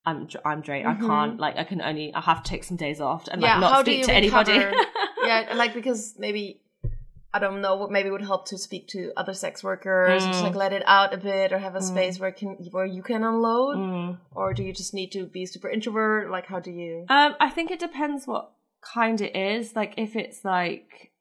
I'm 0.05 0.27
I'm 0.45 0.61
drained. 0.61 0.85
Mhm. 0.87 0.91
I 1.03 1.07
can't 1.07 1.39
like 1.39 1.57
I 1.57 1.63
can 1.65 1.81
only 1.81 2.13
I 2.13 2.21
have 2.21 2.41
to 2.43 2.49
take 2.49 2.63
some 2.63 2.77
days 2.77 3.01
off 3.01 3.27
and 3.27 3.41
Yeah, 3.41 3.53
like 3.59 3.61
not 3.61 3.85
speak 3.85 4.05
to 4.05 4.13
anybody. 4.13 4.59
yeah, 5.27 5.53
like 5.55 5.73
because 5.73 6.15
maybe 6.17 6.61
I 7.33 7.39
don't 7.39 7.59
know 7.61 7.75
what 7.75 7.91
maybe 7.91 8.09
would 8.09 8.21
help 8.21 8.47
to 8.47 8.57
speak 8.57 8.87
to 8.89 9.11
other 9.17 9.33
sex 9.33 9.63
workers, 9.63 10.25
just 10.25 10.39
Mm. 10.39 10.43
like 10.43 10.55
let 10.55 10.71
it 10.73 10.83
out 10.85 11.13
a 11.13 11.17
bit, 11.17 11.51
or 11.51 11.57
have 11.59 11.75
a 11.75 11.79
Mm. 11.79 11.89
space 11.91 12.19
where 12.19 12.31
can 12.31 12.51
where 12.71 12.85
you 12.85 13.03
can 13.03 13.23
unload, 13.23 13.77
Mm. 13.77 14.17
or 14.33 14.53
do 14.53 14.63
you 14.63 14.71
just 14.73 14.93
need 14.93 15.11
to 15.11 15.25
be 15.25 15.45
super 15.45 15.69
introvert? 15.69 16.31
Like, 16.31 16.45
how 16.47 16.59
do 16.59 16.71
you? 16.71 17.05
Um, 17.09 17.35
I 17.39 17.49
think 17.49 17.71
it 17.71 17.79
depends 17.79 18.25
what 18.25 18.51
kind 18.81 19.19
it 19.19 19.35
is. 19.35 19.75
Like 19.75 19.93
if 19.97 20.15
it's 20.15 20.45
like 20.45 21.11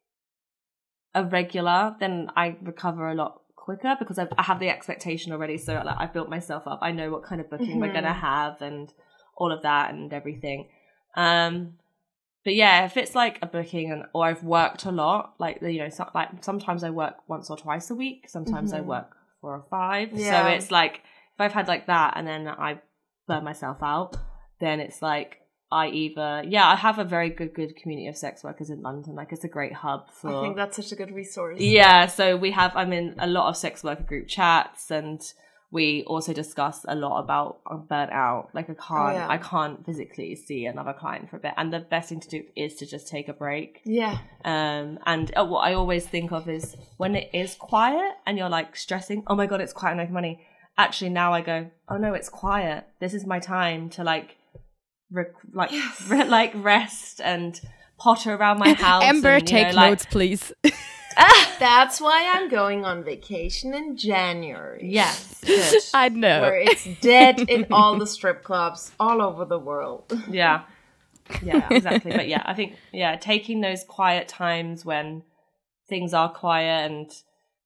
a 1.15 1.25
regular, 1.25 1.97
then 2.01 2.31
I 2.37 2.57
recover 2.63 3.09
a 3.09 3.15
lot 3.15 3.41
quicker 3.57 3.97
because 3.99 4.19
I've, 4.19 4.33
I 4.37 4.43
have 4.43 4.61
the 4.61 4.69
expectation 4.69 5.33
already. 5.33 5.57
So 5.59 5.73
like 5.85 5.97
I've 5.99 6.13
built 6.13 6.29
myself 6.29 6.65
up. 6.67 6.81
I 6.83 6.93
know 6.93 7.11
what 7.11 7.23
kind 7.23 7.41
of 7.41 7.49
booking 7.51 7.81
we're 7.81 7.89
Mhm. 7.89 7.95
gonna 7.95 8.13
have 8.13 8.61
and 8.63 8.93
all 9.37 9.51
of 9.53 9.63
that 9.63 9.93
and 9.95 10.13
everything. 10.13 10.69
Um, 11.17 11.79
but 12.45 12.55
yeah, 12.55 12.85
if 12.85 12.97
it's 12.97 13.15
like 13.15 13.39
a 13.43 13.47
booking 13.47 13.91
and 13.93 14.05
or 14.15 14.27
I've 14.27 14.43
worked 14.45 14.85
a 14.85 14.91
lot, 14.93 15.35
like 15.39 15.61
you 15.63 15.79
know, 15.79 15.89
so, 15.89 16.09
like 16.15 16.29
sometimes 16.43 16.85
I 16.85 16.91
work 16.91 17.15
once 17.29 17.51
or 17.51 17.57
twice 17.57 17.91
a 17.91 17.95
week. 17.95 18.29
Sometimes 18.29 18.73
I 18.73 18.81
Mhm. 18.81 18.87
work 18.87 19.17
four 19.41 19.55
or 19.55 19.63
five. 19.71 20.11
Yeah. 20.13 20.31
So 20.43 20.49
it's 20.51 20.71
like 20.71 20.97
if 21.35 21.41
I've 21.41 21.53
had 21.53 21.69
like 21.69 21.87
that 21.87 22.15
and 22.17 22.27
then 22.27 22.47
I 22.49 22.81
burn 23.27 23.45
myself 23.45 23.79
out, 23.83 24.17
then 24.61 24.81
it's 24.81 25.01
like 25.03 25.39
I 25.73 25.89
either 25.89 26.45
yeah 26.47 26.69
I 26.69 26.77
have 26.77 26.99
a 26.99 27.05
very 27.05 27.31
good 27.31 27.53
good 27.55 27.75
community 27.77 28.07
of 28.09 28.17
sex 28.17 28.45
workers 28.45 28.71
in 28.71 28.83
London. 28.83 29.15
Like 29.17 29.33
it's 29.33 29.45
a 29.45 29.49
great 29.49 29.73
hub 29.73 30.11
for 30.13 30.29
I 30.39 30.43
think 30.43 30.57
that's 30.57 30.77
such 30.77 30.93
a 30.93 30.97
good 30.97 31.13
resource. 31.15 31.59
yeah, 31.61 32.07
so 32.07 32.37
we 32.37 32.51
have 32.53 32.73
I'm 32.77 32.93
in 32.93 33.15
a 33.19 33.27
lot 33.27 33.49
of 33.49 33.57
sex 33.57 33.83
worker 33.83 34.05
group 34.05 34.29
chats 34.29 34.91
and 34.91 35.21
we 35.75 36.05
also 36.07 36.33
discuss 36.33 36.87
a 36.87 36.95
lot 36.95 37.19
about 37.19 37.59
I'm 37.67 37.83
burnt 37.83 38.13
out. 38.13 38.51
Like 38.55 38.71
I 38.71 38.75
can't 38.75 39.15
yeah. 39.17 39.27
I 39.29 39.39
can't 39.39 39.85
physically 39.85 40.37
see 40.37 40.67
another 40.67 40.93
client 40.93 41.29
for 41.29 41.37
a 41.37 41.41
bit. 41.41 41.53
And 41.57 41.73
the 41.73 41.81
best 41.81 42.09
thing 42.11 42.21
to 42.21 42.29
do 42.29 42.45
is 42.55 42.77
to 42.77 42.87
just 42.87 43.09
take 43.09 43.29
a 43.29 43.33
break. 43.33 43.81
Yeah. 43.85 44.19
Um 44.45 45.01
and 45.05 45.33
uh, 45.37 45.45
what 45.45 45.63
I 45.69 45.75
always 45.75 46.07
think 46.07 46.31
of 46.31 46.49
is 46.49 46.77
when 46.97 47.17
it 47.17 47.29
is 47.35 47.57
quiet 47.57 48.13
and 48.25 48.39
you're 48.39 48.49
like 48.49 48.77
stressing, 48.77 49.25
oh 49.27 49.35
my 49.35 49.47
god, 49.47 49.61
it's 49.61 49.73
quiet, 49.73 49.97
no 49.97 50.07
money. 50.07 50.41
Actually 50.79 51.11
now 51.11 51.33
I 51.33 51.41
go, 51.41 51.69
oh 51.89 51.97
no, 51.97 52.15
it's 52.15 52.29
quiet. 52.29 52.87
This 53.01 53.13
is 53.13 53.27
my 53.27 53.41
time 53.41 53.91
to 53.91 54.05
like 54.05 54.37
like 55.53 55.73
Yes. 55.73 56.03
re- 56.09 56.29
like 56.39 56.53
rest 56.55 57.21
and 57.21 57.61
potter 57.99 58.33
around 58.35 58.59
my 58.61 58.73
house. 58.87 59.03
Amber, 59.03 59.31
and, 59.31 59.51
you 59.51 59.57
know, 59.57 59.63
take 59.65 59.75
like- 59.75 59.91
notes, 59.91 60.07
please. 60.07 60.53
That's 61.59 62.01
why 62.01 62.33
I'm 62.35 62.49
going 62.49 62.85
on 62.85 63.05
vacation 63.05 63.75
in 63.75 63.97
January. 63.97 64.81
Yes, 64.91 65.41
good. 65.45 65.83
I 65.95 66.09
know. 66.09 66.41
Where 66.43 66.57
it's 66.57 66.85
dead 67.01 67.41
in 67.49 67.67
all 67.71 67.99
the 67.99 68.07
strip 68.07 68.43
clubs 68.43 68.93
all 68.99 69.23
over 69.23 69.45
the 69.45 69.59
world. 69.59 70.13
yeah 70.31 70.63
yeah 71.43 71.67
exactly 71.71 72.13
but 72.13 72.29
yeah 72.29 72.43
i 72.45 72.53
think 72.53 72.75
yeah 72.93 73.17
taking 73.17 73.63
those 73.63 73.83
quiet 73.83 74.29
times 74.29 74.85
when 74.85 75.23
things 75.89 76.13
are 76.13 76.31
quiet 76.31 76.91
and 76.91 77.11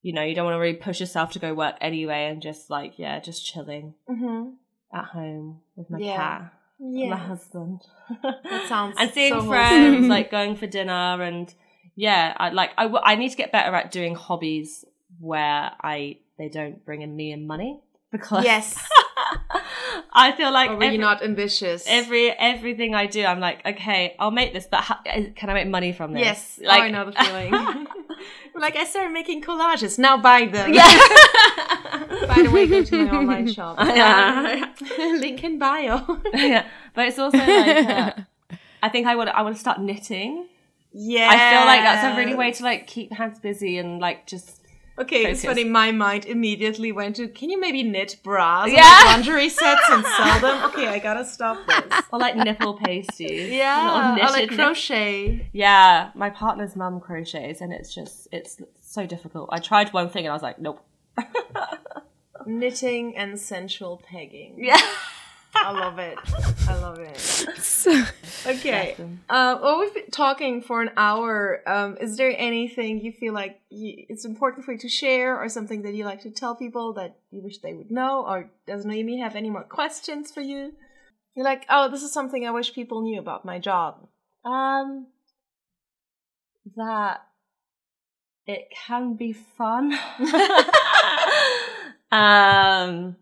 you 0.01 0.12
know 0.12 0.22
you 0.22 0.32
don't 0.32 0.44
want 0.44 0.55
to 0.55 0.61
really 0.61 0.76
push 0.76 1.01
yourself 1.01 1.32
to 1.32 1.40
go 1.40 1.53
work 1.53 1.74
anyway 1.80 2.26
and 2.26 2.40
just 2.40 2.70
like 2.70 3.01
yeah 3.01 3.18
just 3.18 3.44
chilling 3.44 3.94
Mm-hmm. 4.09 4.51
at 4.96 5.07
home 5.07 5.59
with 5.74 5.90
my 5.90 5.99
Yeah. 5.99 6.16
cat 6.16 6.53
and 6.78 7.11
my 7.11 7.16
husband 7.16 7.80
That 8.22 8.68
sounds 8.68 8.94
and 8.96 9.11
seeing 9.11 9.32
so 9.32 9.49
friends 9.49 9.92
wholesome. 9.94 10.09
like 10.09 10.30
going 10.30 10.55
for 10.55 10.68
dinner 10.68 11.20
and 11.20 11.53
yeah 12.07 12.32
i 12.38 12.51
like 12.61 12.70
I, 12.78 12.84
I 13.12 13.14
need 13.20 13.30
to 13.30 13.36
get 13.42 13.51
better 13.53 13.74
at 13.74 13.90
doing 13.90 14.14
hobbies 14.14 14.84
where 15.18 15.72
i 15.82 16.16
they 16.38 16.49
don't 16.49 16.84
bring 16.86 17.03
in 17.03 17.12
me 17.20 17.32
and 17.32 17.42
money 17.55 17.80
because 18.12 18.44
Yes. 18.44 18.66
i 20.12 20.32
feel 20.32 20.53
like 20.53 20.70
Or 20.70 20.76
were 20.76 20.84
you 20.94 20.99
not 20.99 21.22
ambitious? 21.22 21.84
every 21.88 22.30
everything 22.30 22.94
I 22.94 23.07
do, 23.07 23.24
I'm 23.30 23.40
like, 23.40 23.59
okay, 23.72 24.14
I'll 24.18 24.30
make 24.40 24.53
this, 24.57 24.66
but 24.70 24.80
how, 24.88 24.96
can 25.38 25.51
I 25.51 25.55
make 25.59 25.68
money 25.68 25.92
from 25.92 26.12
this? 26.14 26.22
Yes. 26.22 26.40
like 26.62 26.80
oh, 26.82 26.84
I 26.86 26.90
know 26.94 27.05
the 27.07 27.12
feeling. 27.22 27.53
like 28.64 28.76
I 28.76 28.84
started 28.84 29.12
making 29.12 29.42
collages. 29.42 29.99
Now 29.99 30.16
buy 30.28 30.46
them. 30.46 30.72
yeah, 30.72 30.88
By 32.30 32.42
the 32.44 32.51
way, 32.53 32.66
go 32.66 32.82
to 32.82 33.05
my 33.05 33.11
online 33.18 33.53
shop. 33.53 33.76
yeah, 33.80 34.72
Link 35.24 35.42
in 35.44 35.59
bio. 35.59 35.96
yeah. 36.32 36.64
But 36.94 37.09
it's 37.09 37.18
also 37.18 37.38
like, 37.38 37.86
uh, 37.88 38.12
I 38.82 38.88
think 38.88 39.07
I 39.07 39.14
want 39.16 39.28
I 39.30 39.42
want 39.42 39.55
to 39.57 39.61
start 39.61 39.80
knitting. 39.80 40.46
Yeah. 40.93 41.28
I 41.30 41.57
feel 41.57 41.66
like 41.66 41.82
that's 41.82 42.14
a 42.14 42.16
really 42.18 42.34
way 42.34 42.53
to 42.53 42.62
like 42.64 42.86
keep 42.86 43.12
hands 43.12 43.39
busy 43.39 43.78
and 43.78 44.01
like 44.01 44.26
just 44.26 44.55
Okay, 44.99 45.26
it's 45.30 45.43
focus. 45.43 45.57
funny. 45.59 45.62
My 45.62 45.93
mind 45.93 46.24
immediately 46.24 46.91
went 46.91 47.14
to, 47.16 47.28
can 47.28 47.51
you 47.51 47.61
maybe 47.61 47.84
knit 47.84 48.16
bras 48.24 48.68
Yeah. 48.68 49.03
lingerie 49.07 49.49
sets 49.49 49.82
and 49.91 50.05
sell 50.05 50.41
them? 50.41 50.64
Okay, 50.70 50.89
I 50.89 50.99
gotta 50.99 51.24
stop 51.24 51.57
this. 51.68 52.03
or 52.12 52.18
like 52.18 52.34
nipple 52.36 52.74
pasties. 52.74 53.49
Yeah, 53.53 54.16
or 54.16 54.30
like 54.32 54.51
nip- 54.51 54.59
crochet. 54.59 55.49
Yeah, 55.53 56.11
my 56.16 56.30
partner's 56.30 56.74
mum 56.74 56.99
crochets, 56.99 57.61
and 57.61 57.72
it's 57.72 57.95
just 57.95 58.26
it's 58.32 58.61
so 58.82 59.07
difficult. 59.07 59.51
I 59.53 59.61
tried 59.61 59.93
one 59.93 60.09
thing 60.11 60.24
and 60.26 60.32
I 60.32 60.34
was 60.34 60.43
like, 60.43 60.59
nope. 60.59 60.84
Knitting 62.47 63.16
and 63.16 63.39
sensual 63.39 64.03
pegging. 64.05 64.55
Yeah. 64.59 64.80
I 65.64 65.72
love 65.72 65.98
it. 65.98 66.18
I 66.68 66.74
love 66.78 66.98
it. 66.98 67.18
So- 67.59 68.04
Okay. 68.46 68.94
Uh, 69.28 69.59
well, 69.62 69.80
we've 69.80 69.92
been 69.94 70.11
talking 70.11 70.62
for 70.62 70.80
an 70.80 70.90
hour. 70.96 71.62
Um, 71.66 71.96
is 72.00 72.16
there 72.16 72.32
anything 72.36 73.00
you 73.04 73.12
feel 73.12 73.32
like 73.34 73.61
you, 73.68 74.06
it's 74.09 74.24
important 74.24 74.64
for 74.64 74.72
you 74.72 74.78
to 74.78 74.88
share, 74.88 75.36
or 75.38 75.48
something 75.48 75.82
that 75.82 75.94
you 75.94 76.04
like 76.04 76.22
to 76.22 76.30
tell 76.30 76.54
people 76.54 76.92
that 76.94 77.16
you 77.30 77.42
wish 77.42 77.59
they 77.59 77.74
would 77.74 77.90
know, 77.90 78.24
or 78.26 78.50
does 78.66 78.84
Noemi 78.86 79.18
have 79.20 79.34
any 79.36 79.50
more 79.50 79.64
questions 79.64 80.30
for 80.30 80.40
you? 80.40 80.72
You're 81.34 81.44
like, 81.44 81.64
oh, 81.68 81.88
this 81.90 82.02
is 82.02 82.12
something 82.12 82.46
I 82.46 82.50
wish 82.52 82.72
people 82.74 83.02
knew 83.02 83.18
about 83.18 83.44
my 83.44 83.59
job. 83.59 84.06
Um, 84.44 85.06
that 86.76 87.22
it 88.46 88.68
can 88.86 89.14
be 89.14 89.32
fun. 89.32 89.92
um, 92.12 93.16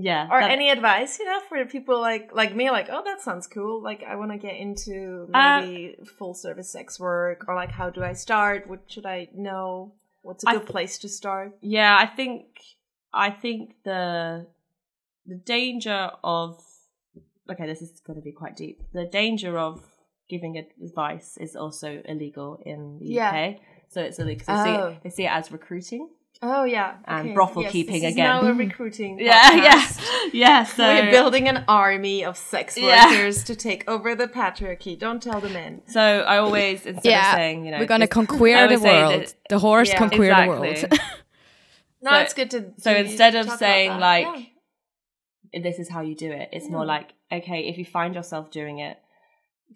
yeah. 0.00 0.28
Or 0.30 0.40
that- 0.40 0.50
any 0.50 0.70
advice 0.70 1.18
you 1.20 1.26
have 1.26 1.42
for 1.44 1.64
people 1.66 2.00
like 2.00 2.30
like 2.34 2.54
me, 2.54 2.70
like, 2.70 2.88
oh, 2.90 3.02
that 3.04 3.20
sounds 3.20 3.46
cool. 3.46 3.82
Like, 3.82 4.02
I 4.02 4.14
want 4.16 4.30
to 4.32 4.38
get 4.38 4.56
into 4.56 5.28
Uh, 5.32 5.60
maybe 5.60 5.96
full 6.18 6.34
service 6.34 6.70
sex 6.72 6.98
work, 6.98 7.38
or 7.48 7.54
like, 7.54 7.70
how 7.80 7.88
do 7.90 8.02
I 8.02 8.14
start? 8.14 8.66
What 8.68 8.80
should 8.92 9.06
I 9.06 9.28
know? 9.34 9.94
What's 10.22 10.44
a 10.44 10.52
good 10.52 10.60
th- 10.66 10.70
place 10.70 10.98
to 10.98 11.08
start? 11.08 11.56
Yeah, 11.62 11.96
I 11.98 12.06
think 12.06 12.44
I 13.12 13.30
think 13.30 13.60
the 13.84 14.46
the 15.26 15.36
danger 15.36 16.10
of 16.24 16.62
okay, 17.50 17.66
this 17.66 17.82
is 17.82 18.00
going 18.06 18.18
to 18.18 18.22
be 18.24 18.32
quite 18.32 18.56
deep. 18.56 18.78
The 18.92 19.06
danger 19.06 19.58
of 19.58 19.82
giving 20.28 20.56
advice 20.58 21.36
is 21.38 21.56
also 21.56 22.00
illegal 22.04 22.62
in 22.64 22.98
the 23.00 23.06
Yeah. 23.06 23.30
UK. 23.30 23.60
So 23.88 24.00
it's 24.02 24.18
illegal. 24.20 24.44
So 24.46 24.54
they, 24.54 24.64
see 24.64 24.76
Oh. 24.78 24.86
it, 24.88 25.02
they 25.02 25.10
see 25.10 25.24
it 25.24 25.32
as 25.32 25.50
recruiting. 25.50 26.08
Oh 26.42 26.64
yeah, 26.64 26.96
And 27.04 27.34
brothel 27.34 27.62
Yes, 27.64 27.72
keeping 27.72 28.00
this 28.00 28.08
is 28.10 28.12
again. 28.14 28.24
Now 28.24 28.42
we're 28.42 28.54
recruiting. 28.68 29.18
Yeah, 29.18 29.52
yeah, 29.52 29.74
podcast. 29.82 30.30
yeah. 30.32 30.64
So 30.76 30.82
We're 30.84 31.10
building 31.10 31.48
an 31.48 31.64
army 31.68 32.24
of 32.24 32.36
sex 32.38 32.78
Yeah. 32.78 33.10
workers 33.10 33.44
to 33.44 33.54
take 33.54 33.86
over 33.86 34.14
the 34.14 34.26
patriarchy. 34.26 34.98
Don't 34.98 35.22
tell 35.22 35.40
the 35.40 35.50
men. 35.50 35.82
So 35.86 36.00
I 36.00 36.38
always 36.38 36.86
instead 36.86 37.10
yeah, 37.10 37.30
of 37.32 37.36
saying, 37.36 37.64
you 37.66 37.72
know, 37.72 37.78
we're 37.78 37.84
gonna 37.86 38.06
conquer 38.18 38.36
the 38.68 38.80
world. 38.80 39.22
that- 39.22 39.34
the 39.50 39.58
horse 39.58 39.90
Yeah, 39.90 39.98
conquer 39.98 40.24
exactly. 40.24 40.74
the 40.74 40.88
world. 40.88 41.00
No, 42.02 42.10
So- 42.12 42.18
it's 42.20 42.32
good 42.34 42.50
to. 42.52 42.72
so 42.78 42.94
instead 42.94 43.34
of 43.34 43.50
saying, 43.50 43.98
like, 44.00 44.26
Yeah. 45.52 45.60
this 45.62 45.78
is 45.78 45.90
how 45.90 46.00
you 46.00 46.14
do 46.14 46.30
it. 46.32 46.48
It's 46.52 46.70
more 46.70 46.86
like, 46.86 47.10
okay, 47.30 47.68
if 47.68 47.76
you 47.76 47.84
find 47.84 48.14
yourself 48.14 48.50
doing 48.50 48.78
it, 48.78 48.96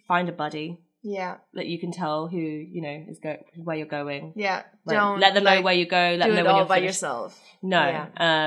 find 0.09 0.31
a 0.31 0.33
buddy 0.33 0.79
yeah, 1.07 1.37
that 1.53 1.67
you 1.67 1.79
can 1.79 1.93
tell 1.93 2.27
who 2.27 2.39
you 2.39 2.81
know 2.83 3.05
is 3.09 3.19
go 3.21 3.37
where 3.63 3.77
you're 3.77 3.87
going. 3.87 4.33
yeah, 4.35 4.63
Like, 4.87 4.97
don't 4.97 5.21
let 5.21 5.35
them 5.35 5.45
know 5.45 5.57
like, 5.57 5.65
where 5.65 5.75
you 5.75 5.87
go. 5.87 6.17
Let 6.19 6.27
do 6.27 6.35
them 6.35 6.37
know 6.37 6.41
it 6.41 6.45
when 6.45 6.53
all 6.55 6.59
you're 6.61 6.67
by 6.69 6.77
finished. 6.77 6.95
yourself. 7.03 7.41
No. 7.63 7.81
Yeah. 7.87 8.07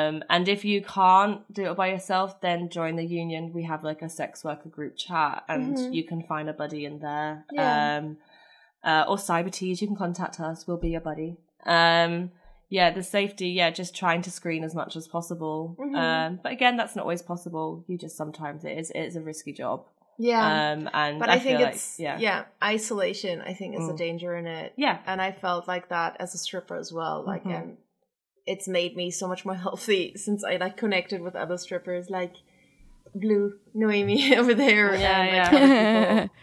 Um, 0.10 0.24
and 0.30 0.48
if 0.50 0.66
you 0.66 0.82
can't 0.82 1.42
do 1.54 1.70
it 1.72 1.78
by 1.78 1.88
yourself, 1.92 2.42
then 2.42 2.70
join 2.70 2.96
the 2.96 3.06
union. 3.06 3.54
We 3.54 3.64
have 3.64 3.84
like 3.84 4.02
a 4.02 4.10
sex 4.10 4.44
worker 4.44 4.70
group 4.70 4.98
chat, 4.98 5.44
and 5.48 5.78
Mhm. 5.78 5.94
you 5.94 6.04
can 6.04 6.24
find 6.24 6.50
a 6.50 6.54
buddy 6.54 6.84
in 6.86 7.00
there. 7.00 7.46
Yeah. 7.52 7.98
Um, 8.00 8.18
uh, 8.84 9.06
or 9.08 9.18
Cybertease, 9.18 9.80
you 9.82 9.88
can 9.88 9.96
contact 9.96 10.40
us. 10.40 10.66
We'll 10.68 10.78
be 10.78 10.90
your 10.90 11.02
buddy. 11.02 11.38
Um, 11.66 12.32
yeah, 12.70 12.90
the 12.92 13.04
safety. 13.04 13.50
Yeah, 13.50 13.70
just 13.70 13.96
trying 13.96 14.22
to 14.24 14.32
screen 14.32 14.64
as 14.64 14.74
much 14.76 14.96
as 14.96 15.08
possible. 15.08 15.76
Mhm. 15.80 15.96
Um, 15.98 16.40
but 16.42 16.52
again, 16.52 16.76
that's 16.76 16.96
not 16.96 17.04
always 17.04 17.22
possible. 17.22 17.84
You 17.88 17.98
just 17.98 18.18
sometimes 18.18 18.66
it 18.66 18.78
is. 18.78 18.90
It 18.92 19.00
is 19.02 19.16
a 19.16 19.22
risky 19.22 19.54
job. 19.54 19.86
Yeah, 20.20 20.72
Um, 20.74 20.90
and 20.94 21.20
but 21.20 21.30
I, 21.30 21.34
I, 21.36 21.40
think 21.40 21.60
it's 21.60 22.00
like, 22.00 22.04
yeah, 22.04 22.18
yeah. 22.20 22.46
isolation. 22.64 23.42
I 23.42 23.54
think 23.54 23.76
is 23.76 23.88
a 23.88 23.94
Mm. 23.94 23.98
danger 23.98 24.36
in 24.36 24.48
it. 24.48 24.74
yeah, 24.76 24.98
and 25.06 25.22
I 25.22 25.32
felt 25.32 25.68
like 25.68 25.90
that 25.90 26.18
as 26.20 26.34
a 26.34 26.38
stripper 26.40 26.76
as 26.76 26.92
well. 26.92 27.24
Like, 27.26 27.44
Mhm. 27.44 27.56
and 27.62 27.78
it's 28.46 28.68
made 28.68 28.96
me 28.96 29.12
so 29.12 29.28
much 29.28 29.46
more 29.46 29.56
healthy 29.68 30.14
since 30.16 30.44
I 30.44 30.56
like 30.58 30.76
connected 30.78 31.22
with 31.22 31.36
other 31.36 31.58
strippers, 31.58 32.10
like 32.10 32.36
Blue, 33.14 33.54
Noemi 33.74 34.36
over 34.40 34.54
there, 34.54 34.96
Yeah, 34.96 35.22
and 35.22 35.38
like 35.38 35.52
yeah. 35.62 36.28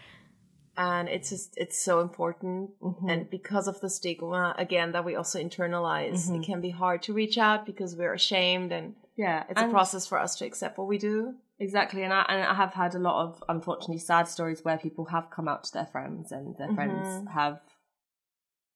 And 0.77 1.07
it's 1.07 1.29
just 1.29 1.53
it's 1.57 1.81
so 1.81 2.01
important, 2.01 2.71
Mhm. 2.81 3.09
and 3.11 3.29
because 3.29 3.67
of 3.69 3.79
the 3.79 3.89
stigma 3.89 4.53
again 4.57 4.91
that 4.91 5.05
we 5.05 5.15
also 5.15 5.39
internalize, 5.41 6.29
Mhm. 6.29 6.41
it 6.41 6.45
can 6.45 6.59
be 6.59 6.69
hard 6.71 7.01
to 7.03 7.13
reach 7.13 7.37
out 7.37 7.65
because 7.65 7.95
we're 7.95 8.13
ashamed, 8.13 8.71
and 8.73 8.95
yeah. 9.15 9.43
it's 9.49 9.61
a 9.61 9.69
process 9.69 10.05
for 10.05 10.17
us 10.19 10.35
to 10.37 10.45
accept 10.45 10.77
what 10.77 10.87
we 10.87 10.97
do. 10.97 11.35
Exactly, 11.59 12.03
and 12.03 12.11
I 12.13 12.25
and 12.27 12.43
I 12.43 12.53
have 12.53 12.73
had 12.73 12.95
a 12.95 12.99
lot 12.99 13.23
of 13.23 13.41
unfortunately 13.47 13.99
sad 13.99 14.27
stories 14.27 14.63
where 14.65 14.77
people 14.77 15.05
have 15.05 15.29
come 15.31 15.47
out 15.47 15.63
to 15.65 15.73
their 15.73 15.85
friends 15.85 16.31
and 16.31 16.57
their 16.57 16.69
friends 16.75 17.07
Mhm. 17.07 17.31
have 17.33 17.61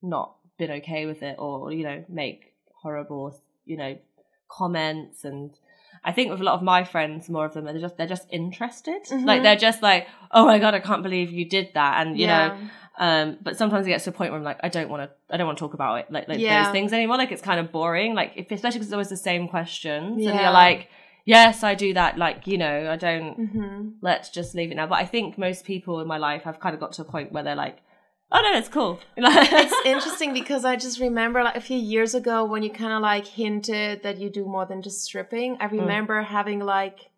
not 0.01 0.35
been 0.57 0.71
okay 0.71 1.05
with 1.05 1.21
it, 1.21 1.35
or 1.39 1.71
you 1.73 1.83
know, 1.83 2.05
make 2.07 2.53
horrible, 2.81 3.37
you 3.65 3.75
know, 3.75 3.97
comments. 4.47 5.25
And 5.25 5.51
I 6.05 6.13
think 6.13 6.31
with 6.31 6.39
a 6.39 6.43
lot 6.43 6.53
of 6.55 6.61
my 6.61 6.85
friends, 6.85 7.27
more 7.29 7.45
of 7.45 7.53
them 7.53 7.65
they're 7.65 7.79
just 7.79 7.97
they're 7.97 8.07
just 8.07 8.27
interested, 8.31 9.01
like 9.11 9.41
Mhm. 9.41 9.43
they're 9.43 9.55
just 9.57 9.81
like, 9.81 10.07
oh 10.31 10.45
my 10.45 10.57
god, 10.57 10.73
I 10.73 10.79
can't 10.79 11.03
believe 11.03 11.31
you 11.31 11.43
did 11.49 11.73
that, 11.73 11.99
and 12.05 12.17
you 12.17 12.27
know. 12.27 12.57
Um, 12.97 13.37
but 13.41 13.55
sometimes 13.57 13.87
it 13.87 13.91
gets 13.91 14.03
to 14.05 14.09
a 14.09 14.13
point 14.13 14.31
where 14.31 14.37
I'm 14.39 14.43
like, 14.43 14.59
I 14.61 14.67
don't 14.67 14.89
want 14.89 15.03
to, 15.09 15.33
I 15.33 15.37
don't 15.37 15.47
want 15.47 15.57
to 15.57 15.61
talk 15.61 15.73
about 15.73 15.99
it, 15.99 16.11
like, 16.11 16.27
like 16.27 16.39
Yeah. 16.41 16.63
those 16.63 16.69
things 16.71 16.91
anymore. 16.91 17.15
Like 17.17 17.31
it's 17.31 17.41
kind 17.41 17.57
of 17.57 17.71
boring, 17.71 18.13
like 18.13 18.33
if, 18.35 18.51
especially 18.51 18.79
because 18.79 18.87
it's 18.87 18.93
always 18.93 19.07
the 19.07 19.15
same 19.17 19.47
questions, 19.47 20.25
and 20.25 20.37
you're 20.41 20.51
like, 20.51 20.89
yes, 21.25 21.63
I 21.63 21.75
do 21.75 21.93
that. 21.93 22.17
Like 22.17 22.47
you 22.47 22.57
know, 22.57 22.91
I 22.91 22.95
don't. 22.95 23.33
hmm 23.35 23.89
Let's 24.01 24.29
just 24.29 24.55
leave 24.55 24.71
it 24.71 24.75
now. 24.75 24.87
But 24.87 24.99
I 24.99 25.05
think 25.05 25.37
most 25.37 25.65
people 25.65 25.99
in 25.99 26.07
my 26.07 26.17
life 26.17 26.43
have 26.43 26.59
kind 26.59 26.73
of 26.73 26.79
got 26.79 26.93
to 26.93 27.01
a 27.03 27.05
point 27.05 27.31
where 27.31 27.43
they're 27.43 27.55
like, 27.55 27.79
oh 28.31 28.41
no, 28.41 28.57
it's 28.57 28.69
cool. 28.69 28.99
it's 29.17 29.85
interesting 29.85 30.33
because 30.33 30.65
I 30.65 30.75
just 30.75 30.99
remember 30.99 31.43
like 31.43 31.55
a 31.55 31.61
few 31.61 31.77
years 31.77 32.15
ago 32.15 32.45
when 32.45 32.63
you 32.63 32.69
kind 32.71 32.93
of 32.93 33.01
like 33.01 33.25
hinted 33.25 34.03
that 34.03 34.17
you 34.17 34.29
do 34.29 34.45
more 34.45 34.65
than 34.65 34.81
just 34.81 35.03
stripping. 35.03 35.55
Mm. 35.55 35.61
I 35.61 35.65
remember 35.65 36.21
having 36.21 36.59
like 36.59 37.09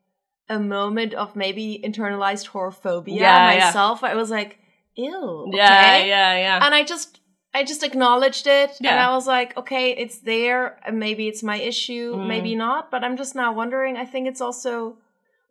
a 0.49 0.59
moment 0.59 1.13
of 1.13 1.35
maybe 1.35 1.81
internalized 1.83 2.49
whorephobia 2.49 3.19
Yeah, 3.19 3.51
yeah. 3.53 3.65
myself. 3.65 4.03
I 4.03 4.15
was 4.15 4.29
like, 4.29 4.59
ew. 4.95 5.45
Okay. 5.47 5.57
yeah, 5.57 5.97
yeah, 6.03 6.37
yeah. 6.37 6.65
And 6.65 6.75
I 6.75 6.83
just 6.83 7.20
I 7.53 7.63
just 7.65 7.83
acknowledged 7.83 8.47
it 8.47 8.71
and 8.79 8.87
I 8.99 9.13
was 9.13 9.27
like, 9.27 9.57
okay, 9.57 9.91
it's 9.91 10.19
there 10.19 10.77
maybe 10.91 11.27
it's 11.27 11.43
my 11.43 11.57
issue, 11.57 12.15
Mm. 12.15 12.27
maybe 12.27 12.55
not, 12.55 12.89
but 12.91 13.03
I'm 13.03 13.17
just 13.17 13.35
now 13.35 13.51
wondering. 13.53 13.97
I 13.97 14.05
think 14.05 14.27
it's 14.27 14.39
also 14.41 14.97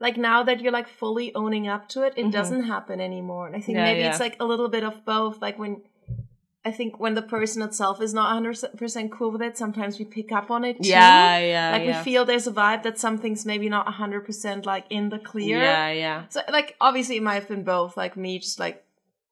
like 0.00 0.16
now 0.16 0.42
that 0.44 0.60
you're 0.62 0.72
like 0.72 0.88
fully 0.88 1.34
owning 1.34 1.68
up 1.68 1.88
to 1.90 2.02
it, 2.06 2.14
it 2.16 2.26
Mhm. 2.26 2.32
doesn't 2.32 2.62
happen 2.64 3.00
anymore. 3.02 3.46
And 3.46 3.54
I 3.54 3.60
think 3.60 3.76
Yeah, 3.76 3.84
maybe 3.84 4.00
yeah. 4.00 4.10
it's 4.10 4.20
like 4.20 4.36
a 4.40 4.46
little 4.46 4.68
bit 4.68 4.82
of 4.82 5.04
both. 5.04 5.42
Like 5.42 5.58
when 5.58 5.82
I 6.64 6.70
think 6.70 6.98
when 7.00 7.14
the 7.14 7.22
person 7.22 7.60
itself 7.62 8.00
is 8.02 8.12
not 8.14 8.28
100% 8.34 9.10
cool 9.10 9.30
with 9.30 9.40
it, 9.42 9.56
sometimes 9.58 9.98
we 9.98 10.04
pick 10.06 10.30
up 10.32 10.50
on 10.50 10.62
it 10.64 10.76
too. 10.82 10.88
yeah, 10.90 11.38
yeah, 11.38 11.70
Like 11.72 11.84
yeah. 11.84 11.98
we 11.98 12.04
feel 12.04 12.24
there's 12.24 12.46
a 12.46 12.52
vibe 12.52 12.82
that 12.82 12.98
something's 12.98 13.44
maybe 13.46 13.68
not 13.68 13.86
100% 13.86 14.64
like 14.66 14.84
in 14.90 15.08
the 15.10 15.18
clear. 15.18 15.58
Yeah, 15.58 15.90
yeah. 15.90 16.22
So 16.30 16.40
like 16.50 16.76
obviously 16.80 17.16
it 17.18 17.22
might 17.22 17.34
have 17.40 17.48
been 17.48 17.64
both, 17.64 17.96
like 17.96 18.16
me 18.16 18.38
just 18.38 18.58
like 18.58 18.84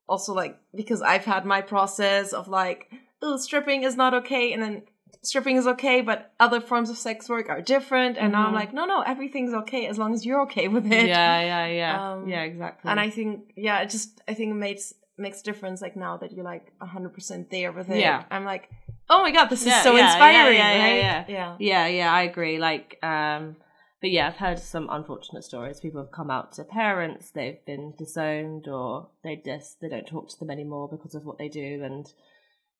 also 0.08 0.32
like 0.34 0.58
because 0.74 1.02
I've 1.02 1.24
had 1.24 1.44
my 1.44 1.60
process 1.60 2.32
of 2.32 2.48
like, 2.48 2.90
oh, 3.22 3.36
stripping 3.36 3.82
is 3.82 3.96
not 3.96 4.14
okay, 4.14 4.52
and 4.52 4.62
then 4.62 4.82
stripping 5.22 5.56
is 5.56 5.66
okay, 5.66 6.00
but 6.00 6.32
other 6.38 6.60
forms 6.60 6.90
of 6.90 6.96
sex 6.96 7.28
work 7.28 7.48
are 7.48 7.60
different. 7.60 8.16
And 8.16 8.32
now 8.32 8.46
I'm 8.46 8.54
like, 8.54 8.72
no, 8.72 8.84
no, 8.86 9.00
everything's 9.02 9.52
okay 9.52 9.86
as 9.86 9.98
long 9.98 10.14
as 10.14 10.24
you're 10.24 10.42
okay 10.42 10.68
with 10.68 10.86
it. 10.86 11.06
yeah, 11.08 11.40
yeah, 11.40 11.66
yeah, 11.66 12.12
Um, 12.12 12.28
yeah, 12.28 12.42
exactly. 12.42 12.90
And 12.90 13.00
I 13.00 13.10
think, 13.10 13.52
yeah, 13.56 13.80
it 13.80 13.90
just 13.90 14.20
I 14.28 14.34
think 14.34 14.52
it 14.52 14.54
makes 14.54 14.94
makes 15.16 15.40
a 15.40 15.44
difference. 15.44 15.82
Like 15.82 15.96
now 15.96 16.16
that 16.18 16.32
you're 16.32 16.44
like 16.44 16.72
hundred 16.80 17.12
percent 17.14 17.50
there 17.50 17.72
with 17.72 17.90
it, 17.90 17.98
Yeah. 17.98 18.24
I'm 18.30 18.44
like, 18.44 18.70
oh 19.10 19.22
my 19.22 19.32
god, 19.32 19.46
this 19.50 19.66
Yeah, 19.66 19.78
is 19.78 19.82
so 19.82 19.92
yeah, 19.96 19.98
yeah, 19.98 20.12
inspiring. 20.12 20.58
yeah, 20.58 20.72
yeah, 20.72 20.84
right? 20.84 20.96
yeah. 20.96 21.24
yeah. 21.28 21.56
Yeah, 21.58 21.86
yeah, 21.88 22.12
I 22.12 22.22
agree. 22.22 22.58
Like, 22.58 22.98
um, 23.02 23.56
but 24.00 24.10
yeah, 24.10 24.28
I've 24.28 24.36
heard 24.36 24.58
some 24.58 24.88
unfortunate 24.90 25.44
stories. 25.44 25.80
People 25.80 26.00
have 26.00 26.12
come 26.12 26.30
out 26.30 26.52
to 26.52 26.64
parents, 26.64 27.30
they've 27.30 27.64
been 27.66 27.94
disowned, 27.98 28.68
or 28.68 29.08
they 29.24 29.42
just 29.44 29.80
they 29.80 29.88
don't 29.88 30.06
talk 30.06 30.28
to 30.30 30.38
them 30.38 30.50
anymore 30.50 30.88
because 30.88 31.14
of 31.14 31.24
what 31.24 31.38
they 31.38 31.48
do, 31.48 31.82
and 31.82 32.12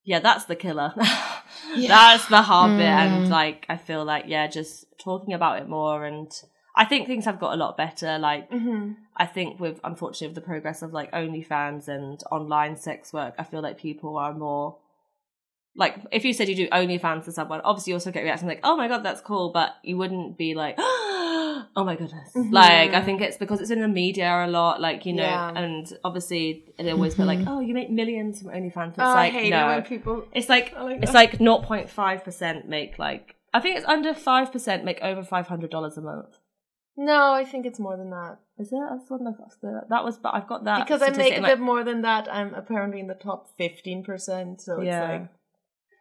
yeah, 0.04 0.20
that's 0.20 0.44
the 0.46 0.56
killer. 0.56 0.94
That's 1.76 2.26
the 2.28 2.42
hard 2.42 2.78
bit, 2.78 2.86
and 2.86 3.28
like 3.28 3.66
I 3.68 3.76
feel 3.76 4.04
like 4.04 4.24
yeah, 4.26 4.46
just 4.46 4.86
talking 4.98 5.34
about 5.34 5.60
it 5.60 5.68
more, 5.68 6.04
and 6.04 6.30
I 6.76 6.84
think 6.84 7.06
things 7.06 7.24
have 7.24 7.40
got 7.40 7.52
a 7.52 7.56
lot 7.56 7.76
better. 7.76 8.18
Like 8.18 8.50
Mm-hmm. 8.50 8.92
I 9.16 9.26
think 9.26 9.58
with 9.58 9.80
unfortunately 9.82 10.28
with 10.28 10.36
the 10.36 10.48
progress 10.48 10.82
of 10.82 10.92
like 10.92 11.10
OnlyFans 11.12 11.88
and 11.88 12.22
online 12.30 12.76
sex 12.76 13.12
work, 13.12 13.34
I 13.38 13.42
feel 13.42 13.60
like 13.60 13.78
people 13.78 14.16
are 14.16 14.32
more 14.32 14.78
like 15.76 15.96
if 16.10 16.24
you 16.24 16.32
said 16.32 16.48
you 16.48 16.54
do 16.56 16.68
OnlyFans 16.70 17.24
to 17.26 17.32
someone, 17.32 17.60
obviously 17.62 17.92
you 17.92 17.96
also 17.96 18.10
get 18.10 18.22
reactions 18.24 18.48
like, 18.48 18.60
"Oh 18.64 18.76
my 18.76 18.88
god, 18.88 19.02
that's 19.04 19.20
cool," 19.20 19.50
but 19.52 19.76
you 19.82 19.96
wouldn't 19.96 20.36
be 20.36 20.54
like, 20.54 20.74
"Oh 20.78 21.64
my 21.84 21.94
goodness!" 21.96 22.30
Mm-hmm. 22.34 22.52
Like 22.52 22.94
I 22.94 23.02
think 23.02 23.20
it's 23.20 23.36
because 23.36 23.60
it's 23.60 23.70
in 23.70 23.80
the 23.80 23.88
media 23.88 24.44
a 24.44 24.48
lot, 24.48 24.80
like 24.80 25.06
you 25.06 25.12
know, 25.12 25.22
Yeah. 25.22 25.52
and 25.54 25.86
obviously 26.04 26.64
they 26.78 26.90
always 26.90 27.14
be 27.14 27.24
like, 27.24 27.38
mm-hmm. 27.40 27.48
"Oh, 27.48 27.60
you 27.60 27.74
make 27.74 27.90
millions 27.90 28.42
from 28.42 28.50
OnlyFans." 28.52 28.74
Oh, 28.76 28.90
it's 28.90 28.98
Oh, 28.98 29.02
I 29.04 29.14
like 29.14 29.32
hate 29.32 29.50
no, 29.50 29.66
it 29.70 29.74
when 29.74 29.82
people. 29.82 30.24
it's 30.32 30.48
like 30.48 30.72
Oh 30.76 30.88
it's 30.88 31.14
like 31.14 31.38
0.5 31.38 32.24
percent 32.24 32.68
make 32.68 32.98
like 32.98 33.36
I 33.54 33.60
think 33.60 33.76
it's 33.78 33.86
under 33.86 34.14
five 34.14 34.50
percent 34.52 34.84
make 34.84 35.00
over 35.02 35.22
five 35.22 35.46
hundred 35.48 35.70
dollars 35.70 35.96
a 35.96 36.00
month. 36.02 36.38
No, 36.96 37.32
I 37.32 37.44
think 37.44 37.64
it's 37.64 37.78
more 37.78 37.96
than 37.96 38.10
that. 38.10 38.38
Is 38.58 38.72
it? 38.72 38.80
That's 38.90 39.08
what 39.08 39.20
I've- 39.20 39.86
that 39.88 40.02
was, 40.04 40.18
but 40.18 40.34
I've 40.34 40.48
got 40.48 40.64
that 40.64 40.84
because 40.84 41.00
I 41.00 41.10
make 41.10 41.32
a 41.34 41.36
in, 41.36 41.42
bit 41.44 41.60
more 41.60 41.84
than 41.84 42.02
that. 42.02 42.26
I'm 42.32 42.52
apparently 42.54 42.98
in 42.98 43.06
the 43.06 43.14
top 43.14 43.46
fifteen 43.56 44.02
percent. 44.02 44.60
So 44.60 44.80
it's 44.80 44.86
Yeah. 44.86 45.08
like, 45.08 45.28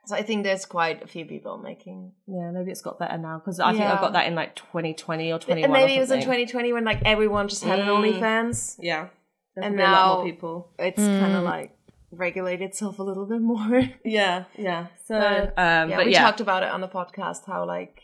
so 0.08 0.16
I 0.16 0.24
think 0.24 0.44
there's 0.44 0.66
quite 0.66 1.04
a 1.04 1.08
few 1.08 1.26
people 1.26 1.58
making. 1.58 2.12
Yeah, 2.28 2.50
maybe 2.52 2.72
it's 2.72 2.82
got 2.82 2.98
better 3.00 3.18
now 3.18 3.38
because 3.40 3.60
I 3.60 3.72
think 3.74 3.84
I 3.86 3.96
got 4.02 4.14
that 4.14 4.26
in 4.28 4.36
like 4.36 4.56
2020 4.56 5.32
or 5.34 5.40
21. 5.40 5.64
And 5.66 5.74
maybe 5.74 5.94
or 5.94 5.98
it 5.98 6.00
was 6.00 6.12
in 6.12 6.22
something. 6.22 6.46
2020 6.48 6.74
when 6.74 6.86
like 6.86 7.02
everyone 7.06 7.48
just 7.48 7.64
had 7.64 7.80
an 7.80 7.88
Mm. 7.88 8.20
OnlyFans. 8.20 8.78
Yeah, 8.80 9.08
And 9.56 9.80
a 9.80 9.84
lot 9.84 9.92
now- 9.92 10.14
more 10.16 10.24
people. 10.26 10.72
It's 10.80 10.98
kind 11.22 11.36
of 11.36 11.44
like 11.44 11.72
regulate 12.12 12.62
itself 12.62 13.00
a 13.00 13.04
little 13.04 13.26
bit 13.26 13.42
more. 13.42 13.82
Yeah, 14.06 14.46
yeah. 14.58 14.88
So, 15.06 15.20
But, 15.20 15.44
um, 15.62 15.90
yeah, 15.90 15.98
but 15.98 16.06
we 16.06 16.14
yeah, 16.14 16.22
talked 16.22 16.42
about 16.42 16.64
it 16.64 16.70
on 16.70 16.82
the 16.82 16.88
podcast 16.88 17.46
how 17.46 17.66
like 17.66 18.02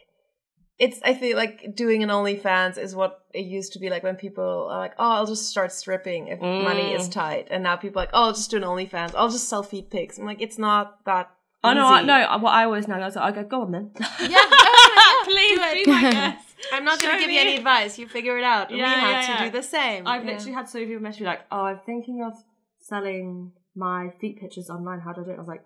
it's 0.79 0.99
I 1.05 1.13
feel 1.13 1.37
like 1.37 1.75
doing 1.75 2.01
an 2.03 2.09
OnlyFans 2.09 2.77
is 2.79 2.95
what 2.95 3.19
it 3.33 3.45
used 3.45 3.73
to 3.73 3.79
be 3.79 3.89
like 3.91 4.03
when 4.03 4.15
people 4.15 4.67
are 4.71 4.79
like, 4.79 4.93
oh, 4.97 5.11
I'll 5.17 5.25
just 5.27 5.45
start 5.47 5.71
stripping 5.71 6.27
if 6.27 6.39
money 6.41 6.93
is 6.93 7.07
Mm. 7.07 7.11
tight, 7.11 7.47
and 7.51 7.61
now 7.63 7.75
people 7.77 7.99
are 8.01 8.05
like, 8.05 8.09
oh, 8.13 8.23
I'll 8.25 8.33
just 8.33 8.49
do 8.51 8.57
an 8.57 8.63
OnlyFans, 8.63 9.13
I'll 9.15 9.29
just 9.29 9.47
sell 9.47 9.63
feet 9.63 9.89
pics. 9.91 10.17
I'm 10.17 10.25
like, 10.25 10.41
it's 10.41 10.57
not 10.57 11.05
that. 11.05 11.29
Oh 11.63 11.73
no, 11.73 11.85
I, 11.87 11.97
easy. 11.99 12.07
no. 12.07 12.37
What 12.39 12.51
I 12.53 12.65
always 12.65 12.87
know, 12.87 12.95
I 12.95 13.05
was 13.05 13.15
like, 13.15 13.37
I 13.37 13.41
go, 13.41 13.47
go 13.47 13.61
on 13.61 13.71
then. 13.71 13.91
Yeah, 13.95 14.37
oh, 14.41 15.23
yeah, 15.25 15.33
please 15.33 15.57
do 15.59 15.65
it. 15.79 15.85
be 15.85 15.91
my 15.91 16.11
guest. 16.11 16.47
I'm 16.73 16.85
not 16.85 16.99
going 17.01 17.13
to 17.15 17.19
give 17.19 17.29
you 17.31 17.39
any 17.39 17.57
advice. 17.57 17.97
You 17.99 18.07
figure 18.07 18.37
it 18.37 18.43
out. 18.43 18.71
we 18.71 18.77
Yeah, 18.79 18.89
have 18.93 19.09
yeah, 19.09 19.21
to 19.37 19.43
yeah. 19.43 19.51
do 19.51 19.57
the 19.57 19.63
same. 19.63 20.07
I've 20.07 20.23
Yeah. 20.25 20.31
literally 20.31 20.53
had 20.53 20.69
so 20.69 20.77
many 20.79 20.87
people 20.89 21.03
message 21.03 21.21
me 21.21 21.27
like, 21.27 21.41
"Oh, 21.51 21.63
I'm 21.65 21.79
thinking 21.85 22.23
of 22.23 22.33
selling 22.79 23.51
my 23.75 24.11
feet 24.19 24.39
pictures 24.39 24.69
online. 24.69 24.99
How 25.01 25.13
do 25.13 25.21
I 25.21 25.25
do 25.25 25.31
it?" 25.31 25.35
I 25.35 25.39
was 25.39 25.47
like, 25.47 25.63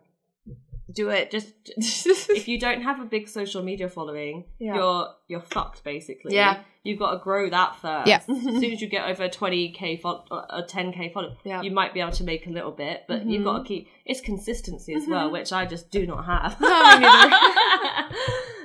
"Do 0.91 1.09
it. 1.09 1.31
Just 1.31 1.47
if 1.67 2.47
you 2.47 2.59
don't 2.59 2.81
have 2.81 2.99
a 2.99 3.05
big 3.05 3.27
social 3.27 3.63
media 3.63 3.89
following, 3.89 4.45
Yeah. 4.59 4.75
you're 4.75 5.07
you're 5.27 5.41
fucked 5.41 5.83
basically. 5.83 6.35
Yeah. 6.35 6.61
you've 6.83 6.99
got 6.99 7.11
to 7.11 7.17
grow 7.17 7.49
that 7.49 7.75
first. 7.81 8.07
Yeah. 8.07 8.21
as 8.29 8.43
soon 8.43 8.71
as 8.71 8.81
you 8.81 8.87
get 8.87 9.09
over 9.09 9.27
20k 9.27 10.01
fol- 10.01 10.25
uh, 10.31 10.45
or 10.49 10.63
10k 10.65 11.11
follow, 11.13 11.35
Yeah. 11.43 11.61
you 11.61 11.71
might 11.71 11.93
be 11.93 11.99
able 11.99 12.13
to 12.13 12.23
make 12.23 12.47
a 12.47 12.49
little 12.49 12.71
bit, 12.71 13.03
but 13.07 13.25
you've 13.25 13.43
got 13.43 13.53
to 13.53 13.59
mm-hmm. 13.59 13.67
keep 13.67 13.89
it's 14.05 14.21
consistency 14.21 14.93
as 14.93 15.05
well, 15.07 15.25
mm-hmm. 15.25 15.33
which 15.33 15.51
I 15.51 15.65
just 15.65 15.91
do 15.91 16.07
not 16.07 16.25
have. 16.25 16.55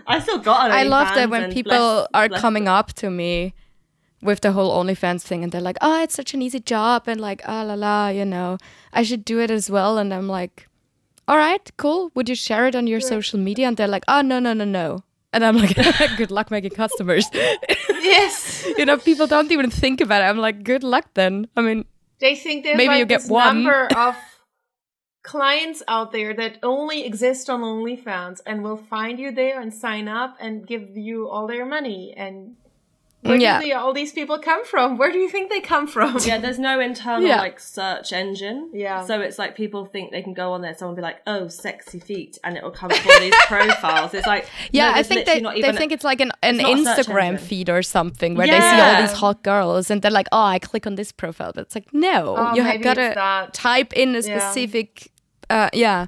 I 0.07 0.19
still 0.21 0.39
got. 0.39 0.71
I 0.71 0.85
love 0.85 1.15
that 1.15 1.31
when 1.31 1.53
people 1.53 1.71
bless- 1.71 2.09
are 2.15 2.29
bless 2.29 2.41
coming 2.41 2.69
up 2.69 2.93
to 2.95 3.11
me 3.11 3.55
with 4.23 4.41
the 4.41 4.53
whole 4.53 4.73
OnlyFans 4.83 5.23
thing 5.23 5.43
and 5.43 5.51
they're 5.53 5.61
like, 5.61 5.79
oh, 5.81 6.03
it's 6.03 6.15
such 6.15 6.33
an 6.33 6.41
easy 6.41 6.61
job 6.61 7.05
and 7.09 7.21
like, 7.21 7.43
ah 7.47 7.63
la 7.63 7.75
la, 7.75 8.09
you 8.09 8.25
know, 8.25 8.57
I 8.93 9.03
should 9.03 9.25
do 9.25 9.41
it 9.41 9.51
as 9.51 9.69
well. 9.69 9.99
And 9.99 10.15
I'm 10.15 10.29
like, 10.29 10.69
all 11.29 11.37
right, 11.37 11.71
cool. 11.77 12.11
Would 12.15 12.29
you 12.29 12.35
share 12.35 12.67
it 12.67 12.75
on 12.75 12.87
your 12.87 13.01
social 13.01 13.39
media? 13.39 13.69
And 13.69 13.77
they're 13.77 13.89
like, 13.89 14.05
oh, 14.09 14.23
no, 14.23 14.39
no, 14.39 14.53
no, 14.53 14.65
no. 14.65 15.05
And 15.33 15.45
I'm 15.45 15.57
like, 15.57 15.77
good 16.17 16.31
luck 16.31 16.51
making 16.51 16.73
customers. 16.73 17.27
yes. 17.33 18.67
you 18.77 18.85
know, 18.85 18.99
people 18.99 19.27
don't 19.27 19.51
even 19.51 19.71
think 19.71 20.01
about 20.01 20.23
it. 20.23 20.27
I'm 20.27 20.39
like, 20.39 20.63
good 20.63 20.85
luck 20.85 21.07
then. 21.15 21.49
I 21.57 21.63
mean, 21.63 21.85
They 22.21 22.37
think 22.37 22.65
there's 22.65 22.77
Maybe 22.77 22.89
like 22.89 22.99
you 22.99 23.07
get 23.07 23.25
one. 23.25 23.63
number 23.65 23.87
of 23.97 24.17
clients 25.23 25.83
out 25.89 26.13
there 26.13 26.35
that 26.35 26.59
only 26.63 27.07
exist 27.07 27.49
on 27.49 27.61
OnlyFans 27.63 28.41
and 28.45 28.63
will 28.63 28.77
find 28.77 29.19
you 29.19 29.31
there 29.33 29.61
and 29.61 29.73
sign 29.73 30.09
up 30.09 30.37
and 30.41 30.67
give 30.67 30.97
you 30.97 31.29
all 31.29 31.47
their 31.47 31.65
money. 31.65 32.13
And 32.17 32.57
where 33.23 33.37
Yeah. 33.37 33.61
do 33.61 33.67
the, 33.67 33.73
all 33.75 33.93
these 33.93 34.13
people 34.13 34.39
come 34.39 34.65
from? 34.65 34.99
Where 34.99 35.11
do 35.13 35.19
you 35.19 35.29
think 35.29 35.49
they 35.51 35.61
come 35.61 35.87
from? 35.87 36.19
Yeah, 36.25 36.39
there's 36.39 36.59
no 36.59 36.81
internal 36.81 37.27
Yeah. 37.27 37.39
like 37.41 37.59
search 37.61 38.13
engine. 38.13 38.71
Yeah. 38.73 39.05
So 39.05 39.21
it's 39.21 39.39
like 39.39 39.57
people 39.57 39.85
think 39.87 40.11
they 40.11 40.23
can 40.23 40.35
go 40.35 40.53
on 40.53 40.61
there, 40.63 40.75
someone 40.75 40.93
will 40.97 41.03
be 41.03 41.03
like, 41.03 41.21
"Oh, 41.27 41.47
sexy 41.49 42.01
feet," 42.01 42.39
and 42.45 42.57
it 42.57 42.63
will 42.63 42.71
come 42.73 42.91
up 42.91 43.07
all 43.07 43.21
these 43.21 43.35
profiles. 43.47 44.13
It's 44.15 44.27
like, 44.27 44.47
yeah, 44.73 44.91
no, 44.91 44.99
I 44.99 45.03
think 45.03 45.27
they, 45.27 45.41
not 45.41 45.55
they 45.55 45.61
even- 45.61 45.77
think 45.77 45.93
it's 45.93 46.05
like 46.05 46.21
an, 46.21 46.33
an 46.43 46.57
not 46.59 46.77
Instagram 46.79 47.39
feed 47.39 47.71
or 47.71 47.83
something 47.83 48.35
where 48.35 48.47
they 48.47 48.61
see 48.61 48.81
all 48.81 49.01
these 49.01 49.13
hot 49.13 49.43
girls 49.43 49.91
and 49.91 50.03
they're 50.03 50.11
like, 50.11 50.29
oh, 50.33 50.43
I 50.45 50.59
click 50.59 50.87
on 50.87 50.97
this 50.97 51.13
profile. 51.13 51.53
But 51.55 51.63
it's 51.67 51.75
like, 51.75 51.93
no, 51.95 52.35
Oh, 52.37 52.55
you 52.55 52.63
have 52.63 52.83
gotta 52.83 53.49
type 53.53 53.93
in 53.93 54.15
a 54.17 54.21
Yeah. 54.21 54.39
specific, 54.39 55.11
uh, 55.49 55.71
yeah. 55.73 56.07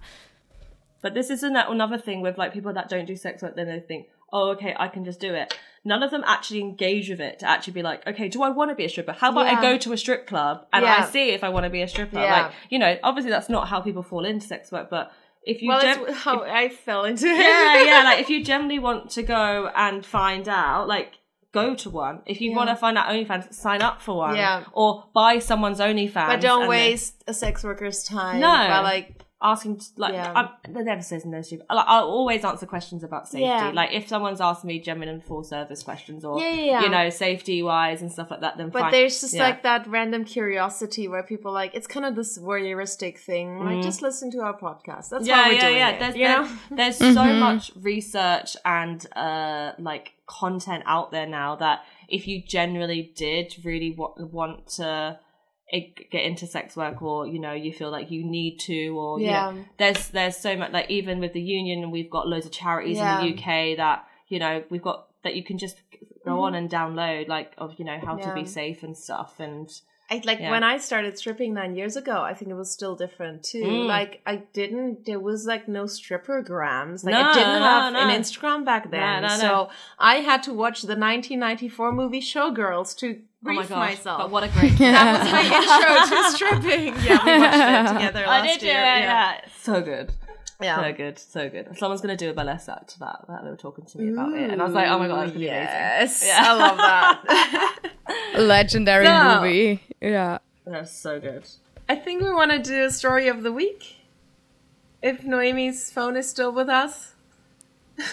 But 1.01 1.12
this 1.15 1.29
isn't 1.31 1.55
another 1.55 1.99
thing 1.99 2.23
with 2.23 2.39
like 2.39 2.53
people 2.53 2.73
that 2.73 2.89
don't 2.89 3.05
do 3.05 3.15
sex 3.15 3.43
work. 3.43 3.57
Then 3.57 3.69
they 3.69 3.79
think, 3.81 4.07
"Oh, 4.35 4.51
okay, 4.51 4.74
I 4.78 4.89
can 4.89 5.05
just 5.05 5.20
do 5.20 5.32
it." 5.35 5.57
None 5.87 6.03
of 6.03 6.11
them 6.11 6.24
actually 6.26 6.61
engage 6.61 7.09
with 7.11 7.20
it 7.20 7.39
to 7.41 7.47
actually 7.49 7.74
be 7.74 7.82
like, 7.82 8.07
"Okay, 8.07 8.28
do 8.28 8.43
I 8.43 8.49
want 8.49 8.70
to 8.70 8.74
be 8.74 8.85
a 8.85 8.89
stripper? 8.89 9.12
How 9.12 9.30
about 9.30 9.47
Yeah. 9.47 9.59
I 9.59 9.62
go 9.62 9.78
to 9.78 9.93
a 9.93 9.97
strip 9.97 10.26
club 10.26 10.66
and 10.72 10.82
Yeah. 10.85 10.97
I 11.01 11.05
see 11.05 11.30
if 11.30 11.43
I 11.45 11.51
want 11.51 11.64
to 11.64 11.70
be 11.70 11.82
a 11.82 11.89
stripper?" 11.89 12.18
Yeah. 12.18 12.43
Like, 12.45 12.53
you 12.70 12.78
know, 12.78 12.99
obviously 13.03 13.30
that's 13.30 13.49
not 13.49 13.68
how 13.68 13.80
people 13.80 14.03
fall 14.03 14.24
into 14.24 14.47
sex 14.47 14.72
work, 14.72 14.89
but 14.91 15.12
if 15.43 15.61
you 15.62 15.68
well, 15.68 15.80
that's 15.82 16.18
how 16.24 16.43
I 16.43 16.70
fell 16.70 17.05
into 17.05 17.26
it. 17.26 17.37
yeah, 17.39 17.82
yeah. 17.91 18.03
Like 18.05 18.20
if 18.20 18.30
you 18.30 18.43
generally 18.43 18.78
want 18.78 19.11
to 19.11 19.22
go 19.22 19.70
and 19.76 20.05
find 20.07 20.49
out, 20.49 20.89
like 20.89 21.18
go 21.53 21.74
to 21.74 21.91
one. 21.91 22.20
If 22.26 22.41
you 22.41 22.51
Yeah. 22.51 22.57
want 22.57 22.70
to 22.70 22.76
find 22.76 22.97
out 22.99 23.09
OnlyFans, 23.11 23.53
sign 23.55 23.80
up 23.82 24.01
for 24.01 24.16
one. 24.16 24.35
Yeah. 24.37 24.64
Or 24.72 25.05
buy 25.14 25.39
someone's 25.39 25.80
OnlyFans. 25.80 26.26
but 26.28 26.41
don't 26.41 26.62
and 26.62 26.62
then 26.62 26.68
waste 26.70 27.22
a 27.28 27.35
sex 27.35 27.62
worker's 27.62 28.03
time. 28.03 28.41
No. 28.41 28.49
by 28.49 28.80
like 28.80 29.24
Asking 29.47 29.78
like 29.99 30.14
Yeah. 30.14 30.32
I, 30.34 30.70
that 30.72 30.84
never 30.86 31.03
says 31.03 31.26
no 31.26 31.42
stupid. 31.42 31.66
Like, 31.68 31.84
I'll 31.86 32.09
always 32.09 32.42
answer 32.47 32.64
questions 32.64 33.05
about 33.05 33.28
safety. 33.28 33.45
Yeah. 33.45 33.72
Like 33.74 33.92
if 33.92 34.09
someone's 34.09 34.40
asked 34.40 34.64
me 34.64 34.80
genuine 34.80 35.20
full 35.20 35.45
service 35.45 35.82
questions 35.82 36.24
or 36.24 36.40
Yeah, 36.40 36.51
yeah, 36.55 36.82
you 36.82 36.88
know 36.88 37.11
safety 37.11 37.62
wise 37.62 38.01
and 38.01 38.11
stuff 38.11 38.30
like 38.30 38.40
that, 38.40 38.57
then 38.57 38.70
But 38.70 38.80
fine. 38.80 38.92
there's 38.92 39.20
just 39.20 39.36
like 39.36 39.62
that 39.62 39.86
random 39.86 40.24
curiosity 40.24 41.09
where 41.09 41.22
people 41.22 41.53
like 41.53 41.74
it's 41.74 41.86
kind 41.86 42.07
of 42.07 42.16
this 42.16 42.38
voyeuristic 42.38 43.18
thing. 43.18 43.62
Like 43.62 43.82
just 43.82 44.01
listen 44.01 44.30
to 44.30 44.38
our 44.40 44.59
podcast. 44.59 45.11
That's 45.11 45.26
yeah, 45.26 45.51
yeah, 45.51 45.68
yeah. 45.68 45.88
it. 45.90 45.99
There's 46.01 46.14
there- 46.14 46.42
know? 46.42 46.59
there's 46.70 46.97
so 46.97 47.24
much 47.34 47.70
research 47.76 48.57
and 48.64 49.07
uh 49.14 49.72
like 49.78 50.12
content 50.26 50.82
out 50.86 51.11
there 51.11 51.26
now 51.26 51.55
that 51.57 51.84
if 52.09 52.26
you 52.26 52.40
generally 52.42 53.12
did 53.14 53.55
really 53.62 53.90
wa- 53.92 54.14
want 54.16 54.66
to 54.66 55.18
get 55.81 56.25
into 56.25 56.47
sex 56.47 56.77
work 56.77 57.03
or 57.03 57.27
you 57.27 57.39
know 57.39 57.53
you 57.53 57.72
feel 57.72 57.91
like 57.91 58.11
you 58.11 58.22
need 58.25 58.59
to 58.61 58.89
or 58.99 59.18
you 59.20 59.27
Yeah. 59.27 59.51
know 59.51 59.64
there's 59.79 60.09
there's 60.09 60.37
so 60.37 60.57
much 60.57 60.72
like 60.72 60.91
even 60.91 61.20
with 61.20 61.33
the 61.33 61.41
union 61.43 61.91
we've 61.91 62.11
got 62.11 62.29
loads 62.29 62.47
of 62.47 62.53
charities 62.53 62.97
Yeah. 62.99 63.20
in 63.20 63.27
the 63.27 63.33
UK 63.43 63.77
that 63.77 64.07
you 64.29 64.39
know 64.39 64.62
we've 64.70 64.83
got 64.83 65.07
that 65.22 65.35
you 65.35 65.43
can 65.45 65.59
just 65.59 65.77
go 66.25 66.41
on 66.41 66.55
and 66.55 66.70
download 66.70 67.29
like 67.29 67.53
of 67.59 67.75
you 67.79 67.85
know 67.85 67.99
how 68.05 68.16
to 68.16 68.25
Mm-hmm. 68.25 68.35
Be 68.35 68.47
safe 68.47 68.83
and 68.83 68.97
stuff 68.97 69.41
and 69.41 69.68
I 70.11 70.20
like 70.25 70.39
Yeah. 70.39 70.51
when 70.51 70.62
I 70.62 70.77
started 70.79 71.16
stripping 71.16 71.55
nine 71.55 71.75
years 71.77 71.97
ago. 71.97 72.20
I 72.20 72.35
think 72.35 72.51
it 72.51 72.55
was 72.55 72.70
still 72.70 72.95
different 72.95 73.43
too. 73.43 73.62
Mm. 73.64 73.87
Like 73.87 74.20
I 74.27 74.37
didn't. 74.53 75.07
There 75.07 75.18
was 75.18 75.47
like 75.47 75.66
no 75.66 75.87
stripper 75.87 76.43
grams. 76.43 77.05
Like 77.05 77.14
No, 77.14 77.22
I 77.22 77.33
didn't 77.33 77.59
no, 77.61 77.64
have 77.64 77.93
no. 77.95 78.01
an 78.01 78.20
Instagram 78.20 78.66
back 78.66 78.91
then. 78.91 79.27
So 79.41 79.70
I 79.99 80.16
had 80.16 80.43
to 80.43 80.53
watch 80.53 80.83
the 80.83 80.89
1994 80.95 81.93
movie 81.93 82.20
Showgirls 82.20 82.95
to 82.99 83.20
oh 83.47 83.53
my 83.53 83.62
gosh 83.62 83.70
myself. 83.70 84.18
but 84.18 84.30
what 84.30 84.45
a 84.45 84.49
great 84.49 84.72
that 84.78 85.22
was 85.22 85.32
my 85.32 86.11
intro 86.11 86.16
to 86.16 86.30
stripping. 86.32 86.95
Yeah, 87.05 87.24
we 87.24 87.38
watched 87.40 87.90
it 87.90 87.92
together 87.99 88.26
last 88.26 88.42
I 88.42 88.47
did 88.47 88.61
do 88.61 88.66
it 88.66 88.70
year. 88.70 88.82
yeah. 88.82 89.40
so 89.61 89.80
good 89.82 90.12
yeah. 90.61 90.80
So 90.80 90.92
good, 90.92 91.18
so 91.18 91.49
good. 91.49 91.78
Someone's 91.78 92.01
gonna 92.01 92.16
do 92.16 92.30
a 92.30 92.32
burlesque 92.34 92.68
act 92.68 92.88
to 92.90 92.99
that. 93.01 93.24
That 93.28 93.45
they 93.45 93.51
were 93.51 93.57
talking 93.57 93.84
to 93.84 93.99
me 93.99 94.12
about 94.12 94.32
it, 94.34 94.51
and 94.51 94.61
I 94.61 94.64
was 94.64 94.72
like, 94.74 94.88
"Oh 94.88 94.99
my 94.99 95.09
god, 95.09 95.16
that's 95.20 95.32
gonna 95.32 95.40
be 95.40 95.45
yes, 95.47 96.22
amazing." 96.22 96.28
Yeah. 96.28 96.45
I 96.47 96.53
love 96.55 96.76
that. 96.78 97.90
Legendary 98.38 99.07
So- 99.07 99.40
movie. 99.40 99.82
Yeah. 100.01 100.38
That's 100.66 100.92
so 100.92 101.20
good. 101.20 101.47
I 101.88 101.97
think 101.97 102.22
we 102.22 102.32
want 102.32 102.51
to 102.53 102.59
do 102.59 102.84
a 102.84 102.90
story 102.90 103.28
of 103.28 103.42
the 103.42 103.53
week. 103.53 103.97
If 105.03 105.24
Noemi's 105.24 105.90
phone 105.90 106.16
is 106.16 106.28
still 106.28 106.53
with 106.53 106.68
us. 106.68 107.14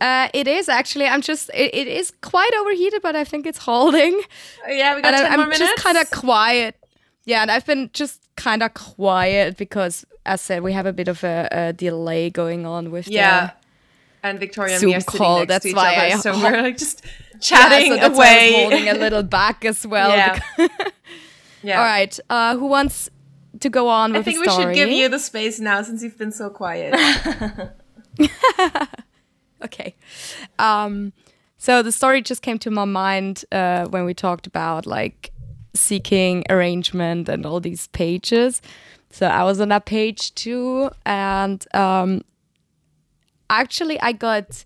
Uh, 0.00 0.28
it 0.32 0.46
is 0.48 0.68
actually. 0.68 1.06
I'm 1.06 1.20
just. 1.20 1.50
It, 1.52 1.74
it 1.74 1.86
is 1.86 2.10
quite 2.22 2.50
overheated, 2.60 3.02
but 3.02 3.14
I 3.16 3.24
think 3.24 3.46
it's 3.46 3.58
holding. 3.58 4.18
Yeah, 4.66 4.94
we 4.96 5.02
got 5.02 5.12
and 5.14 5.22
10 5.24 5.32
I, 5.32 5.36
more 5.36 5.44
am 5.44 5.50
minutes. 5.50 5.58
just 5.58 5.82
kind 5.84 5.98
of 5.98 6.10
quiet. 6.10 6.74
Yeah, 7.26 7.42
and 7.42 7.50
I've 7.50 7.66
been 7.66 7.90
just 7.92 8.22
kind 8.36 8.62
of 8.62 8.72
quiet 8.72 9.56
because, 9.58 10.06
as 10.24 10.40
said, 10.40 10.62
we 10.62 10.72
have 10.72 10.86
a 10.86 10.92
bit 10.94 11.08
of 11.08 11.22
a, 11.22 11.48
a 11.52 11.72
delay 11.74 12.30
going 12.30 12.64
on 12.64 12.90
with 12.90 13.08
Yeah. 13.08 13.50
And 14.22 14.38
Victoria 14.38 14.76
and 14.76 14.84
me 14.84 14.94
are 14.94 15.00
call, 15.02 15.38
next 15.40 15.48
that's 15.48 15.62
to 15.64 15.68
each 15.70 15.76
why 15.76 15.94
other, 15.96 16.14
I- 16.16 16.18
so 16.20 16.32
we're 16.42 16.62
like 16.62 16.78
just 16.78 17.04
chatting 17.40 17.92
yeah, 17.92 17.96
so 17.96 18.00
that's 18.08 18.18
why 18.18 18.24
I 18.26 18.34
was 18.34 18.52
away. 18.52 18.62
holding 18.62 18.88
a 18.88 18.94
little 18.94 19.22
back 19.22 19.64
as 19.66 19.86
well. 19.92 20.10
Yeah. 20.10 20.40
because- 20.56 20.92
yeah. 21.62 21.78
All 21.78 21.84
right, 21.84 22.18
uh, 22.30 22.56
who 22.56 22.66
wants 22.66 23.10
to 23.60 23.68
go 23.68 23.88
on 23.88 24.12
with 24.12 24.20
I 24.20 24.22
think 24.22 24.42
the 24.44 24.50
we 24.50 24.62
should 24.64 24.74
give 24.74 24.88
you 24.90 25.08
the 25.10 25.18
space 25.18 25.60
now 25.60 25.82
since 25.82 26.02
you've 26.02 26.16
been 26.18 26.32
so 26.32 26.48
quiet. 26.50 26.94
Okay. 29.64 29.94
Um, 30.58 31.12
so 31.58 31.82
the 31.82 31.92
story 31.92 32.22
just 32.22 32.40
came 32.40 32.58
to 32.60 32.70
my 32.70 32.86
mind 32.86 33.44
uh, 33.52 33.84
when 33.88 34.06
we 34.06 34.14
talked 34.14 34.46
about 34.46 34.86
like 34.86 35.30
seeking 35.74 36.44
arrangement 36.48 37.28
and 37.28 37.44
all 37.44 37.60
these 37.60 37.88
pages. 37.88 38.62
So 39.10 39.26
I 39.26 39.44
was 39.44 39.60
on 39.60 39.68
that 39.68 39.86
page 39.86 40.34
too, 40.34 40.90
and 41.04 41.64
um, 41.74 42.22
actually 43.48 44.00
I 44.00 44.12
got. 44.12 44.64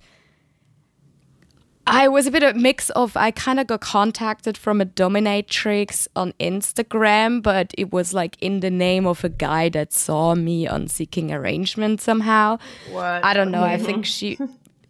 I 1.87 2.09
was 2.09 2.27
a 2.27 2.31
bit 2.31 2.43
of 2.43 2.57
a 2.57 2.59
mix 2.59 2.89
of 2.91 3.15
I 3.15 3.31
kind 3.31 3.61
of 3.61 3.67
got 3.67 3.83
contacted 3.83 4.57
from 4.57 4.81
a 4.81 4.87
dominatrix 4.87 6.09
on 6.17 6.33
Instagram, 6.41 7.43
but 7.43 7.75
it 7.77 7.93
was 7.93 8.15
like 8.15 8.39
in 8.41 8.61
the 8.61 8.71
name 8.71 9.07
of 9.07 9.23
a 9.23 9.29
guy 9.29 9.69
that 9.69 9.93
saw 9.93 10.35
me 10.35 10.67
on 10.67 10.89
seeking 10.89 11.31
arrangement 11.31 12.01
somehow. 12.01 12.59
What? 12.91 13.23
I 13.23 13.35
don't 13.35 13.51
know. 13.51 13.63
I 13.63 13.77
think 13.77 14.07
she, 14.17 14.39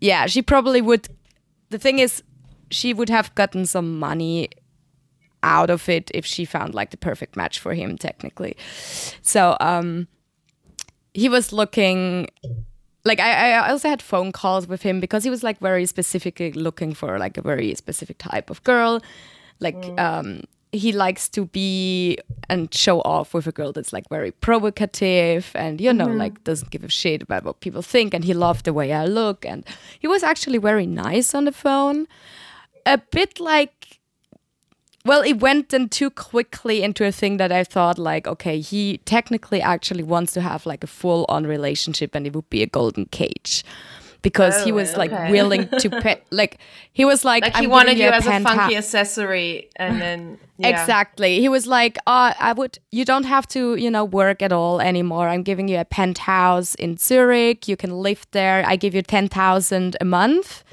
yeah, 0.01 0.27
she 0.27 0.43
probably 0.43 0.81
would. 0.81 1.09
The 1.71 1.79
thing 1.79 1.99
is, 1.99 2.23
she 2.71 2.95
would 2.95 3.09
have 3.09 3.35
gotten 3.35 3.67
some 3.67 3.99
money 3.99 4.49
out 5.43 5.71
of 5.71 5.89
it 5.89 6.11
if 6.15 6.25
she 6.25 6.45
found 6.45 6.75
like 6.75 6.91
the 6.91 6.97
perfect 6.97 7.37
match 7.37 7.59
for 7.59 7.75
him, 7.75 7.99
technically. 7.99 8.57
So, 9.23 9.57
um, 9.61 10.09
he 11.13 11.29
was 11.29 11.53
looking 11.53 12.29
like 13.05 13.21
I, 13.21 13.53
I 13.53 13.71
also 13.71 13.89
had 13.89 14.03
phone 14.03 14.33
calls 14.33 14.67
with 14.67 14.83
him 14.83 15.01
because 15.01 15.25
he 15.25 15.31
was 15.31 15.43
like 15.43 15.59
very 15.61 15.87
specifically 15.87 16.53
looking 16.53 16.95
for 16.95 17.19
like 17.19 17.37
a 17.37 17.43
very 17.43 17.75
specific 17.75 18.19
type 18.19 18.51
of 18.51 18.63
girl 18.65 19.03
like 19.61 19.77
um 19.99 20.43
he 20.75 20.93
likes 20.93 21.29
to 21.29 21.47
be 21.47 22.19
and 22.49 22.73
show 22.75 23.01
off 23.03 23.33
with 23.33 23.47
a 23.47 23.53
girl 23.53 23.73
that's 23.73 23.93
like 23.93 24.09
very 24.09 24.31
provocative 24.31 25.51
and 25.55 25.81
you 25.81 25.93
know 25.93 26.07
mm-hmm. 26.07 26.19
like 26.19 26.45
doesn't 26.45 26.71
give 26.71 26.85
a 26.85 26.89
shit 26.89 27.23
about 27.23 27.45
what 27.45 27.61
people 27.61 27.83
think 27.83 28.13
and 28.13 28.25
he 28.25 28.35
loved 28.35 28.65
the 28.65 28.73
way 28.73 28.93
i 28.93 29.05
look 29.05 29.45
and 29.47 29.65
he 29.99 30.09
was 30.09 30.23
actually 30.23 30.59
very 30.59 30.87
nice 30.87 31.35
on 31.35 31.45
the 31.45 31.53
phone. 31.53 32.07
A 32.87 32.99
bit 32.99 33.41
like 33.41 34.01
well 35.07 35.23
it 35.23 35.41
went 35.41 35.71
then 35.71 35.89
too 35.89 36.11
quickly 36.11 36.83
into 36.83 37.05
a 37.07 37.13
thing 37.13 37.39
that 37.39 37.53
i 37.53 37.65
thought 37.65 37.99
like 37.99 38.27
okay 38.27 38.61
he 38.61 38.99
technically 39.07 39.61
actually 39.61 40.03
wants 40.03 40.33
to 40.35 40.41
have 40.41 40.67
like 40.67 40.85
a 40.85 40.87
full 40.87 41.25
on 41.29 41.47
relationship 41.47 42.15
and 42.15 42.27
it 42.27 42.35
would 42.35 42.49
be 42.51 42.63
a 42.63 42.67
golden 42.67 43.07
cage 43.07 43.65
because 44.25 44.65
he 44.65 44.73
oh, 44.73 44.77
was 44.77 44.97
like 44.97 45.13
okay. 45.13 45.31
willing 45.31 45.69
to 45.69 45.91
pay 46.03 46.21
like 46.31 46.59
he 46.93 47.05
was 47.05 47.25
like, 47.25 47.45
like 47.45 47.57
he 47.57 47.69
wanted 47.69 47.99
you 47.99 48.09
as 48.09 48.27
a 48.27 48.41
funky 48.41 48.77
accessory, 48.77 49.69
and 49.77 50.01
then 50.01 50.39
yeah. 50.59 50.71
Exactly. 50.71 51.41
He 51.41 51.49
was 51.49 51.67
like, 51.67 51.99
"Oh, 52.07 52.33
I 52.41 52.53
would. 52.55 52.79
You 52.91 53.05
don't 53.05 53.25
have 53.25 53.47
to, 53.49 53.77
you 53.77 53.91
know, 53.91 54.05
work 54.05 54.43
at 54.43 54.53
all 54.53 54.81
anymore. 54.81 55.29
I'm 55.29 55.45
giving 55.45 55.69
you 55.69 55.79
a 55.79 55.85
penthouse 55.85 56.75
in 56.75 56.97
Zurich. 56.97 57.69
You 57.69 57.77
can 57.77 57.93
live 57.99 58.27
there. 58.33 58.65
I 58.67 58.75
give 58.77 58.95
you 58.95 59.03
ten 59.03 59.29
thousand 59.29 59.97
a 60.01 60.05
month. 60.05 60.65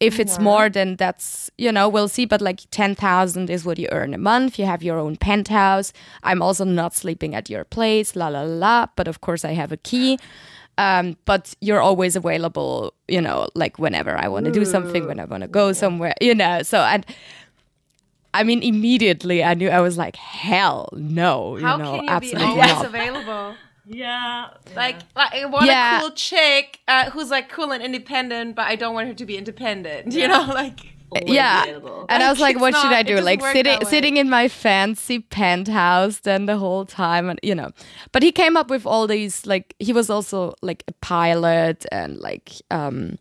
If 0.00 0.18
it's 0.18 0.36
uh-huh. 0.36 0.42
more, 0.42 0.70
then 0.70 0.96
that's 0.96 1.50
you 1.58 1.70
know 1.70 1.86
we'll 1.86 2.08
see. 2.08 2.24
But 2.24 2.40
like 2.40 2.60
ten 2.70 2.94
thousand 2.94 3.50
is 3.50 3.66
what 3.66 3.78
you 3.78 3.88
earn 3.92 4.14
a 4.14 4.18
month. 4.18 4.58
You 4.58 4.64
have 4.64 4.82
your 4.82 4.98
own 4.98 5.16
penthouse. 5.16 5.92
I'm 6.22 6.40
also 6.40 6.64
not 6.64 6.94
sleeping 6.94 7.34
at 7.34 7.50
your 7.50 7.64
place. 7.64 8.16
La 8.16 8.28
la 8.28 8.40
la. 8.40 8.56
la. 8.66 8.86
But 8.96 9.06
of 9.06 9.20
course, 9.20 9.44
I 9.44 9.52
have 9.52 9.70
a 9.70 9.76
key." 9.76 10.18
Um, 10.80 11.16
but 11.30 11.54
you're 11.60 11.82
always 11.88 12.16
available, 12.16 12.94
you 13.06 13.20
know, 13.20 13.48
like 13.54 13.78
whenever 13.78 14.12
I 14.16 14.28
want 14.28 14.46
to 14.46 14.52
do 14.52 14.64
something, 14.64 15.06
when 15.06 15.20
I 15.20 15.26
want 15.26 15.42
to 15.42 15.48
go 15.48 15.72
somewhere, 15.72 16.14
you 16.20 16.34
know. 16.34 16.62
So, 16.62 16.78
and 16.80 17.04
I 18.32 18.44
mean, 18.44 18.62
immediately 18.62 19.42
I 19.44 19.54
knew 19.54 19.68
I 19.68 19.80
was 19.80 19.98
like, 19.98 20.16
hell 20.16 20.88
no, 20.92 21.56
you 21.56 21.66
How 21.66 21.76
know, 21.76 21.84
can 21.92 21.94
you 21.94 22.00
be 22.02 22.08
absolutely 22.08 22.46
always 22.62 22.76
not. 22.76 22.86
available? 22.86 23.56
Yeah. 23.86 24.48
Like, 24.76 24.96
like 25.16 25.34
I 25.34 25.44
want 25.46 25.66
Yeah. 25.66 25.98
a 25.98 26.00
cool 26.00 26.12
chick 26.12 26.80
uh, 26.86 27.10
who's 27.10 27.30
like 27.30 27.48
cool 27.48 27.72
and 27.72 27.82
independent, 27.82 28.54
but 28.54 28.66
I 28.66 28.76
don't 28.76 28.94
want 28.94 29.08
her 29.08 29.14
to 29.14 29.26
be 29.26 29.36
independent. 29.36 30.12
You 30.20 30.28
know, 30.28 30.44
like 30.62 30.80
yeah, 31.26 31.62
available. 31.64 32.06
and 32.08 32.22
I 32.22 32.30
was 32.30 32.40
like, 32.40 32.56
It's 32.56 32.60
what 32.60 32.74
should 32.74 32.90
not- 32.90 32.94
I 32.94 33.02
do? 33.02 33.20
Like 33.20 33.42
sitting 33.42 33.84
sitting 33.86 34.16
in 34.16 34.28
my 34.30 34.48
fancy 34.48 35.20
penthouse 35.20 36.20
then 36.20 36.46
the 36.46 36.56
whole 36.56 36.84
time, 36.84 37.28
and 37.28 37.38
you 37.42 37.54
know. 37.54 37.70
But 38.12 38.22
he 38.22 38.32
came 38.32 38.56
up 38.56 38.70
with 38.70 38.86
all 38.86 39.06
these 39.06 39.46
like 39.46 39.74
he 39.78 39.92
was 39.92 40.10
also 40.10 40.54
like 40.62 40.84
a 40.88 40.92
pilot 41.00 41.86
and 41.92 42.18
like 42.18 42.52
um 42.70 43.18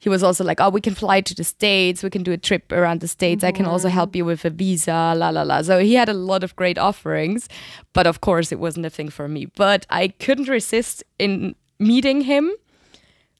he 0.00 0.08
was 0.08 0.22
also 0.22 0.44
like, 0.44 0.60
oh, 0.60 0.70
we 0.70 0.80
can 0.80 0.94
fly 0.94 1.20
to 1.20 1.34
the 1.34 1.42
states, 1.42 2.04
we 2.04 2.10
can 2.10 2.22
do 2.22 2.30
a 2.30 2.36
trip 2.36 2.70
around 2.70 3.00
the 3.00 3.08
states. 3.08 3.42
I 3.42 3.50
can 3.50 3.66
also 3.66 3.88
help 3.88 4.14
you 4.14 4.24
with 4.24 4.44
a 4.44 4.50
visa, 4.50 5.12
la 5.16 5.30
la 5.30 5.42
la. 5.42 5.60
So 5.62 5.80
he 5.80 5.94
had 5.94 6.08
a 6.08 6.14
lot 6.14 6.44
of 6.44 6.54
great 6.54 6.78
offerings, 6.78 7.48
but 7.94 8.06
of 8.06 8.20
course 8.20 8.52
it 8.52 8.60
wasn't 8.60 8.86
a 8.86 8.90
thing 8.90 9.08
for 9.08 9.26
me. 9.26 9.46
But 9.46 9.86
I 9.90 10.08
couldn't 10.08 10.48
resist 10.48 11.02
in 11.18 11.56
meeting 11.80 12.20
him 12.20 12.52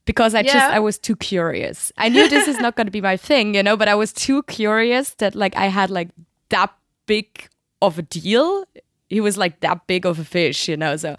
because 0.08 0.34
I 0.34 0.42
just 0.42 0.56
I 0.56 0.78
was 0.78 0.98
too 0.98 1.16
curious. 1.16 1.92
I 1.98 2.08
knew 2.08 2.30
this 2.30 2.48
is 2.48 2.58
not 2.58 2.76
going 2.76 2.86
to 2.86 2.90
be 2.90 3.02
my 3.02 3.18
thing, 3.18 3.54
you 3.54 3.62
know, 3.62 3.76
but 3.76 3.88
I 3.88 3.94
was 3.94 4.10
too 4.10 4.42
curious 4.44 5.10
that 5.20 5.34
like 5.34 5.54
I 5.54 5.66
had 5.66 5.90
like 5.90 6.08
that 6.48 6.72
big 7.04 7.46
of 7.82 7.98
a 7.98 8.02
deal. 8.02 8.64
He 9.10 9.20
was 9.20 9.36
like 9.36 9.60
that 9.60 9.86
big 9.86 10.06
of 10.06 10.18
a 10.18 10.24
fish, 10.24 10.66
you 10.66 10.78
know. 10.78 10.96
So 10.96 11.14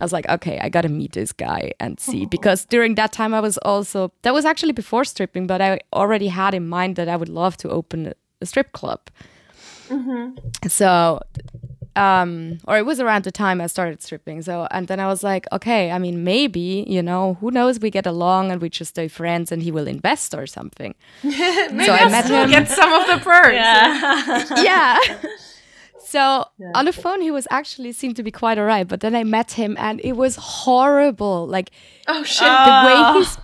I 0.00 0.04
was 0.04 0.10
like, 0.10 0.26
okay, 0.26 0.58
I 0.58 0.70
got 0.70 0.82
to 0.82 0.88
meet 0.88 1.12
this 1.12 1.32
guy 1.32 1.72
and 1.78 2.00
see 2.00 2.22
oh. 2.24 2.28
because 2.28 2.64
during 2.64 2.94
that 2.94 3.12
time 3.12 3.34
I 3.34 3.40
was 3.40 3.58
also 3.58 4.10
that 4.22 4.32
was 4.32 4.46
actually 4.46 4.72
before 4.72 5.04
stripping, 5.04 5.46
but 5.46 5.60
I 5.60 5.80
already 5.92 6.28
had 6.28 6.54
in 6.54 6.66
mind 6.66 6.96
that 6.96 7.10
I 7.10 7.16
would 7.16 7.28
love 7.28 7.58
to 7.58 7.68
open 7.68 8.06
a, 8.06 8.14
a 8.40 8.46
strip 8.46 8.72
club. 8.72 9.00
Mm-hmm. 9.90 10.68
So 10.68 11.20
um 11.96 12.58
or 12.66 12.76
it 12.78 12.84
was 12.86 12.98
around 13.00 13.24
the 13.24 13.30
time 13.32 13.60
I 13.60 13.66
started 13.68 14.02
stripping. 14.02 14.42
So 14.42 14.66
and 14.70 14.88
then 14.88 15.00
I 15.00 15.06
was 15.06 15.22
like, 15.22 15.46
okay, 15.52 15.90
I 15.90 15.98
mean 15.98 16.24
maybe, 16.24 16.84
you 16.88 17.02
know, 17.02 17.34
who 17.40 17.50
knows 17.50 17.78
we 17.80 17.90
get 17.90 18.06
along 18.06 18.50
and 18.50 18.60
we 18.60 18.68
just 18.68 18.90
stay 18.90 19.08
friends 19.08 19.52
and 19.52 19.62
he 19.62 19.70
will 19.70 19.86
invest 19.86 20.34
or 20.34 20.46
something. 20.46 20.94
maybe 21.22 21.84
so 21.84 21.92
I 21.92 21.98
I'll 21.98 22.10
met 22.10 22.24
still 22.24 22.44
him. 22.44 22.50
get 22.50 22.68
some 22.68 22.92
of 22.92 23.06
the 23.06 23.18
perks. 23.24 23.54
yeah. 23.54 24.62
yeah. 24.62 24.98
So 26.06 26.44
on 26.74 26.84
the 26.84 26.92
phone 26.92 27.20
he 27.22 27.30
was 27.32 27.48
actually 27.50 27.90
seemed 27.92 28.14
to 28.16 28.22
be 28.22 28.30
quite 28.30 28.56
alright, 28.58 28.86
but 28.86 29.00
then 29.00 29.16
I 29.16 29.24
met 29.24 29.52
him 29.52 29.74
and 29.80 30.00
it 30.04 30.12
was 30.12 30.36
horrible. 30.36 31.46
Like 31.48 31.70
Oh 32.06 32.22
shit! 32.22 32.46
the 32.46 32.82
way 32.86 33.18
he's 33.18 33.38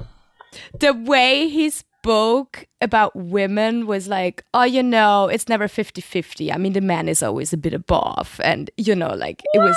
the 0.78 0.92
way 0.94 1.48
he 1.48 1.72
spoke 2.01 2.66
about 2.80 3.14
women 3.14 3.86
was 3.86 4.09
like 4.09 4.42
oh 4.55 4.62
you 4.62 4.82
know 4.82 5.28
it's 5.28 5.48
never 5.48 5.68
50-50 5.68 6.52
i 6.52 6.56
mean 6.56 6.72
the 6.72 6.81
man 6.81 7.09
is 7.09 7.22
always 7.22 7.52
a 7.52 7.59
bit 7.59 7.74
above. 7.74 8.40
And 8.43 8.70
you 8.78 8.94
know 8.94 9.14
like 9.14 9.43
it 9.52 9.59
was 9.59 9.77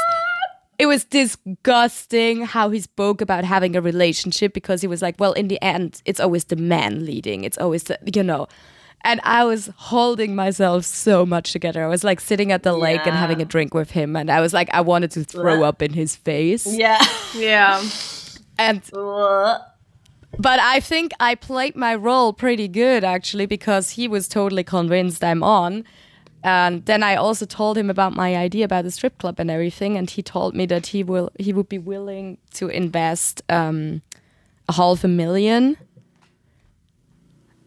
it 0.79 0.85
was 0.85 1.03
disgusting 1.03 2.45
how 2.45 2.69
he 2.69 2.79
spoke 2.79 3.21
about 3.21 3.43
having 3.43 3.75
a 3.75 3.81
relationship 3.81 4.53
because 4.53 4.81
he 4.81 4.87
was 4.87 5.01
like 5.01 5.15
well 5.19 5.33
in 5.33 5.49
the 5.49 5.61
end 5.61 6.01
it's 6.05 6.21
always 6.21 6.45
the 6.45 6.55
man 6.55 7.05
leading. 7.05 7.43
It's 7.43 7.57
always 7.57 7.83
the, 7.83 7.99
you 8.13 8.23
know. 8.23 8.47
And 9.05 9.19
i 9.25 9.43
was 9.43 9.69
holding 9.75 10.33
myself 10.33 10.85
so 10.85 11.25
much 11.25 11.51
together. 11.51 11.83
I 11.83 11.87
was 11.87 12.05
like 12.05 12.21
sitting 12.21 12.53
at 12.53 12.63
the 12.63 12.71
lake 12.71 13.05
and 13.05 13.17
having 13.17 13.41
a 13.41 13.45
drink 13.45 13.73
with 13.73 13.91
him. 13.91 14.15
And 14.15 14.31
i 14.31 14.39
was 14.39 14.53
like 14.53 14.69
i 14.73 14.79
wanted 14.79 15.11
to 15.11 15.25
throw 15.25 15.63
up 15.63 15.81
in 15.81 15.91
his 15.91 16.15
face. 16.15 16.65
Yeah. 16.65 17.03
yeah. 17.35 17.83
and 18.57 18.81
but 20.39 20.59
I 20.59 20.79
think 20.79 21.11
I 21.19 21.35
played 21.35 21.75
my 21.75 21.95
role 21.95 22.33
pretty 22.33 22.67
good 22.67 23.03
actually 23.03 23.45
because 23.45 23.91
he 23.91 24.07
was 24.07 24.27
totally 24.27 24.63
convinced 24.63 25.23
I'm 25.23 25.43
on. 25.43 25.83
And 26.45 26.85
then 26.85 27.03
I 27.03 27.15
also 27.15 27.45
told 27.45 27.77
him 27.77 27.89
about 27.89 28.13
my 28.15 28.35
idea 28.35 28.65
about 28.65 28.83
the 28.83 28.91
strip 28.91 29.17
club 29.17 29.39
and 29.39 29.49
everything, 29.49 29.97
and 29.97 30.09
he 30.09 30.21
told 30.21 30.53
me 30.55 30.65
that 30.65 30.87
he 30.87 31.01
will 31.01 31.31
he 31.39 31.53
would 31.53 31.69
be 31.69 31.77
willing 31.79 32.37
to 32.55 32.67
invest 32.67 33.41
um, 33.49 34.01
a 34.67 34.73
half 34.73 35.05
a 35.05 35.07
million. 35.07 35.77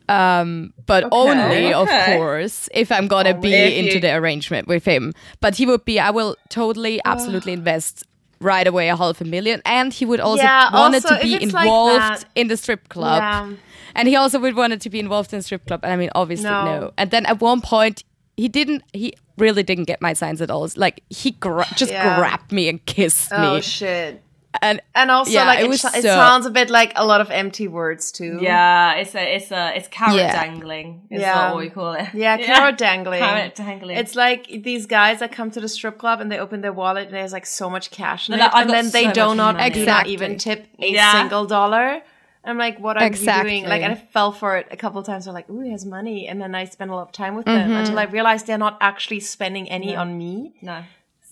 Um, 0.09 0.73
but 0.85 1.09
only, 1.11 1.73
of 1.73 1.89
course, 1.89 2.69
if 2.75 2.93
I'm 2.93 3.09
gonna 3.09 3.35
be 3.35 3.53
if 3.53 3.73
into 3.85 3.95
you- 3.95 4.01
the 4.01 4.15
arrangement 4.15 4.69
with 4.69 4.85
him. 4.85 5.15
But 5.41 5.57
he 5.57 5.65
would 5.67 5.85
be, 5.85 5.99
I 5.99 6.11
will 6.11 6.37
totally, 6.49 7.01
absolutely 7.05 7.55
invest 7.55 8.05
right 8.41 8.67
away 8.67 8.89
a 8.89 8.97
half 8.97 9.21
a 9.21 9.25
million, 9.25 9.63
and 9.65 9.93
he 9.93 10.05
would 10.05 10.21
also 10.21 10.43
Yeah, 10.43 10.73
wanted 10.73 11.05
also, 11.05 11.17
to 11.17 11.23
be 11.23 11.35
it's 11.35 11.53
like 11.53 11.65
involved 11.67 12.27
in 12.35 12.49
the 12.49 12.57
strip 12.57 12.89
club. 12.89 13.23
Yeah. 13.23 13.53
And 13.95 14.09
he 14.09 14.17
also 14.17 14.39
would 14.39 14.57
wanted 14.57 14.81
to 14.83 14.91
be 14.91 15.01
involved 15.01 15.33
in 15.33 15.41
strip 15.43 15.67
club. 15.67 15.81
And 15.83 15.93
I 15.93 15.97
mean, 15.97 16.11
obviously, 16.15 16.51
No. 16.51 16.65
no. 16.65 16.93
And 16.99 17.11
then 17.11 17.25
at 17.27 17.41
one 17.41 17.61
point, 17.63 18.05
he 18.37 18.49
didn't 18.49 18.83
he 18.93 19.15
really 19.39 19.63
didn't 19.63 19.85
get 19.85 20.03
my 20.03 20.13
signs 20.13 20.43
at 20.43 20.51
all. 20.51 20.69
Like 20.77 21.03
he 21.09 21.31
gra- 21.31 21.67
just 21.77 21.93
Yeah. 21.93 22.17
grabbed 22.19 22.53
me 22.53 22.69
and 22.69 22.85
kissed 22.85 23.31
me. 23.31 23.39
Oh 23.39 23.61
shit. 23.61 24.23
And 24.63 24.81
And 24.95 25.11
also, 25.11 25.31
Yeah, 25.33 25.45
like, 25.47 25.59
it 25.61 25.65
it, 25.65 25.69
was 25.69 25.81
sh- 25.81 25.97
it 25.99 26.03
so- 26.03 26.09
sounds 26.09 26.47
a 26.47 26.51
bit 26.51 26.71
like 26.71 26.93
a 26.97 27.05
lot 27.05 27.21
of 27.21 27.31
empty 27.31 27.69
words 27.69 28.11
too. 28.13 28.39
Yeah, 28.41 28.95
it's 28.95 29.15
a 29.15 29.35
it's 29.37 29.51
a 29.53 29.77
it's 29.77 29.89
carrot 29.89 30.17
Yeah. 30.17 30.33
dangling. 30.33 31.03
Is 31.11 31.21
Yeah. 31.21 31.53
what 31.53 31.59
we 31.59 31.69
call 31.71 31.93
it. 31.95 32.07
Yeah, 32.15 32.37
carrot 32.49 32.79
dangling. 32.79 33.21
Carrot 33.21 33.55
dangling. 33.55 33.97
It's 33.99 34.15
like 34.15 34.47
these 34.63 34.87
guys 34.87 35.19
that 35.21 35.33
come 35.33 35.51
to 35.51 35.61
the 35.61 35.69
strip 35.69 35.99
club 35.99 36.21
and 36.21 36.31
they 36.33 36.39
open 36.39 36.61
their 36.63 36.73
wallet 36.73 37.07
and 37.09 37.15
there's 37.15 37.33
like 37.33 37.47
so 37.47 37.69
much 37.71 37.91
cash 37.91 38.29
in 38.29 38.33
They're 38.39 38.47
it, 38.47 38.53
like, 38.53 38.57
and 38.63 38.69
got 38.71 38.75
then 38.75 38.91
they 38.91 39.05
so 39.05 39.13
do 39.13 39.35
not 39.35 39.57
money." 39.57 39.71
do 39.71 39.81
not 39.81 40.07
Exactly. 40.07 40.13
even 40.15 40.39
tip 40.39 40.67
a 40.79 40.91
Yeah. 40.93 41.13
single 41.13 41.45
dollar. 41.47 42.01
I'm 42.49 42.59
like, 42.59 42.79
what 42.79 42.97
are 42.97 43.05
Exactly. 43.05 43.55
you 43.57 43.61
doing? 43.63 43.69
Like, 43.71 43.83
and 43.83 43.93
I 43.95 43.97
fell 43.97 44.31
for 44.31 44.57
it 44.57 44.69
a 44.71 44.77
couple 44.77 45.01
of 45.01 45.07
times. 45.07 45.27
I'm 45.27 45.35
like, 45.35 45.51
ooh, 45.51 45.63
he 45.63 45.73
has 45.73 45.85
money, 45.85 46.29
and 46.29 46.41
then 46.41 46.55
I 46.55 46.65
spend 46.65 46.93
a 46.93 46.95
lot 46.95 47.03
of 47.09 47.13
time 47.13 47.35
with 47.35 47.45
them 47.47 47.59
Mm-hmm. 47.71 47.73
until 47.81 47.99
I 47.99 48.05
realized 48.05 48.47
they're 48.47 48.57
not 48.69 48.79
actually 48.81 49.19
spending 49.19 49.69
any 49.69 49.97
on 49.97 50.17
me. 50.17 50.53
no. 50.63 50.79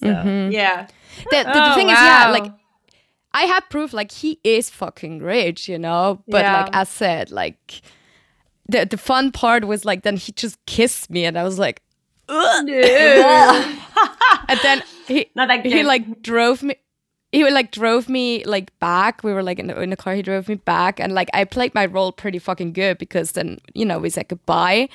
So 0.00 0.08
Mm-hmm. 0.08 0.50
yeah, 0.50 0.88
the, 1.30 1.36
the, 1.36 1.42
the 1.44 1.70
Oh, 1.70 1.74
thing 1.76 1.88
is, 1.88 1.92
yeah, 1.96 2.30
like 2.30 2.50
I 3.34 3.42
had 3.42 3.60
proof, 3.68 3.92
like 3.92 4.12
he 4.12 4.38
is 4.44 4.70
fucking 4.70 5.18
rich, 5.20 5.68
you 5.68 5.78
know. 5.78 6.22
But 6.28 6.44
Yeah. 6.44 6.56
like 6.64 6.74
I 6.74 6.84
said, 6.84 7.30
like 7.30 7.82
the 8.68 8.86
the 8.86 8.96
fun 8.96 9.32
part 9.32 9.64
was 9.66 9.84
like 9.84 10.02
then 10.02 10.16
he 10.16 10.32
just 10.32 10.64
kissed 10.66 11.10
me, 11.10 11.24
and 11.26 11.36
I 11.36 11.42
was 11.42 11.58
like, 11.58 11.82
Ugh. 12.28 13.78
and 14.48 14.60
then 14.62 14.82
he 15.06 15.26
No, 15.36 15.46
he 15.62 15.82
like 15.82 16.22
drove 16.22 16.62
me. 16.62 16.76
He 17.32 17.42
would 17.42 17.52
like 17.52 17.72
drove 17.72 18.08
me 18.08 18.44
like 18.44 18.70
back. 18.78 19.24
We 19.24 19.32
were 19.32 19.42
like 19.42 19.58
in 19.58 19.66
the, 19.66 19.80
in 19.82 19.90
the 19.90 19.96
car. 19.96 20.14
He 20.14 20.22
drove 20.22 20.48
me 20.48 20.54
back, 20.54 21.00
and 21.00 21.12
like 21.12 21.28
I 21.34 21.44
played 21.44 21.74
my 21.74 21.86
role 21.86 22.12
pretty 22.12 22.38
fucking 22.38 22.72
good 22.72 22.98
because 22.98 23.32
then 23.32 23.58
you 23.74 23.84
know 23.84 23.98
we 23.98 24.08
said 24.10 24.28
goodbye, 24.28 24.88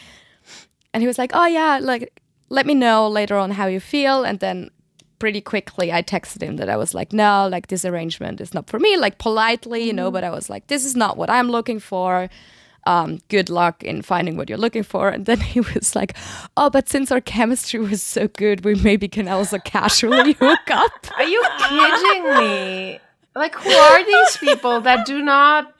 and 0.93 1.03
he 1.03 1.07
was 1.07 1.17
like, 1.17 1.31
"Oh 1.33 1.45
yeah, 1.45 1.79
like 1.81 2.21
let 2.49 2.65
me 2.65 2.73
know 2.73 3.07
later 3.09 3.35
on 3.35 3.51
how 3.51 3.67
you 3.67 3.79
feel." 3.81 4.23
And 4.23 4.39
then 4.39 4.69
pretty 5.19 5.41
quickly 5.41 5.91
I 5.91 6.01
texted 6.01 6.41
him 6.41 6.57
that 6.57 6.69
I 6.69 6.77
was 6.77 6.93
like, 6.93 7.13
"No, 7.13 7.47
like 7.47 7.67
this 7.67 7.85
arrangement 7.85 8.41
is 8.41 8.53
not 8.53 8.67
for 8.67 8.79
me." 8.79 8.97
Like 8.97 9.17
politely, 9.17 9.83
you 9.83 9.93
know, 9.93 10.11
but 10.11 10.23
I 10.23 10.29
was 10.29 10.49
like, 10.49 10.67
"This 10.67 10.85
is 10.85 10.95
not 10.95 11.17
what 11.17 11.29
I'm 11.29 11.49
looking 11.49 11.79
for." 11.79 12.29
Um, 12.85 13.19
good 13.27 13.49
luck 13.49 13.83
in 13.83 14.01
finding 14.01 14.37
what 14.37 14.49
you're 14.49 14.57
looking 14.57 14.83
for. 14.83 15.09
And 15.09 15.25
then 15.25 15.39
he 15.53 15.59
was 15.59 15.95
like, 15.95 16.15
"Oh, 16.57 16.69
but 16.69 16.89
since 16.89 17.11
our 17.11 17.21
chemistry 17.21 17.79
was 17.79 18.01
so 18.01 18.27
good, 18.27 18.65
we 18.65 18.75
maybe 18.75 19.07
can 19.07 19.27
also 19.27 19.59
casually 19.59 20.33
hook 20.39 20.71
up." 20.71 20.91
are 21.17 21.23
you 21.23 21.43
kidding 21.67 22.23
me? 22.37 22.99
Like, 23.35 23.55
who 23.55 23.71
are 23.71 24.03
these 24.03 24.37
people 24.37 24.81
that 24.81 25.05
do 25.05 25.21
not? 25.21 25.73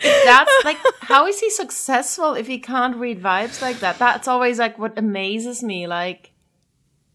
If 0.00 0.24
that's 0.24 0.50
like, 0.64 0.78
how 1.02 1.26
is 1.26 1.40
he 1.40 1.50
successful 1.50 2.34
if 2.34 2.46
he 2.46 2.58
can't 2.58 2.96
read 2.96 3.22
vibes 3.22 3.62
like 3.62 3.80
that? 3.80 3.98
That's 3.98 4.26
always 4.26 4.58
like 4.58 4.78
what 4.78 4.98
amazes 4.98 5.62
me. 5.62 5.86
Like, 5.86 6.32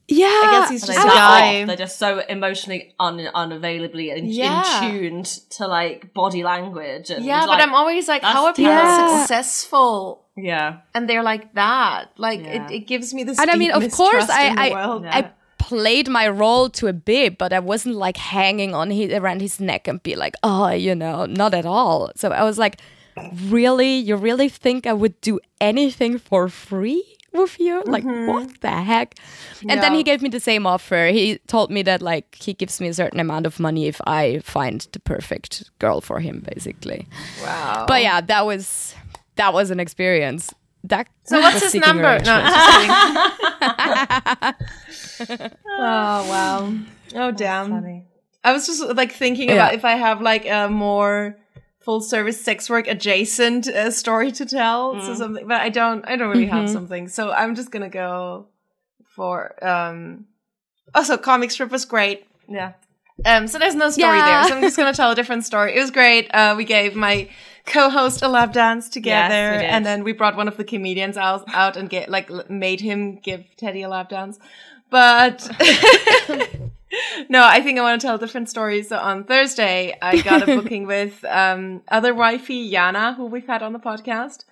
Yeah, 0.10 0.26
I 0.28 0.60
guess 0.60 0.70
he's 0.72 0.86
just 0.86 0.98
a 0.98 1.02
just 1.04 1.08
off. 1.08 1.68
They're 1.68 1.76
just 1.76 2.00
so 2.00 2.20
emotionally 2.28 2.94
un- 3.00 3.30
unavailably 3.34 4.10
in, 4.10 4.26
Yeah. 4.26 4.84
in 4.84 4.92
tuned 4.92 5.26
to 5.52 5.68
like 5.68 6.14
body 6.14 6.44
language. 6.44 7.10
And 7.12 7.24
Yeah, 7.24 7.46
like, 7.46 7.60
but 7.60 7.62
I'm 7.68 7.76
always 7.76 8.08
like, 8.08 8.24
how 8.24 8.46
are 8.46 8.54
people 8.54 8.72
terrible. 8.74 9.18
successful 9.20 10.26
yeah. 10.36 10.78
and 10.96 11.08
they're 11.10 11.24
like 11.24 11.54
that? 11.54 12.12
Like, 12.18 12.42
Yeah. 12.42 12.66
it, 12.68 12.72
it 12.72 12.80
gives 12.88 13.14
me 13.14 13.24
this. 13.24 13.40
and 13.40 13.50
I 13.52 13.56
mean, 13.56 13.72
of 13.72 13.84
course, 13.92 14.28
mistrust 14.28 14.58
I 14.58 14.72
world. 14.72 15.06
I, 15.06 15.20
I 15.20 15.32
played 15.60 16.08
my 16.10 16.28
role 16.28 16.70
to 16.72 16.88
a 16.88 16.94
bit, 16.94 17.38
but 17.38 17.54
I 17.54 17.60
wasn't 17.60 17.96
like 17.96 18.18
hanging 18.18 18.74
on 18.74 18.90
his, 18.92 19.14
around 19.14 19.42
his 19.42 19.60
neck 19.60 19.88
and 19.88 20.02
be 20.02 20.16
like, 20.16 20.36
oh, 20.42 20.70
you 20.70 20.96
know, 20.96 21.26
not 21.26 21.54
at 21.54 21.66
all. 21.66 22.12
So 22.16 22.32
I 22.32 22.44
was 22.44 22.58
like, 22.58 22.80
really, 23.48 23.98
you 23.98 24.16
really 24.16 24.50
think 24.50 24.88
I 24.88 24.94
would 24.94 25.20
do 25.22 25.40
anything 25.62 26.18
for 26.18 26.48
free? 26.50 27.04
With 27.32 27.60
you, 27.60 27.84
like 27.86 28.04
mm-hmm. 28.04 28.28
what 28.28 28.62
the 28.62 28.72
heck? 28.72 29.16
And 29.68 29.82
then 29.82 29.94
he 29.94 30.04
gave 30.04 30.22
me 30.22 30.30
the 30.30 30.40
same 30.40 30.66
offer. 30.66 31.10
He 31.14 31.38
told 31.48 31.70
me 31.70 31.84
that 31.84 32.02
like 32.02 32.36
he 32.36 32.54
gives 32.54 32.82
me 32.82 32.88
a 32.88 32.94
certain 32.94 33.20
amount 33.20 33.46
of 33.46 33.60
money 33.60 33.86
if 33.88 34.02
I 34.08 34.40
find 34.40 34.82
the 34.92 35.00
perfect 35.00 35.70
girl 35.80 36.02
for 36.02 36.20
him, 36.20 36.44
basically. 36.54 37.08
wow. 37.44 37.86
But 37.88 38.02
yeah, 38.02 38.22
that 38.22 38.46
was 38.46 38.96
that 39.36 39.54
was 39.54 39.70
an 39.70 39.80
experience. 39.80 40.54
That 40.86 41.08
so 41.24 41.40
what's 41.40 41.62
his 41.62 41.76
number? 41.76 42.18
No, 42.20 42.42
just 42.42 42.46
oh 45.78 46.30
wow. 46.30 46.74
Oh 47.16 47.32
damn. 47.32 48.04
I 48.44 48.54
was 48.54 48.66
just 48.66 48.82
like 48.96 49.12
thinking 49.12 49.50
Yeah. 49.50 49.56
about 49.56 49.74
if 49.74 49.84
I 49.86 49.96
have 49.96 50.22
like 50.22 50.46
a 50.46 50.70
more 50.70 51.38
full 51.90 52.02
service 52.02 52.40
sex 52.48 52.70
work 52.70 52.86
adjacent 52.96 53.68
uh, 53.68 53.90
story 53.90 54.32
to 54.40 54.46
tell, 54.46 54.82
Mm. 54.94 55.02
so 55.06 55.12
something. 55.24 55.46
But 55.48 55.60
I 55.68 55.70
don't. 55.80 56.02
I 56.12 56.14
don't 56.18 56.30
really 56.34 56.46
Mm-hmm. 56.46 56.58
have 56.68 56.70
something. 56.78 57.08
So 57.18 57.22
I'm 57.42 57.56
just 57.56 57.70
gonna 57.74 57.90
go 58.06 58.46
for. 59.16 59.34
um 59.72 60.26
Also, 60.94 61.18
comic 61.18 61.50
strip 61.52 61.72
was 61.78 61.86
great. 61.96 62.20
Yeah. 62.60 62.72
Um, 63.32 63.44
so 63.52 63.56
there's 63.62 63.76
no 63.86 63.90
story 63.90 64.18
Yeah. 64.20 64.30
there. 64.30 64.44
So 64.50 64.56
I'm 64.56 64.62
just 64.70 64.78
gonna 64.78 64.94
tell 65.02 65.12
a 65.12 65.16
different 65.20 65.44
story. 65.52 65.70
It 65.78 65.82
was 65.86 65.92
great. 66.02 66.24
Uh, 66.40 66.54
we 66.60 66.64
gave 66.78 66.96
my 67.08 67.16
co-host 67.76 68.22
a 68.28 68.30
lap 68.36 68.52
dance 68.54 68.86
together, 68.98 69.46
did. 69.60 69.70
and 69.74 69.82
then 69.86 70.00
we 70.08 70.12
brought 70.20 70.36
one 70.42 70.48
of 70.52 70.58
the 70.58 70.64
comedians 70.74 71.18
out, 71.18 71.42
out 71.64 71.76
and 71.80 71.90
get 71.96 72.06
like 72.16 72.28
made 72.66 72.82
him 72.90 73.00
give 73.28 73.42
Teddy 73.62 73.82
a 73.88 73.90
lap 73.96 74.08
dance. 74.10 74.36
But 74.90 75.38
no, 77.30 77.44
I 77.44 77.62
think 77.62 77.80
I 77.80 77.82
want 77.82 78.00
to 78.02 78.08
tell 78.08 78.16
a 78.16 78.20
different 78.20 78.50
story. 78.50 78.84
So 78.84 78.98
on 78.98 79.24
Thursday, 79.24 79.98
I 80.02 80.22
got 80.22 80.44
a 80.44 80.46
booking 80.62 80.86
with 80.86 81.24
um, 81.26 81.82
other 81.88 82.14
wifey 82.14 82.70
Jana, 82.70 83.14
who 83.14 83.26
we've 83.26 83.48
had 83.48 83.62
on 83.62 83.74
the 83.74 83.80
podcast. 83.80 84.46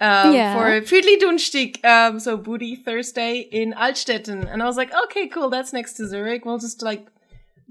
Um, 0.00 0.34
Yeah. 0.34 0.54
For 0.54 0.80
Friedli 0.86 1.18
Dunstieg, 1.18 1.84
um, 1.84 2.20
so 2.20 2.36
Booty 2.36 2.76
Thursday 2.76 3.38
in 3.38 3.72
Altstetten. 3.72 4.50
And 4.50 4.62
I 4.62 4.66
was 4.66 4.76
like, 4.76 4.92
okay, 5.04 5.28
cool, 5.28 5.50
that's 5.50 5.72
next 5.72 5.94
to 5.94 6.06
Zurich. 6.06 6.44
We'll 6.44 6.58
just 6.58 6.82
like 6.82 7.06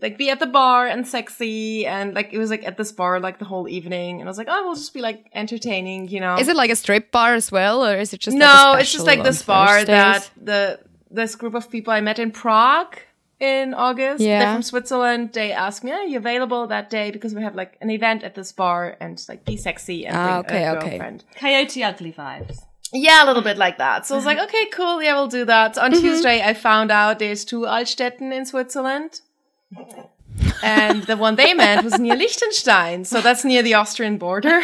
like 0.02 0.18
be 0.18 0.30
at 0.30 0.40
the 0.40 0.48
bar 0.48 0.88
and 0.88 1.07
sexy 1.07 1.86
and 1.86 2.14
like 2.14 2.34
it 2.34 2.38
was 2.38 2.49
like 2.49 2.65
at 2.65 2.76
this 2.76 2.91
bar 2.91 3.18
like 3.22 3.40
the 3.40 3.45
whole 3.45 3.65
evening 3.69 4.19
and 4.19 4.27
I 4.27 4.30
was 4.30 4.38
like, 4.38 4.48
oh, 4.49 4.65
we'll 4.65 4.76
just 4.76 4.94
be 4.94 5.02
like 5.02 5.30
entertaining, 5.34 6.10
you 6.10 6.19
know. 6.19 6.36
Is 6.36 6.48
it 6.48 6.56
like 6.56 6.69
a 6.69 6.76
strip 6.76 7.11
bar 7.11 7.34
as 7.34 7.52
well, 7.52 7.86
or 7.86 7.98
is 7.98 8.14
it 8.14 8.19
just 8.19 8.36
no, 8.36 8.45
Like 8.45 8.82
it's 8.82 8.91
just 8.91 9.06
like 9.06 9.23
this 9.23 9.41
bar 9.41 9.68
Thursdays? 9.68 9.88
that 9.88 10.30
the 10.41 10.80
this 11.11 11.36
group 11.36 11.53
of 11.53 11.69
people 11.69 11.94
I 11.94 12.02
met 12.02 12.19
in 12.19 12.32
Prague 12.32 12.98
in 13.40 13.74
August. 13.74 14.20
They're 14.20 14.53
from 14.53 14.64
Switzerland. 14.64 15.32
They 15.34 15.52
asked 15.52 15.84
me, 15.84 15.91
"Are 15.91 16.03
you 16.03 16.18
available 16.18 16.68
that 16.68 16.90
day?" 16.90 17.12
Because 17.12 17.34
we 17.36 17.41
have 17.44 17.56
like 17.56 17.78
an 17.82 17.90
event 17.90 18.24
at 18.24 18.36
this 18.36 18.52
bar 18.52 18.95
and 18.99 19.24
like 19.28 19.44
be 19.45 19.57
sexy 19.57 20.06
and 20.07 20.16
Ah, 20.16 20.41
bring 20.41 20.62
okay, 20.62 20.68
a 20.68 20.72
okay. 20.78 20.90
girlfriend. 20.90 21.24
Coyote 21.36 21.84
ugly 21.84 22.14
vibes. 22.14 22.60
Yeah, 22.94 23.24
a 23.24 23.28
little 23.28 23.41
bit 23.41 23.57
like 23.57 23.78
that. 23.80 24.06
So 24.06 24.16
I 24.16 24.18
was 24.18 24.26
like, 24.26 24.38
okay, 24.40 24.68
cool. 24.68 25.02
Yeah, 25.03 25.16
we'll 25.16 25.28
do 25.28 25.44
that. 25.45 25.76
So 25.76 25.82
on 25.82 25.91
Mm-hmm. 25.91 26.02
Tuesday, 26.02 26.41
I 26.41 26.53
found 26.53 26.91
out 26.91 27.20
there's 27.20 27.44
two 27.44 27.62
Altstetten 27.62 28.32
in 28.32 28.45
Switzerland. 28.45 29.22
And 30.64 31.03
the 31.03 31.18
one 31.18 31.36
they 31.36 31.53
meant 31.53 31.84
was 31.84 31.99
near 31.99 32.16
Liechtenstein. 32.16 33.06
So 33.06 33.22
that's 33.22 33.44
near 33.44 33.62
the 33.64 33.74
Austrian 33.74 34.18
border. 34.18 34.62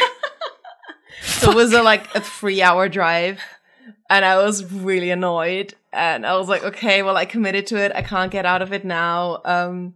so 1.22 1.50
it 1.50 1.54
was 1.56 1.72
a, 1.72 1.82
like 1.82 2.14
a 2.14 2.20
three 2.20 2.62
hour 2.62 2.88
drive. 2.88 3.40
And 4.12 4.26
I 4.26 4.36
was 4.36 4.70
really 4.70 5.10
annoyed. 5.10 5.74
And 5.90 6.26
I 6.26 6.36
was 6.36 6.46
like, 6.46 6.62
okay, 6.62 7.02
well, 7.02 7.16
I 7.16 7.24
committed 7.24 7.66
to 7.68 7.78
it. 7.78 7.92
I 7.94 8.02
can't 8.02 8.30
get 8.30 8.44
out 8.44 8.60
of 8.60 8.70
it 8.70 8.84
now. 8.84 9.40
Um, 9.42 9.94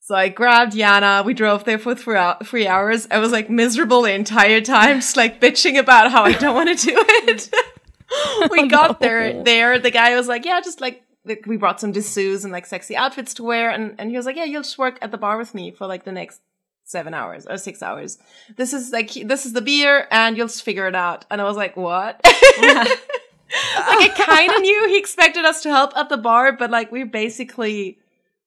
so 0.00 0.14
I 0.14 0.30
grabbed 0.30 0.72
Yana. 0.72 1.22
We 1.26 1.34
drove 1.34 1.64
there 1.64 1.78
for 1.78 1.94
three, 1.94 2.66
hours. 2.66 3.06
I 3.10 3.18
was 3.18 3.32
like 3.32 3.50
miserable 3.50 4.00
the 4.00 4.14
entire 4.14 4.62
time, 4.62 5.00
just 5.00 5.18
like 5.18 5.42
bitching 5.42 5.78
about 5.78 6.10
how 6.10 6.24
I 6.24 6.32
don't 6.32 6.54
want 6.54 6.78
to 6.78 6.86
do 6.86 6.94
it. 6.96 7.54
we 8.50 8.66
got 8.66 9.00
there. 9.00 9.42
There, 9.42 9.78
the 9.78 9.90
guy 9.90 10.16
was 10.16 10.26
like, 10.26 10.46
"Yeah, 10.46 10.62
just 10.62 10.80
like 10.80 11.02
like, 11.26 11.44
we 11.46 11.58
brought 11.58 11.80
some 11.80 11.92
dessous 11.92 12.44
and 12.44 12.52
like 12.52 12.64
sexy 12.64 12.96
outfits 12.96 13.34
to 13.34 13.44
wear," 13.44 13.70
and 13.70 13.94
and 13.98 14.10
he 14.10 14.16
was 14.16 14.24
like, 14.24 14.36
"Yeah, 14.36 14.44
you'll 14.44 14.62
just 14.62 14.78
work 14.78 14.98
at 15.02 15.10
the 15.10 15.18
bar 15.18 15.36
with 15.36 15.54
me 15.54 15.70
for 15.70 15.86
like 15.86 16.04
the 16.04 16.12
next 16.12 16.40
seven 16.84 17.14
hours 17.14 17.46
or 17.46 17.56
six 17.56 17.82
hours. 17.82 18.18
This 18.56 18.72
is 18.72 18.90
like 18.90 19.12
this 19.12 19.46
is 19.46 19.52
the 19.52 19.62
beer, 19.62 20.06
and 20.10 20.36
you'll 20.36 20.48
just 20.48 20.64
figure 20.64 20.88
it 20.88 20.94
out." 20.94 21.24
And 21.30 21.40
I 21.40 21.44
was 21.44 21.56
like, 21.56 21.76
"What?" 21.76 22.20
like 23.76 24.18
I 24.18 24.24
kind 24.26 24.52
of 24.52 24.60
knew 24.60 24.88
he 24.88 24.98
expected 24.98 25.44
us 25.44 25.62
to 25.62 25.70
help 25.70 25.96
at 25.96 26.08
the 26.08 26.16
bar, 26.16 26.52
but 26.52 26.70
like 26.70 26.90
we're 26.90 27.06
basically 27.06 27.98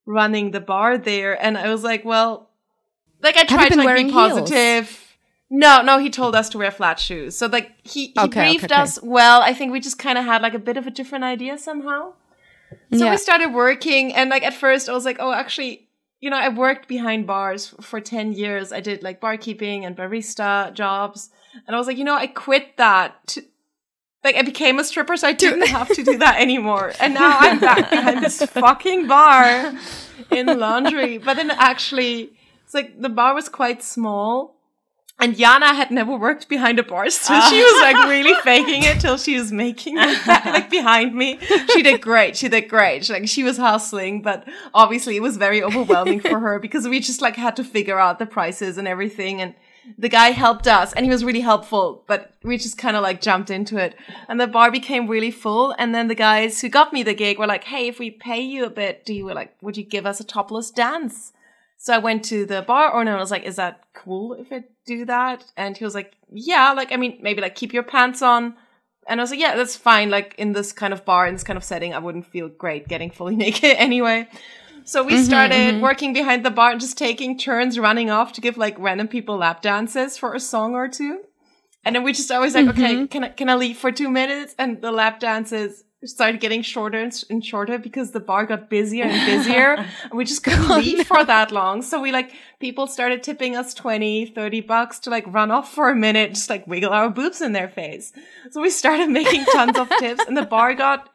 running 0.06 0.52
the 0.52 0.60
bar 0.60 0.98
there, 0.98 1.42
and 1.42 1.58
I 1.58 1.70
was 1.72 1.84
like, 1.84 2.04
"Well." 2.06 2.50
Like 3.22 3.36
I 3.36 3.46
tried 3.46 3.70
to 3.70 3.78
like 3.78 3.96
be 3.96 4.04
heels? 4.04 4.14
positive. 4.14 5.18
No, 5.50 5.82
no, 5.82 5.98
he 5.98 6.10
told 6.12 6.36
us 6.36 6.50
to 6.50 6.60
wear 6.60 6.70
flat 6.70 7.00
shoes. 7.00 7.36
So 7.36 7.48
like 7.48 7.72
he, 7.84 8.08
he 8.08 8.14
Okay, 8.16 8.26
okay, 8.28 8.50
briefed 8.52 8.66
okay. 8.72 8.76
us 8.82 9.02
well. 9.02 9.42
I 9.42 9.54
think 9.56 9.72
we 9.72 9.80
just 9.80 9.98
kind 9.98 10.18
of 10.20 10.26
had 10.26 10.42
like 10.44 10.54
a 10.54 10.60
bit 10.60 10.78
of 10.78 10.86
a 10.86 10.92
different 10.92 11.24
idea 11.24 11.58
somehow. 11.58 12.14
So 12.94 13.06
Yeah. 13.06 13.12
we 13.12 13.18
started 13.18 13.54
working 13.54 14.14
and 14.14 14.30
like 14.30 14.44
at 14.44 14.54
first 14.54 14.88
I 14.88 14.94
was 14.94 15.04
like, 15.06 15.18
"Oh, 15.20 15.32
actually, 15.32 15.88
you 16.20 16.30
know, 16.30 16.38
I 16.38 16.50
worked 16.50 16.88
behind 16.88 17.26
bars 17.26 17.74
for 17.82 18.00
10 18.02 18.34
years. 18.34 18.72
I 18.72 18.82
did 18.82 19.02
like 19.02 19.20
barkeeping 19.20 19.84
and 19.84 19.96
barista 19.98 20.72
jobs." 20.74 21.32
And 21.66 21.76
I 21.76 21.80
was 21.80 21.88
like, 21.88 21.98
"You 21.98 22.04
know, 22.04 22.16
I 22.16 22.28
quit 22.28 22.78
that 22.78 23.26
to 23.30 23.42
like 24.28 24.36
I 24.36 24.44
became 24.44 24.78
a 24.78 24.84
stripper 24.84 25.16
so 25.18 25.28
I 25.28 25.34
didn't 25.34 25.68
have 25.68 25.90
to 25.96 26.04
do 26.04 26.18
that 26.18 26.40
anymore. 26.48 26.94
And 27.00 27.14
now 27.14 27.38
I'm 27.40 27.60
back 27.60 27.90
behind 27.90 28.24
this 28.24 28.42
fucking 28.64 29.08
bar 29.08 29.74
in 30.32 30.46
laundry. 30.60 31.18
But 31.18 31.36
then 31.38 31.50
actually 31.50 32.32
it's 32.64 32.74
like 32.74 33.02
the 33.02 33.10
bar 33.10 33.34
was 33.34 33.48
quite 33.50 33.82
small 33.82 34.58
And 35.20 35.36
Yana 35.36 35.72
had 35.74 35.90
never 35.90 36.16
worked 36.16 36.48
behind 36.48 36.78
a 36.78 36.84
bar, 36.84 37.10
so 37.10 37.34
ah. 37.34 37.48
she 37.50 37.60
was 37.68 37.78
like 37.82 38.00
really 38.08 38.36
faking 38.44 38.84
it 38.84 39.00
till 39.04 39.18
she 39.18 39.34
was 39.40 39.52
making 39.52 39.96
it 39.98 40.28
like 40.56 40.70
behind 40.70 41.16
me. 41.22 41.40
She 41.74 41.82
did 41.82 42.02
great. 42.02 42.38
She 42.38 42.50
did 42.50 42.70
great. 42.70 43.06
She, 43.06 43.14
like 43.14 43.28
she 43.28 43.44
was 43.50 43.58
hustling, 43.58 44.22
but 44.22 44.40
obviously 44.76 45.16
it 45.16 45.24
was 45.28 45.36
very 45.38 45.64
overwhelming 45.64 46.20
for 46.20 46.40
her 46.46 46.60
because 46.60 46.88
we 46.88 47.00
just 47.00 47.20
like 47.20 47.36
had 47.36 47.56
to 47.56 47.64
figure 47.64 48.00
out 48.06 48.20
the 48.20 48.28
prices 48.28 48.78
and 48.78 48.88
everything. 48.88 49.42
And 49.42 49.56
the 49.98 50.10
guy 50.10 50.30
helped 50.30 50.68
us 50.68 50.94
and 50.94 51.06
he 51.06 51.12
was 51.12 51.24
really 51.24 51.42
helpful, 51.42 52.04
but 52.08 52.34
we 52.44 52.58
just 52.58 52.78
kind 52.78 52.96
of 52.96 53.04
like 53.04 53.22
jumped 53.22 53.50
into 53.50 53.78
it. 53.78 53.96
And 54.28 54.40
the 54.40 54.48
bar 54.48 54.72
became 54.72 55.08
really 55.08 55.32
full. 55.32 55.76
And 55.78 55.94
then 55.94 56.08
the 56.08 56.16
guys 56.16 56.62
who 56.62 56.70
got 56.70 56.94
me 56.94 57.04
the 57.04 57.14
gig 57.14 57.40
were 57.40 57.48
like, 57.48 57.66
Hey, 57.66 57.88
if 57.88 58.00
we 58.00 58.12
pay 58.12 58.40
you 58.40 58.66
a 58.66 58.70
bit, 58.70 59.06
do 59.06 59.14
you 59.14 59.32
like, 59.34 59.56
would 59.62 59.78
you 59.78 59.84
give 59.84 60.06
us 60.06 60.20
a 60.20 60.24
topless 60.24 60.72
dance? 60.72 61.34
So 61.78 61.94
I 61.94 62.00
went 62.00 62.26
to 62.26 62.46
the 62.46 62.64
bar 62.64 62.94
owner 62.94 63.12
and 63.12 63.20
I 63.20 63.22
was 63.22 63.32
like, 63.32 63.44
is 63.44 63.58
that 63.58 63.86
cool 63.94 64.34
if 64.34 64.52
I 64.52 64.64
do 64.86 65.06
that? 65.06 65.46
And 65.56 65.78
he 65.78 65.86
was 65.86 65.94
like, 65.94 66.14
yeah, 66.32 66.74
like, 66.74 66.92
I 66.92 66.98
mean, 66.98 67.20
maybe 67.22 67.40
like 67.40 67.56
keep 67.56 67.72
your 67.72 67.84
pants 67.84 68.22
on. 68.22 68.56
And 69.08 69.22
I 69.22 69.24
was 69.24 69.32
like, 69.32 69.40
yeah, 69.40 69.56
that's 69.56 69.76
fine. 69.76 70.10
Like 70.10 70.36
in 70.38 70.54
this 70.54 70.74
kind 70.74 70.92
of 70.92 71.06
bar, 71.06 71.28
in 71.28 71.36
this 71.36 71.44
kind 71.44 71.56
of 71.56 71.64
setting, 71.64 71.94
I 71.94 72.00
wouldn't 72.00 72.26
feel 72.26 72.50
great 72.50 72.88
getting 72.88 73.12
fully 73.12 73.36
naked 73.38 73.78
anyway. 73.78 74.28
So 74.88 75.04
we 75.04 75.16
mm-hmm, 75.16 75.24
started 75.24 75.56
mm-hmm. 75.56 75.82
working 75.82 76.14
behind 76.14 76.46
the 76.46 76.50
bar 76.50 76.72
and 76.72 76.80
just 76.80 76.98
taking 76.98 77.38
turns 77.38 77.78
running 77.78 78.10
off 78.10 78.32
to 78.34 78.42
give 78.42 78.56
like 78.56 78.80
random 78.80 79.10
people 79.10 79.36
lap 79.36 79.62
dances 79.62 80.18
for 80.18 80.34
a 80.34 80.40
song 80.40 80.76
or 80.76 80.88
two. 80.88 81.24
And 81.84 81.94
then 81.94 82.04
we 82.04 82.14
just 82.14 82.32
always 82.32 82.56
like, 82.56 82.68
okay, 82.68 82.96
mm-hmm. 82.96 83.06
can 83.08 83.26
I, 83.26 83.30
can 83.30 83.50
I 83.50 83.56
leave 83.56 83.78
for 83.78 83.92
two 83.92 84.10
minutes? 84.10 84.56
And 84.58 84.82
the 84.82 84.94
lap 84.94 85.20
dances 85.20 85.84
started 86.06 86.40
getting 86.40 86.62
shorter 86.62 87.00
and, 87.00 87.14
and 87.30 87.44
shorter 87.44 87.78
because 87.78 88.12
the 88.12 88.22
bar 88.22 88.46
got 88.46 88.70
busier 88.70 89.04
and 89.04 89.26
busier. 89.26 89.74
and 90.04 90.14
we 90.14 90.24
just 90.24 90.48
oh, 90.48 90.52
couldn't 90.52 90.78
leave 90.78 91.06
for 91.06 91.22
that 91.22 91.52
long. 91.52 91.82
So 91.82 92.00
we 92.00 92.14
like, 92.14 92.32
people 92.62 92.88
started 92.88 93.24
tipping 93.24 93.58
us 93.58 93.74
20, 93.74 94.28
30 94.28 94.62
bucks 94.62 95.00
to 95.00 95.10
like 95.10 95.26
run 95.28 95.52
off 95.52 95.74
for 95.74 95.90
a 95.90 95.96
minute, 95.98 96.30
just 96.30 96.50
like 96.50 96.66
wiggle 96.66 96.94
our 96.94 97.10
boobs 97.10 97.42
in 97.42 97.52
their 97.52 97.68
face. 97.68 98.14
So 98.52 98.62
we 98.62 98.70
started 98.70 99.10
making 99.10 99.44
tons 99.52 99.78
of 99.78 99.90
tips 100.00 100.24
and 100.26 100.38
the 100.38 100.46
bar 100.46 100.76
got 100.76 101.14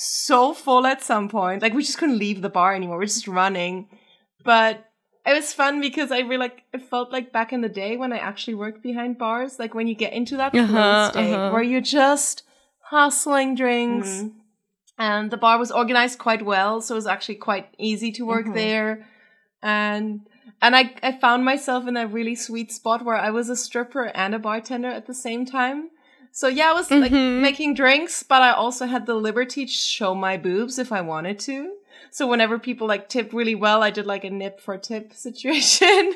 so 0.00 0.54
full 0.54 0.86
at 0.86 1.02
some 1.02 1.28
point. 1.28 1.60
Like 1.60 1.74
we 1.74 1.82
just 1.82 1.98
couldn't 1.98 2.18
leave 2.18 2.40
the 2.40 2.48
bar 2.48 2.72
anymore. 2.72 2.98
We're 2.98 3.06
just 3.06 3.26
running. 3.26 3.88
But 4.44 4.84
it 5.26 5.32
was 5.32 5.52
fun 5.52 5.80
because 5.80 6.12
I 6.12 6.20
really 6.20 6.38
like 6.38 6.62
it 6.72 6.82
felt 6.82 7.12
like 7.12 7.32
back 7.32 7.52
in 7.52 7.62
the 7.62 7.68
day 7.68 7.96
when 7.96 8.12
I 8.12 8.18
actually 8.18 8.54
worked 8.54 8.82
behind 8.82 9.18
bars, 9.18 9.58
like 9.58 9.74
when 9.74 9.88
you 9.88 9.96
get 9.96 10.12
into 10.12 10.36
that 10.36 10.54
Uh-huh, 10.54 11.10
state 11.10 11.34
uh-huh. 11.34 11.50
where 11.50 11.62
you're 11.62 11.80
just 11.80 12.44
hustling 12.80 13.56
drinks. 13.56 14.24
And 15.00 15.30
the 15.30 15.36
bar 15.36 15.58
was 15.58 15.70
organized 15.70 16.18
quite 16.18 16.44
well, 16.44 16.80
so 16.80 16.94
it 16.94 16.96
was 16.96 17.06
actually 17.06 17.36
quite 17.36 17.68
easy 17.78 18.10
to 18.12 18.24
work 18.24 18.46
there. 18.54 19.06
And 19.62 20.20
and 20.62 20.74
I, 20.76 20.94
I 21.02 21.12
found 21.12 21.44
myself 21.44 21.86
in 21.88 21.96
a 21.96 22.06
really 22.06 22.34
sweet 22.34 22.72
spot 22.72 23.04
where 23.04 23.16
I 23.16 23.30
was 23.30 23.48
a 23.48 23.56
stripper 23.56 24.06
and 24.14 24.34
a 24.34 24.38
bartender 24.38 24.88
at 24.88 25.06
the 25.06 25.14
same 25.14 25.44
time. 25.44 25.90
So 26.38 26.46
yeah, 26.46 26.70
I 26.70 26.72
was 26.72 26.88
like 26.88 27.10
mm-hmm. 27.10 27.42
making 27.42 27.74
drinks, 27.74 28.22
but 28.22 28.42
I 28.42 28.52
also 28.52 28.86
had 28.86 29.06
the 29.06 29.16
liberty 29.16 29.66
to 29.66 29.72
show 29.72 30.14
my 30.14 30.36
boobs 30.36 30.78
if 30.78 30.92
I 30.92 31.00
wanted 31.00 31.40
to. 31.40 31.74
So 32.12 32.28
whenever 32.28 32.60
people 32.60 32.86
like 32.86 33.08
tipped 33.08 33.32
really 33.32 33.56
well, 33.56 33.82
I 33.82 33.90
did 33.90 34.06
like 34.06 34.22
a 34.22 34.30
nip 34.30 34.60
for 34.60 34.78
tip 34.78 35.12
situation. 35.26 36.14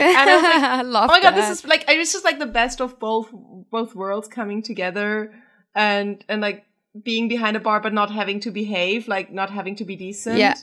and 0.00 0.18
I 0.18 0.34
was 0.34 0.42
like, 0.42 0.54
I 0.64 0.80
oh 0.80 1.06
my 1.06 1.20
god, 1.20 1.34
that. 1.34 1.48
this 1.48 1.60
is 1.60 1.64
like 1.64 1.84
it's 1.86 2.12
just 2.12 2.24
like 2.24 2.40
the 2.40 2.46
best 2.46 2.80
of 2.80 2.98
both 2.98 3.28
both 3.70 3.94
worlds 3.94 4.26
coming 4.26 4.62
together, 4.62 5.32
and 5.76 6.24
and 6.28 6.40
like 6.40 6.66
being 7.00 7.28
behind 7.28 7.56
a 7.56 7.60
bar 7.60 7.78
but 7.78 7.92
not 7.92 8.10
having 8.10 8.40
to 8.40 8.50
behave, 8.50 9.06
like 9.06 9.30
not 9.30 9.48
having 9.48 9.76
to 9.76 9.84
be 9.84 9.94
decent. 9.94 10.38
Yeah. 10.38 10.56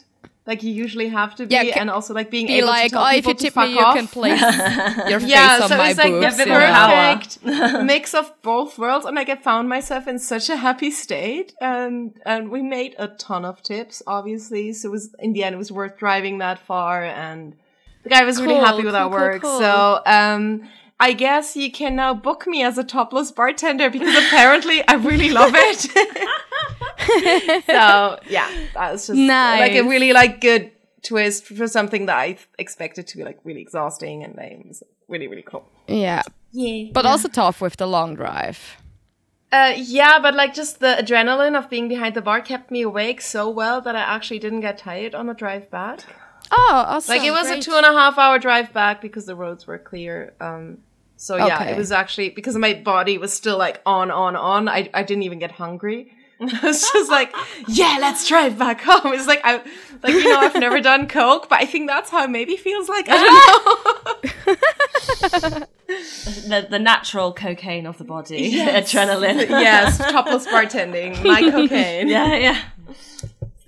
Like 0.49 0.63
you 0.63 0.73
usually 0.85 1.09
have 1.19 1.31
to 1.35 1.45
be, 1.45 1.53
Yeah, 1.53 1.79
and 1.81 1.89
also 1.95 2.11
like 2.19 2.29
being 2.31 2.47
be 2.47 2.55
able 2.57 2.67
like, 2.69 2.89
to 2.89 2.95
tell 2.95 3.03
oh, 3.05 3.11
if 3.19 3.25
you 3.27 3.35
tip 3.35 3.55
me, 3.55 3.73
you 3.75 3.79
off. 3.85 3.95
can 3.95 4.07
place 4.07 4.41
your 5.11 5.19
face 5.19 5.29
yeah, 5.35 5.59
on 5.61 5.69
so 5.69 5.77
my 5.77 5.89
it's 5.91 5.99
like 5.99 6.11
boobs. 6.11 6.37
the 6.37 6.43
bit 6.45 6.49
more 6.49 6.59
power. 6.59 7.17
perfect 7.17 7.85
mix 7.93 8.05
of 8.15 8.25
both 8.41 8.71
worlds, 8.79 9.05
and 9.05 9.15
like 9.15 9.29
I 9.29 9.35
found 9.35 9.69
myself 9.69 10.07
in 10.07 10.17
such 10.17 10.49
a 10.49 10.57
happy 10.67 10.91
state, 11.05 11.53
and 11.61 11.95
and 12.25 12.49
we 12.49 12.61
made 12.63 12.95
a 12.97 13.07
ton 13.09 13.45
of 13.45 13.61
tips, 13.61 14.01
obviously. 14.07 14.73
So 14.73 14.89
it 14.89 14.91
was 14.91 15.05
in 15.19 15.33
the 15.33 15.43
end, 15.43 15.53
it 15.53 15.59
was 15.59 15.71
worth 15.71 15.95
driving 15.97 16.39
that 16.39 16.57
far, 16.57 17.03
and 17.05 17.55
the 18.03 18.09
guy 18.09 18.23
was 18.25 18.41
really 18.41 18.55
happy 18.55 18.83
with 18.83 18.95
cool, 18.95 19.03
our 19.03 19.09
cool, 19.09 19.19
work. 19.19 19.41
cool. 19.43 19.59
So 19.59 20.01
um, 20.05 20.67
I 20.99 21.13
guess 21.13 21.55
you 21.55 21.71
can 21.71 21.95
now 21.95 22.13
book 22.13 22.45
me 22.45 22.61
as 22.61 22.77
a 22.77 22.83
topless 22.83 23.31
bartender 23.31 23.89
because 23.89 24.15
apparently 24.15 24.85
I 24.87 24.95
really 24.95 25.29
love 25.29 25.53
it. 25.55 25.79
so 27.65 28.19
yeah, 28.27 28.49
that 28.73 28.91
was 28.91 29.07
just 29.07 29.17
like 29.19 29.73
a 29.73 29.83
really 29.83 30.11
like 30.11 30.41
good 30.41 30.71
twist 31.01 31.45
for 31.45 31.67
something 31.67 32.05
that 32.07 32.17
I 32.17 32.37
expected 32.57 33.07
to 33.07 33.17
be 33.17 33.23
like 33.23 33.39
really 33.43 33.61
exhausting, 33.61 34.23
and 34.23 34.37
it 34.37 34.67
was 34.67 34.83
really 35.07 35.27
really 35.27 35.43
cool. 35.43 35.65
Yeah. 35.87 36.23
Yeah. 36.51 36.91
But 36.93 37.05
also 37.05 37.27
tough 37.27 37.61
with 37.61 37.77
the 37.77 37.87
long 37.87 38.15
drive. 38.15 38.77
Uh, 39.51 39.73
yeah, 39.75 40.19
but 40.19 40.35
like 40.35 40.53
just 40.53 40.79
the 40.79 40.97
adrenaline 40.99 41.57
of 41.57 41.69
being 41.69 41.87
behind 41.87 42.15
the 42.15 42.21
bar 42.21 42.41
kept 42.41 42.69
me 42.69 42.81
awake 42.81 43.21
so 43.21 43.49
well 43.49 43.81
that 43.81 43.95
I 43.95 44.01
actually 44.01 44.39
didn't 44.39 44.61
get 44.61 44.77
tired 44.77 45.15
on 45.15 45.27
the 45.27 45.33
drive 45.33 45.71
back. 45.71 46.01
Oh, 46.51 46.83
awesome. 46.87 47.15
Like 47.15 47.25
it 47.25 47.31
was 47.31 47.47
Great. 47.47 47.59
a 47.59 47.61
two 47.61 47.75
and 47.75 47.85
a 47.85 47.91
half 47.91 48.17
hour 48.17 48.37
drive 48.37 48.73
back 48.73 49.01
because 49.01 49.25
the 49.25 49.35
roads 49.35 49.65
were 49.65 49.77
clear. 49.77 50.33
Um, 50.39 50.79
so 51.21 51.35
yeah, 51.35 51.45
Okay. 51.57 51.71
it 51.73 51.77
was 51.77 51.91
actually 51.91 52.29
because 52.29 52.55
my 52.55 52.73
body 52.73 53.17
was 53.17 53.33
still 53.33 53.57
like 53.57 53.81
on, 53.85 54.09
on, 54.09 54.35
on. 54.37 54.69
I 54.69 54.89
I 54.93 55.03
didn't 55.03 55.23
even 55.23 55.37
get 55.39 55.51
hungry. 55.51 56.13
I 56.41 56.59
was 56.63 56.81
just 56.93 57.11
like, 57.11 57.33
yeah, 57.67 57.97
let's 57.99 58.25
drive 58.25 58.57
back 58.57 58.79
home. 58.81 59.11
It's 59.13 59.27
like 59.27 59.41
I 59.43 59.57
like 60.01 60.13
you 60.13 60.23
know 60.23 60.39
I've 60.39 60.55
never 60.55 60.79
done 60.91 61.07
coke, 61.09 61.49
but 61.49 61.59
I 61.59 61.65
think 61.65 61.89
that's 61.89 62.09
how 62.09 62.23
it 62.23 62.29
maybe 62.29 62.55
feels 62.55 62.87
like. 62.87 63.05
I 63.09 63.17
don't 65.41 65.51
know. 65.59 65.67
the, 66.47 66.67
the 66.69 66.79
natural 66.79 67.33
cocaine 67.33 67.85
of 67.85 67.97
the 67.97 68.05
body, 68.05 68.53
adrenaline. 68.53 69.49
yes, 69.49 69.97
topless 69.97 70.47
bartending, 70.47 71.21
my 71.25 71.41
cocaine. 71.51 72.07
yeah, 72.07 72.35
yeah. 72.37 72.61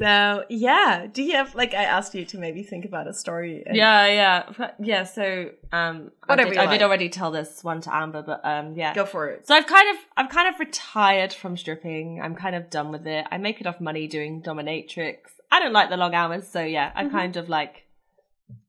So 0.01 0.45
yeah, 0.49 1.05
do 1.11 1.21
you 1.21 1.33
have 1.35 1.53
like 1.53 1.73
I 1.73 1.83
asked 1.83 2.15
you 2.15 2.25
to 2.25 2.37
maybe 2.37 2.63
think 2.63 2.85
about 2.85 3.07
a 3.07 3.13
story? 3.13 3.63
and- 3.65 3.75
Yeah, 3.75 4.07
yeah, 4.07 4.71
yeah. 4.79 5.03
So, 5.03 5.51
um, 5.71 6.11
I 6.23 6.31
Whatever 6.33 6.49
did, 6.49 6.57
I 6.57 6.61
like. 6.65 6.71
did 6.79 6.81
already 6.83 7.09
tell 7.09 7.29
this 7.31 7.63
one 7.63 7.81
to 7.81 7.95
Amber, 7.95 8.23
but 8.23 8.41
um, 8.43 8.73
yeah. 8.75 8.93
go 8.95 9.05
for 9.05 9.27
it. 9.29 9.47
So 9.47 9.53
I've 9.55 9.67
kind 9.67 9.87
of, 9.95 9.97
I've 10.17 10.29
kind 10.29 10.53
of 10.53 10.59
retired 10.59 11.33
from 11.33 11.55
stripping. 11.55 12.19
I'm 12.21 12.35
kind 12.35 12.55
of 12.55 12.69
done 12.69 12.91
with 12.91 13.05
it. 13.05 13.25
I 13.31 13.37
make 13.37 13.61
enough 13.61 13.79
money 13.79 14.07
doing 14.07 14.41
dominatrix. 14.41 15.17
I 15.51 15.59
don't 15.59 15.73
like 15.73 15.89
the 15.89 15.97
long 15.97 16.15
hours, 16.15 16.47
so 16.47 16.63
yeah, 16.63 16.91
I 16.95 17.05
kind 17.09 17.35
of 17.37 17.49
like 17.49 17.85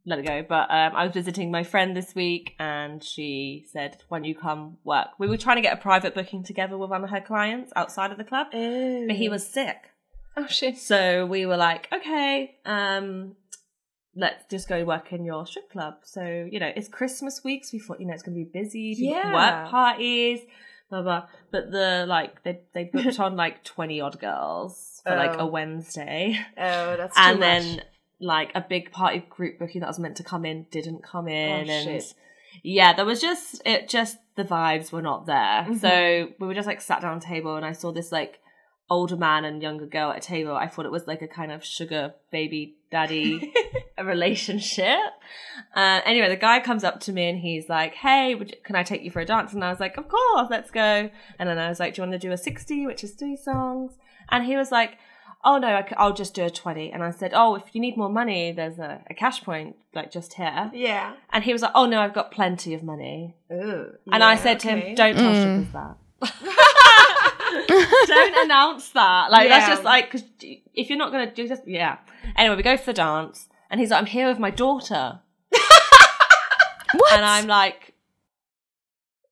let 0.05 0.19
it 0.19 0.27
go. 0.27 0.45
But 0.47 0.69
um, 0.71 0.93
I 0.97 1.05
was 1.05 1.13
visiting 1.15 1.51
my 1.53 1.63
friend 1.63 1.97
this 1.97 2.15
week, 2.15 2.55
and 2.59 3.03
she 3.03 3.65
said, 3.73 3.99
"Why 4.09 4.19
don't 4.19 4.25
you 4.25 4.35
come 4.35 4.79
work?" 4.85 5.09
We 5.19 5.29
were 5.29 5.37
trying 5.37 5.57
to 5.57 5.63
get 5.63 5.73
a 5.73 5.81
private 5.81 6.13
booking 6.15 6.43
together 6.43 6.77
with 6.77 6.91
one 6.91 7.05
of 7.05 7.11
her 7.11 7.21
clients 7.21 7.73
outside 7.77 8.11
of 8.11 8.19
the 8.19 8.25
club, 8.25 8.49
but 8.51 9.17
he 9.17 9.29
was 9.29 9.47
sick. 9.47 9.77
Oh 10.37 10.47
shit. 10.47 10.79
So 10.79 11.27
we 11.27 11.47
were 11.47 11.57
like, 11.57 11.89
okay, 11.93 12.57
um, 12.65 13.37
let's 14.15 14.45
just 14.51 14.69
go 14.69 14.85
work 14.85 15.13
in 15.13 15.25
your 15.25 15.47
strip 15.47 15.71
club. 15.71 15.95
So, 16.05 16.49
you 16.51 16.61
know, 16.61 16.71
it's 16.75 16.89
Christmas 16.89 17.43
week, 17.45 17.65
so 17.65 17.71
we 17.75 17.79
thought, 17.81 18.01
you 18.01 18.07
know, 18.07 18.15
it's 18.15 18.23
gonna 18.23 18.37
be 18.37 18.45
busy, 18.45 18.95
Yeah. 18.99 19.33
work 19.33 19.71
parties, 19.71 20.41
blah 20.91 21.03
blah. 21.03 21.27
But 21.51 21.71
the 21.71 22.05
like 22.09 22.43
they 22.43 22.61
they 22.75 22.85
booked 22.85 23.19
on 23.27 23.37
like 23.37 23.65
twenty 23.65 24.01
odd 24.01 24.19
girls 24.21 25.01
for 25.05 25.15
like 25.17 25.37
Oh. 25.39 25.45
a 25.45 25.47
Wednesday. 25.47 26.39
Oh, 26.57 26.97
that's 26.97 27.17
too 27.17 27.23
and 27.23 27.41
much. 27.41 27.47
then 27.47 27.83
like 28.21 28.53
a 28.55 28.61
big 28.61 28.93
party 28.93 29.25
group 29.29 29.59
booking 29.59 29.81
that 29.81 29.89
was 29.89 29.99
meant 29.99 30.17
to 30.17 30.23
come 30.23 30.45
in 30.45 30.65
didn't 30.71 31.03
come 31.03 31.27
in 31.27 31.69
Oh, 31.69 31.73
and 31.73 31.85
shit. 32.03 32.15
yeah 32.63 32.93
there 32.93 33.05
was 33.05 33.21
just 33.21 33.61
it 33.67 33.89
just 33.89 34.17
the 34.37 34.45
vibes 34.45 34.93
were 34.93 35.03
not 35.03 35.27
there 35.27 35.65
Mm-hmm. 35.65 35.79
so 35.79 36.29
we 36.39 36.47
were 36.47 36.55
just 36.55 36.69
like 36.69 36.81
sat 36.81 37.01
down 37.03 37.17
at 37.17 37.25
a 37.25 37.27
table 37.27 37.57
and 37.57 37.67
i 37.67 37.73
saw 37.73 37.91
this 37.91 38.13
like 38.13 38.39
older 38.93 39.17
man 39.17 39.45
and 39.45 39.63
younger 39.63 39.87
girl 39.87 40.11
at 40.11 40.19
a 40.19 40.21
table 40.21 40.55
i 40.55 40.67
thought 40.69 40.87
it 40.87 40.93
was 40.93 41.07
like 41.07 41.23
a 41.23 41.29
kind 41.39 41.51
of 41.51 41.65
sugar 41.65 42.13
baby 42.31 42.75
daddy 42.91 43.53
relationship 44.05 44.99
uh, 45.75 46.01
anyway 46.05 46.29
the 46.29 46.37
guy 46.37 46.61
comes 46.61 46.85
up 46.85 47.01
to 47.01 47.13
me 47.13 47.29
and 47.29 47.39
he's 47.39 47.69
like 47.69 47.95
hey 47.95 48.35
would 48.35 48.51
you, 48.51 48.57
can 48.65 48.77
i 48.77 48.83
take 48.83 49.03
you 49.03 49.11
for 49.11 49.21
a 49.21 49.25
dance 49.25 49.53
and 49.53 49.65
i 49.65 49.71
was 49.71 49.81
like 49.81 49.97
of 49.97 50.07
course 50.09 50.49
let's 50.51 50.71
go 50.71 51.11
and 51.39 51.49
then 51.49 51.59
i 51.59 51.69
was 51.69 51.81
like 51.81 51.95
do 51.95 52.03
you 52.03 52.09
want 52.09 52.13
to 52.21 52.27
do 52.29 52.33
a 52.33 52.37
60 52.37 52.87
which 52.87 53.03
is 53.03 53.13
three 53.13 53.37
songs 53.37 53.93
and 54.29 54.45
he 54.45 54.57
was 54.57 54.71
like 54.71 54.99
oh 55.45 55.59
no, 55.59 55.67
I 55.67 56.05
will 56.07 56.13
just 56.13 56.35
do 56.35 56.45
a 56.45 56.51
20. 56.51 56.93
And 56.93 57.03
I 57.03 57.11
said, 57.11 57.33
oh, 57.35 57.57
if 57.57 57.65
you 57.75 57.81
need 57.81 57.97
more 57.97 58.09
money, 58.09 58.53
there's 58.53 58.79
a, 58.79 59.03
a 59.11 59.15
cash 59.15 59.43
point, 59.43 59.75
like 59.93 60.13
just 60.13 60.35
here. 60.35 60.71
yeah. 60.73 61.15
And 61.33 61.43
he 61.43 61.53
was 61.53 61.63
like, 61.63 61.73
oh 61.75 61.85
no, 61.85 62.01
I've 62.01 62.15
got 62.15 62.31
plenty 62.31 62.75
of 62.75 62.85
money. 62.85 63.35
Ooh, 63.53 63.87
And 64.13 64.23
I 64.23 64.35
yeah, 64.35 64.41
said 64.45 64.61
to 64.61 64.69
him, 64.69 64.95
don't 64.95 65.17
tell 65.17 65.33
Mm. 65.33 65.41
strippers 65.41 65.73
that. 65.73 65.97
don't 68.07 68.45
announce 68.45 68.89
that. 68.91 69.31
Like, 69.31 69.49
that's 69.49 69.69
just 69.69 69.85
like, 69.85 70.11
because 70.11 70.27
if 70.75 70.89
you're 70.89 70.99
not 70.99 71.13
going 71.13 71.29
to 71.29 71.35
do 71.35 71.49
this, 71.49 71.61
yeah. 71.67 71.99
Anyway, 72.37 72.57
we 72.57 72.63
go 72.63 72.77
for 72.77 72.87
the 72.87 72.93
dance. 72.95 73.49
And 73.71 73.81
he's 73.81 73.91
like, 73.91 74.01
I'm 74.01 74.07
here 74.07 74.29
with 74.29 74.39
my 74.39 74.51
daughter. 74.51 75.21
What? 76.95 77.13
And 77.15 77.25
I'm 77.25 77.47
like, 77.47 77.95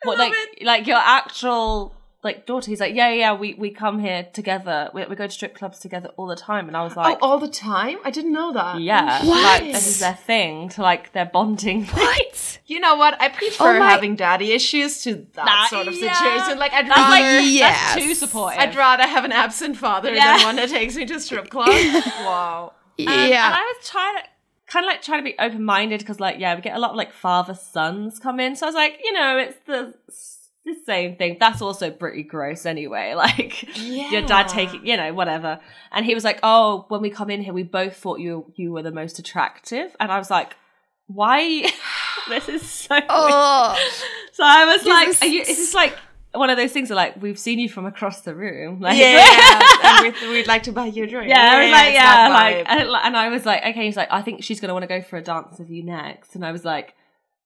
what, 0.05 0.19
like, 0.19 0.33
like 0.63 0.87
your 0.87 0.97
actual 0.97 1.95
like 2.23 2.47
daughter?" 2.47 2.71
He's 2.71 2.81
like, 2.81 2.95
"Yeah, 2.95 3.11
yeah, 3.13 3.33
we 3.35 3.55
we 3.55 3.71
come 3.71 3.99
here 3.99 4.27
together. 4.33 4.91
We, 4.95 5.05
we 5.07 5.17
go 5.17 5.27
to 5.27 5.33
strip 5.33 5.55
clubs 5.55 5.79
together 5.79 6.11
all 6.17 6.27
the 6.27 6.37
time." 6.37 6.69
And 6.69 6.77
I 6.77 6.83
was 6.83 6.95
Oh, 6.97 7.01
like, 7.01 7.19
all 7.23 7.39
the 7.39 7.49
time? 7.49 7.99
I 8.05 8.11
didn't 8.11 8.33
know 8.33 8.53
that. 8.53 8.81
"Yeah, 8.81 9.25
What? 9.25 9.63
like 9.63 9.73
this 9.73 9.87
is 9.87 10.01
their 10.01 10.15
thing 10.15 10.69
to 10.71 10.83
like 10.83 11.13
their 11.13 11.27
bonding." 11.27 11.87
What? 11.87 12.59
You 12.71 12.79
know 12.79 12.95
what? 12.95 13.21
I 13.21 13.29
prefer 13.31 13.77
Oh 13.77 13.79
my- 13.81 13.91
having 13.91 14.15
daddy 14.15 14.53
issues 14.53 15.03
to 15.03 15.27
that 15.35 15.45
Nah, 15.45 15.67
sort 15.67 15.89
of 15.89 15.95
yeah. 15.95 16.15
situation. 16.15 16.57
Like 16.59 16.73
I'd 16.73 16.87
That's 16.87 17.01
like 17.01 17.23
rather 17.23 17.41
yes. 17.41 17.95
that's 17.95 18.05
too 18.07 18.15
supportive. 18.15 18.61
I'd 18.61 18.77
rather 18.77 19.03
have 19.09 19.25
an 19.25 19.33
absent 19.33 19.77
father 19.77 20.15
Yeah. 20.15 20.37
than 20.37 20.47
one 20.47 20.57
that 20.57 20.69
takes 20.69 20.95
me 20.95 21.05
to 21.07 21.19
strip 21.19 21.49
club. 21.51 21.67
wow. 22.21 22.73
Um, 22.99 23.05
yeah. 23.07 23.47
and 23.47 23.55
I 23.57 23.75
was 23.77 23.89
trying 23.89 24.15
to 24.19 24.23
kind 24.69 24.85
of 24.85 24.89
like 24.89 25.03
trying 25.03 25.19
to 25.19 25.25
be 25.25 25.35
open 25.41 25.65
minded 25.65 25.99
because 25.99 26.21
like 26.21 26.39
yeah, 26.39 26.55
we 26.55 26.61
get 26.61 26.77
a 26.77 26.79
lot 26.79 26.91
of 26.91 26.97
like 26.97 27.13
father 27.13 27.55
sons 27.55 28.21
come 28.21 28.39
in. 28.39 28.55
So 28.55 28.67
I 28.67 28.69
was 28.69 28.77
like, 28.77 29.01
you 29.03 29.13
know, 29.15 29.37
it's 29.37 29.57
the 29.67 29.95
the 30.65 30.75
same 30.87 31.17
thing. 31.17 31.37
That's 31.41 31.63
also 31.63 31.91
pretty 31.91 32.23
gross 32.23 32.67
anyway. 32.67 33.15
Like 33.17 33.77
your 33.77 34.23
dad 34.23 34.49
taking, 34.49 34.87
you 34.87 34.97
know, 34.97 35.13
whatever. 35.15 35.61
And 35.93 36.05
he 36.07 36.15
was 36.15 36.25
like, 36.25 36.39
oh, 36.43 36.85
when 36.89 37.01
we 37.01 37.11
come 37.11 37.31
in 37.31 37.43
here, 37.43 37.53
we 37.53 37.63
both 37.63 37.97
thought 37.97 38.21
you 38.21 38.53
you 38.57 38.73
were 38.73 38.83
the 38.83 38.93
most 38.93 39.19
attractive, 39.19 39.95
and 40.01 40.11
I 40.13 40.19
was 40.19 40.31
like. 40.31 40.57
Why? 41.13 41.69
this 42.29 42.49
is 42.49 42.63
so. 42.63 42.97
oh. 43.09 43.77
So 44.33 44.45
I 44.47 44.65
was 44.65 44.87
like, 44.87 45.09
is- 45.09 45.23
are 45.23 45.27
you, 45.27 45.41
is 45.41 45.57
this 45.57 45.75
like 45.75 45.97
one 46.33 46.51
of 46.51 46.57
those 46.57 46.71
things? 46.71 46.89
Where, 46.89 46.95
like 46.97 47.21
we've 47.21 47.37
seen 47.39 47.59
you 47.59 47.69
from 47.69 47.85
across 47.85 48.21
the 48.21 48.33
room. 48.33 48.81
Like, 48.81 48.97
Yeah, 48.97 49.17
yeah. 49.27 49.61
and 49.83 50.15
we'd, 50.15 50.31
we'd 50.31 50.47
like 50.47 50.63
to 50.63 50.73
buy 50.73 50.87
you 50.87 51.03
a 51.03 51.07
drink. 51.09 51.29
Yeah, 51.29 51.65
was 51.65 51.73
like, 51.73 51.93
yeah, 51.95 52.29
like, 52.29 52.65
and, 52.71 52.89
and 52.89 53.17
I 53.17 53.29
was 53.29 53.45
like, 53.45 53.61
okay. 53.65 53.87
He's 53.87 53.97
like, 53.97 54.07
I 54.13 54.23
think 54.23 54.45
she's 54.45 54.61
gonna 54.61 54.73
want 54.73 54.85
to 54.85 54.87
go 54.87 55.03
for 55.03 55.17
a 55.17 55.21
dance 55.23 55.59
with 55.59 55.69
you 55.69 55.83
next, 55.83 56.37
and 56.37 56.47
I 56.47 56.53
was 56.53 56.65
like, 56.65 56.95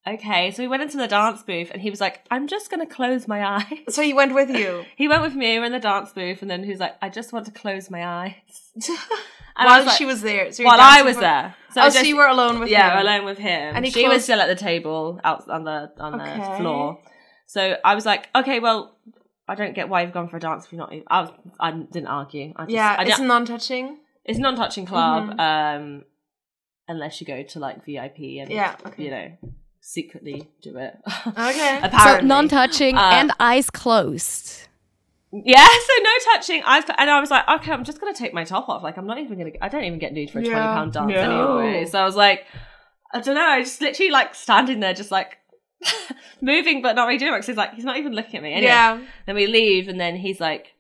okay. 0.07 0.51
So 0.51 0.63
we 0.63 0.69
went 0.69 0.83
into 0.83 0.97
the 0.97 1.09
dance 1.09 1.43
booth, 1.43 1.71
and 1.73 1.81
he 1.81 1.91
was 1.91 2.01
like, 2.01 2.25
I'm 2.31 2.47
just 2.49 2.71
gonna 2.71 2.87
close 2.87 3.27
my 3.29 3.45
eyes. 3.59 3.79
so 3.89 4.03
he 4.03 4.13
went 4.15 4.35
with 4.35 4.51
you 4.51 4.85
He 4.97 5.09
went 5.09 5.23
with 5.23 5.35
me. 5.35 5.53
We 5.55 5.59
were 5.61 5.65
in 5.67 5.73
the 5.73 5.81
dance 5.81 6.13
booth, 6.13 6.43
and 6.43 6.51
then 6.51 6.63
he 6.65 6.71
was 6.71 6.81
like, 6.81 6.95
I 7.03 7.09
just 7.09 7.33
want 7.33 7.47
to 7.47 7.53
close 7.53 7.91
my 7.91 8.05
eyes. 8.07 8.35
And 9.57 9.69
while 9.69 9.79
was 9.79 9.87
like- 9.87 9.99
she 9.99 10.05
was 10.05 10.21
there. 10.21 10.51
So 10.51 10.65
while 10.65 10.81
I 10.81 11.03
was 11.03 11.15
for- 11.15 11.21
there. 11.21 11.55
So 11.75 11.81
oh, 11.81 11.85
just, 11.85 11.99
so 11.99 12.03
you 12.03 12.17
were 12.17 12.27
alone 12.27 12.59
with 12.59 12.69
yeah, 12.71 12.99
him. 12.99 13.07
alone 13.07 13.25
with 13.25 13.39
him. 13.39 13.77
And 13.77 13.85
he 13.85 13.91
she 13.93 14.09
was 14.09 14.25
still 14.25 14.41
at 14.41 14.49
the 14.49 14.57
table 14.57 15.21
out 15.23 15.49
on 15.49 15.63
the 15.63 15.93
on 16.01 16.21
Okay. 16.21 16.39
the 16.41 16.57
floor. 16.57 16.99
So 17.47 17.77
I 17.85 17.95
was 17.95 18.05
like, 18.05 18.29
okay, 18.35 18.59
well, 18.59 18.97
I 19.47 19.55
don't 19.55 19.73
get 19.73 19.89
why 19.89 20.03
you've 20.03 20.13
gone 20.13 20.29
for 20.29 20.39
a 20.39 20.41
dance 20.41 20.65
if 20.65 20.73
you're 20.73 20.81
not. 20.81 20.93
I 21.07 21.21
was, 21.21 21.31
I 21.61 21.71
didn't 21.71 22.09
argue. 22.09 22.53
I 22.57 22.63
just, 22.65 22.73
Yeah, 22.75 22.97
I 22.99 23.05
it's 23.05 23.21
non-touching. 23.21 23.97
it's 24.25 24.39
a 24.41 24.43
non-touching 24.43 24.87
club 24.87 25.37
Mhm. 25.37 25.39
um 25.41 26.05
unless 26.89 27.21
you 27.21 27.27
go 27.27 27.45
to 27.45 27.59
like 27.61 27.85
vip 27.85 28.17
and 28.19 28.51
Yeah, 28.51 28.75
okay. 28.87 29.05
you 29.05 29.11
know 29.13 29.29
secretly 29.87 30.49
do 30.63 30.77
it 30.79 30.97
Okay. 31.37 31.81
So 32.05 32.21
non-touching 32.21 32.97
Uh, 32.97 33.11
and 33.13 33.33
eyes 33.39 33.69
closed. 33.69 34.67
yeah 35.31 35.67
so 35.89 35.93
no 36.03 36.11
touching 36.33 36.63
I 36.65 36.79
was, 36.81 36.89
and 36.97 37.11
i 37.11 37.21
was 37.21 37.31
like 37.31 37.47
okay 37.49 37.71
i'm 37.73 37.85
just 37.85 38.01
gonna 38.01 38.15
take 38.15 38.33
my 38.33 38.45
top 38.45 38.69
off 38.71 38.83
like 38.83 38.97
i'm 38.97 39.07
not 39.07 39.19
even 39.19 39.37
gonna 39.37 39.51
i 39.61 39.69
don't 39.69 39.85
even 39.85 39.99
get 39.99 40.13
nude 40.15 40.31
for 40.31 40.39
a 40.39 40.43
20 40.45 40.55
pound 40.57 40.93
dance 40.93 41.11
no. 41.13 41.59
anyway 41.59 41.85
so 41.85 41.99
i 42.01 42.05
was 42.05 42.17
like 42.17 42.47
i 43.13 43.21
don't 43.21 43.35
know 43.35 43.45
i 43.45 43.61
just 43.63 43.81
literally 43.81 44.11
like 44.13 44.35
standing 44.35 44.81
there 44.81 44.95
just 44.95 45.11
like 45.11 45.39
moving 46.41 46.81
but 46.83 46.95
not 46.97 47.07
really 47.07 47.19
doing 47.19 47.33
it 47.33 47.37
because 47.37 47.47
he's 47.49 47.57
like 47.57 47.75
he's 47.75 47.85
not 47.85 47.97
even 47.99 48.13
looking 48.15 48.37
at 48.37 48.43
me 48.43 48.53
anyway 48.55 48.67
Yeah. 48.73 49.03
Then 49.27 49.35
we 49.37 49.47
leave, 49.47 49.87
and 49.89 50.01
then 50.01 50.17
he's 50.17 50.41
like, 50.41 50.73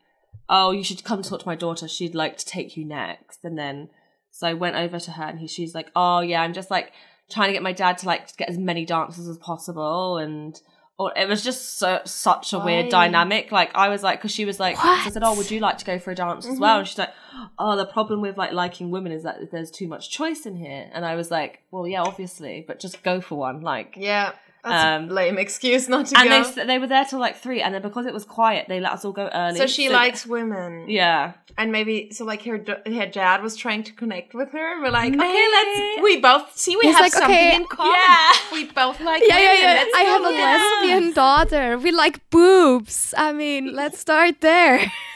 "Oh, 0.48 0.70
you 0.72 0.82
should 0.82 1.04
come 1.04 1.20
talk 1.22 1.40
to 1.40 1.46
my 1.46 1.56
daughter. 1.56 1.86
She'd 1.88 2.14
like 2.14 2.36
to 2.38 2.46
take 2.46 2.74
you 2.76 2.84
next." 2.86 3.44
And 3.44 3.58
then 3.58 3.90
so 4.30 4.46
I 4.46 4.54
went 4.54 4.76
over 4.76 4.98
to 4.98 5.10
her, 5.12 5.24
and 5.24 5.38
he, 5.40 5.46
she's 5.46 5.74
like, 5.74 5.88
"Oh 5.94 6.20
yeah, 6.20 6.40
I'm 6.42 6.54
just 6.54 6.70
like 6.70 6.92
trying 7.30 7.48
to 7.48 7.52
get 7.52 7.62
my 7.62 7.72
dad 7.72 7.98
to 7.98 8.06
like 8.06 8.36
get 8.36 8.48
as 8.48 8.58
many 8.58 8.84
dances 8.84 9.28
as 9.28 9.38
possible." 9.38 10.18
And 10.18 10.60
or 10.96 11.12
it 11.16 11.28
was 11.28 11.42
just 11.42 11.78
so 11.78 12.00
such 12.04 12.52
a 12.52 12.58
weird 12.58 12.88
dynamic. 12.88 13.50
Like 13.50 13.72
I 13.74 13.88
was 13.88 14.02
like, 14.02 14.20
because 14.20 14.30
she 14.30 14.44
was 14.44 14.60
like, 14.60 14.76
I 14.78 15.10
said, 15.10 15.22
"Oh, 15.24 15.36
would 15.36 15.50
you 15.50 15.58
like 15.58 15.78
to 15.78 15.84
go 15.84 15.98
for 15.98 16.12
a 16.12 16.14
dance 16.14 16.46
as 16.46 16.58
well?" 16.58 16.74
Mm-hmm. 16.74 16.78
And 16.78 16.88
she's 16.88 16.98
like, 16.98 17.12
"Oh, 17.58 17.76
the 17.76 17.86
problem 17.86 18.20
with 18.20 18.36
like 18.36 18.52
liking 18.52 18.90
women 18.90 19.10
is 19.10 19.24
that 19.24 19.50
there's 19.50 19.70
too 19.70 19.88
much 19.88 20.10
choice 20.10 20.46
in 20.46 20.56
here." 20.56 20.88
And 20.92 21.04
I 21.04 21.16
was 21.16 21.30
like, 21.30 21.62
"Well, 21.72 21.88
yeah, 21.88 22.02
obviously, 22.02 22.64
but 22.66 22.78
just 22.78 23.02
go 23.02 23.20
for 23.20 23.36
one." 23.36 23.60
Like 23.62 23.94
Yeah. 23.96 24.32
That's 24.64 24.84
Um, 24.84 25.10
a 25.10 25.12
lame 25.12 25.38
excuse 25.38 25.88
not 25.88 26.06
to 26.06 26.18
and 26.18 26.28
go. 26.28 26.50
they 26.50 26.64
they 26.66 26.78
were 26.78 26.86
there 26.86 27.04
till 27.04 27.18
like 27.18 27.36
three, 27.36 27.60
and 27.60 27.74
then 27.74 27.82
because 27.82 28.06
it 28.06 28.14
was 28.14 28.24
quiet, 28.24 28.66
they 28.68 28.80
let 28.80 28.92
us 28.92 29.04
all 29.04 29.12
go 29.12 29.28
early. 29.32 29.58
so 29.58 29.66
she 29.66 29.90
likes 29.90 30.26
women. 30.26 30.88
yeah, 30.88 31.32
And 31.58 31.70
maybe 31.70 32.10
so 32.12 32.24
like 32.24 32.42
her 32.44 32.58
her 32.86 33.06
dad 33.06 33.42
was 33.42 33.54
trying 33.56 33.82
to 33.84 33.92
connect 33.92 34.34
with 34.34 34.50
her. 34.52 34.80
We're 34.82 34.90
like, 34.90 35.12
okay, 35.14 35.46
let's 35.56 36.02
we 36.02 36.12
both 36.20 36.56
see 36.56 36.74
we 36.76 36.82
He's 36.86 36.94
have 36.94 37.02
like, 37.06 37.12
something 37.12 37.34
okay, 37.36 37.56
in 37.56 37.64
common. 37.66 37.92
yeah. 37.94 38.32
We 38.56 38.64
both 38.82 38.98
like 39.00 39.22
Yeah, 39.28 39.38
yeah, 39.38 39.48
women. 39.50 39.62
yeah. 39.62 39.74
Let's 39.80 39.94
I 40.00 40.02
have 40.12 40.22
a 40.22 40.32
with 40.32 40.40
lesbian 40.48 41.12
daughter. 41.12 41.78
We 41.78 41.90
like 41.92 42.16
boobs. 42.30 43.14
I 43.16 43.32
mean, 43.32 43.74
let's 43.74 43.98
start 43.98 44.40
there. 44.40 44.80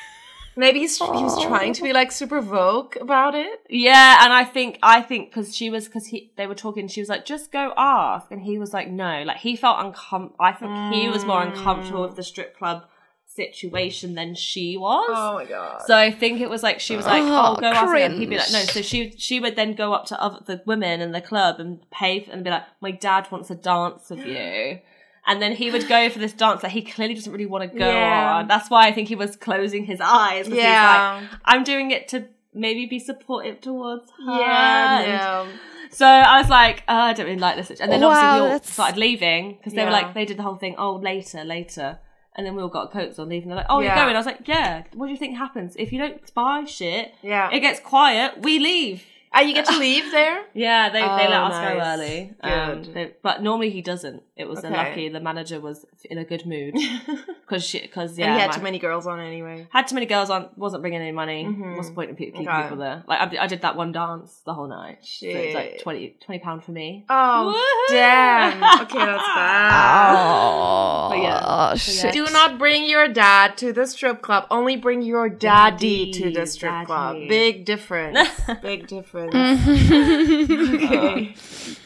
Maybe 0.59 0.80
he's, 0.80 0.98
he 0.98 1.05
was 1.05 1.40
trying 1.40 1.72
to 1.74 1.82
be 1.85 1.93
like 1.93 2.10
super 2.10 2.40
vogue 2.40 2.97
about 3.01 3.36
it. 3.36 3.60
yeah, 3.70 4.24
and 4.24 4.32
I 4.32 4.44
think 4.44 4.80
I 4.82 5.02
think 5.02 5.30
because 5.30 5.55
she 5.55 5.70
was 5.70 5.86
because 5.86 6.06
he 6.06 6.32
they 6.36 6.48
were 6.48 6.56
talking, 6.56 6.89
she 6.89 7.01
was 7.01 7.09
like, 7.09 7.24
just 7.24 7.52
go 7.52 7.72
ask, 7.76 8.32
and 8.32 8.43
he 8.43 8.59
was 8.59 8.72
like, 8.72 8.90
no, 8.90 9.22
like 9.22 9.36
he 9.36 9.55
felt 9.55 9.78
uncom. 9.78 10.32
I 10.40 10.51
think 10.51 10.94
he 10.94 11.09
was 11.09 11.24
more 11.24 11.43
uncomfortable 11.43 12.02
with 12.02 12.16
the 12.16 12.22
mm. 12.22 12.32
strip 12.32 12.59
club 12.59 12.86
situation 13.24 14.16
than 14.16 14.35
she 14.35 14.76
was. 14.76 15.09
Oh 15.14 15.35
my 15.35 15.44
god. 15.44 15.82
So 15.86 15.97
I 15.97 16.10
think 16.10 16.40
it 16.40 16.51
was 16.51 16.64
like 16.64 16.80
she 16.80 16.97
was 16.97 17.06
like, 17.06 17.22
Oh, 17.22 17.55
"Oh, 17.56 17.60
go 17.60 17.68
ask 17.68 17.97
him." 17.97 18.18
He'd 18.18 18.28
be 18.28 18.36
like, 18.36 18.51
"No." 18.51 18.59
So 18.62 18.82
she 18.82 19.14
she 19.16 19.39
would 19.39 19.55
then 19.55 19.74
go 19.74 19.93
up 19.93 20.06
to 20.06 20.20
other 20.20 20.40
the 20.44 20.60
women 20.66 21.01
in 21.01 21.12
the 21.12 21.20
club 21.20 21.60
and 21.60 21.89
pay 21.93 22.18
for, 22.18 22.32
and 22.32 22.43
be 22.43 22.51
like, 22.51 22.64
"My 22.80 22.90
dad 22.90 23.30
wants 23.30 23.48
a 23.51 23.55
dance 23.55 24.10
with 24.10 24.26
you," 24.26 24.80
and 25.29 25.41
then 25.41 25.53
he 25.53 25.71
would 25.71 25.87
go 25.89 26.09
for 26.11 26.19
this 26.19 26.33
dance 26.33 26.63
that 26.63 26.73
he 26.73 26.83
clearly 26.83 27.15
doesn't 27.15 27.31
really 27.33 27.47
want 27.47 27.71
to 27.71 27.79
go 27.79 27.89
Yeah. 27.89 28.35
on. 28.37 28.49
That's 28.49 28.69
why 28.71 28.89
I 28.89 28.93
think 28.93 29.07
he 29.09 29.15
was 29.15 29.37
closing 29.37 29.85
his 29.85 30.01
eyes. 30.01 30.49
Yeah. 30.49 31.21
he's 31.21 31.31
like, 31.31 31.41
"I'm 31.45 31.63
doing 31.65 31.91
it 31.93 32.09
to 32.09 32.27
maybe 32.53 32.87
be 32.87 32.99
supportive 32.99 33.61
towards 33.61 34.11
her." 34.27 34.41
yeah, 34.41 35.45
no. 35.47 35.53
So 35.91 36.07
I 36.07 36.41
was 36.41 36.51
like, 36.51 36.83
oh, 36.89 36.95
I 36.95 37.13
don't 37.15 37.25
really 37.27 37.39
like 37.39 37.57
this. 37.57 37.81
And 37.81 37.91
then 37.91 38.01
Wow, 38.03 38.09
obviously 38.09 38.27
we 38.35 38.41
all 38.47 38.53
that's- 38.53 38.71
started 38.73 38.99
leaving 38.99 39.55
because 39.55 39.73
they 39.73 39.85
were 39.87 39.91
like, 39.91 40.13
they 40.13 40.25
did 40.27 40.37
the 40.37 40.43
whole 40.43 40.57
thing. 40.57 40.75
Oh, 40.77 40.97
later, 40.97 41.45
later. 41.45 41.99
And 42.37 42.47
then 42.47 42.55
we 42.55 42.61
all 42.63 42.69
got 42.69 42.93
coats 42.93 43.19
on 43.19 43.31
leaving. 43.31 43.49
They're 43.49 43.57
like, 43.57 43.67
oh, 43.71 43.81
Yeah. 43.81 43.97
you're 43.97 44.05
going. 44.05 44.15
I 44.15 44.19
was 44.19 44.27
like, 44.27 44.47
yeah. 44.47 44.83
What 44.95 45.07
do 45.07 45.13
you 45.13 45.19
think 45.19 45.37
happens 45.39 45.75
if 45.79 45.91
you 45.93 45.99
don't 45.99 46.35
buy 46.35 46.65
shit? 46.67 47.15
Yeah. 47.23 47.49
It 47.51 47.61
gets 47.61 47.81
quiet. 47.81 48.43
We 48.43 48.59
leave. 48.59 49.03
Ah, 49.39 49.43
you 49.43 49.55
get 49.55 49.66
to 49.66 49.78
leave 49.86 50.10
there? 50.10 50.43
Yeah, 50.55 50.89
they, 50.90 51.01
they 51.01 51.05
Oh, 51.06 51.31
let 51.31 51.32
us 51.32 51.52
go 51.69 51.78
nice. 51.78 51.98
early. 51.98 52.35
Um, 52.43 52.82
Good. 52.82 52.94
they- 52.94 53.12
but 53.23 53.43
normally 53.43 53.70
he 53.70 53.82
doesn't. 53.82 54.23
It 54.36 54.48
was 54.48 54.59
Okay. 54.60 54.69
a 54.69 54.70
lucky. 54.77 55.09
The 55.09 55.20
manager 55.20 55.60
was 55.60 55.85
in 56.05 56.19
a 56.19 56.24
good 56.24 56.47
mood 56.47 56.74
because 57.47 57.65
she 57.65 57.81
because 57.81 58.16
yeah, 58.19 58.27
and 58.27 58.35
he 58.35 58.40
had 58.40 58.51
my- 58.51 58.56
too 58.56 58.62
many 58.62 58.78
girls 58.78 59.06
on 59.06 59.19
anyway. 59.20 59.66
had 59.70 59.86
too 59.89 59.94
many 59.94 60.06
girls 60.06 60.31
on. 60.31 60.48
Wasn't 60.56 60.81
bringing 60.82 61.01
any 61.01 61.10
money. 61.12 61.44
Mhm. 61.44 61.77
What's 61.77 61.89
the 61.89 61.94
point 61.94 62.10
of 62.12 62.16
pe- 62.16 62.27
keeping 62.27 62.48
Okay. 62.48 62.62
people 62.62 62.77
there? 62.78 63.02
Like 63.09 63.20
I, 63.39 63.44
I 63.44 63.47
did 63.48 63.62
that 63.62 63.74
one 63.77 63.90
dance 63.93 64.40
the 64.47 64.55
whole 64.55 64.69
night. 64.69 64.98
So 65.02 65.27
it's 65.27 65.55
like 65.55 65.70
Shit. 65.73 65.82
20 65.82 66.16
20 66.24 66.39
pound 66.40 66.62
for 66.65 66.70
me. 66.73 67.05
Oh, 67.09 67.52
Woohoo! 67.55 67.93
damn. 67.94 68.82
Okay, 68.82 68.98
that's 68.98 69.23
bad. 69.35 70.15
Oh, 70.15 71.09
But 71.10 71.19
yeah. 71.19 71.43
oh, 71.73 71.77
shit. 71.77 72.12
Do 72.12 72.27
not 72.32 72.59
bring 72.59 72.89
your 72.89 73.09
dad 73.09 73.56
to 73.59 73.73
the 73.73 73.86
strip 73.86 74.23
club. 74.23 74.47
Only 74.51 74.77
bring 74.77 75.02
your 75.02 75.28
daddy, 75.28 76.12
to 76.12 76.24
the 76.27 76.31
Daddy, 76.32 76.47
strip 76.47 76.86
club. 76.86 77.15
daddy. 77.15 77.28
Big 77.28 77.65
difference. 77.65 78.19
Big 78.62 78.86
difference. 79.31 79.91
Mm-hmm. 79.91 80.75
okay. 80.85 81.29
Um, 81.29 81.35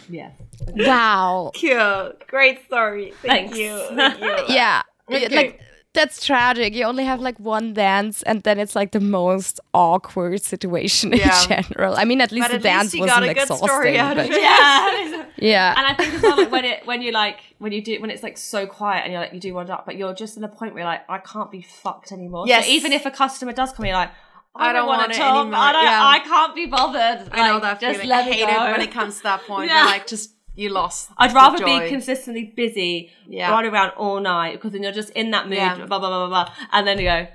yeah. 0.08 0.30
Wow. 0.76 1.52
Cool. 1.60 2.12
Great 2.28 2.64
story. 2.66 3.12
Thank 3.22 3.52
Thanks. 3.52 3.58
you. 3.58 3.78
Thank 3.94 4.20
you. 4.20 4.36
Yeah. 4.54 4.82
Okay. 5.10 5.34
Like 5.36 5.60
that's 5.94 6.24
tragic. 6.24 6.72
You 6.74 6.84
only 6.84 7.04
have 7.04 7.20
like 7.20 7.38
one 7.38 7.74
dance, 7.74 8.22
and 8.22 8.42
then 8.44 8.58
it's 8.58 8.74
like 8.74 8.92
the 8.92 9.00
most 9.00 9.60
awkward 9.74 10.40
situation 10.42 11.12
Yeah. 11.12 11.42
in 11.42 11.48
general. 11.64 11.94
I 11.96 12.04
mean, 12.04 12.20
at 12.22 12.32
least 12.32 12.44
But 12.48 12.62
the 12.62 12.68
at 12.68 12.72
dance 12.74 12.84
least 12.84 12.94
you 12.94 13.00
wasn't 13.02 13.24
a 13.24 13.34
good 13.34 13.42
exhausting. 13.42 13.68
story 13.68 13.98
out 13.98 14.16
of 14.18 14.24
it. 14.30 14.40
Yeah. 14.40 15.26
yeah. 15.36 15.74
and 15.76 15.86
I 15.86 15.94
think 15.94 16.14
as 16.14 16.22
well, 16.22 16.36
like 16.38 16.50
when 16.50 16.64
it 16.64 16.86
when 16.86 17.02
you 17.02 17.12
like 17.12 17.40
when 17.58 17.72
you 17.72 17.82
do 17.82 18.00
when 18.00 18.10
it's 18.10 18.22
like 18.22 18.38
so 18.38 18.66
quiet 18.66 19.02
and 19.04 19.12
you're 19.12 19.20
like 19.20 19.34
you 19.34 19.40
do 19.40 19.52
one 19.54 19.68
up, 19.70 19.84
but 19.84 19.96
you're 19.96 20.14
just 20.14 20.36
in 20.38 20.44
a 20.44 20.48
point 20.48 20.72
where 20.72 20.82
you're 20.82 20.90
like 20.90 21.02
I 21.10 21.18
can't 21.18 21.50
be 21.50 21.60
fucked 21.60 22.10
anymore. 22.12 22.44
Yes. 22.46 22.64
So 22.64 22.70
even 22.70 22.92
if 22.92 23.04
a 23.04 23.10
customer 23.10 23.52
does 23.52 23.72
come 23.72 23.84
in, 23.84 23.90
you're 23.90 23.98
like 23.98 24.12
I, 24.54 24.68
I 24.68 24.72
don't 24.72 24.86
want 24.86 25.00
want 25.00 25.12
to 25.12 25.18
talk. 25.18 25.40
anymore. 25.42 25.58
I 25.60 25.72
don't. 25.72 25.84
Yeah. 25.84 26.06
I 26.06 26.18
can't 26.20 26.54
be 26.54 26.66
bothered. 26.66 27.28
I 27.32 27.46
know 27.48 27.54
Like, 27.54 27.62
that 27.62 27.80
just 27.80 28.00
feeling. 28.00 28.08
Let 28.10 28.26
I 28.28 28.32
hate 28.32 28.46
go. 28.46 28.66
it 28.66 28.70
when 28.72 28.80
it 28.82 28.92
comes 28.92 29.16
to 29.18 29.22
that 29.24 29.40
point. 29.46 29.70
Yeah. 29.70 29.84
Like 29.86 30.06
just 30.06 30.34
you 30.54 30.68
lost. 30.68 31.10
I'd 31.16 31.30
the 31.30 31.34
rather 31.34 31.64
be 31.64 31.88
consistently 31.88 32.52
busy, 32.54 33.10
Yeah. 33.26 33.50
running 33.50 33.72
around 33.72 33.90
all 33.96 34.20
night 34.20 34.52
because 34.52 34.72
then 34.72 34.82
you're 34.82 34.92
just 34.92 35.10
in 35.10 35.30
that 35.30 35.46
mood, 35.48 35.56
Yeah. 35.58 35.76
blah 35.86 35.98
blah 35.98 36.00
blah 36.00 36.26
blah 36.28 36.44
blah, 36.44 36.54
and 36.72 36.86
then 36.86 36.98
you 36.98 37.04
go. 37.04 37.26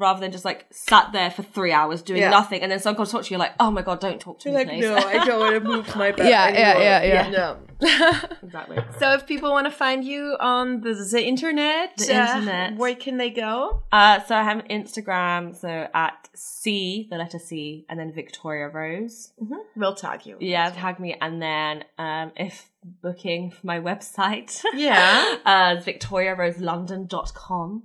Rather 0.00 0.20
than 0.20 0.32
just 0.32 0.44
like 0.44 0.66
sat 0.70 1.12
there 1.12 1.30
for 1.30 1.42
three 1.42 1.72
hours 1.72 2.02
doing 2.02 2.20
Yeah. 2.22 2.30
nothing, 2.30 2.62
and 2.62 2.70
then 2.72 2.78
someone 2.80 2.96
comes 2.96 3.08
to 3.10 3.16
talk 3.16 3.24
to 3.24 3.30
you, 3.30 3.34
you're 3.34 3.38
like, 3.46 3.54
"Oh 3.60 3.70
my 3.70 3.82
god, 3.82 4.00
don't 4.00 4.20
talk 4.20 4.38
to 4.40 4.48
me, 4.48 4.54
like 4.54 4.68
please." 4.68 4.80
No 4.82 4.96
i 4.96 5.24
don't 5.24 5.40
want 5.40 5.54
to 5.54 5.60
move 5.60 5.94
my 5.96 6.10
bed. 6.18 6.28
Yeah, 6.28 6.48
yeah, 6.48 6.70
anymore. 6.70 6.82
yeah, 6.82 7.02
yeah. 7.02 7.30
No. 7.30 7.56
exactly. 8.42 8.76
So 8.98 9.12
if 9.12 9.26
people 9.26 9.50
want 9.52 9.66
to 9.66 9.70
find 9.70 10.04
you 10.04 10.36
on 10.40 10.80
the, 10.82 10.92
the 11.12 11.22
internet, 11.32 11.96
The 11.96 12.14
uh, 12.14 12.36
internet. 12.38 12.76
where 12.76 12.94
can 12.94 13.16
they 13.16 13.30
go? 13.30 13.82
Uh, 13.92 14.20
so 14.26 14.34
I 14.34 14.42
have 14.42 14.58
Instagram, 14.68 15.54
so 15.56 15.86
at 15.94 16.28
C, 16.34 17.06
the 17.10 17.16
letter 17.16 17.38
C, 17.38 17.86
and 17.88 17.98
then 17.98 18.12
Victoria 18.12 18.68
Rose. 18.68 19.32
We'll 19.76 19.94
tag 19.94 20.26
you. 20.26 20.36
Yeah, 20.40 20.68
tag 20.70 20.98
me, 21.00 21.16
and 21.20 21.40
then 21.40 21.84
um, 21.98 22.32
if 22.36 22.68
booking 23.02 23.50
for 23.50 23.66
my 23.66 23.78
website, 23.80 24.62
Yeah. 24.74 25.36
uh, 25.46 25.76
victoriaroselondon.com. 25.76 27.82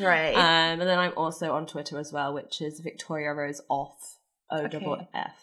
Right. 0.00 0.34
Um, 0.34 0.80
and 0.80 0.82
then 0.82 0.98
I'm 0.98 1.12
also 1.16 1.52
on 1.52 1.66
Twitter 1.66 1.98
as 1.98 2.12
well, 2.12 2.34
which 2.34 2.60
is 2.60 2.80
Victoria 2.80 3.32
Rose 3.32 3.60
Off. 3.68 4.18
O 4.50 4.66
double 4.68 4.92
Okay. 4.94 5.08
F. 5.14 5.34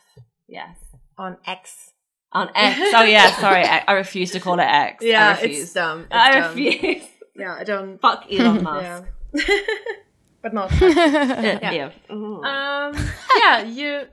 Yes. 0.47 0.77
on 1.17 1.37
X. 1.45 1.91
On 2.33 2.49
X. 2.55 2.79
Oh 2.93 3.03
yeah, 3.03 3.31
sorry. 3.39 3.63
I, 3.63 3.83
I 3.87 3.93
refuse 3.93 4.31
to 4.31 4.39
call 4.39 4.59
it 4.59 4.63
X. 4.63 5.03
Yeah, 5.03 5.31
refuse. 5.41 5.63
it's 5.63 5.73
dumb. 5.73 6.01
It's 6.01 6.09
I 6.11 6.39
dumb. 6.39 6.49
refuse. 6.55 7.03
Yeah, 7.35 7.55
I 7.59 7.63
don't. 7.63 7.99
Fuck 7.99 8.25
Elon 8.31 8.63
Musk. 8.63 9.05
Yeah. 9.33 9.55
but 10.41 10.53
not. 10.53 10.71
Yeah. 10.81 11.71
yeah. 11.71 11.91
Um, 12.09 13.09
yeah, 13.37 13.63
you 13.63 14.03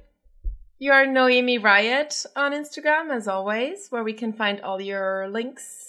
you 0.79 0.93
are 0.93 1.07
Noemi 1.07 1.59
Riot 1.59 2.25
on 2.37 2.53
Instagram 2.53 3.11
as 3.15 3.27
always, 3.29 3.89
where 3.91 4.05
we 4.05 4.13
can 4.13 4.33
find 4.33 4.61
all 4.61 4.81
your 4.81 5.29
links, 5.29 5.88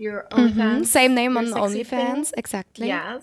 your 0.00 0.26
OnlyFans. 0.32 0.54
Mhm, 0.80 0.86
Same 0.86 1.14
name 1.14 1.36
on 1.36 1.46
sexy 1.46 1.60
OnlyFans, 1.84 2.32
exactly. 2.36 2.86
Yes. 2.88 3.22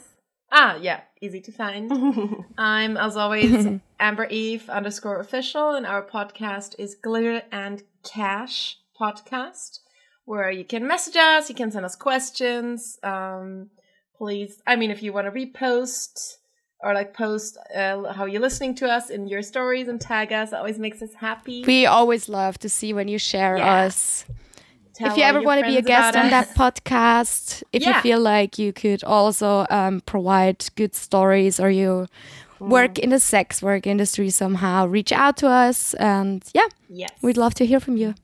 Ah, 0.52 0.78
yeah, 0.78 1.02
easy 1.22 1.42
to 1.42 1.52
find. 1.52 1.92
I'm 2.58 2.96
as 2.96 3.18
always 3.18 3.68
Amber 4.00 4.28
Eve 4.30 4.70
underscore 4.70 5.20
official, 5.20 5.72
and 5.76 5.86
our 5.86 6.02
podcast 6.04 6.76
is 6.80 6.96
Glitter 6.96 7.42
and 7.52 7.84
Cash 8.04 8.78
podcast, 9.00 9.80
where 10.26 10.50
you 10.50 10.64
can 10.64 10.88
message 10.88 11.18
us, 11.18 11.50
you 11.50 11.56
can 11.56 11.72
send 11.72 11.86
us 11.86 11.96
questions. 11.96 12.98
Um, 13.04 13.70
please, 14.18 14.62
I 14.66 14.76
mean, 14.76 14.92
if 14.92 15.04
you 15.04 15.12
want 15.14 15.26
to 15.28 15.32
repost 15.32 16.36
or 16.80 16.94
like 16.94 17.14
post 17.14 17.58
uh, 17.76 18.14
how 18.14 18.26
you're 18.26 18.42
listening 18.42 18.76
to 18.76 18.88
us 18.88 19.10
in 19.10 19.28
your 19.28 19.42
stories 19.42 19.88
and 19.88 20.00
tag 20.00 20.32
us, 20.32 20.52
it 20.54 20.56
always 20.56 20.80
makes 20.80 21.02
us 21.02 21.14
happy. 21.16 21.64
We 21.66 21.86
always 21.88 22.30
love 22.30 22.58
to 22.60 22.70
see 22.70 22.94
when 22.94 23.08
you 23.08 23.18
share 23.18 23.58
Yeah. 23.58 23.86
us. 23.86 24.26
Tell 24.98 25.12
if 25.12 25.18
you 25.18 25.24
ever 25.24 25.42
want 25.42 25.62
to 25.62 25.68
be 25.68 25.78
a 25.78 25.82
guest 25.82 26.18
on 26.18 26.30
that 26.32 26.50
podcast, 26.62 27.64
if 27.72 27.82
Yeah. 27.84 27.96
you 27.96 28.02
feel 28.02 28.20
like 28.20 28.58
you 28.58 28.74
could 28.74 29.04
also 29.04 29.66
um, 29.70 30.02
provide 30.06 30.66
good 30.76 30.96
stories 30.96 31.60
or 31.60 31.70
you 31.70 32.08
Mm. 32.60 32.70
work 32.70 32.98
in 32.98 33.12
the 33.12 33.20
sex 33.20 33.62
work 33.62 33.86
industry 33.86 34.32
somehow, 34.32 34.88
reach 34.88 35.12
out 35.12 35.38
to 35.38 35.48
us. 35.48 35.94
And 36.00 36.44
yeah, 36.56 36.66
yes, 36.90 37.12
we'd 37.22 37.38
love 37.38 37.54
to 37.54 37.66
hear 37.68 37.80
from 37.80 37.98
you. 37.98 38.16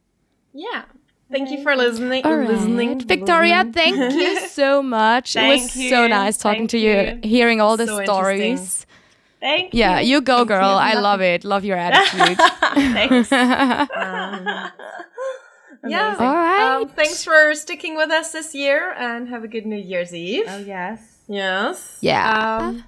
yeah. 0.53 0.85
Thank 1.31 1.49
you 1.51 1.61
for 1.63 1.75
listening. 1.75 2.25
All 2.25 2.37
right. 2.37 2.49
Listening, 2.49 2.99
Victoria, 2.99 3.63
thank 3.73 3.95
you 4.21 4.39
so 4.47 4.81
much. 4.83 5.35
it 5.35 5.47
was 5.47 5.75
you. 5.75 5.89
so 5.89 6.07
nice 6.07 6.37
talking 6.37 6.67
Thank 6.67 6.71
to 6.71 6.77
you, 6.79 6.93
you. 6.93 7.19
hearing 7.23 7.59
all 7.61 7.75
the 7.77 7.85
So 7.87 8.03
stories. 8.03 8.85
Thank 9.39 9.73
Yeah, 9.73 9.99
you. 9.99 10.15
you 10.17 10.21
go, 10.21 10.45
girl. 10.45 10.77
I 10.77 10.93
love 10.93 11.21
it. 11.21 11.43
Love 11.43 11.63
your 11.65 11.77
attitude. 11.85 12.37
Thanks. 12.97 13.29
Yeah. 15.85 16.15
All 16.19 16.33
right. 16.33 16.75
Um, 16.81 16.89
thanks 16.89 17.23
for 17.23 17.53
sticking 17.55 17.95
with 17.95 18.09
us 18.11 18.31
this 18.31 18.55
year 18.55 18.93
and 18.97 19.27
have 19.29 19.43
a 19.43 19.47
good 19.47 19.65
New 19.65 19.77
Year's 19.77 20.13
Eve. 20.13 20.45
Oh 20.47 20.57
yes. 20.57 21.01
Yes. 21.27 21.97
Yeah. 22.01 22.57
Um, 22.57 22.83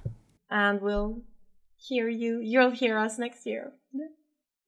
and 0.49 0.81
we'll 0.81 1.21
hear 1.77 2.07
you. 2.07 2.39
You'll 2.39 2.71
hear 2.71 2.97
us 2.97 3.17
next 3.17 3.45
year. 3.45 3.73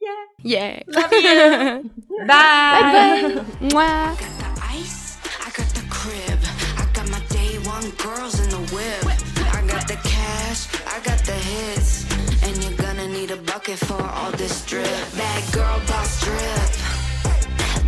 Yeah. 0.01 0.25
yeah. 0.43 0.83
Love 0.87 1.11
you. 1.11 1.91
Bye. 2.27 2.27
Bye. 2.27 3.43
Mwah. 3.61 4.19
got 4.19 4.19
the 4.19 4.63
ice, 4.63 5.17
I 5.45 5.49
got 5.51 5.67
the 5.73 5.85
crib. 5.89 6.39
I 6.77 6.87
got 6.93 7.09
my 7.09 7.19
day 7.29 7.57
one 7.67 7.89
girls 7.91 8.39
in 8.39 8.49
the 8.49 8.61
whip. 8.73 9.05
I 9.53 9.65
got 9.67 9.87
the 9.87 9.95
cash, 10.03 10.67
I 10.85 10.99
got 11.03 11.19
the 11.25 11.33
hits. 11.33 12.05
And 12.43 12.63
you're 12.63 12.77
gonna 12.77 13.07
need 13.07 13.31
a 13.31 13.37
bucket 13.37 13.79
for 13.79 14.01
all 14.01 14.31
this 14.31 14.65
drip. 14.65 14.85
Bad 15.17 15.53
girl 15.53 15.81
boss 15.87 16.23
drip. 16.23 16.96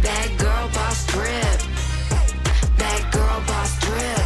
Bad 0.02 0.38
girl 0.38 0.68
boss 0.74 1.06
drip. 1.08 1.60
Bad 2.78 3.12
girl 3.12 3.42
boss 3.48 3.80
drip. 3.80 4.19